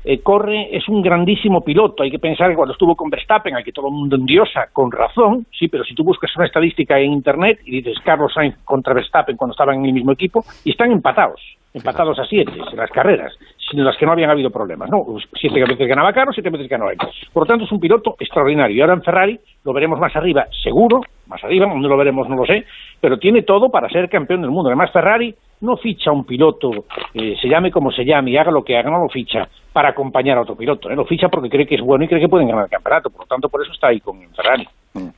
eh, 0.03 0.19
corre, 0.21 0.69
es 0.75 0.87
un 0.87 1.01
grandísimo 1.01 1.61
piloto. 1.61 2.03
Hay 2.03 2.11
que 2.11 2.19
pensar 2.19 2.49
que 2.51 2.55
cuando 2.55 2.73
estuvo 2.73 2.95
con 2.95 3.09
Verstappen, 3.09 3.55
al 3.55 3.63
que 3.63 3.71
todo 3.71 3.87
el 3.87 3.93
mundo 3.95 4.15
endiosa, 4.17 4.67
con 4.71 4.91
razón, 4.91 5.47
sí, 5.57 5.67
pero 5.67 5.83
si 5.83 5.95
tú 5.95 6.03
buscas 6.03 6.29
una 6.35 6.45
estadística 6.45 6.99
en 6.99 7.11
Internet 7.13 7.59
y 7.65 7.81
dices 7.81 7.97
Carlos 8.05 8.31
Sainz 8.35 8.55
contra 8.65 8.93
Verstappen 8.93 9.35
cuando 9.35 9.53
estaban 9.53 9.79
en 9.79 9.85
el 9.85 9.93
mismo 9.93 10.11
equipo, 10.11 10.43
y 10.63 10.69
están 10.71 10.91
empatados, 10.91 11.41
empatados 11.75 12.17
a 12.19 12.25
siete 12.25 12.53
en 12.53 12.77
las 12.77 12.89
carreras, 12.89 13.33
sin 13.69 13.83
las 13.83 13.97
que 13.97 14.05
no 14.05 14.13
habían 14.13 14.29
habido 14.29 14.49
problemas. 14.49 14.89
¿no? 14.89 15.05
Siete 15.33 15.61
veces 15.61 15.87
ganaba 15.87 16.13
Carlos, 16.13 16.33
siete 16.33 16.49
veces 16.49 16.69
ganaba 16.69 16.91
él. 16.91 16.97
Por 17.33 17.43
lo 17.43 17.47
tanto, 17.47 17.65
es 17.65 17.71
un 17.71 17.79
piloto 17.79 18.15
extraordinario. 18.17 18.75
Y 18.75 18.81
ahora 18.81 18.93
en 18.93 19.03
Ferrari 19.03 19.39
lo 19.63 19.73
veremos 19.73 19.99
más 19.99 20.15
arriba, 20.15 20.47
seguro, 20.63 21.01
más 21.27 21.43
arriba, 21.43 21.67
donde 21.67 21.89
lo 21.89 21.97
veremos 21.97 22.29
no 22.29 22.37
lo 22.37 22.45
sé, 22.45 22.65
pero 23.01 23.17
tiene 23.17 23.43
todo 23.43 23.69
para 23.69 23.89
ser 23.89 24.09
campeón 24.09 24.41
del 24.41 24.51
mundo. 24.51 24.69
Además, 24.69 24.91
Ferrari 24.91 25.35
no 25.61 25.75
ficha 25.77 26.11
un 26.11 26.25
piloto, 26.25 26.71
eh, 27.13 27.35
se 27.41 27.49
llame 27.49 27.71
como 27.71 27.91
se 27.91 28.05
llame 28.05 28.31
y 28.31 28.37
haga 28.37 28.51
lo 28.51 28.63
que 28.63 28.77
haga, 28.77 28.89
no 28.89 28.99
lo 28.99 29.09
ficha 29.09 29.47
para 29.73 29.89
acompañar 29.89 30.37
a 30.37 30.41
otro 30.41 30.55
piloto, 30.55 30.89
¿eh? 30.89 30.95
lo 30.95 31.05
ficha 31.05 31.27
porque 31.29 31.49
cree 31.49 31.65
que 31.65 31.75
es 31.75 31.81
bueno 31.81 32.05
y 32.05 32.07
cree 32.07 32.21
que 32.21 32.27
pueden 32.27 32.47
ganar 32.47 32.65
el 32.65 32.69
campeonato, 32.69 33.09
por 33.09 33.21
lo 33.21 33.27
tanto 33.27 33.49
por 33.49 33.61
eso 33.61 33.71
está 33.71 33.87
ahí 33.87 33.99
con 33.99 34.19
Ferrari. 34.33 34.67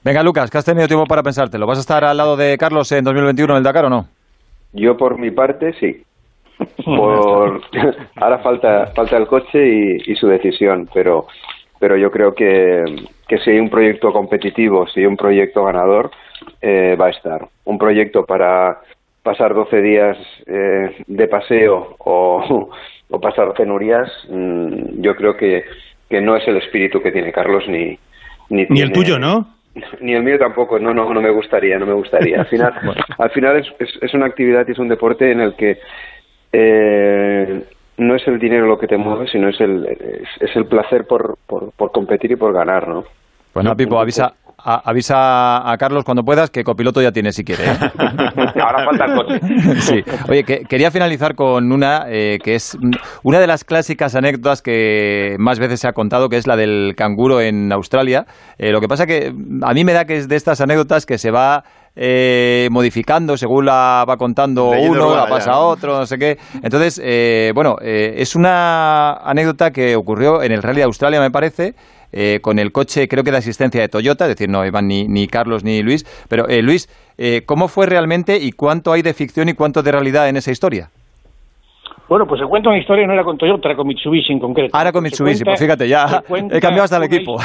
Venga, 0.03 0.23
Lucas, 0.23 0.49
que 0.49 0.57
has 0.57 0.65
tenido 0.65 0.87
tiempo 0.87 1.05
para 1.05 1.21
pensártelo. 1.21 1.67
¿Vas 1.67 1.77
a 1.77 1.81
estar 1.81 2.03
al 2.03 2.17
lado 2.17 2.35
de 2.35 2.57
Carlos 2.57 2.91
en 2.91 3.03
2021 3.03 3.53
en 3.53 3.57
el 3.57 3.63
Dakar 3.63 3.85
o 3.85 3.89
no? 3.89 4.05
Yo 4.73 4.97
por 4.97 5.19
mi 5.19 5.31
parte 5.31 5.73
sí. 5.79 6.03
Por... 6.85 7.61
Ahora 8.15 8.39
falta, 8.39 8.87
falta 8.95 9.17
el 9.17 9.27
coche 9.27 9.67
y, 9.67 10.11
y 10.11 10.15
su 10.15 10.27
decisión, 10.27 10.89
pero, 10.93 11.27
pero 11.79 11.97
yo 11.97 12.09
creo 12.11 12.33
que, 12.33 12.83
que 13.27 13.37
si 13.39 13.51
hay 13.51 13.59
un 13.59 13.69
proyecto 13.69 14.11
competitivo, 14.11 14.87
si 14.87 15.01
hay 15.01 15.05
un 15.05 15.17
proyecto 15.17 15.63
ganador, 15.65 16.11
eh, 16.61 16.95
va 16.99 17.07
a 17.07 17.11
estar. 17.11 17.47
Un 17.65 17.77
proyecto 17.77 18.25
para 18.25 18.79
pasar 19.23 19.53
12 19.53 19.81
días 19.81 20.17
eh, 20.45 21.03
de 21.05 21.27
paseo 21.27 21.95
o, 21.99 22.69
o 23.09 23.19
pasar 23.21 23.53
penurias, 23.53 24.09
mm, 24.29 25.01
yo 25.01 25.15
creo 25.15 25.35
que, 25.35 25.63
que 26.09 26.21
no 26.21 26.35
es 26.35 26.47
el 26.47 26.57
espíritu 26.57 27.01
que 27.01 27.11
tiene 27.11 27.31
Carlos 27.31 27.65
ni... 27.67 27.97
Ni, 28.49 28.61
Ni 28.61 28.65
tiene- 28.67 28.81
el 28.83 28.91
tuyo, 28.93 29.19
¿no? 29.19 29.47
Ni 30.01 30.13
el 30.13 30.23
mío 30.23 30.39
tampoco, 30.39 30.79
no, 30.79 30.93
no, 30.93 31.13
no 31.13 31.21
me 31.21 31.29
gustaría, 31.29 31.77
no 31.77 31.85
me 31.85 31.93
gustaría. 31.93 32.39
Al 32.39 32.47
final, 32.47 32.73
al 33.19 33.29
final 33.29 33.57
es, 33.57 33.67
es, 33.77 33.89
es 34.01 34.13
una 34.15 34.25
actividad 34.25 34.65
y 34.67 34.71
es 34.71 34.79
un 34.79 34.87
deporte 34.87 35.29
en 35.31 35.41
el 35.41 35.55
que 35.55 35.77
eh, 36.59 37.63
no 37.97 38.15
es 38.15 38.27
el 38.27 38.39
dinero 38.39 38.65
lo 38.65 38.79
que 38.79 38.87
te 38.87 38.97
mueve, 38.97 39.27
sino 39.27 39.49
es 39.49 39.61
el, 39.61 39.85
es, 39.85 40.27
es 40.39 40.55
el 40.55 40.65
placer 40.65 41.05
por, 41.05 41.37
por, 41.45 41.71
por 41.71 41.91
competir 41.91 42.31
y 42.31 42.35
por 42.35 42.51
ganar, 42.51 42.87
¿no? 42.87 43.03
Pues 43.53 43.63
no, 43.63 43.75
Pipo, 43.75 43.99
avisa, 43.99 44.33
a- 44.57 44.81
avisa 44.89 45.69
a 45.71 45.77
Carlos 45.77 46.03
cuando 46.03 46.23
puedas 46.23 46.49
que 46.49 46.63
copiloto 46.63 47.01
ya 47.01 47.11
tiene 47.11 47.31
si 47.31 47.43
quiere. 47.43 47.65
¿eh? 47.65 47.77
Ahora 48.61 48.85
falta 48.85 49.05
el 49.05 49.15
coche. 49.15 49.81
Sí. 49.81 50.03
Oye, 50.29 50.43
que- 50.43 50.61
quería 50.67 50.91
finalizar 50.91 51.35
con 51.35 51.71
una 51.71 52.05
eh, 52.07 52.39
que 52.43 52.55
es 52.55 52.77
una 53.23 53.39
de 53.39 53.47
las 53.47 53.63
clásicas 53.63 54.15
anécdotas 54.15 54.61
que 54.61 55.35
más 55.39 55.59
veces 55.59 55.79
se 55.81 55.87
ha 55.87 55.93
contado, 55.93 56.29
que 56.29 56.37
es 56.37 56.47
la 56.47 56.55
del 56.55 56.93
canguro 56.97 57.39
en 57.41 57.71
Australia. 57.71 58.25
Eh, 58.57 58.71
lo 58.71 58.81
que 58.81 58.87
pasa 58.87 59.05
que 59.05 59.31
a 59.61 59.73
mí 59.73 59.83
me 59.83 59.93
da 59.93 60.05
que 60.05 60.17
es 60.17 60.27
de 60.27 60.35
estas 60.35 60.59
anécdotas 60.61 61.05
que 61.05 61.17
se 61.17 61.31
va 61.31 61.63
eh, 61.99 62.67
modificando 62.71 63.37
según 63.37 63.65
la 63.65 64.05
va 64.07 64.17
contando 64.17 64.69
uno, 64.69 65.15
la 65.15 65.25
pasa 65.27 65.51
a 65.53 65.59
otro, 65.59 65.97
no 65.97 66.05
sé 66.05 66.17
qué. 66.19 66.37
Entonces, 66.61 67.01
eh, 67.03 67.51
bueno, 67.55 67.75
eh, 67.81 68.15
es 68.17 68.35
una 68.35 69.13
anécdota 69.13 69.71
que 69.71 69.95
ocurrió 69.95 70.43
en 70.43 70.51
el 70.51 70.61
Rally 70.61 70.77
de 70.77 70.83
Australia, 70.83 71.19
me 71.19 71.31
parece. 71.31 71.73
Eh, 72.11 72.39
con 72.41 72.59
el 72.59 72.71
coche, 72.71 73.07
creo 73.07 73.23
que 73.23 73.31
de 73.31 73.37
asistencia 73.37 73.81
de 73.81 73.89
Toyota, 73.89 74.25
es 74.25 74.29
decir, 74.29 74.49
no 74.49 74.65
iban 74.65 74.87
ni, 74.87 75.07
ni 75.07 75.27
Carlos 75.27 75.63
ni 75.63 75.81
Luis. 75.81 76.05
Pero, 76.29 76.47
eh, 76.47 76.61
Luis, 76.61 76.89
eh, 77.17 77.43
¿cómo 77.45 77.67
fue 77.67 77.85
realmente 77.85 78.37
y 78.37 78.51
cuánto 78.51 78.91
hay 78.93 79.01
de 79.01 79.13
ficción 79.13 79.49
y 79.49 79.53
cuánto 79.53 79.83
de 79.83 79.91
realidad 79.91 80.29
en 80.29 80.37
esa 80.37 80.51
historia? 80.51 80.89
Bueno, 82.09 82.25
pues 82.25 82.39
el 82.39 82.47
cuento 82.47 82.71
en 82.71 82.77
historia 82.77 83.05
no 83.05 83.11
era 83.13 83.23
con 83.25 83.37
Toyota, 83.37 83.67
era 83.67 83.75
con 83.75 83.85
Mitsubishi 83.87 84.31
en 84.31 84.39
concreto. 84.39 84.77
Ahora 84.77 84.93
con 84.93 85.03
Se 85.03 85.09
Mitsubishi, 85.09 85.43
cuenta- 85.43 85.51
pues 85.51 85.59
fíjate, 85.59 85.89
ya 85.89 86.07
se 86.07 86.21
cuenta 86.27 86.57
he 86.57 86.61
cambiado 86.61 86.85
hasta 86.85 86.95
el 86.97 87.03
una 87.03 87.13
equipo. 87.13 87.37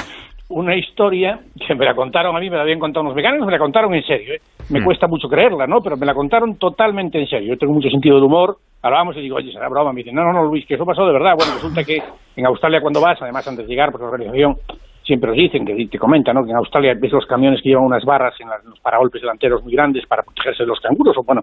Una 0.52 0.76
historia 0.76 1.40
que 1.66 1.74
me 1.74 1.84
la 1.84 1.94
contaron 1.94 2.36
a 2.36 2.40
mí, 2.40 2.50
me 2.50 2.56
la 2.56 2.62
habían 2.62 2.78
contado 2.78 3.02
unos 3.04 3.16
mecánicos, 3.16 3.46
me 3.46 3.52
la 3.52 3.58
contaron 3.58 3.94
en 3.94 4.02
serio. 4.04 4.34
¿eh? 4.34 4.38
Me 4.70 4.80
Mm. 4.80 4.84
cuesta 4.84 5.06
mucho 5.06 5.28
creerla, 5.28 5.66
¿no? 5.66 5.80
Pero 5.80 5.96
me 5.96 6.06
la 6.06 6.14
contaron 6.14 6.56
totalmente 6.58 7.18
en 7.18 7.26
serio. 7.26 7.48
Yo 7.54 7.58
tengo 7.58 7.72
mucho 7.72 7.88
sentido 7.88 8.16
del 8.16 8.24
humor. 8.24 8.56
Hablábamos 8.82 9.16
y 9.16 9.20
digo, 9.20 9.36
oye, 9.36 9.50
será 9.52 9.68
broma. 9.68 9.92
Me 9.92 9.98
dicen, 10.00 10.14
no, 10.14 10.24
no, 10.24 10.32
no, 10.32 10.44
Luis, 10.44 10.66
que 10.66 10.74
eso 10.74 10.84
pasó 10.84 11.06
de 11.06 11.12
verdad. 11.12 11.34
Bueno, 11.36 11.54
resulta 11.54 11.84
que 11.84 12.02
en 12.36 12.46
Australia 12.46 12.80
cuando 12.80 13.00
vas, 13.00 13.20
además 13.22 13.46
antes 13.48 13.66
de 13.66 13.70
llegar, 13.72 13.90
porque 13.92 14.04
la 14.04 14.10
organización 14.12 14.56
siempre 15.04 15.30
os 15.30 15.36
dicen, 15.36 15.64
que 15.66 15.74
te 15.86 15.98
comentan, 15.98 16.34
¿no? 16.36 16.44
Que 16.44 16.50
en 16.50 16.56
Australia 16.56 16.94
ves 17.00 17.10
los 17.12 17.26
camiones 17.26 17.60
que 17.62 17.70
llevan 17.70 17.84
unas 17.84 18.04
barras 18.04 18.34
en, 18.40 18.48
las- 18.48 18.62
en 18.62 18.70
los 18.70 18.78
paragolpes 18.80 19.20
delanteros 19.20 19.62
muy 19.64 19.72
grandes 19.72 20.06
para 20.06 20.22
protegerse 20.22 20.62
de 20.62 20.68
los 20.68 20.78
canguros, 20.80 21.16
o 21.18 21.22
bueno, 21.24 21.42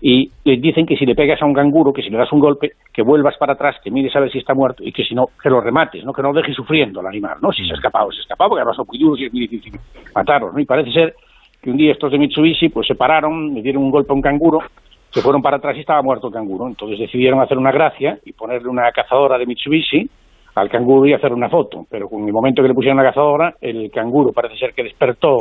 y 0.00 0.30
les 0.44 0.60
dicen 0.60 0.84
que 0.84 0.96
si 0.96 1.06
le 1.06 1.14
pegas 1.14 1.40
a 1.40 1.46
un 1.46 1.54
canguro, 1.54 1.92
que 1.92 2.02
si 2.02 2.10
le 2.10 2.18
das 2.18 2.32
un 2.32 2.40
golpe, 2.40 2.72
que 2.92 3.02
vuelvas 3.02 3.36
para 3.38 3.54
atrás, 3.54 3.76
que 3.82 3.90
mires 3.90 4.14
a 4.14 4.20
ver 4.20 4.30
si 4.30 4.38
está 4.38 4.54
muerto 4.54 4.82
y 4.84 4.92
que 4.92 5.04
si 5.04 5.14
no, 5.14 5.26
que 5.42 5.48
lo 5.48 5.60
remates, 5.60 6.04
¿no? 6.04 6.12
Que 6.12 6.22
no 6.22 6.32
lo 6.32 6.40
dejes 6.40 6.54
sufriendo 6.54 7.00
al 7.00 7.06
animal, 7.06 7.38
¿no? 7.40 7.50
Si 7.52 7.64
se 7.64 7.72
ha 7.72 7.76
escapado, 7.76 8.10
se 8.12 8.18
ha 8.18 8.22
escapado, 8.22 8.50
porque 8.50 8.60
además 8.60 8.76
son 8.76 8.86
muy 8.88 8.98
duros 8.98 9.20
y 9.20 9.26
es 9.26 9.32
muy 9.32 9.46
difícil 9.46 9.72
matarlos, 10.14 10.52
¿no? 10.52 10.60
Y 10.60 10.66
parece 10.66 10.92
ser 10.92 11.14
que 11.62 11.70
un 11.70 11.76
día 11.76 11.92
estos 11.92 12.12
de 12.12 12.18
Mitsubishi, 12.18 12.68
pues 12.68 12.86
se 12.86 12.94
pararon, 12.94 13.54
le 13.54 13.62
dieron 13.62 13.84
un 13.84 13.90
golpe 13.90 14.12
a 14.12 14.14
un 14.14 14.22
canguro, 14.22 14.58
se 15.10 15.22
fueron 15.22 15.40
para 15.40 15.56
atrás 15.56 15.76
y 15.76 15.80
estaba 15.80 16.02
muerto 16.02 16.28
el 16.28 16.34
canguro. 16.34 16.68
Entonces 16.68 16.98
decidieron 16.98 17.40
hacer 17.40 17.56
una 17.56 17.72
gracia 17.72 18.18
y 18.24 18.32
ponerle 18.32 18.68
una 18.68 18.90
cazadora 18.92 19.38
de 19.38 19.46
Mitsubishi 19.46 20.08
al 20.54 20.68
canguro 20.68 21.06
y 21.06 21.14
hacer 21.14 21.32
una 21.32 21.48
foto. 21.48 21.86
Pero 21.90 22.08
con 22.08 22.26
el 22.26 22.32
momento 22.32 22.62
que 22.62 22.68
le 22.68 22.74
pusieron 22.74 22.98
la 22.98 23.04
cazadora, 23.04 23.54
el 23.60 23.90
canguro 23.90 24.32
parece 24.32 24.56
ser 24.56 24.74
que 24.74 24.82
despertó 24.82 25.38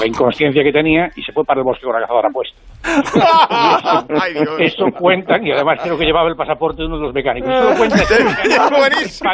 la 0.00 0.06
inconsciencia 0.06 0.62
que 0.62 0.72
tenía 0.72 1.10
y 1.16 1.22
se 1.22 1.32
fue 1.32 1.44
para 1.44 1.60
el 1.60 1.64
bosque 1.64 1.84
con 1.84 1.94
la 1.94 2.02
cazadora 2.02 2.30
puesta. 2.30 2.69
Ay, 4.20 4.32
Dios. 4.34 4.48
Eso 4.58 4.86
cuentan, 4.98 5.46
y 5.46 5.52
además 5.52 5.78
creo 5.82 5.98
que 5.98 6.04
llevaba 6.04 6.28
el 6.28 6.36
pasaporte 6.36 6.82
de 6.82 6.86
uno 6.88 6.96
de 6.98 7.02
los 7.04 7.14
mecánicos. 7.14 7.50
Eso 7.50 7.70
lo 7.70 7.76
cuenta 7.76 7.96
mecánico 7.96 8.70
Buenísimo. 8.78 9.30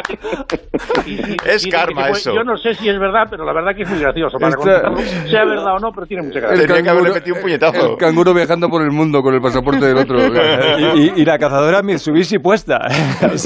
Y- 1.05 1.11
y- 1.11 1.37
Es 1.45 1.63
y 1.63 1.65
dice 1.65 1.69
karma 1.69 2.09
eso. 2.09 2.33
Yo 2.33 2.43
no 2.43 2.57
sé 2.57 2.73
si 2.75 2.89
es 2.89 2.99
verdad, 2.99 3.23
pero 3.29 3.45
la 3.45 3.53
verdad 3.53 3.75
que 3.75 3.83
es 3.83 3.89
muy 3.89 3.99
gracioso. 3.99 4.37
Para 4.37 4.55
Esta- 4.55 5.27
sea 5.29 5.45
verdad 5.45 5.75
o 5.75 5.79
no, 5.79 5.91
pero 5.91 6.05
tiene 6.07 6.23
mucha 6.23 6.39
gracia. 6.39 6.67
Tenía 6.67 6.83
que 6.83 6.89
haberle 6.89 7.11
metido 7.13 7.35
un 7.37 7.41
puñetazo. 7.41 7.91
El 7.91 7.97
canguro 7.97 8.33
viajando 8.33 8.69
por 8.69 8.81
el 8.81 8.91
mundo 8.91 9.21
con 9.21 9.33
el 9.33 9.41
pasaporte 9.41 9.85
del 9.85 9.97
otro. 9.97 10.17
y, 10.95 10.99
y- 10.99 11.13
y 11.21 11.25
la 11.25 11.37
cazadora 11.37 11.81
Mitsubishi 11.81 12.39
puesta. 12.39 12.79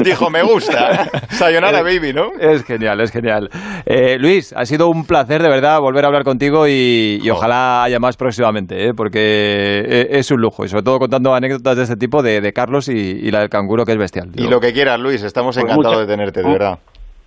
Dijo, 0.03 0.29
me 0.29 0.41
gusta. 0.43 1.07
Sayonara, 1.29 1.81
baby, 1.81 2.13
¿no? 2.13 2.31
Es 2.39 2.63
genial, 2.63 2.99
es 3.01 3.11
genial. 3.11 3.49
Eh, 3.85 4.17
Luis, 4.19 4.53
ha 4.55 4.65
sido 4.65 4.89
un 4.89 5.05
placer 5.05 5.41
de 5.41 5.49
verdad 5.49 5.79
volver 5.79 6.03
a 6.05 6.07
hablar 6.07 6.23
contigo 6.23 6.67
y, 6.67 7.19
y 7.21 7.29
ojalá 7.29 7.83
haya 7.83 7.99
más 7.99 8.17
próximamente, 8.17 8.87
¿eh? 8.87 8.93
porque 8.95 9.85
es 9.91 10.31
un 10.31 10.41
lujo 10.41 10.63
y 10.65 10.69
sobre 10.69 10.83
todo 10.83 10.99
contando 10.99 11.33
anécdotas 11.33 11.75
de 11.77 11.83
este 11.83 11.97
tipo 11.97 12.21
de, 12.23 12.39
de 12.41 12.53
Carlos 12.53 12.87
y, 12.87 12.93
y 12.93 13.31
la 13.31 13.39
del 13.39 13.49
canguro 13.49 13.85
que 13.85 13.91
es 13.91 13.97
bestial. 13.97 14.29
Y 14.35 14.47
lo 14.47 14.59
que 14.59 14.71
quieras, 14.73 14.99
Luis, 14.99 15.21
estamos 15.23 15.55
Pues 15.55 15.63
encantados 15.65 15.95
mucha- 15.97 15.99
de 16.07 16.07
tenerte, 16.13 16.41
de 16.43 16.49
verdad. 16.49 16.79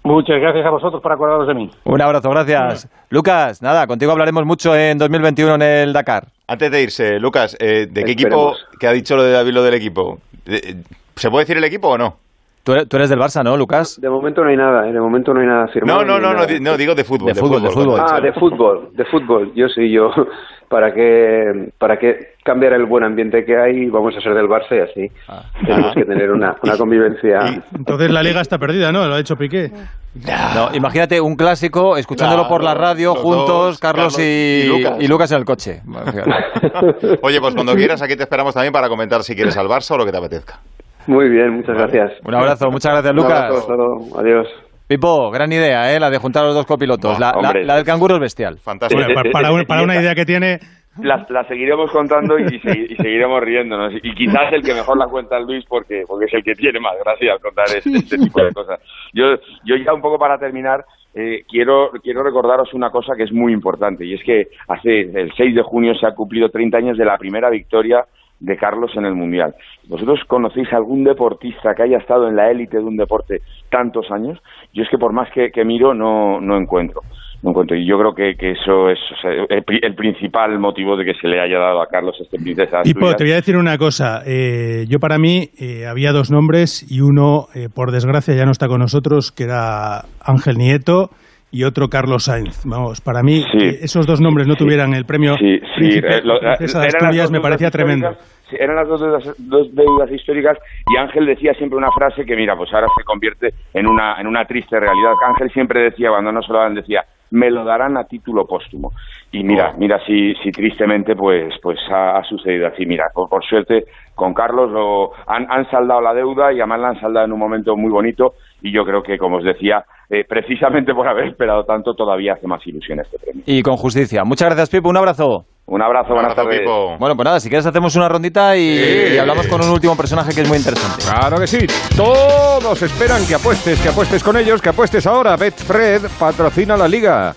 Muchas 0.07 0.39
gracias 0.39 0.67
a 0.67 0.71
vosotros 0.71 1.01
por 1.03 1.13
acordaros 1.13 1.49
de 1.49 1.55
mí. 1.55 1.71
Un 1.85 2.01
abrazo, 2.03 2.29
gracias. 2.29 2.89
Lucas, 3.09 3.63
nada, 3.63 3.87
contigo 3.87 4.13
hablaremos 4.13 4.45
mucho 4.45 4.77
en 4.77 4.99
2021 4.99 5.55
en 5.55 5.63
el 5.63 5.93
Dakar. 5.95 6.27
Antes 6.47 6.71
de 6.71 6.83
irse, 6.83 7.19
Lucas, 7.19 7.57
eh, 7.59 7.87
¿de 7.91 8.05
qué 8.05 8.11
Esperemos. 8.13 8.53
equipo, 8.59 8.79
que 8.79 8.87
ha 8.87 8.93
dicho 8.93 9.17
lo 9.17 9.23
de 9.23 9.33
David, 9.33 9.53
lo 9.53 9.63
del 9.63 9.73
equipo? 9.75 10.19
Eh, 10.45 10.75
¿Se 11.17 11.31
puede 11.31 11.45
decir 11.45 11.57
el 11.57 11.65
equipo 11.65 11.89
o 11.89 11.97
no? 11.97 12.19
Tú 12.65 12.73
eres, 12.73 12.89
tú 12.89 12.97
eres 12.97 13.11
del 13.11 13.19
Barça, 13.19 13.45
¿no, 13.45 13.59
Lucas? 13.59 14.01
De 14.01 14.09
momento 14.09 14.43
no 14.43 14.49
hay 14.49 14.57
nada, 14.57 14.89
¿eh? 14.89 14.93
de 14.93 14.99
momento 14.99 15.35
no 15.35 15.41
hay 15.41 15.47
nada 15.47 15.69
firmado. 15.69 16.03
No, 16.03 16.19
no, 16.19 16.33
no, 16.33 16.33
no, 16.33 16.47
no, 16.61 16.77
digo 16.79 16.95
de 16.95 17.05
fútbol. 17.05 17.29
De 17.29 17.35
fútbol, 17.35 17.63
de 17.63 17.71
fútbol. 17.71 18.01
Ah, 18.03 18.21
de 18.23 18.33
fútbol, 18.33 18.89
de 18.95 19.05
fútbol. 19.05 19.53
Yo 19.55 19.69
sí, 19.69 19.91
yo. 19.91 20.11
Para 20.67 20.93
que, 20.93 21.71
para 21.79 21.99
que 21.99 22.35
cambiar 22.43 22.73
el 22.73 22.87
buen 22.87 23.05
ambiente 23.05 23.45
que 23.45 23.57
hay, 23.57 23.87
vamos 23.91 24.17
a 24.17 24.21
ser 24.21 24.35
del 24.35 24.49
Barça 24.49 24.77
y 24.77 24.81
así. 24.81 25.13
Ah. 25.29 25.45
Tenemos 25.65 25.95
que 25.95 26.05
tener 26.05 26.33
una, 26.33 26.57
una 26.63 26.77
convivencia. 26.77 27.63
Entonces 27.77 28.11
la 28.11 28.23
liga 28.23 28.41
está 28.41 28.59
perdida, 28.59 28.91
¿no? 28.91 29.07
Lo 29.07 29.15
ha 29.15 29.21
hecho 29.21 29.37
Piqué. 29.37 29.71
No, 30.15 30.75
imagínate 30.75 31.21
un 31.21 31.37
clásico, 31.37 31.97
escuchándolo 31.97 32.49
por 32.49 32.65
la 32.65 32.75
radio 32.75 33.15
juntos, 33.15 33.47
dos, 33.47 33.79
Carlos, 33.79 34.17
Carlos 34.17 34.19
y, 34.19 34.23
y 34.23 34.69
Lucas. 34.69 34.97
y 35.01 35.07
Lucas 35.07 35.33
en 35.33 35.39
el 35.39 35.45
coche. 35.45 35.83
Oye, 37.23 37.41
pues 37.41 37.55
cuando 37.55 37.75
quieras, 37.75 38.01
aquí 38.03 38.17
te 38.17 38.23
esperamos 38.23 38.55
también 38.55 38.73
para 38.73 38.89
comentar 38.89 39.23
si 39.23 39.37
quieres 39.37 39.57
al 39.57 39.69
Barça 39.69 39.93
o 39.93 39.99
lo 39.99 40.07
que 40.07 40.13
te 40.13 40.19
apetezca. 40.19 40.61
Muy 41.07 41.29
bien, 41.29 41.51
muchas 41.57 41.77
gracias. 41.77 42.13
Un 42.25 42.35
abrazo, 42.35 42.71
muchas 42.71 42.93
gracias, 42.93 43.13
Un 43.13 43.21
abrazo, 43.21 43.47
Lucas. 43.49 43.61
hasta 43.61 43.75
luego. 43.75 44.19
Adiós. 44.21 44.49
Pipo, 44.87 45.31
gran 45.31 45.51
idea, 45.53 45.95
¿eh? 45.95 45.99
La 46.01 46.11
de 46.11 46.19
juntar 46.19 46.45
a 46.45 46.47
los 46.47 46.55
dos 46.55 46.67
copilotos. 46.67 47.19
La, 47.19 47.33
la- 47.33 47.39
hombre. 47.49 47.65
la 47.65 47.77
del 47.77 47.85
canguro 47.85 48.15
es 48.17 48.21
bestial. 48.21 48.59
Fantástico. 48.59 49.03
Bueno, 49.03 49.31
para, 49.33 49.53
un- 49.53 49.65
para 49.65 49.83
una 49.83 49.97
idea 49.97 50.15
que 50.15 50.25
tiene, 50.27 50.59
La, 51.03 51.25
la 51.31 51.43
seguiremos 51.49 51.91
contando 51.91 52.39
y, 52.39 52.45
segui- 52.61 52.87
y 52.91 52.97
seguiremos 52.97 53.41
riéndonos. 53.43 53.93
Y 54.03 54.15
quizás 54.15 54.53
el 54.53 54.63
que 54.63 54.75
mejor 54.75 54.99
la 54.99 55.07
cuenta 55.07 55.39
es 55.39 55.47
Luis 55.47 55.65
porque, 55.69 56.03
porque 56.07 56.27
es 56.27 56.35
el 56.35 56.45
que 56.45 56.55
tiene 56.55 56.81
más 56.81 56.93
gracia 57.03 57.33
al 57.33 57.41
contar 57.41 57.65
este, 57.75 57.91
este 57.97 58.19
tipo 58.19 58.43
de 58.45 58.53
cosas. 58.53 58.79
Yo, 59.15 59.25
yo 59.65 59.75
ya 59.77 59.93
un 59.95 60.03
poco 60.03 60.19
para 60.19 60.39
terminar, 60.39 60.85
eh, 61.15 61.45
quiero, 61.49 61.91
quiero 62.03 62.23
recordaros 62.23 62.73
una 62.75 62.91
cosa 62.91 63.15
que 63.17 63.25
es 63.25 63.33
muy 63.33 63.53
importante 63.55 64.05
y 64.05 64.15
es 64.15 64.23
que 64.23 64.49
hace 64.69 65.01
el 65.01 65.33
6 65.35 65.55
de 65.55 65.63
junio 65.63 65.95
se 65.95 66.07
ha 66.07 66.13
cumplido 66.15 66.51
30 66.51 66.77
años 66.77 66.99
de 66.99 67.05
la 67.07 67.17
primera 67.17 67.49
victoria 67.51 68.05
de 68.41 68.57
Carlos 68.57 68.91
en 68.97 69.05
el 69.07 69.15
Mundial. 69.15 69.55
¿Vosotros 69.89 70.21
conocéis 70.27 70.73
algún 70.73 71.05
deportista 71.05 71.75
que 71.75 71.83
haya 71.85 71.99
estado 71.99 72.29
en 72.29 72.37
la 72.37 72.51
élite 72.51 72.77
de 72.79 72.85
un 72.85 72.97
deporte 72.97 73.41
tantos 73.71 74.11
años? 74.11 74.39
Yo 74.73 74.83
es 74.83 74.89
que 74.91 74.99
por 74.99 75.13
más 75.13 75.31
que, 75.33 75.51
que 75.51 75.65
miro 75.65 75.95
no, 75.95 76.41
no 76.41 76.57
encuentro. 76.57 77.01
no 77.43 77.51
encuentro. 77.51 77.77
Y 77.77 77.87
yo 77.87 77.99
creo 77.99 78.15
que, 78.15 78.37
que 78.37 78.53
eso 78.53 78.91
es 78.91 78.99
o 79.13 79.17
sea, 79.21 79.31
el, 79.49 79.63
pri- 79.65 79.81
el 79.83 79.95
principal 79.95 80.59
motivo 80.59 80.97
de 80.97 81.05
que 81.05 81.15
se 81.15 81.29
le 81.29 81.41
haya 81.41 81.59
dado 81.59 81.81
a 81.81 81.87
Carlos 81.89 82.17
este 82.21 82.39
princesa 82.39 82.81
Asturias. 82.81 83.17
te 83.17 83.25
voy 83.25 83.33
a 83.33 83.37
decir 83.37 83.57
una 83.57 83.79
cosa. 83.79 84.23
Eh, 84.27 84.85
yo 84.89 84.99
para 84.99 85.19
mí 85.19 85.51
eh, 85.59 85.87
había 85.87 86.13
dos 86.13 86.31
nombres 86.31 86.91
y 86.91 87.01
uno, 87.01 87.47
eh, 87.55 87.69
por 87.75 87.93
desgracia, 87.93 88.35
ya 88.35 88.45
no 88.47 88.53
está 88.53 88.67
con 88.69 88.81
nosotros, 88.81 89.31
que 89.33 89.45
era 89.45 90.03
Ángel 90.21 90.57
Nieto 90.59 91.11
y 91.55 91.63
otro 91.65 91.89
Carlos 91.89 92.25
Sainz. 92.25 92.63
Vamos, 92.67 93.01
para 93.01 93.23
mí, 93.23 93.45
Sí. 93.53 93.59
que 93.59 93.69
esos 93.85 94.07
dos 94.07 94.21
nombres 94.21 94.47
no 94.49 94.57
tuvieran 94.57 94.93
el 94.93 95.05
premio 95.05 95.37
Sí, 95.39 95.61
Príncipe- 95.77 96.19
eh, 96.19 96.21
lo- 96.25 96.41
Princesa 96.41 96.81
de 96.81 96.87
Asturias 96.89 97.31
me 97.31 97.41
parecía 97.41 97.71
tremendo. 97.71 98.17
eran 98.51 98.77
las 98.77 98.89
dos 98.89 99.01
deudas, 99.01 99.35
dos 99.39 99.75
deudas 99.75 100.11
históricas 100.13 100.59
y 100.93 100.97
Ángel 100.97 101.27
decía 101.27 101.55
siempre 101.55 101.77
una 101.79 101.91
frase 101.93 102.25
que, 102.25 102.37
mira, 102.37 102.57
pues 102.57 102.73
ahora 102.75 102.87
se 102.97 103.05
convierte 103.05 103.55
en 103.73 103.87
una, 103.87 104.21
en 104.21 104.27
una 104.27 104.45
triste 104.45 104.79
realidad. 104.79 105.13
Ángel 105.29 105.51
siempre 105.53 105.81
decía, 105.81 106.11
cuando 106.11 106.31
no 106.33 106.43
se 106.43 106.53
lo 106.53 106.59
dan, 106.59 106.75
decía, 106.75 107.05
me 107.35 107.51
lo 107.51 107.65
darán 107.65 107.97
a 107.97 108.05
título 108.05 108.47
póstumo. 108.47 108.93
Y 109.33 109.43
mira, 109.43 109.75
mira 109.77 109.99
si, 110.07 110.35
si 110.37 110.53
tristemente 110.53 111.17
pues, 111.17 111.53
pues 111.61 111.79
ha, 111.91 112.17
ha 112.17 112.23
sucedido 112.23 112.69
así. 112.69 112.87
Mira, 112.87 113.07
por, 113.13 113.29
por 113.29 113.45
suerte 113.45 113.85
con 114.15 114.33
Carlos 114.33 114.71
lo, 114.71 115.11
han, 115.27 115.51
han 115.51 115.69
saldado 115.69 116.01
la 116.01 116.15
deuda 116.15 116.53
y 116.53 116.61
además 116.61 116.81
la 116.81 116.89
han 116.91 117.01
saldado 117.01 117.27
en 117.27 117.33
un 117.33 117.41
momento 117.41 117.77
muy 117.77 117.91
bonito 117.91 118.35
y 118.63 118.73
yo 118.73 118.85
creo 118.85 119.03
que, 119.03 119.19
como 119.19 119.39
os 119.39 119.45
decía, 119.45 119.85
eh, 120.09 120.25
precisamente 120.29 120.95
por 120.95 121.09
haber 121.09 121.27
esperado 121.27 121.65
tanto, 121.65 121.95
todavía 121.95 122.35
hace 122.35 122.47
más 122.47 122.65
ilusión 122.67 123.01
este 123.01 123.19
premio. 123.19 123.43
Y 123.47 123.63
con 123.63 123.77
justicia. 123.77 124.23
Muchas 124.25 124.49
gracias, 124.49 124.71
Pipo. 124.71 124.89
Un 124.89 124.97
abrazo. 124.97 125.45
Un 125.67 125.81
abrazo, 125.81 126.13
buenas 126.13 126.35
tardes. 126.35 126.61
Bueno, 126.99 127.17
pues 127.17 127.25
nada, 127.25 127.41
si 127.41 127.49
quieres 127.49 127.65
hacemos 127.65 127.97
una 127.97 128.07
rondita 128.09 128.55
y, 128.55 129.15
y 129.15 129.19
hablamos 129.19 129.47
con 129.47 129.63
un 129.63 129.71
último 129.71 129.97
personaje 129.97 130.35
que 130.35 130.43
es 130.43 130.49
muy 130.49 130.59
interesante. 130.59 131.03
Claro 131.05 131.39
que 131.39 131.47
sí. 131.47 131.67
Todos 131.97 132.83
esperan 132.83 133.25
que 133.27 133.35
apuestes, 133.35 133.81
que 133.81 133.89
apuestes 133.89 134.23
con 134.23 134.37
ellos, 134.37 134.61
que 134.61 134.69
apuestes 134.69 135.07
ahora. 135.07 135.37
Betfred 135.37 136.03
patrocina 136.19 136.77
la 136.77 136.87
liga. 136.87 137.35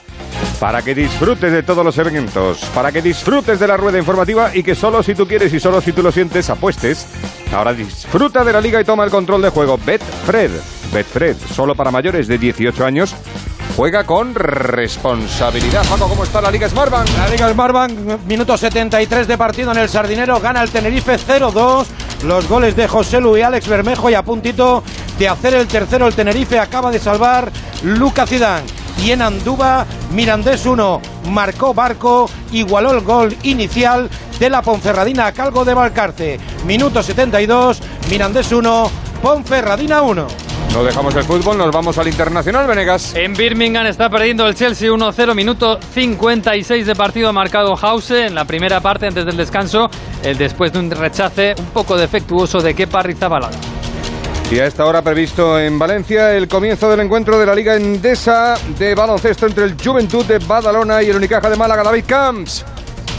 Para 0.60 0.82
que 0.82 0.94
disfrutes 0.94 1.52
de 1.52 1.64
todos 1.64 1.86
los 1.86 1.98
eventos, 2.00 2.60
para 2.74 2.92
que 2.92 3.02
disfrutes 3.02 3.60
de 3.60 3.68
la 3.68 3.78
rueda 3.78 3.98
informativa 3.98 4.52
y 4.54 4.62
que 4.64 4.76
solo 4.76 5.02
si 5.04 5.16
tú 5.16 5.28
quieres 5.28 5.54
y 5.54 5.60
solo 5.60 5.80
si 5.82 5.94
tú 5.94 6.04
lo 6.04 6.12
sientes, 6.12 6.50
apuestes. 6.50 7.08
Ahora 7.56 7.74
disfruta 7.74 8.44
de 8.44 8.54
la 8.54 8.60
liga 8.60 8.82
y 8.82 8.84
toma 8.84 9.04
el 9.06 9.12
control 9.12 9.42
de 9.42 9.50
juego. 9.50 9.78
Betfred. 9.86 10.52
Betfred, 10.92 11.38
solo 11.54 11.76
para 11.76 11.92
mayores 11.92 12.28
de 12.28 12.38
18 12.38 12.86
años. 12.86 13.16
Juega 13.78 14.06
con 14.06 14.34
responsabilidad. 14.34 15.88
Paco, 15.88 16.10
¿cómo 16.10 16.24
está 16.24 16.42
la 16.42 16.50
Liga 16.50 16.68
Smartbank? 16.68 17.10
La 17.16 17.28
Liga 17.28 17.48
Smartbank, 17.52 18.26
minuto 18.26 18.58
73 18.58 19.28
de 19.28 19.38
partido 19.38 19.72
en 19.72 19.78
el 19.78 19.88
Sardinero, 19.88 20.40
gana 20.40 20.64
el 20.64 20.72
Tenerife 20.72 21.16
0-2. 21.20 21.86
Los 22.24 22.50
goles 22.50 22.76
de 22.76 22.88
José 22.88 23.22
Luis 23.22 23.44
Alex 23.44 23.68
Bermejo 23.68 24.10
y 24.10 24.16
a 24.16 24.24
puntito 24.24 24.84
de 25.20 25.30
hacer 25.30 25.54
el 25.54 25.68
tercero 25.68 26.08
el 26.08 26.16
Tenerife 26.16 26.58
acaba 26.58 26.90
de 26.90 26.98
salvar 26.98 27.52
Luca 27.84 28.26
Zidane. 28.26 28.66
Y 29.04 29.12
en 29.12 29.22
Andúba, 29.22 29.86
Mirandés 30.12 30.66
1, 30.66 31.00
marcó 31.30 31.76
Barco, 31.76 32.28
igualó 32.54 32.94
el 32.94 33.02
gol 33.02 33.38
inicial 33.44 34.10
de 34.40 34.50
la 34.50 34.64
Ponferradina 34.64 35.28
a 35.28 35.34
Calvo 35.34 35.64
de 35.64 35.76
Valcarce. 35.76 36.40
Minuto 36.66 37.04
72, 37.04 37.80
Mirandés 38.10 38.52
1, 38.52 38.92
Ponferradina 39.22 40.02
1. 40.02 40.48
No 40.74 40.84
dejamos 40.84 41.16
el 41.16 41.24
fútbol, 41.24 41.58
nos 41.58 41.72
vamos 41.72 41.98
al 41.98 42.08
internacional, 42.08 42.68
Venegas. 42.68 43.16
En 43.16 43.34
Birmingham 43.34 43.88
está 43.88 44.10
perdiendo 44.10 44.48
el 44.48 44.56
Chelsea 44.56 44.90
1-0, 44.90 45.34
minuto 45.34 45.80
56 45.94 46.86
de 46.86 46.96
partido 46.96 47.34
marcado 47.34 47.76
House 47.76 48.12
en 48.12 48.36
la 48.36 48.46
primera 48.46 48.80
parte 48.80 49.08
antes 49.08 49.26
del 49.26 49.38
descanso, 49.38 49.90
el 50.24 50.38
después 50.38 50.72
de 50.74 50.80
un 50.80 50.92
rechace 50.92 51.56
un 51.58 51.68
poco 51.68 51.98
defectuoso 51.98 52.62
de 52.62 52.76
Kepa 52.76 53.02
Rizabalaga. 53.02 53.58
Y 54.52 54.60
a 54.60 54.66
esta 54.66 54.86
hora 54.86 55.02
previsto 55.02 55.60
en 55.60 55.78
Valencia 55.78 56.34
el 56.34 56.48
comienzo 56.48 56.90
del 56.90 57.02
encuentro 57.02 57.38
de 57.38 57.46
la 57.46 57.54
Liga 57.54 57.76
Endesa 57.76 58.58
de 58.80 58.96
baloncesto 58.96 59.46
entre 59.46 59.66
el 59.66 59.76
Juventud 59.76 60.24
de 60.26 60.38
Badalona 60.40 61.04
y 61.04 61.10
el 61.10 61.18
Unicaja 61.18 61.50
de 61.50 61.58
Málaga, 61.58 61.84
David 61.84 62.06
Camps. 62.08 62.64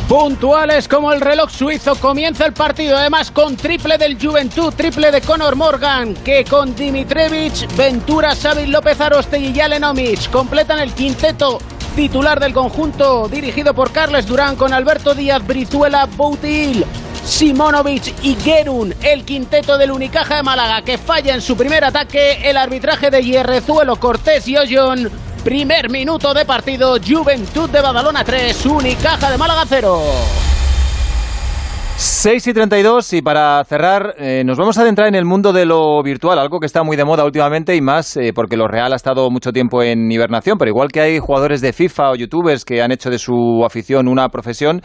Puntuales 0.08 0.88
como 0.88 1.12
el 1.12 1.20
reloj 1.20 1.50
suizo, 1.50 1.94
comienza 1.96 2.46
el 2.46 2.54
partido 2.54 2.96
además 2.96 3.30
con 3.30 3.58
triple 3.58 3.98
del 3.98 4.18
Juventud, 4.18 4.72
triple 4.74 5.10
de 5.10 5.20
Conor 5.20 5.54
Morgan, 5.54 6.14
que 6.14 6.46
con 6.46 6.74
Dimitrevich, 6.74 7.68
Ventura, 7.76 8.34
Xavi 8.34 8.68
López 8.68 8.98
Aroste 9.02 9.38
y 9.38 9.54
Jalenomic 9.54 10.30
completan 10.30 10.78
el 10.78 10.94
quinteto 10.94 11.58
titular 11.94 12.40
del 12.40 12.54
conjunto 12.54 13.28
dirigido 13.28 13.74
por 13.74 13.92
Carles 13.92 14.26
Durán 14.26 14.56
con 14.56 14.72
Alberto 14.72 15.14
Díaz, 15.14 15.46
Brizuela, 15.46 16.06
Boutil, 16.06 16.86
Simonovic 17.22 18.14
y 18.22 18.34
Gerun, 18.36 18.94
el 19.02 19.26
quinteto 19.26 19.76
del 19.76 19.90
Unicaja 19.90 20.36
de 20.36 20.42
Málaga 20.42 20.80
que 20.80 20.96
falla 20.96 21.34
en 21.34 21.42
su 21.42 21.54
primer 21.54 21.84
ataque, 21.84 22.48
el 22.48 22.56
arbitraje 22.56 23.10
de 23.10 23.22
Hierrezuelo, 23.22 23.96
Cortés 23.96 24.48
y 24.48 24.56
Ollón. 24.56 25.27
Primer 25.48 25.88
minuto 25.90 26.34
de 26.34 26.44
partido, 26.44 26.96
Juventud 27.02 27.70
de 27.70 27.80
Badalona 27.80 28.22
3, 28.22 28.66
Unicaja 28.66 29.30
de 29.30 29.38
Málaga 29.38 29.62
0. 29.66 29.98
6 31.96 32.46
y 32.48 32.52
32 32.52 33.14
y 33.14 33.22
para 33.22 33.64
cerrar 33.64 34.14
eh, 34.18 34.42
nos 34.44 34.58
vamos 34.58 34.76
a 34.76 34.82
adentrar 34.82 35.08
en 35.08 35.14
el 35.14 35.24
mundo 35.24 35.54
de 35.54 35.64
lo 35.64 36.02
virtual, 36.02 36.38
algo 36.38 36.60
que 36.60 36.66
está 36.66 36.82
muy 36.82 36.98
de 36.98 37.06
moda 37.06 37.24
últimamente 37.24 37.74
y 37.74 37.80
más 37.80 38.18
eh, 38.18 38.32
porque 38.34 38.58
lo 38.58 38.68
real 38.68 38.92
ha 38.92 38.96
estado 38.96 39.30
mucho 39.30 39.50
tiempo 39.50 39.82
en 39.82 40.12
hibernación, 40.12 40.58
pero 40.58 40.68
igual 40.68 40.88
que 40.92 41.00
hay 41.00 41.18
jugadores 41.18 41.62
de 41.62 41.72
FIFA 41.72 42.10
o 42.10 42.14
youtubers 42.16 42.66
que 42.66 42.82
han 42.82 42.92
hecho 42.92 43.08
de 43.08 43.18
su 43.18 43.64
afición 43.64 44.06
una 44.06 44.28
profesión, 44.28 44.82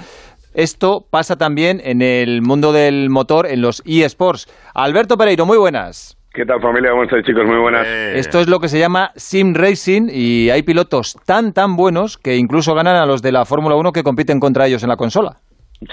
esto 0.54 1.06
pasa 1.10 1.36
también 1.36 1.82
en 1.84 2.02
el 2.02 2.42
mundo 2.42 2.72
del 2.72 3.10
motor, 3.10 3.48
en 3.48 3.62
los 3.62 3.84
eSports. 3.86 4.48
Alberto 4.74 5.18
Pereiro, 5.18 5.46
muy 5.46 5.58
buenas. 5.58 6.16
¿Qué 6.34 6.48
tal 6.48 6.60
familia? 6.60 6.90
¿Cómo 6.90 7.04
estáis 7.04 7.24
chicos? 7.28 7.46
Muy 7.46 7.60
buenas. 7.60 7.86
Esto 7.88 8.40
es 8.40 8.50
lo 8.50 8.60
que 8.60 8.68
se 8.68 8.80
llama 8.80 9.12
Sim 9.16 9.54
Racing 9.54 10.10
y 10.12 10.50
hay 10.50 10.64
pilotos 10.64 11.16
tan 11.28 11.54
tan 11.54 11.76
buenos 11.76 12.18
que 12.18 12.38
incluso 12.38 12.74
ganan 12.74 12.96
a 12.96 13.06
los 13.06 13.22
de 13.22 13.32
la 13.32 13.46
Fórmula 13.46 13.76
1 13.76 13.92
que 13.92 14.02
compiten 14.02 14.40
contra 14.40 14.66
ellos 14.66 14.82
en 14.82 14.90
la 14.90 14.98
consola. 14.98 15.34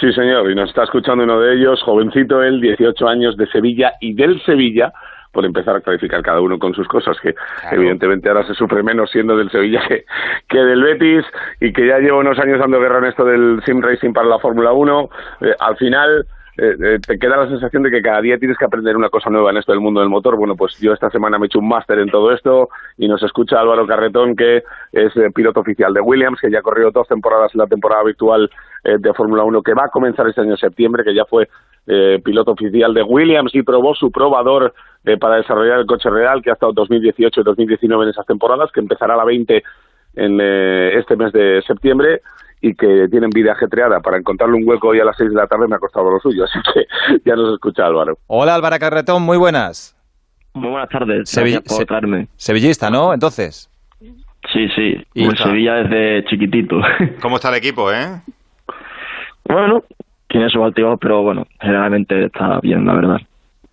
Sí, 0.01 0.11
señor, 0.15 0.51
y 0.51 0.55
nos 0.55 0.71
está 0.71 0.85
escuchando 0.85 1.25
uno 1.25 1.39
de 1.41 1.57
ellos, 1.57 1.83
jovencito 1.83 2.43
él, 2.43 2.59
18 2.63 3.07
años 3.07 3.37
de 3.37 3.49
Sevilla 3.49 3.93
y 4.01 4.15
del 4.15 4.41
Sevilla, 4.47 4.95
por 5.31 5.45
empezar 5.45 5.77
a 5.77 5.81
clarificar 5.83 6.23
cada 6.23 6.41
uno 6.41 6.59
con 6.59 6.73
sus 6.73 6.89
cosas, 6.89 7.19
que 7.21 7.35
evidentemente 7.71 8.31
ahora 8.31 8.47
se 8.47 8.55
sufre 8.55 8.83
menos 8.83 9.11
siendo 9.11 9.37
del 9.37 9.51
Sevilla 9.51 9.83
que, 9.87 10.05
que 10.49 10.59
del 10.59 10.83
Betis 10.83 11.27
y 11.61 11.71
que 11.71 11.87
ya 11.87 11.99
lleva 11.99 12.19
unos 12.19 12.39
años 12.39 12.59
dando 12.61 12.81
guerra 12.81 13.01
en 13.01 13.05
esto 13.05 13.27
del 13.27 13.61
sim 13.67 13.83
racing 13.83 14.15
para 14.15 14.29
la 14.29 14.39
Fórmula 14.39 14.73
1. 14.73 15.11
Eh, 15.43 15.55
al 15.59 15.77
final 15.77 16.27
eh, 16.57 16.77
eh, 16.83 16.99
te 17.07 17.19
queda 17.19 17.37
la 17.37 17.49
sensación 17.49 17.83
de 17.83 17.91
que 17.91 18.03
cada 18.03 18.21
día 18.21 18.39
tienes 18.39 18.59
que 18.59 18.65
aprender 18.65 18.97
una 18.97 19.09
cosa 19.09 19.31
nueva 19.31 19.51
en 19.51 19.59
esto 19.59 19.73
del 19.73 19.81
mundo 19.81 20.01
del 20.01 20.09
motor. 20.09 20.37
Bueno, 20.37 20.57
pues 20.57 20.79
yo 20.79 20.93
esta 20.93 21.11
semana 21.11 21.39
me 21.39 21.47
he 21.47 21.49
hecho 21.49 21.61
un 21.61 21.69
máster 21.69 21.99
en 21.99 22.11
todo 22.11 22.33
esto 22.33 22.69
y 22.99 23.09
nos 23.09 23.23
escucha 23.23 23.61
Álvaro 23.61 23.87
Carretón, 23.87 24.35
que 24.35 24.65
es 24.93 25.17
eh, 25.17 25.31
piloto 25.35 25.61
oficial 25.61 25.95
de 25.95 26.01
Williams, 26.01 26.41
que 26.41 26.51
ya 26.51 26.59
ha 26.59 26.63
corrido 26.63 26.91
dos 26.91 27.07
temporadas 27.09 27.55
en 27.55 27.59
la 27.59 27.67
temporada 27.67 28.03
virtual 28.03 28.51
eh, 28.85 28.97
de 28.99 29.15
Fórmula 29.15 29.45
1, 29.45 29.63
que 29.63 29.75
va 29.75 29.85
a 29.85 29.89
comenzar 29.89 30.27
este 30.29 30.41
año 30.41 30.53
en 30.53 30.57
septiembre, 30.57 31.05
que 31.05 31.15
ya 31.15 31.25
fue 31.25 31.49
eh, 31.87 32.21
piloto 32.25 32.53
oficial 32.53 32.93
de 32.93 33.03
Williams 33.03 33.55
y 33.55 33.63
probó 33.63 33.95
su 33.95 34.11
probador 34.11 34.75
para 35.19 35.37
desarrollar 35.37 35.79
el 35.79 35.87
coche 35.87 36.11
real, 36.11 36.43
que 36.43 36.51
ha 36.51 36.53
estado 36.53 36.75
2018 36.75 37.41
y 37.41 37.45
2019 37.45 38.05
en 38.05 38.11
esas 38.11 38.27
temporadas, 38.27 38.71
que 38.71 38.81
empezará 38.81 39.17
la 39.17 39.25
20 39.25 39.63
en 40.17 40.41
este 40.41 41.17
mes 41.17 41.33
de 41.33 41.63
septiembre 41.67 42.21
y 42.61 42.75
que 42.75 43.09
tienen 43.11 43.31
vida 43.31 43.53
ajetreada. 43.53 44.01
Para 44.01 44.19
encontrarle 44.19 44.57
un 44.57 44.69
hueco 44.69 44.89
hoy 44.89 45.01
a 45.01 45.05
las 45.05 45.17
6 45.17 45.31
de 45.31 45.37
la 45.37 45.47
tarde 45.47 45.67
me 45.69 45.77
ha 45.77 45.79
costado 45.79 46.11
lo 46.11 46.19
suyo, 46.21 46.45
así 46.51 46.59
que 46.75 47.21
ya 47.25 47.35
nos 47.37 47.55
escucha 47.55 47.87
Álvaro. 47.87 48.19
Hola 48.27 48.55
Álvaro 48.55 48.79
Carretón, 48.79 49.23
muy 49.23 49.37
buenas. 49.39 49.97
Muy 50.55 50.71
buenas 50.71 50.89
tardes. 50.89 51.29
Sevi- 51.37 51.53
Gracias 51.53 51.77
por 51.79 51.87
traerme. 51.87 52.27
Sevillista, 52.37 52.91
¿no? 52.91 53.15
Entonces. 53.15 53.69
Sí, 54.53 54.69
sí. 54.75 54.97
¿Y 55.15 55.25
En 55.25 55.33
está? 55.33 55.45
Sevilla 55.45 55.75
desde 55.75 56.25
chiquitito. 56.25 56.77
¿Cómo 57.23 57.37
está 57.37 57.51
el 57.51 57.57
equipo, 57.57 57.93
eh? 57.93 58.21
bueno, 59.45 59.85
tiene 60.29 60.49
sus 60.49 60.63
altibajos, 60.63 60.99
pero 61.01 61.23
bueno, 61.23 61.47
generalmente 61.61 62.27
está 62.27 62.59
bien, 62.61 62.85
la 62.87 62.95
verdad. 62.95 63.17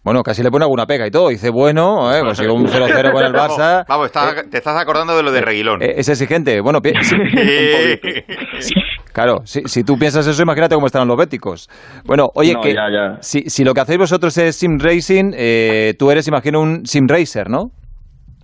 Bueno, 0.08 0.24
casi 0.24 0.42
le 0.42 0.50
pone 0.50 0.64
alguna 0.64 0.86
pega 0.86 1.06
y 1.06 1.12
todo. 1.12 1.28
Dice, 1.28 1.50
bueno, 1.50 2.16
eh, 2.16 2.22
consiguió 2.22 2.54
un 2.54 2.66
0-0 2.66 3.12
con 3.12 3.26
el 3.26 3.34
Barça. 3.34 3.84
Vamos, 3.90 4.06
estás- 4.06 4.50
te 4.50 4.56
estás 4.58 4.82
acordando 4.82 5.18
de 5.18 5.22
lo 5.22 5.34
de 5.34 5.42
Reguilón. 5.42 5.82
Eh, 5.82 5.96
es 5.98 6.08
exigente. 6.08 6.62
Bueno, 6.62 6.80
si- 7.02 7.18
claro, 9.12 9.42
si, 9.44 9.64
si 9.66 9.84
tú 9.84 10.00
piensas 10.00 10.26
eso, 10.26 10.42
imagínate 10.42 10.76
cómo 10.76 10.88
estarán 10.88 11.10
los 11.10 11.18
béticos. 11.18 11.70
Bueno, 12.06 12.32
oye, 12.36 12.54
No, 12.54 12.62
que 12.62 12.74
ya, 12.74 12.86
ya. 12.90 13.18
Si, 13.22 13.50
si 13.50 13.66
lo 13.66 13.74
que 13.74 13.82
hacéis 13.82 14.00
vosotros 14.00 14.38
es 14.38 14.56
sim 14.56 14.80
racing, 14.80 15.34
eh, 15.36 15.94
tú 16.00 16.10
eres, 16.10 16.26
imagino, 16.30 16.62
un 16.62 16.86
sim 16.86 17.06
racer, 17.06 17.50
¿no? 17.50 17.72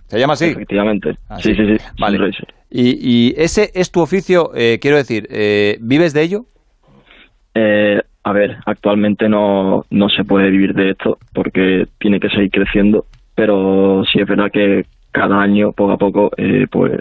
¿Se 0.08 0.18
llama 0.18 0.34
así? 0.34 0.50
Efectivamente. 0.50 1.12
Ah, 1.30 1.38
sí, 1.40 1.54
sí, 1.54 1.62
sí. 1.64 1.76
Vale. 1.98 2.18
Sim 2.18 2.26
racer. 2.26 2.54
Y, 2.68 2.98
y 3.30 3.34
ese 3.38 3.70
es 3.72 3.90
tu 3.90 4.02
oficio, 4.02 4.50
eh, 4.54 4.78
quiero 4.82 4.98
decir, 4.98 5.26
eh, 5.30 5.78
¿vives 5.80 6.12
de 6.12 6.20
ello? 6.20 6.40
Eh, 7.54 8.02
a 8.24 8.32
ver, 8.32 8.56
actualmente 8.64 9.28
no, 9.28 9.84
no 9.90 10.08
se 10.08 10.24
puede 10.24 10.50
vivir 10.50 10.74
de 10.74 10.90
esto 10.90 11.18
porque 11.34 11.86
tiene 11.98 12.18
que 12.18 12.30
seguir 12.30 12.50
creciendo, 12.50 13.04
pero 13.34 14.02
sí 14.10 14.18
es 14.18 14.26
verdad 14.26 14.50
que 14.50 14.86
cada 15.12 15.40
año, 15.40 15.72
poco 15.72 15.92
a 15.92 15.98
poco, 15.98 16.30
eh, 16.38 16.66
pues 16.70 17.00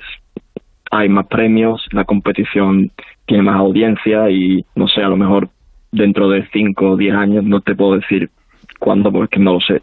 hay 0.91 1.07
más 1.07 1.25
premios, 1.27 1.83
la 1.91 2.03
competición 2.03 2.91
tiene 3.25 3.43
más 3.43 3.55
audiencia 3.55 4.29
y 4.29 4.65
no 4.75 4.87
sé, 4.89 5.01
a 5.01 5.07
lo 5.07 5.15
mejor 5.15 5.49
dentro 5.91 6.29
de 6.29 6.45
5 6.51 6.91
o 6.91 6.97
10 6.97 7.15
años, 7.15 7.43
no 7.45 7.61
te 7.61 7.73
puedo 7.73 7.95
decir 7.95 8.29
cuándo 8.77 9.09
porque 9.09 9.39
no 9.39 9.53
lo 9.53 9.61
sé, 9.61 9.81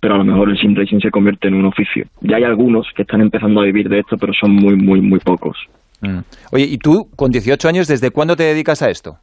pero 0.00 0.14
a 0.14 0.18
lo 0.18 0.24
mejor 0.24 0.48
el 0.48 0.58
sim 0.58 0.74
racing 0.74 1.00
se 1.00 1.10
convierte 1.10 1.48
en 1.48 1.54
un 1.54 1.66
oficio. 1.66 2.06
Ya 2.22 2.36
hay 2.36 2.44
algunos 2.44 2.86
que 2.96 3.02
están 3.02 3.20
empezando 3.20 3.60
a 3.60 3.64
vivir 3.64 3.90
de 3.90 4.00
esto, 4.00 4.16
pero 4.16 4.32
son 4.32 4.52
muy, 4.52 4.76
muy, 4.76 5.02
muy 5.02 5.18
pocos. 5.18 5.58
Mm. 6.00 6.20
Oye, 6.52 6.64
¿y 6.64 6.78
tú 6.78 7.08
con 7.14 7.30
18 7.30 7.68
años 7.68 7.88
desde 7.88 8.10
cuándo 8.10 8.36
te 8.36 8.44
dedicas 8.44 8.80
a 8.80 8.88
esto? 8.88 9.18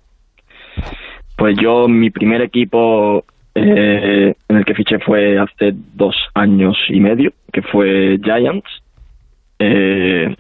Pues 1.36 1.58
yo, 1.58 1.88
mi 1.88 2.10
primer 2.10 2.42
equipo 2.42 3.26
eh, 3.56 4.34
en 4.50 4.58
el 4.58 4.66
que 4.66 4.76
fiché 4.76 5.00
fue 5.00 5.38
hace 5.40 5.74
dos 5.94 6.16
años 6.34 6.78
y 6.90 7.00
medio, 7.00 7.32
que 7.52 7.62
fue 7.62 8.20
Giants, 8.24 8.70
eh, 9.60 10.36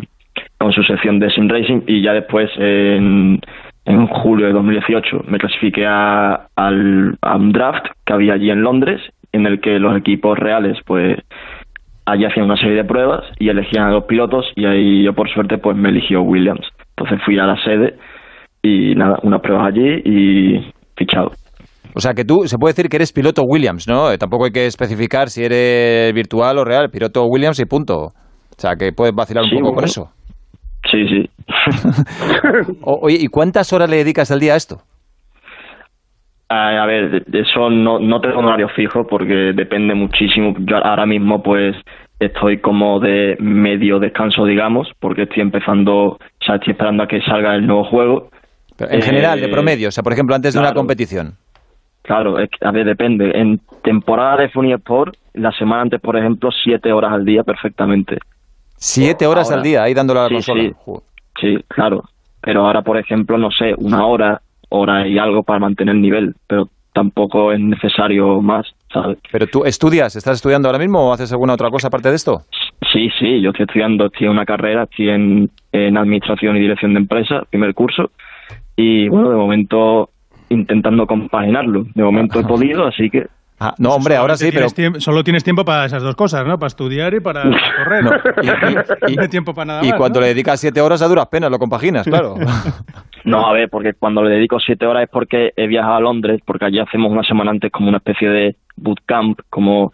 con 0.57 0.73
su 0.73 0.83
sección 0.83 1.19
de 1.19 1.29
Sim 1.31 1.47
Racing, 1.47 1.81
y 1.87 2.01
ya 2.01 2.13
después, 2.13 2.49
en, 2.57 3.39
en 3.85 4.07
julio 4.07 4.47
de 4.47 4.53
2018, 4.53 5.25
me 5.27 5.37
clasifiqué 5.37 5.85
a, 5.85 6.47
al, 6.55 7.17
a 7.21 7.35
un 7.35 7.51
draft 7.51 7.85
que 8.05 8.13
había 8.13 8.33
allí 8.33 8.49
en 8.51 8.61
Londres, 8.61 9.01
en 9.31 9.45
el 9.45 9.59
que 9.59 9.79
los 9.79 9.97
equipos 9.97 10.37
reales, 10.37 10.77
pues, 10.85 11.17
allí 12.05 12.25
hacían 12.25 12.45
una 12.45 12.57
serie 12.57 12.75
de 12.75 12.83
pruebas 12.83 13.23
y 13.39 13.49
elegían 13.49 13.85
a 13.85 13.91
los 13.91 14.05
pilotos, 14.05 14.51
y 14.55 14.65
ahí 14.65 15.03
yo, 15.03 15.13
por 15.13 15.29
suerte, 15.29 15.57
pues 15.57 15.75
me 15.77 15.89
eligió 15.89 16.21
Williams. 16.21 16.67
Entonces 16.97 17.21
fui 17.25 17.37
a 17.39 17.45
la 17.45 17.61
sede 17.63 17.95
y 18.61 18.95
nada, 18.95 19.19
unas 19.23 19.41
pruebas 19.41 19.67
allí 19.67 20.01
y 20.05 20.73
fichado. 20.97 21.31
O 21.95 22.01
sea, 22.01 22.13
que 22.13 22.25
tú 22.25 22.45
se 22.45 22.57
puede 22.57 22.73
decir 22.73 22.89
que 22.89 22.97
eres 22.97 23.13
piloto 23.13 23.43
Williams, 23.45 23.87
¿no? 23.87 24.11
Eh, 24.11 24.17
tampoco 24.17 24.45
hay 24.45 24.51
que 24.51 24.65
especificar 24.65 25.29
si 25.29 25.43
eres 25.43 26.13
virtual 26.13 26.57
o 26.57 26.65
real, 26.65 26.89
piloto 26.89 27.23
Williams 27.25 27.59
y 27.59 27.65
punto. 27.65 27.95
O 27.95 28.57
sea, 28.57 28.75
que 28.75 28.91
puedes 28.91 29.15
vacilar 29.15 29.45
un 29.45 29.49
poco 29.61 29.75
con 29.75 29.83
eso. 29.85 30.09
Sí, 30.91 31.07
sí. 31.07 31.29
Oye, 32.83 33.17
¿y 33.19 33.27
cuántas 33.27 33.71
horas 33.73 33.89
le 33.89 33.97
dedicas 33.97 34.29
al 34.31 34.39
día 34.39 34.53
a 34.53 34.57
esto? 34.57 34.77
A, 36.49 36.83
a 36.83 36.85
ver, 36.85 37.23
eso 37.31 37.69
no, 37.69 37.99
no 37.99 38.21
tengo 38.21 38.39
un 38.39 38.45
horario 38.45 38.69
fijo 38.75 39.07
porque 39.07 39.53
depende 39.55 39.95
muchísimo. 39.95 40.53
Yo 40.59 40.77
ahora 40.77 41.05
mismo 41.05 41.41
pues 41.41 41.75
estoy 42.19 42.59
como 42.59 42.99
de 42.99 43.35
medio 43.39 43.99
descanso, 43.99 44.45
digamos, 44.45 44.89
porque 44.99 45.23
estoy 45.23 45.41
empezando, 45.41 45.93
o 45.93 46.17
sea, 46.45 46.55
estoy 46.55 46.71
esperando 46.71 47.03
a 47.03 47.07
que 47.07 47.21
salga 47.21 47.55
el 47.55 47.65
nuevo 47.65 47.85
juego. 47.85 48.29
Pero 48.78 48.91
en 48.91 49.01
general, 49.01 49.39
de 49.39 49.47
Eh, 49.47 49.49
promedio, 49.51 49.88
o 49.89 49.91
sea, 49.91 50.03
por 50.03 50.13
ejemplo, 50.13 50.36
antes 50.36 50.53
de 50.53 50.59
una 50.59 50.73
competición. 50.73 51.36
Claro, 52.03 52.38
es 52.39 52.49
que, 52.49 52.65
a 52.67 52.71
ver, 52.71 52.86
depende. 52.86 53.32
En 53.34 53.59
temporada 53.84 54.38
de 54.38 54.49
Funny 54.49 54.73
Sport, 54.73 55.15
la 55.34 55.51
semana 55.53 55.82
antes, 55.84 55.99
por 56.01 56.15
ejemplo, 56.17 56.49
siete 56.51 56.91
horas 56.93 57.11
al 57.13 57.26
día 57.26 57.43
perfectamente. 57.43 58.17
Siete 58.78 59.26
horas 59.26 59.47
Ahora- 59.47 59.57
al 59.57 59.63
día 59.63 59.84
ahí 59.84 59.93
dándole 59.93 60.19
a 60.19 60.23
la 60.23 60.30
Sí, 60.30 60.34
consola. 60.36 60.63
sí. 60.63 60.73
Sí, 61.41 61.57
claro. 61.67 62.03
Pero 62.41 62.65
ahora, 62.65 62.82
por 62.84 62.97
ejemplo, 62.97 63.38
no 63.38 63.49
sé, 63.51 63.73
una 63.78 64.05
hora, 64.05 64.41
hora 64.69 65.07
y 65.07 65.17
algo 65.17 65.41
para 65.43 65.59
mantener 65.59 65.95
el 65.95 66.01
nivel, 66.01 66.36
pero 66.47 66.69
tampoco 66.93 67.51
es 67.51 67.59
necesario 67.59 68.39
más, 68.41 68.67
¿sabes? 68.93 69.17
Pero 69.32 69.47
tú 69.47 69.65
estudias, 69.65 70.15
¿estás 70.15 70.36
estudiando 70.36 70.67
ahora 70.67 70.80
mismo 70.80 71.09
o 71.09 71.13
haces 71.13 71.32
alguna 71.32 71.53
otra 71.53 71.69
cosa 71.71 71.88
aparte 71.88 72.09
de 72.09 72.15
esto? 72.15 72.43
Sí, 72.93 73.09
sí, 73.19 73.41
yo 73.41 73.49
estoy 73.49 73.65
estudiando, 73.65 74.05
estoy 74.05 74.28
en 74.28 74.32
una 74.34 74.45
carrera, 74.45 74.84
estoy 74.84 75.09
en, 75.09 75.49
en 75.71 75.97
Administración 75.97 76.55
y 76.55 76.59
Dirección 76.59 76.93
de 76.93 76.99
Empresa, 76.99 77.41
primer 77.49 77.73
curso, 77.73 78.11
y 78.76 79.07
bueno, 79.09 79.30
de 79.30 79.36
momento 79.36 80.09
intentando 80.49 81.07
compaginarlo. 81.07 81.86
De 81.95 82.03
momento 82.03 82.39
he 82.39 82.43
podido, 82.43 82.86
así 82.88 83.09
que... 83.09 83.28
Ah, 83.59 83.73
no, 83.80 83.91
hombre, 83.95 84.17
ahora 84.17 84.36
sí, 84.36 84.49
pero... 84.53 84.67
Tiempo- 84.69 84.99
solo 84.99 85.23
tienes 85.23 85.43
tiempo 85.43 85.63
para 85.63 85.86
esas 85.86 86.03
dos 86.03 86.15
cosas, 86.15 86.45
¿no? 86.45 86.59
Para 86.59 86.67
estudiar 86.67 87.13
y 87.13 87.21
para 87.21 87.43
correr. 87.43 88.03
No, 88.03 88.11
No 89.01 89.07
tienes 89.07 89.30
tiempo 89.30 89.53
para 89.53 89.65
nada 89.65 89.86
Y 89.86 89.89
más, 89.91 89.97
cuando 89.97 90.19
¿no? 90.19 90.26
le 90.26 90.34
dedicas 90.34 90.59
siete 90.59 90.82
horas 90.82 91.01
a 91.01 91.07
duras 91.07 91.28
penas, 91.28 91.49
lo 91.49 91.57
compaginas, 91.57 92.05
claro. 92.05 92.36
No, 93.23 93.47
a 93.47 93.53
ver, 93.53 93.69
porque 93.69 93.93
cuando 93.93 94.21
le 94.23 94.30
dedico 94.36 94.59
siete 94.59 94.86
horas 94.86 95.03
es 95.03 95.09
porque 95.09 95.51
he 95.55 95.65
viajado 95.65 95.95
a 95.95 95.99
Londres, 95.99 96.41
porque 96.45 96.65
allí 96.65 96.78
hacemos 96.80 97.11
una 97.11 97.23
semana 97.23 97.49
antes 97.49 97.71
como 97.71 97.88
una 97.89 97.97
especie 97.97 98.30
de 98.30 98.55
bootcamp, 98.76 99.39
como 99.49 99.91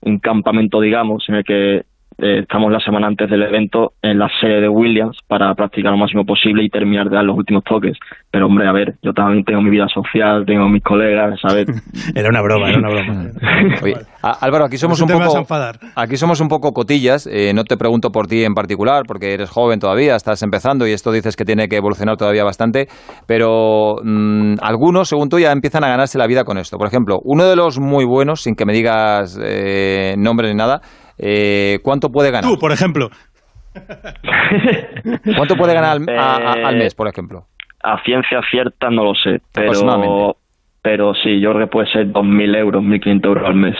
un 0.00 0.18
campamento, 0.18 0.80
digamos, 0.80 1.28
en 1.28 1.34
el 1.34 1.44
que 1.44 1.82
eh, 2.22 2.40
estamos 2.40 2.70
la 2.72 2.80
semana 2.80 3.06
antes 3.06 3.28
del 3.30 3.42
evento 3.42 3.92
en 4.02 4.18
la 4.18 4.28
sede 4.40 4.60
de 4.62 4.68
Williams 4.68 5.18
para 5.26 5.54
practicar 5.54 5.92
lo 5.92 5.98
máximo 5.98 6.24
posible 6.24 6.62
y 6.64 6.68
terminar 6.68 7.08
de 7.08 7.16
dar 7.16 7.24
los 7.24 7.36
últimos 7.36 7.64
toques. 7.64 7.96
Pero, 8.30 8.46
hombre, 8.46 8.68
a 8.68 8.72
ver, 8.72 8.94
yo 9.02 9.12
también 9.12 9.44
tengo 9.44 9.60
mi 9.62 9.70
vida 9.70 9.86
social, 9.92 10.44
tengo 10.46 10.68
mis 10.68 10.82
colegas, 10.82 11.38
¿sabes? 11.40 11.66
Era 12.14 12.28
una 12.28 12.42
broma, 12.42 12.68
era 12.70 12.78
una 12.78 12.88
broma. 12.90 13.30
Oye, 13.82 13.94
Álvaro, 14.22 14.64
aquí 14.66 14.76
somos 14.76 14.98
No 15.00 15.04
un 15.06 15.08
te 15.08 15.14
vas 15.14 15.22
a 15.24 15.26
poco 15.28 15.38
enfadar. 15.40 15.76
aquí 15.96 16.16
somos 16.16 16.40
un 16.40 16.48
poco 16.48 16.72
cotillas. 16.72 17.26
eh, 17.26 17.52
no 17.54 17.64
te 17.64 17.76
pregunto 17.76 18.10
por 18.10 18.26
ti 18.26 18.44
en 18.44 18.54
particular, 18.54 19.02
porque 19.06 19.34
eres 19.34 19.50
joven 19.50 19.78
todavía, 19.80 20.14
estás 20.16 20.42
empezando 20.42 20.86
y 20.86 20.92
esto 20.92 21.10
dices 21.12 21.36
que 21.36 21.44
tiene 21.44 21.68
que 21.68 21.76
evolucionar 21.76 22.16
todavía 22.16 22.44
bastante. 22.44 22.86
Pero 23.26 23.96
mm, 24.02 24.54
algunos, 24.62 25.08
según 25.08 25.28
tú, 25.28 25.38
ya 25.38 25.52
empiezan 25.52 25.84
a 25.84 25.88
ganarse 25.88 26.18
la 26.18 26.26
vida 26.26 26.44
con 26.44 26.58
esto. 26.58 26.76
Por 26.78 26.86
ejemplo, 26.86 27.18
uno 27.24 27.44
de 27.44 27.56
los 27.56 27.78
muy 27.80 28.04
buenos, 28.04 28.42
sin 28.42 28.54
que 28.54 28.64
me 28.66 28.72
digas 28.72 29.38
eh, 29.42 30.14
nombre 30.18 30.48
ni 30.48 30.54
nada, 30.54 30.80
eh, 31.22 31.78
¿cuánto 31.82 32.10
puede 32.10 32.30
ganar? 32.30 32.50
Tú, 32.50 32.58
por 32.58 32.72
ejemplo. 32.72 33.10
¿Cuánto 35.36 35.56
puede 35.56 35.74
ganar 35.74 35.98
al, 35.98 36.08
a- 36.18 36.36
a- 36.36 36.58
Eh, 36.58 36.64
al 36.64 36.76
mes, 36.76 36.94
por 36.94 37.08
ejemplo? 37.08 37.46
A 37.82 38.02
ciencia 38.02 38.40
cierta 38.50 38.90
no 38.90 39.04
lo 39.04 39.14
sé, 39.14 39.40
pero, 39.52 40.36
pero 40.82 41.14
sí, 41.14 41.40
yo 41.40 41.52
creo 41.52 41.66
que 41.66 41.70
puede 41.72 41.90
ser 41.90 42.06
2.000 42.12 42.54
euros, 42.56 42.82
1.500 42.82 43.24
euros 43.26 43.46
al 43.46 43.54
mes. 43.54 43.76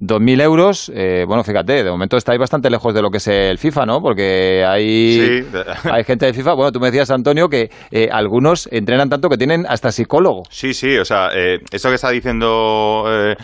2.000 0.00 0.40
euros, 0.42 0.90
eh, 0.94 1.24
bueno, 1.26 1.42
fíjate, 1.44 1.82
de 1.84 1.90
momento 1.90 2.16
estáis 2.16 2.38
bastante 2.38 2.68
lejos 2.70 2.92
de 2.94 3.02
lo 3.02 3.10
que 3.10 3.16
es 3.18 3.28
el 3.28 3.58
FIFA, 3.58 3.86
¿no? 3.86 4.02
Porque 4.02 4.64
hay, 4.66 5.42
Sí. 5.42 5.58
hay 5.90 6.04
gente 6.04 6.26
de 6.26 6.34
FIFA, 6.34 6.52
bueno, 6.54 6.72
tú 6.72 6.80
me 6.80 6.86
decías, 6.88 7.10
Antonio, 7.10 7.48
que 7.48 7.70
eh, 7.90 8.08
algunos 8.12 8.68
entrenan 8.72 9.08
tanto 9.08 9.28
que 9.28 9.38
tienen 9.38 9.64
hasta 9.68 9.90
psicólogo. 9.92 10.42
Sí, 10.50 10.74
sí, 10.74 10.96
o 10.98 11.04
sea, 11.04 11.30
eh, 11.34 11.60
eso 11.72 11.88
que 11.88 11.94
está 11.94 12.10
diciendo 12.10 13.04
eh, 13.08 13.36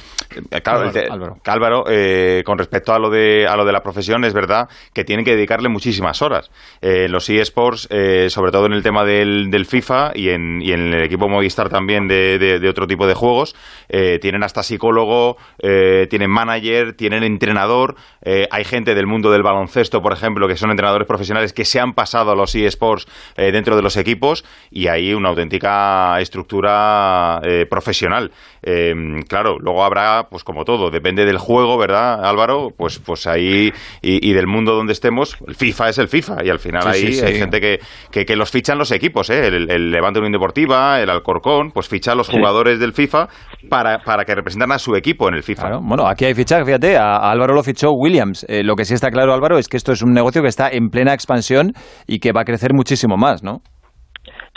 claro, 0.62 0.84
el 0.84 0.92
te- 0.92 1.08
Álvaro. 1.46 1.84
eh, 1.88 2.42
con 2.44 2.58
respecto 2.58 2.92
a 2.92 2.98
lo 2.98 3.10
de 3.10 3.46
a 3.46 3.56
lo 3.56 3.64
de 3.64 3.72
la 3.72 3.82
profesión, 3.82 4.24
es 4.24 4.34
verdad 4.34 4.68
que 4.92 5.04
tienen 5.04 5.24
que 5.24 5.34
dedicarle 5.34 5.68
muchísimas 5.68 6.22
horas. 6.22 6.50
Los 6.82 7.28
eSports, 7.30 7.88
sobre 8.28 8.50
todo 8.52 8.66
en 8.66 8.72
el 8.72 8.82
tema 8.82 9.04
del, 9.04 9.50
del 9.50 9.66
FIFA 9.66 10.12
y 10.14 10.28
en, 10.30 10.60
y 10.62 10.72
en 10.72 10.92
el 10.94 11.02
equipo 11.04 11.28
Movistar 11.28 11.68
también 11.68 12.08
de, 12.08 12.38
de- 12.38 12.58
de 12.58 12.68
otro 12.68 12.86
tipo 12.86 13.06
de 13.06 13.14
juegos, 13.14 13.54
eh, 13.88 14.18
tienen 14.20 14.42
hasta 14.42 14.62
psicólogo, 14.62 15.36
eh, 15.58 16.06
tienen 16.10 16.30
manager, 16.44 16.92
tienen 16.94 17.22
entrenador. 17.22 17.96
eh, 18.22 18.46
hay 18.50 18.64
gente 18.64 18.94
del 18.94 19.06
mundo 19.06 19.30
del 19.30 19.42
baloncesto, 19.42 20.02
por 20.02 20.12
ejemplo, 20.12 20.46
que 20.48 20.56
son 20.56 20.70
entrenadores 20.70 21.06
profesionales 21.06 21.52
que 21.52 21.64
se 21.64 21.80
han 21.80 21.94
pasado 21.94 22.30
a 22.30 22.34
los 22.34 22.54
eSports 22.54 23.06
eh, 23.36 23.52
dentro 23.52 23.76
de 23.76 23.82
los 23.82 23.96
equipos 23.96 24.44
y 24.70 24.86
hay 24.86 25.14
una 25.14 25.30
auténtica 25.30 26.20
estructura 26.20 27.40
eh, 27.44 27.66
profesional. 27.68 28.30
Eh, 28.62 28.92
claro, 29.28 29.58
luego 29.58 29.84
habrá, 29.84 30.28
pues 30.30 30.44
como 30.44 30.64
todo, 30.64 30.90
depende 30.90 31.24
del 31.24 31.38
juego, 31.38 31.78
¿verdad, 31.78 32.24
Álvaro? 32.24 32.68
Pues, 32.76 32.98
pues 32.98 33.26
ahí 33.26 33.72
y, 34.00 34.30
y 34.30 34.32
del 34.34 34.46
mundo 34.46 34.74
donde 34.74 34.92
estemos, 34.92 35.36
el 35.46 35.54
FIFA 35.54 35.88
es 35.88 35.98
el 35.98 36.08
FIFA 36.08 36.44
y 36.44 36.48
al 36.50 36.58
final 36.58 36.82
Sí, 36.82 36.88
ahí 36.88 37.12
sí, 37.12 37.20
sí. 37.20 37.24
hay 37.26 37.34
gente 37.34 37.60
que, 37.60 37.78
que, 38.10 38.24
que 38.24 38.36
los 38.36 38.50
fichan 38.50 38.78
los 38.78 38.92
equipos, 38.92 39.30
¿eh? 39.30 39.46
El, 39.48 39.70
el 39.70 39.90
Levante 39.90 40.20
Unión 40.20 40.32
Deportiva, 40.32 41.00
el 41.00 41.10
Alcorcón, 41.10 41.70
pues 41.72 41.88
ficha 41.88 42.12
a 42.12 42.14
los 42.14 42.28
jugadores 42.28 42.78
del 42.78 42.92
FIFA 42.92 43.28
para, 43.68 43.98
para 44.00 44.24
que 44.24 44.34
representan 44.34 44.72
a 44.72 44.78
su 44.78 44.94
equipo 44.94 45.28
en 45.28 45.34
el 45.34 45.42
FIFA. 45.42 45.62
Claro, 45.62 45.80
bueno, 45.82 46.06
aquí 46.06 46.24
hay 46.24 46.34
fichaje, 46.34 46.64
fíjate, 46.64 46.96
a, 46.96 47.16
a 47.16 47.30
Álvaro 47.30 47.54
lo 47.54 47.62
fichó 47.62 47.90
Williams. 47.92 48.46
Eh, 48.48 48.62
lo 48.62 48.76
que 48.76 48.84
sí 48.84 48.94
está 48.94 49.10
claro, 49.10 49.32
Álvaro, 49.34 49.58
es 49.58 49.68
que 49.68 49.76
esto 49.76 49.92
es 49.92 50.02
un 50.02 50.12
negocio 50.12 50.42
que 50.42 50.48
está 50.48 50.68
en 50.70 50.88
plena 50.88 51.12
expansión 51.14 51.72
y 52.06 52.18
que 52.18 52.32
va 52.32 52.42
a 52.42 52.44
crecer 52.44 52.72
muchísimo 52.74 53.16
más, 53.16 53.42
¿no? 53.42 53.58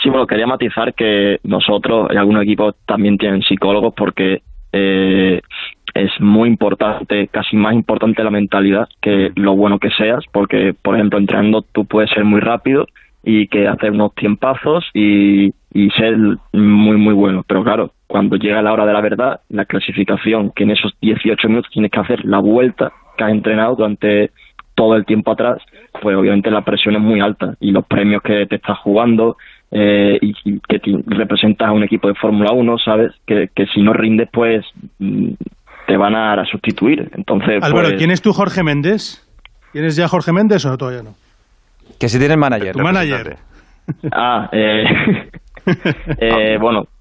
Sí, 0.06 0.12
bueno, 0.12 0.28
quería 0.28 0.46
matizar 0.46 0.94
que 0.94 1.40
nosotros 1.42 2.10
y 2.14 2.16
algunos 2.16 2.44
equipos 2.44 2.76
también 2.86 3.18
tienen 3.18 3.42
psicólogos 3.42 3.92
porque 3.98 4.44
eh, 4.72 5.42
es 5.96 6.12
muy 6.20 6.48
importante, 6.48 7.28
casi 7.30 7.56
más 7.56 7.74
importante 7.74 8.24
la 8.24 8.30
mentalidad 8.30 8.88
que 9.02 9.32
lo 9.36 9.56
bueno 9.56 9.80
que 9.80 9.90
seas, 9.90 10.24
porque, 10.32 10.76
por 10.80 10.94
ejemplo, 10.94 11.18
entrenando 11.18 11.64
tú 11.64 11.86
puedes 11.86 12.12
ser 12.12 12.24
muy 12.24 12.40
rápido 12.40 12.86
y 13.24 13.48
que 13.48 13.68
hacer 13.68 13.94
unos 13.94 14.14
tiempazos 14.14 14.86
y, 14.94 15.56
y 15.74 15.90
ser 15.98 16.16
muy, 16.54 16.98
muy 16.98 17.16
bueno. 17.16 17.44
Pero 17.48 17.64
claro, 17.64 17.92
cuando 18.06 18.36
llega 18.36 18.62
la 18.62 18.74
hora 18.74 18.86
de 18.86 18.94
la 18.94 19.02
verdad, 19.02 19.40
la 19.50 19.66
clasificación, 19.66 20.52
que 20.56 20.66
en 20.66 20.70
esos 20.70 20.94
18 21.02 21.50
minutos 21.50 21.72
tienes 21.72 21.90
que 21.90 22.00
hacer 22.00 22.26
la 22.26 22.38
vuelta 22.38 22.94
que 23.18 23.24
has 23.24 23.32
entrenado 23.32 23.76
durante 23.76 24.30
todo 24.76 24.98
el 24.98 25.06
tiempo 25.06 25.32
atrás, 25.32 25.64
pues 26.00 26.16
obviamente 26.16 26.52
la 26.52 26.64
presión 26.64 26.96
es 26.96 27.02
muy 27.02 27.22
alta 27.22 27.56
y 27.60 27.72
los 27.72 27.88
premios 27.88 28.22
que 28.22 28.46
te 28.46 28.58
estás 28.58 28.78
jugando 28.80 29.38
eh, 29.72 30.18
y, 30.22 30.34
y 30.46 30.60
que 30.60 30.80
representas 31.08 31.68
a 31.68 31.72
un 31.72 31.84
equipo 31.84 32.08
de 32.08 32.16
Fórmula 32.16 32.52
1, 32.54 32.78
¿sabes? 32.84 33.12
Que, 33.26 33.50
que 33.54 33.66
si 33.68 33.82
no 33.82 33.94
rindes, 33.94 34.30
pues 34.32 34.66
mm, 35.00 35.34
te 35.88 35.98
van 35.98 36.16
a, 36.16 36.34
a 36.34 36.46
sustituir. 36.46 37.10
Entonces, 37.16 37.64
Álvaro, 37.64 37.90
pues, 37.90 37.98
¿quién 37.98 38.12
es 38.12 38.22
tu 38.22 38.34
Jorge 38.34 38.64
Méndez? 38.64 39.22
¿Tienes 39.74 39.96
ya 39.96 40.08
Jorge 40.08 40.32
Méndez 40.32 40.66
o 40.66 40.78
todavía 40.78 41.04
no? 41.04 41.16
Que 42.00 42.08
si 42.08 42.18
tienen 42.18 42.40
manager. 42.40 42.74
Tu 42.74 42.80
manager. 42.80 43.38
Ah, 44.12 44.50
eh, 44.52 44.84
eh, 46.20 46.58
bueno, 46.62 46.82
mm, 46.82 46.95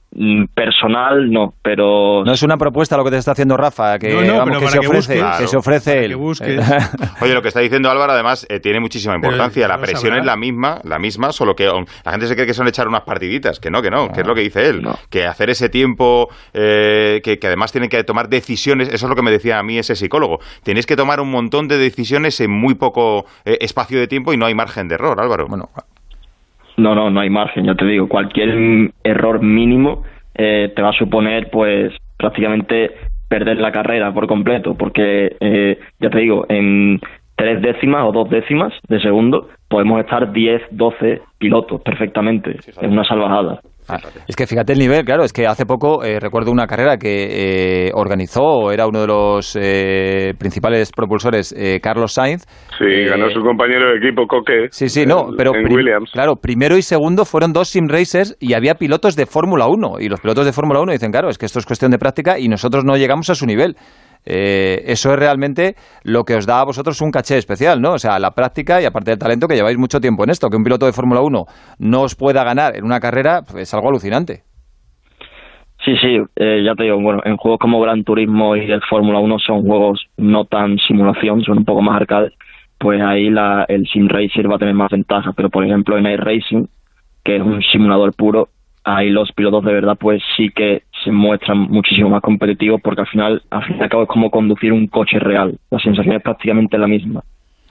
personal 0.54 1.30
no, 1.30 1.54
pero... 1.62 2.24
No 2.24 2.32
es 2.32 2.42
una 2.42 2.56
propuesta 2.56 2.96
lo 2.96 3.04
que 3.04 3.10
te 3.10 3.16
está 3.16 3.32
haciendo 3.32 3.56
Rafa, 3.56 3.98
que, 3.98 4.12
No, 4.12 4.22
no, 4.22 4.38
vamos, 4.38 4.44
pero 4.44 4.60
que 4.60 4.64
para 4.66 4.70
se 4.70 4.80
que 4.80 4.86
ofrece, 4.86 5.22
busques. 5.22 5.38
que 5.38 5.46
se 5.48 5.56
ofrece 5.56 6.04
él. 6.04 6.16
busques. 6.16 6.60
Oye, 7.20 7.34
lo 7.34 7.42
que 7.42 7.48
está 7.48 7.60
diciendo 7.60 7.90
Álvaro, 7.90 8.12
además, 8.12 8.46
eh, 8.48 8.60
tiene 8.60 8.80
muchísima 8.80 9.14
Pero 9.14 9.32
importancia. 9.32 9.66
La 9.68 9.78
presión 9.78 10.02
sabrá. 10.02 10.18
es 10.18 10.24
la 10.26 10.36
misma, 10.36 10.80
la 10.84 10.98
misma, 10.98 11.32
solo 11.32 11.54
que 11.54 11.66
la 11.66 12.10
gente 12.10 12.26
se 12.26 12.34
cree 12.34 12.46
que 12.46 12.54
son 12.54 12.68
echar 12.68 12.86
unas 12.88 13.02
partiditas, 13.02 13.58
que 13.58 13.70
no, 13.70 13.82
que 13.82 13.90
no, 13.90 14.10
que 14.12 14.20
es 14.20 14.26
lo 14.26 14.34
que 14.34 14.42
dice 14.42 14.68
él. 14.68 14.86
Que 15.10 15.26
hacer 15.26 15.50
ese 15.50 15.68
tiempo, 15.68 16.28
eh, 16.52 17.20
que, 17.22 17.38
que 17.38 17.46
además 17.46 17.72
tienen 17.72 17.90
que 17.90 18.02
tomar 18.04 18.28
decisiones, 18.28 18.88
eso 18.88 19.06
es 19.06 19.10
lo 19.10 19.16
que 19.16 19.22
me 19.22 19.30
decía 19.30 19.58
a 19.58 19.62
mí 19.62 19.78
ese 19.78 19.96
psicólogo. 19.96 20.38
Tienes 20.62 20.86
que 20.86 20.96
tomar 20.96 21.20
un 21.20 21.30
montón 21.30 21.68
de 21.68 21.78
decisiones 21.78 22.40
en 22.40 22.50
muy 22.50 22.74
poco 22.74 23.24
eh, 23.44 23.58
espacio 23.60 23.98
de 23.98 24.06
tiempo 24.06 24.32
y 24.32 24.36
no 24.36 24.46
hay 24.46 24.54
margen 24.54 24.88
de 24.88 24.94
error, 24.94 25.20
Álvaro. 25.20 25.46
Bueno, 25.48 25.70
No, 26.76 26.94
no, 26.94 27.10
no 27.10 27.20
hay 27.20 27.30
margen, 27.30 27.66
ya 27.66 27.74
te 27.74 27.84
digo. 27.84 28.08
Cualquier 28.08 28.92
error 29.04 29.42
mínimo 29.42 30.02
eh, 30.34 30.72
te 30.74 30.82
va 30.82 30.90
a 30.90 30.98
suponer, 30.98 31.50
pues, 31.50 31.92
prácticamente 32.16 32.92
perder 33.28 33.58
la 33.58 33.72
carrera 33.72 34.12
por 34.12 34.26
completo, 34.26 34.74
porque, 34.74 35.36
eh, 35.40 35.78
ya 36.00 36.10
te 36.10 36.18
digo, 36.18 36.46
en 36.48 37.00
tres 37.36 37.60
décimas 37.62 38.04
o 38.04 38.12
dos 38.12 38.30
décimas 38.30 38.72
de 38.88 39.00
segundo 39.00 39.48
podemos 39.68 40.00
estar 40.00 40.32
10, 40.32 40.62
12 40.70 41.22
pilotos 41.38 41.80
perfectamente. 41.82 42.58
Es 42.58 42.76
una 42.78 43.04
salvajada. 43.04 43.60
Ah, 43.88 43.98
es 44.26 44.36
que 44.36 44.46
fíjate 44.46 44.72
el 44.72 44.78
nivel, 44.78 45.04
claro, 45.04 45.24
es 45.24 45.32
que 45.32 45.46
hace 45.46 45.66
poco 45.66 46.04
eh, 46.04 46.18
recuerdo 46.18 46.50
una 46.50 46.66
carrera 46.66 46.96
que 46.96 47.88
eh, 47.88 47.90
organizó, 47.94 48.72
era 48.72 48.86
uno 48.86 49.00
de 49.00 49.06
los 49.06 49.56
eh, 49.60 50.32
principales 50.38 50.90
propulsores, 50.90 51.54
eh, 51.56 51.80
Carlos 51.82 52.12
Sainz. 52.12 52.46
Sí, 52.78 53.04
ganó 53.04 53.28
su 53.30 53.40
compañero 53.40 53.90
de 53.90 53.98
equipo 53.98 54.26
Coque. 54.26 54.68
Sí, 54.70 54.88
sí, 54.88 55.04
no, 55.04 55.28
pero 55.36 55.52
Williams. 55.52 56.10
claro, 56.12 56.36
primero 56.36 56.76
y 56.76 56.82
segundo 56.82 57.24
fueron 57.24 57.52
dos 57.52 57.68
sim 57.68 57.86
racers 57.88 58.36
y 58.40 58.54
había 58.54 58.76
pilotos 58.76 59.16
de 59.16 59.26
Fórmula 59.26 59.66
1 59.66 60.00
y 60.00 60.08
los 60.08 60.20
pilotos 60.20 60.46
de 60.46 60.52
Fórmula 60.52 60.80
1 60.80 60.92
dicen, 60.92 61.10
claro, 61.10 61.28
es 61.28 61.38
que 61.38 61.46
esto 61.46 61.58
es 61.58 61.66
cuestión 61.66 61.90
de 61.90 61.98
práctica 61.98 62.38
y 62.38 62.48
nosotros 62.48 62.84
no 62.84 62.96
llegamos 62.96 63.28
a 63.30 63.34
su 63.34 63.46
nivel. 63.46 63.76
Eh, 64.26 64.82
eso 64.86 65.12
es 65.12 65.18
realmente 65.18 65.74
lo 66.02 66.24
que 66.24 66.34
os 66.34 66.46
da 66.46 66.60
a 66.60 66.64
vosotros 66.64 67.00
un 67.00 67.10
caché 67.10 67.36
especial, 67.36 67.80
¿no? 67.80 67.92
O 67.92 67.98
sea, 67.98 68.18
la 68.18 68.30
práctica 68.30 68.80
y 68.80 68.86
aparte 68.86 69.10
del 69.10 69.18
talento 69.18 69.46
que 69.46 69.54
lleváis 69.54 69.78
mucho 69.78 70.00
tiempo 70.00 70.24
en 70.24 70.30
esto, 70.30 70.48
que 70.48 70.56
un 70.56 70.64
piloto 70.64 70.86
de 70.86 70.92
Fórmula 70.92 71.20
1 71.20 71.44
no 71.78 72.00
os 72.02 72.14
pueda 72.14 72.44
ganar 72.44 72.76
en 72.76 72.84
una 72.84 73.00
carrera, 73.00 73.42
pues, 73.42 73.64
es 73.64 73.74
algo 73.74 73.88
alucinante. 73.88 74.42
Sí, 75.84 75.94
sí, 76.00 76.16
eh, 76.36 76.62
ya 76.64 76.74
te 76.74 76.84
digo, 76.84 76.98
bueno, 76.98 77.20
en 77.24 77.36
juegos 77.36 77.60
como 77.60 77.78
Gran 77.80 78.04
Turismo 78.04 78.56
y 78.56 78.70
el 78.70 78.80
Fórmula 78.88 79.18
1 79.18 79.38
son 79.38 79.62
juegos 79.62 80.06
no 80.16 80.46
tan 80.46 80.78
simulación, 80.78 81.42
son 81.42 81.58
un 81.58 81.64
poco 81.66 81.82
más 81.82 82.00
arcade, 82.00 82.32
pues 82.78 83.02
ahí 83.02 83.28
la, 83.28 83.66
el 83.68 83.86
Sim 83.88 84.08
Racer 84.08 84.50
va 84.50 84.56
a 84.56 84.58
tener 84.58 84.74
más 84.74 84.90
ventajas, 84.90 85.34
pero 85.36 85.50
por 85.50 85.62
ejemplo 85.62 85.98
en 85.98 86.06
iRacing, 86.06 86.68
que 87.22 87.36
es 87.36 87.42
un 87.42 87.62
simulador 87.62 88.14
puro, 88.14 88.48
ahí 88.82 89.10
los 89.10 89.30
pilotos 89.32 89.62
de 89.64 89.74
verdad 89.74 89.96
pues 90.00 90.22
sí 90.36 90.48
que 90.54 90.84
se 91.04 91.12
muestran 91.12 91.58
muchísimo 91.70 92.08
más 92.10 92.22
competitivos 92.22 92.80
porque 92.82 93.02
al 93.02 93.06
final, 93.08 93.42
al 93.50 93.64
fin 93.64 93.76
y 93.78 93.82
al 93.82 93.88
cabo 93.88 94.02
es 94.04 94.08
como 94.08 94.30
conducir 94.30 94.72
un 94.72 94.86
coche 94.88 95.18
real, 95.18 95.56
la 95.70 95.78
sensación 95.78 96.16
es 96.16 96.22
prácticamente 96.22 96.78
la 96.78 96.86
misma. 96.88 97.20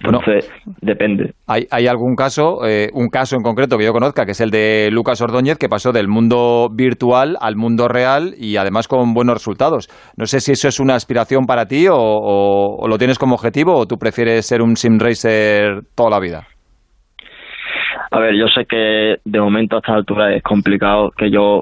Entonces, 0.05 0.51
depende. 0.81 1.31
¿Hay, 1.47 1.65
hay 1.71 1.87
algún 1.87 2.15
caso, 2.17 2.65
eh, 2.67 2.89
un 2.93 3.07
caso 3.07 3.37
en 3.37 3.41
concreto 3.41 3.77
que 3.77 3.85
yo 3.85 3.93
conozca, 3.93 4.25
que 4.25 4.31
es 4.31 4.41
el 4.41 4.49
de 4.51 4.89
Lucas 4.91 5.21
Ordóñez, 5.21 5.57
que 5.57 5.69
pasó 5.69 5.93
del 5.93 6.09
mundo 6.09 6.67
virtual 6.73 7.37
al 7.39 7.55
mundo 7.55 7.87
real 7.87 8.33
y 8.37 8.57
además 8.57 8.89
con 8.89 9.13
buenos 9.13 9.35
resultados? 9.35 9.87
No 10.17 10.25
sé 10.25 10.41
si 10.41 10.51
eso 10.51 10.67
es 10.67 10.81
una 10.81 10.95
aspiración 10.95 11.45
para 11.45 11.67
ti 11.67 11.87
o, 11.87 11.95
o- 11.95 12.75
o 12.83 12.87
lo 12.89 12.97
tienes 12.97 13.17
como 13.17 13.35
objetivo 13.35 13.75
o 13.77 13.85
tú 13.85 13.95
prefieres 13.97 14.45
ser 14.45 14.61
un 14.61 14.75
sim 14.75 14.99
racer 14.99 15.83
toda 15.95 16.09
la 16.09 16.19
vida. 16.19 16.47
A 18.11 18.19
ver, 18.19 18.35
yo 18.37 18.47
sé 18.47 18.65
que 18.65 19.15
de 19.23 19.39
momento 19.39 19.77
a 19.77 19.79
esta 19.79 19.93
altura 19.93 20.35
es 20.35 20.43
complicado 20.43 21.11
que 21.17 21.31
yo 21.31 21.61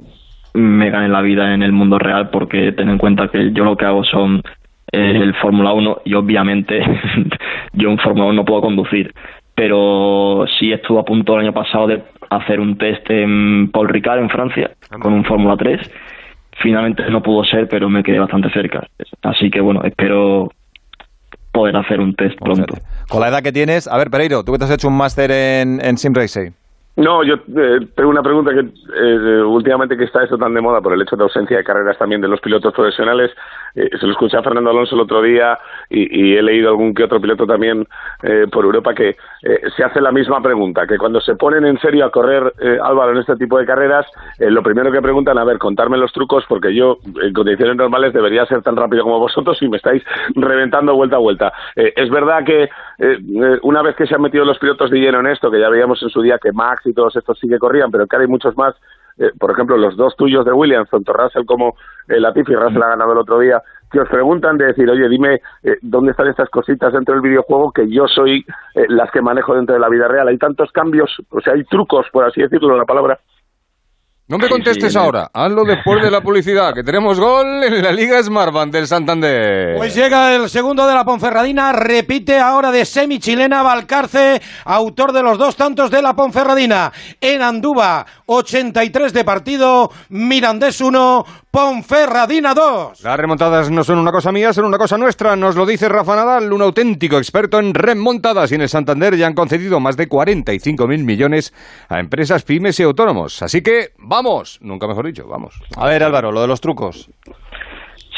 me 0.54 0.90
gane 0.90 1.10
la 1.10 1.22
vida 1.22 1.54
en 1.54 1.64
el 1.64 1.72
mundo 1.72 1.98
real 2.00 2.30
porque 2.30 2.72
ten 2.74 2.90
en 2.90 2.98
cuenta 2.98 3.30
que 3.30 3.52
yo 3.54 3.64
lo 3.64 3.78
que 3.78 3.86
hago 3.86 4.04
son 4.04 4.42
eh, 4.92 5.20
el 5.22 5.34
Fórmula 5.36 5.74
1 5.74 6.02
y 6.06 6.14
obviamente 6.14 6.82
yo 7.74 7.90
en 7.90 7.98
Fórmula 7.98 8.26
1 8.26 8.34
no 8.34 8.46
puedo 8.46 8.62
conducir. 8.62 9.14
Pero 9.56 10.46
sí 10.60 10.72
estuve 10.72 11.00
a 11.00 11.04
punto 11.04 11.36
el 11.36 11.42
año 11.42 11.54
pasado 11.54 11.88
de 11.88 12.04
hacer 12.30 12.60
un 12.60 12.78
test 12.78 13.10
en 13.10 13.70
Paul 13.72 13.90
Ricard 13.90 14.20
en 14.20 14.30
Francia 14.30 14.72
con 15.02 15.14
un 15.14 15.24
Fórmula 15.26 15.56
3. 15.58 15.80
Finalmente 16.62 17.10
no 17.10 17.22
pudo 17.22 17.44
ser, 17.44 17.68
pero 17.68 17.90
me 17.90 18.04
quedé 18.04 18.20
bastante 18.20 18.50
cerca. 18.52 18.88
Así 19.22 19.50
que 19.50 19.62
bueno, 19.62 19.82
espero 19.84 20.50
poder 21.52 21.76
hacer 21.76 22.00
un 22.00 22.16
test 22.16 22.38
pronto. 22.40 22.76
Con 23.10 23.22
la 23.22 23.28
edad 23.28 23.44
que 23.44 23.52
tienes, 23.52 23.88
a 23.88 23.98
ver, 23.98 24.10
Pereiro, 24.10 24.44
tú 24.44 24.54
que 24.54 24.58
te 24.58 24.66
has 24.66 24.72
hecho 24.72 24.88
un 24.88 24.98
máster 24.98 25.32
en, 25.32 25.84
en 25.84 25.98
sim 25.98 26.14
racing. 26.14 26.52
No, 26.98 27.24
yo 27.24 27.36
eh, 27.36 27.88
tengo 27.96 28.10
una 28.10 28.22
pregunta 28.22 28.52
que 28.52 28.60
eh, 28.60 29.42
últimamente 29.44 29.96
que 29.96 30.04
está 30.04 30.24
esto 30.24 30.38
tan 30.38 30.54
de 30.54 30.62
moda 30.62 30.82
por 30.82 30.94
el 30.94 31.02
hecho 31.02 31.16
de 31.16 31.24
ausencia 31.24 31.58
de 31.58 31.64
carreras 31.64 31.98
también 31.98 32.22
de 32.22 32.28
los 32.28 32.42
pilotos 32.42 32.74
profesionales. 32.74 33.32
Eh, 33.76 33.90
se 34.00 34.06
lo 34.06 34.12
escuché 34.12 34.38
a 34.38 34.44
Fernando 34.44 34.70
Alonso 34.70 34.96
el 34.96 35.02
otro 35.02 35.22
día 35.22 35.58
y, 35.90 36.32
y 36.32 36.38
he 36.38 36.42
leído 36.42 36.70
algún 36.70 36.94
que 36.94 37.04
otro 37.04 37.22
piloto 37.22 37.46
también 37.46 37.88
eh, 38.24 38.48
por 38.52 38.66
Europa 38.66 38.94
que 38.94 39.10
eh, 39.44 39.62
se 39.76 39.84
hace 39.84 40.02
la 40.02 40.12
misma 40.12 40.42
pregunta, 40.42 40.86
que 40.88 40.98
cuando 40.98 41.22
se 41.22 41.36
ponen 41.36 41.66
en 41.66 41.80
serio 41.80 42.06
a 42.06 42.12
correr 42.12 42.54
eh, 42.60 42.78
Álvaro 42.82 43.12
en 43.12 43.18
este 43.18 43.36
tipo 43.36 43.58
de 43.58 43.66
carreras, 43.66 44.06
eh, 44.40 44.50
lo 44.50 44.64
primero 44.64 44.92
que 44.92 45.02
preguntan, 45.02 45.38
a 45.38 45.44
ver, 45.44 45.58
contarme 45.58 45.98
los 45.98 46.12
trucos 46.12 46.46
porque 46.48 46.74
yo 46.74 46.98
en 47.22 47.34
condiciones 47.34 47.76
normales 47.76 48.14
debería 48.14 48.46
ser 48.46 48.62
tan 48.62 48.76
rápido 48.76 49.04
como 49.04 49.20
vosotros 49.20 49.62
y 49.62 49.70
me 49.70 49.78
estáis 49.78 50.04
reventando 50.36 50.96
vuelta 50.96 51.16
a 51.16 51.20
vuelta. 51.20 51.54
Es 51.76 52.10
verdad 52.10 52.44
que 52.44 52.70
una 53.62 53.82
vez 53.82 53.96
que 53.96 54.06
se 54.06 54.16
han 54.16 54.22
metido 54.22 54.46
los 54.46 54.60
pilotos 54.60 54.90
de 54.90 55.00
lleno 55.00 55.20
en 55.20 55.28
esto, 55.28 55.50
que 55.50 55.60
ya 55.60 55.70
veíamos 55.70 56.02
en 56.04 56.10
su 56.10 56.22
día 56.22 56.38
que 56.42 56.52
Max 56.52 56.86
y 56.86 56.94
todos 56.94 57.16
estos 57.16 57.40
sí 57.40 57.48
que 57.48 57.58
corrían, 57.58 57.92
pero 57.92 58.08
que 58.08 58.18
hay 58.18 58.28
muchos 58.28 58.56
más, 58.58 58.76
eh, 59.22 59.32
por 59.40 59.52
ejemplo, 59.52 59.78
los 59.78 59.96
dos 59.96 60.16
tuyos 60.16 60.44
de 60.44 60.52
Williams, 60.52 60.90
tanto 60.90 61.14
Russell 61.14 61.46
como 61.46 61.76
eh, 62.08 62.20
Latifi, 62.20 62.56
Russell 62.56 62.82
ha 62.82 62.90
ganado 62.90 63.12
el 63.12 63.20
otro 63.20 63.38
día, 63.38 63.62
que 63.92 64.00
os 64.00 64.10
preguntan 64.10 64.58
de 64.58 64.66
decir, 64.66 64.90
oye, 64.90 65.08
dime 65.10 65.42
eh, 65.64 65.78
dónde 65.82 66.12
están 66.12 66.28
estas 66.28 66.50
cositas 66.50 66.92
dentro 66.94 67.14
del 67.14 67.22
videojuego 67.22 67.72
que 67.72 67.88
yo 67.88 68.08
soy 68.08 68.44
eh, 68.74 68.86
las 68.88 69.12
que 69.12 69.22
manejo 69.22 69.54
dentro 69.54 69.76
de 69.76 69.82
la 69.82 69.90
vida 69.90 70.08
real. 70.08 70.28
Hay 70.28 70.38
tantos 70.38 70.72
cambios, 70.72 71.16
o 71.30 71.40
sea, 71.42 71.54
hay 71.54 71.64
trucos, 71.66 72.08
por 72.12 72.26
así 72.26 72.42
decirlo, 72.42 72.76
la 72.76 72.86
palabra. 72.86 73.20
No 74.32 74.38
me 74.38 74.48
contestes 74.48 74.94
sí, 74.94 74.98
en 74.98 75.02
el- 75.02 75.06
ahora, 75.06 75.30
hazlo 75.34 75.66
después 75.66 76.02
de 76.02 76.10
la 76.10 76.22
publicidad, 76.24 76.74
que 76.74 76.84
tenemos 76.84 77.20
gol 77.20 77.66
en 77.66 77.84
la 77.84 77.92
Liga 77.92 78.24
Smartbank 78.24 78.72
del 78.72 78.88
Santander. 78.88 79.76
Pues 79.76 79.94
llega 79.94 80.34
el 80.34 80.50
segundo 80.50 80.88
de 80.88 80.94
la 80.96 81.04
Ponferradina, 81.04 81.74
repite 81.74 82.40
ahora 82.40 82.72
de 82.72 82.86
semi 82.86 83.20
chilena 83.20 83.62
Valcarce, 83.62 84.42
autor 84.64 85.12
de 85.12 85.22
los 85.22 85.38
dos 85.38 85.58
tantos 85.58 85.92
de 85.92 86.02
la 86.02 86.14
Ponferradina. 86.16 86.94
En 87.20 87.42
Andúba, 87.42 88.06
83 88.26 89.12
de 89.12 89.26
partido, 89.26 89.92
Mirandés 90.08 90.80
1, 90.80 91.26
Ponferradina 91.52 92.54
2. 92.54 93.04
Las 93.04 93.20
remontadas 93.20 93.70
no 93.70 93.84
son 93.84 94.00
una 94.00 94.14
cosa 94.14 94.32
mía, 94.32 94.54
son 94.54 94.64
una 94.64 94.78
cosa 94.78 94.98
nuestra, 94.98 95.36
nos 95.36 95.58
lo 95.58 95.66
dice 95.66 95.90
Rafa 95.90 96.16
Nadal, 96.16 96.54
un 96.54 96.62
auténtico 96.62 97.18
experto 97.18 97.60
en 97.60 97.74
remontadas 97.74 98.54
y 98.54 98.56
en 98.56 98.62
el 98.62 98.70
Santander 98.70 99.18
ya 99.18 99.28
han 99.28 99.34
concedido 99.34 99.82
más 99.82 99.98
de 99.98 100.08
45.000 100.08 101.04
millones 101.04 101.54
a 101.90 102.00
empresas, 102.00 102.46
pymes 102.46 102.80
y 102.80 102.84
autónomos. 102.84 103.44
Así 103.44 103.62
que 103.62 103.90
vamos, 103.98 104.60
nunca 104.62 104.88
mejor 104.88 105.08
dicho, 105.08 105.28
vamos. 105.28 105.60
A 105.76 105.88
ver, 105.88 106.04
Álvaro, 106.04 106.32
lo 106.32 106.42
de 106.42 106.48
los 106.48 106.62
trucos. 106.62 107.12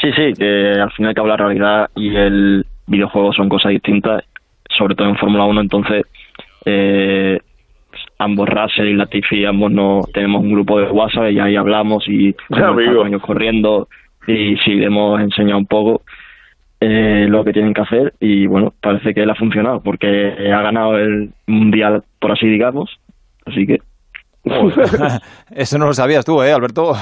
Sí, 0.00 0.12
sí, 0.14 0.32
que 0.38 0.80
al 0.80 0.92
final 0.92 1.12
que 1.12 1.20
la 1.22 1.36
realidad 1.36 1.90
y 1.96 2.14
el 2.14 2.64
videojuego 2.86 3.32
son 3.32 3.48
cosas 3.48 3.70
distintas, 3.72 4.22
sobre 4.78 4.94
todo 4.94 5.08
en 5.08 5.16
Fórmula 5.16 5.44
1, 5.46 5.60
entonces 5.60 6.04
eh, 6.66 7.40
ambos 8.18 8.48
Russell 8.48 8.88
y 8.88 8.94
Latifi, 8.94 9.44
ambos 9.44 9.72
no 9.72 10.00
tenemos 10.12 10.42
un 10.42 10.52
grupo 10.52 10.80
de 10.80 10.90
WhatsApp 10.90 11.30
y 11.30 11.38
ahí 11.38 11.56
hablamos 11.56 12.08
y 12.08 12.28
estado 12.50 13.04
años 13.04 13.22
corriendo 13.22 13.88
y 14.26 14.56
sí, 14.58 14.74
le 14.74 14.86
hemos 14.86 15.20
enseñado 15.20 15.58
un 15.58 15.66
poco 15.66 16.02
eh, 16.80 17.26
lo 17.28 17.44
que 17.44 17.52
tienen 17.52 17.74
que 17.74 17.82
hacer 17.82 18.14
y 18.20 18.46
bueno, 18.46 18.72
parece 18.80 19.14
que 19.14 19.22
él 19.22 19.30
ha 19.30 19.34
funcionado 19.34 19.82
porque 19.82 20.32
ha 20.52 20.62
ganado 20.62 20.98
el 20.98 21.30
mundial, 21.46 22.02
por 22.18 22.32
así 22.32 22.46
digamos, 22.46 22.90
así 23.46 23.66
que 23.66 23.80
Eso 25.50 25.78
no 25.78 25.86
lo 25.86 25.94
sabías 25.94 26.24
tú, 26.24 26.42
¿eh, 26.42 26.52
Alberto? 26.52 26.92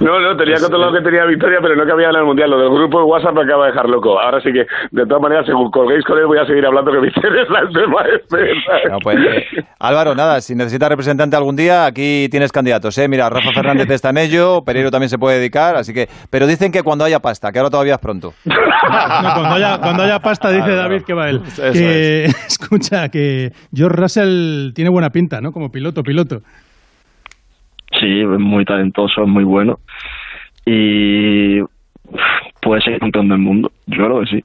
No, 0.00 0.18
no, 0.18 0.36
tenía 0.36 0.56
controlado 0.58 0.92
que 0.94 1.02
tenía 1.02 1.24
victoria, 1.26 1.58
pero 1.60 1.76
no 1.76 1.84
cabía 1.86 2.08
en 2.08 2.16
el 2.16 2.24
mundial. 2.24 2.50
Lo 2.50 2.58
del 2.58 2.70
grupo 2.70 2.98
de 3.00 3.04
WhatsApp 3.04 3.34
me 3.34 3.42
acaba 3.42 3.66
de 3.66 3.72
dejar 3.72 3.88
loco. 3.88 4.18
Ahora 4.18 4.40
sí 4.40 4.50
que, 4.50 4.64
de 4.90 5.06
todas 5.06 5.22
maneras, 5.22 5.44
según 5.46 5.70
colguéis 5.70 6.04
con 6.04 6.18
él, 6.18 6.26
voy 6.26 6.38
a 6.38 6.46
seguir 6.46 6.64
hablando 6.64 6.90
que 6.90 7.00
me 7.00 7.08
interesa 7.08 7.58
el 7.60 7.68
tema 7.68 8.02
este. 8.14 8.90
No, 8.90 8.98
pues, 9.02 9.16
eh, 9.18 9.64
Álvaro, 9.78 10.14
nada, 10.14 10.40
si 10.40 10.54
necesitas 10.54 10.88
representante 10.88 11.36
algún 11.36 11.56
día, 11.56 11.84
aquí 11.84 12.28
tienes 12.30 12.50
candidatos, 12.50 12.96
¿eh? 12.96 13.08
Mira, 13.08 13.28
Rafa 13.28 13.52
Fernández 13.54 13.90
está 13.90 14.10
en 14.10 14.18
ello, 14.18 14.62
Pereiro 14.64 14.90
también 14.90 15.10
se 15.10 15.18
puede 15.18 15.38
dedicar, 15.38 15.76
así 15.76 15.92
que... 15.92 16.08
Pero 16.30 16.46
dicen 16.46 16.72
que 16.72 16.82
cuando 16.82 17.04
haya 17.04 17.20
pasta, 17.20 17.52
que 17.52 17.58
ahora 17.58 17.70
todavía 17.70 17.94
es 17.94 18.00
pronto. 18.00 18.32
No, 18.84 19.32
cuando, 19.34 19.54
haya, 19.54 19.78
cuando 19.78 20.02
haya 20.02 20.18
pasta, 20.18 20.50
dice 20.50 20.64
Claro, 20.64 20.76
David 20.76 21.02
que 21.06 21.14
va 21.14 21.30
él. 21.30 21.40
Eso 21.46 21.72
Que, 21.72 22.24
escucha, 22.46 23.08
que 23.08 23.50
George 23.72 23.96
Russell 23.96 24.72
tiene 24.74 24.90
buena 24.90 25.10
pinta, 25.10 25.40
¿no? 25.40 25.52
Como 25.52 25.70
piloto, 25.70 26.02
piloto. 26.02 26.40
Sí, 28.04 28.22
muy 28.26 28.66
talentoso, 28.66 29.22
es 29.22 29.28
muy 29.28 29.44
bueno. 29.44 29.78
Y 30.66 31.60
puede 32.60 32.82
ser 32.82 32.98
campeón 32.98 33.30
del 33.30 33.38
mundo. 33.38 33.72
Yo 33.86 34.04
creo 34.04 34.20
que 34.20 34.26
sí. 34.26 34.44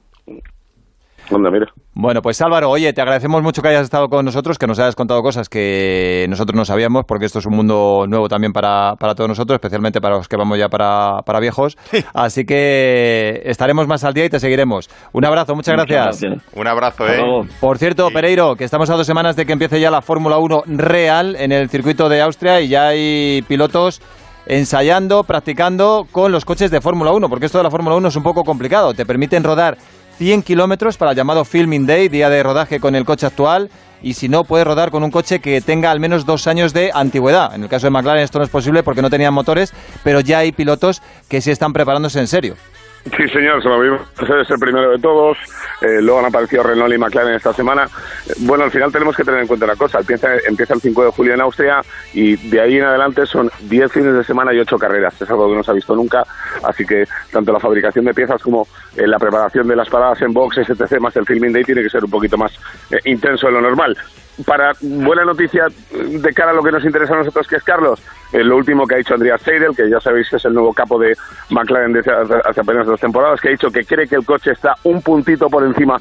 Anda, 1.34 1.50
mira. 1.50 1.66
Bueno, 1.94 2.22
pues 2.22 2.40
Álvaro, 2.40 2.70
oye, 2.70 2.92
te 2.92 3.00
agradecemos 3.00 3.42
mucho 3.42 3.62
que 3.62 3.68
hayas 3.68 3.82
estado 3.82 4.08
con 4.08 4.24
nosotros, 4.24 4.58
que 4.58 4.66
nos 4.66 4.78
hayas 4.78 4.94
contado 4.96 5.22
cosas 5.22 5.48
que 5.48 6.26
nosotros 6.28 6.56
no 6.56 6.64
sabíamos, 6.64 7.04
porque 7.06 7.26
esto 7.26 7.38
es 7.40 7.46
un 7.46 7.54
mundo 7.56 8.04
nuevo 8.08 8.28
también 8.28 8.52
para, 8.52 8.94
para 8.96 9.14
todos 9.14 9.28
nosotros, 9.28 9.56
especialmente 9.56 10.00
para 10.00 10.16
los 10.16 10.28
que 10.28 10.36
vamos 10.36 10.58
ya 10.58 10.68
para, 10.68 11.22
para 11.24 11.40
viejos. 11.40 11.76
Así 12.14 12.44
que 12.44 13.42
estaremos 13.44 13.86
más 13.86 14.04
al 14.04 14.14
día 14.14 14.24
y 14.24 14.30
te 14.30 14.40
seguiremos. 14.40 14.88
Un 15.12 15.24
abrazo, 15.24 15.54
muchas 15.54 15.74
Muchas 15.76 15.88
gracias. 15.88 16.20
gracias. 16.22 16.54
Un 16.56 16.66
abrazo, 16.66 17.06
¿eh? 17.06 17.20
Por 17.60 17.78
cierto, 17.78 18.08
Pereiro, 18.12 18.56
que 18.56 18.64
estamos 18.64 18.88
a 18.90 18.94
dos 18.96 19.06
semanas 19.06 19.36
de 19.36 19.46
que 19.46 19.52
empiece 19.52 19.80
ya 19.80 19.90
la 19.90 20.02
Fórmula 20.02 20.38
1 20.38 20.62
real 20.66 21.36
en 21.38 21.52
el 21.52 21.68
circuito 21.68 22.08
de 22.08 22.22
Austria 22.22 22.60
y 22.60 22.68
ya 22.68 22.88
hay 22.88 23.42
pilotos 23.48 24.00
ensayando, 24.46 25.22
practicando 25.24 26.06
con 26.10 26.32
los 26.32 26.44
coches 26.44 26.70
de 26.70 26.80
Fórmula 26.80 27.12
1, 27.12 27.28
porque 27.28 27.46
esto 27.46 27.58
de 27.58 27.64
la 27.64 27.70
Fórmula 27.70 27.96
1 27.96 28.08
es 28.08 28.16
un 28.16 28.22
poco 28.22 28.42
complicado. 28.42 28.94
Te 28.94 29.06
permiten 29.06 29.44
rodar 29.44 29.76
100 30.20 30.42
kilómetros 30.42 30.98
para 30.98 31.12
el 31.12 31.16
llamado 31.16 31.46
Filming 31.46 31.86
Day, 31.86 32.10
día 32.10 32.28
de 32.28 32.42
rodaje 32.42 32.78
con 32.78 32.94
el 32.94 33.06
coche 33.06 33.24
actual. 33.24 33.70
Y 34.02 34.12
si 34.12 34.28
no, 34.28 34.44
puede 34.44 34.64
rodar 34.64 34.90
con 34.90 35.02
un 35.02 35.10
coche 35.10 35.40
que 35.40 35.62
tenga 35.62 35.90
al 35.90 35.98
menos 35.98 36.26
dos 36.26 36.46
años 36.46 36.74
de 36.74 36.90
antigüedad. 36.92 37.54
En 37.54 37.62
el 37.62 37.70
caso 37.70 37.86
de 37.86 37.90
McLaren 37.90 38.22
esto 38.22 38.38
no 38.38 38.44
es 38.44 38.50
posible 38.50 38.82
porque 38.82 39.00
no 39.00 39.08
tenían 39.08 39.32
motores, 39.32 39.72
pero 40.04 40.20
ya 40.20 40.40
hay 40.40 40.52
pilotos 40.52 41.00
que 41.30 41.40
sí 41.40 41.50
están 41.50 41.72
preparándose 41.72 42.20
en 42.20 42.26
serio. 42.26 42.56
Sí, 43.04 43.28
señor, 43.28 43.62
se 43.62 43.68
lo 43.68 43.80
vimos. 43.80 44.02
Es 44.20 44.50
el 44.50 44.58
primero 44.58 44.90
de 44.90 44.98
todos. 44.98 45.38
Eh, 45.80 46.02
luego 46.02 46.18
han 46.18 46.26
aparecido 46.26 46.62
Renault 46.62 46.94
y 46.94 46.98
McLaren 46.98 47.34
esta 47.34 47.52
semana. 47.52 47.88
Eh, 48.28 48.34
bueno, 48.40 48.64
al 48.64 48.70
final 48.70 48.92
tenemos 48.92 49.16
que 49.16 49.24
tener 49.24 49.40
en 49.40 49.46
cuenta 49.46 49.64
una 49.64 49.76
cosa. 49.76 50.00
Empieza, 50.00 50.28
empieza 50.46 50.74
el 50.74 50.80
5 50.80 51.04
de 51.04 51.10
julio 51.10 51.34
en 51.34 51.40
Austria 51.40 51.80
y 52.12 52.36
de 52.36 52.60
ahí 52.60 52.76
en 52.76 52.84
adelante 52.84 53.24
son 53.24 53.50
10 53.60 53.90
fines 53.90 54.14
de 54.14 54.24
semana 54.24 54.52
y 54.52 54.58
8 54.58 54.78
carreras. 54.78 55.20
Es 55.20 55.30
algo 55.30 55.48
que 55.48 55.56
no 55.56 55.62
se 55.62 55.70
ha 55.70 55.74
visto 55.74 55.96
nunca. 55.96 56.24
Así 56.62 56.84
que 56.84 57.06
tanto 57.32 57.52
la 57.52 57.60
fabricación 57.60 58.04
de 58.04 58.12
piezas 58.12 58.42
como 58.42 58.68
eh, 58.96 59.06
la 59.06 59.18
preparación 59.18 59.66
de 59.66 59.76
las 59.76 59.88
paradas 59.88 60.20
en 60.20 60.34
box, 60.34 60.58
etc., 60.58 61.00
más 61.00 61.16
el 61.16 61.24
filming 61.24 61.52
day, 61.52 61.64
tiene 61.64 61.82
que 61.82 61.90
ser 61.90 62.04
un 62.04 62.10
poquito 62.10 62.36
más 62.36 62.52
eh, 62.90 62.98
intenso 63.04 63.46
de 63.46 63.52
lo 63.54 63.62
normal 63.62 63.96
para 64.46 64.72
buena 64.80 65.24
noticia 65.24 65.66
de 65.92 66.32
cara 66.32 66.50
a 66.50 66.54
lo 66.54 66.62
que 66.62 66.72
nos 66.72 66.84
interesa 66.84 67.14
a 67.14 67.18
nosotros, 67.18 67.46
que 67.48 67.56
es 67.56 67.62
Carlos, 67.64 68.00
eh, 68.32 68.42
lo 68.44 68.56
último 68.56 68.86
que 68.86 68.94
ha 68.94 68.98
dicho 68.98 69.14
Andreas 69.14 69.40
Seidel, 69.42 69.74
que 69.76 69.88
ya 69.90 70.00
sabéis 70.00 70.28
que 70.30 70.36
es 70.36 70.44
el 70.44 70.54
nuevo 70.54 70.72
capo 70.72 70.98
de 70.98 71.16
McLaren 71.50 71.92
desde 71.92 72.12
hace, 72.12 72.34
hace 72.44 72.60
apenas 72.60 72.86
dos 72.86 73.00
temporadas, 73.00 73.40
que 73.40 73.48
ha 73.48 73.52
dicho 73.52 73.70
que 73.70 73.84
cree 73.84 74.06
que 74.06 74.16
el 74.16 74.24
coche 74.24 74.52
está 74.52 74.76
un 74.84 75.02
puntito 75.02 75.48
por 75.48 75.64
encima 75.64 75.96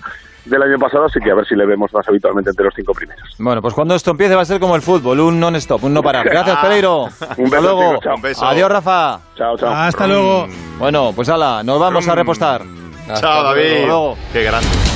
del 0.45 0.63
año 0.63 0.77
pasado, 0.79 1.05
así 1.05 1.19
que 1.19 1.29
a 1.31 1.35
ver 1.35 1.45
si 1.45 1.53
le 1.55 1.65
vemos 1.65 1.93
más 1.93 2.07
habitualmente 2.07 2.49
entre 2.49 2.65
los 2.65 2.73
cinco 2.73 2.93
primeros. 2.93 3.35
Bueno, 3.37 3.61
pues 3.61 3.73
cuando 3.73 3.93
esto 3.93 4.11
empiece 4.11 4.33
va 4.35 4.41
a 4.41 4.45
ser 4.45 4.59
como 4.59 4.75
el 4.75 4.81
fútbol, 4.81 5.19
un 5.19 5.39
non-stop, 5.39 5.83
un 5.83 5.93
no 5.93 6.01
parar. 6.01 6.25
Gracias, 6.29 6.57
Ah, 6.57 6.61
Pereiro. 6.63 7.03
un 7.03 7.09
Hasta 7.09 7.35
beso, 7.43 7.61
luego. 7.61 7.99
chao. 8.01 8.15
Un 8.15 8.21
beso. 8.21 8.45
Adiós, 8.45 8.71
Rafa. 8.71 9.19
Chao, 9.35 9.57
chao. 9.57 9.69
Hasta 9.73 10.07
luego. 10.07 10.47
Bueno, 10.79 11.11
pues 11.15 11.29
ala, 11.29 11.61
nos 11.63 11.79
vamos 11.79 12.07
a 12.07 12.15
repostar. 12.15 12.61
Chao, 13.15 13.43
David. 13.43 13.85
Luego. 13.85 14.17
Qué 14.33 14.43
grande. 14.43 14.88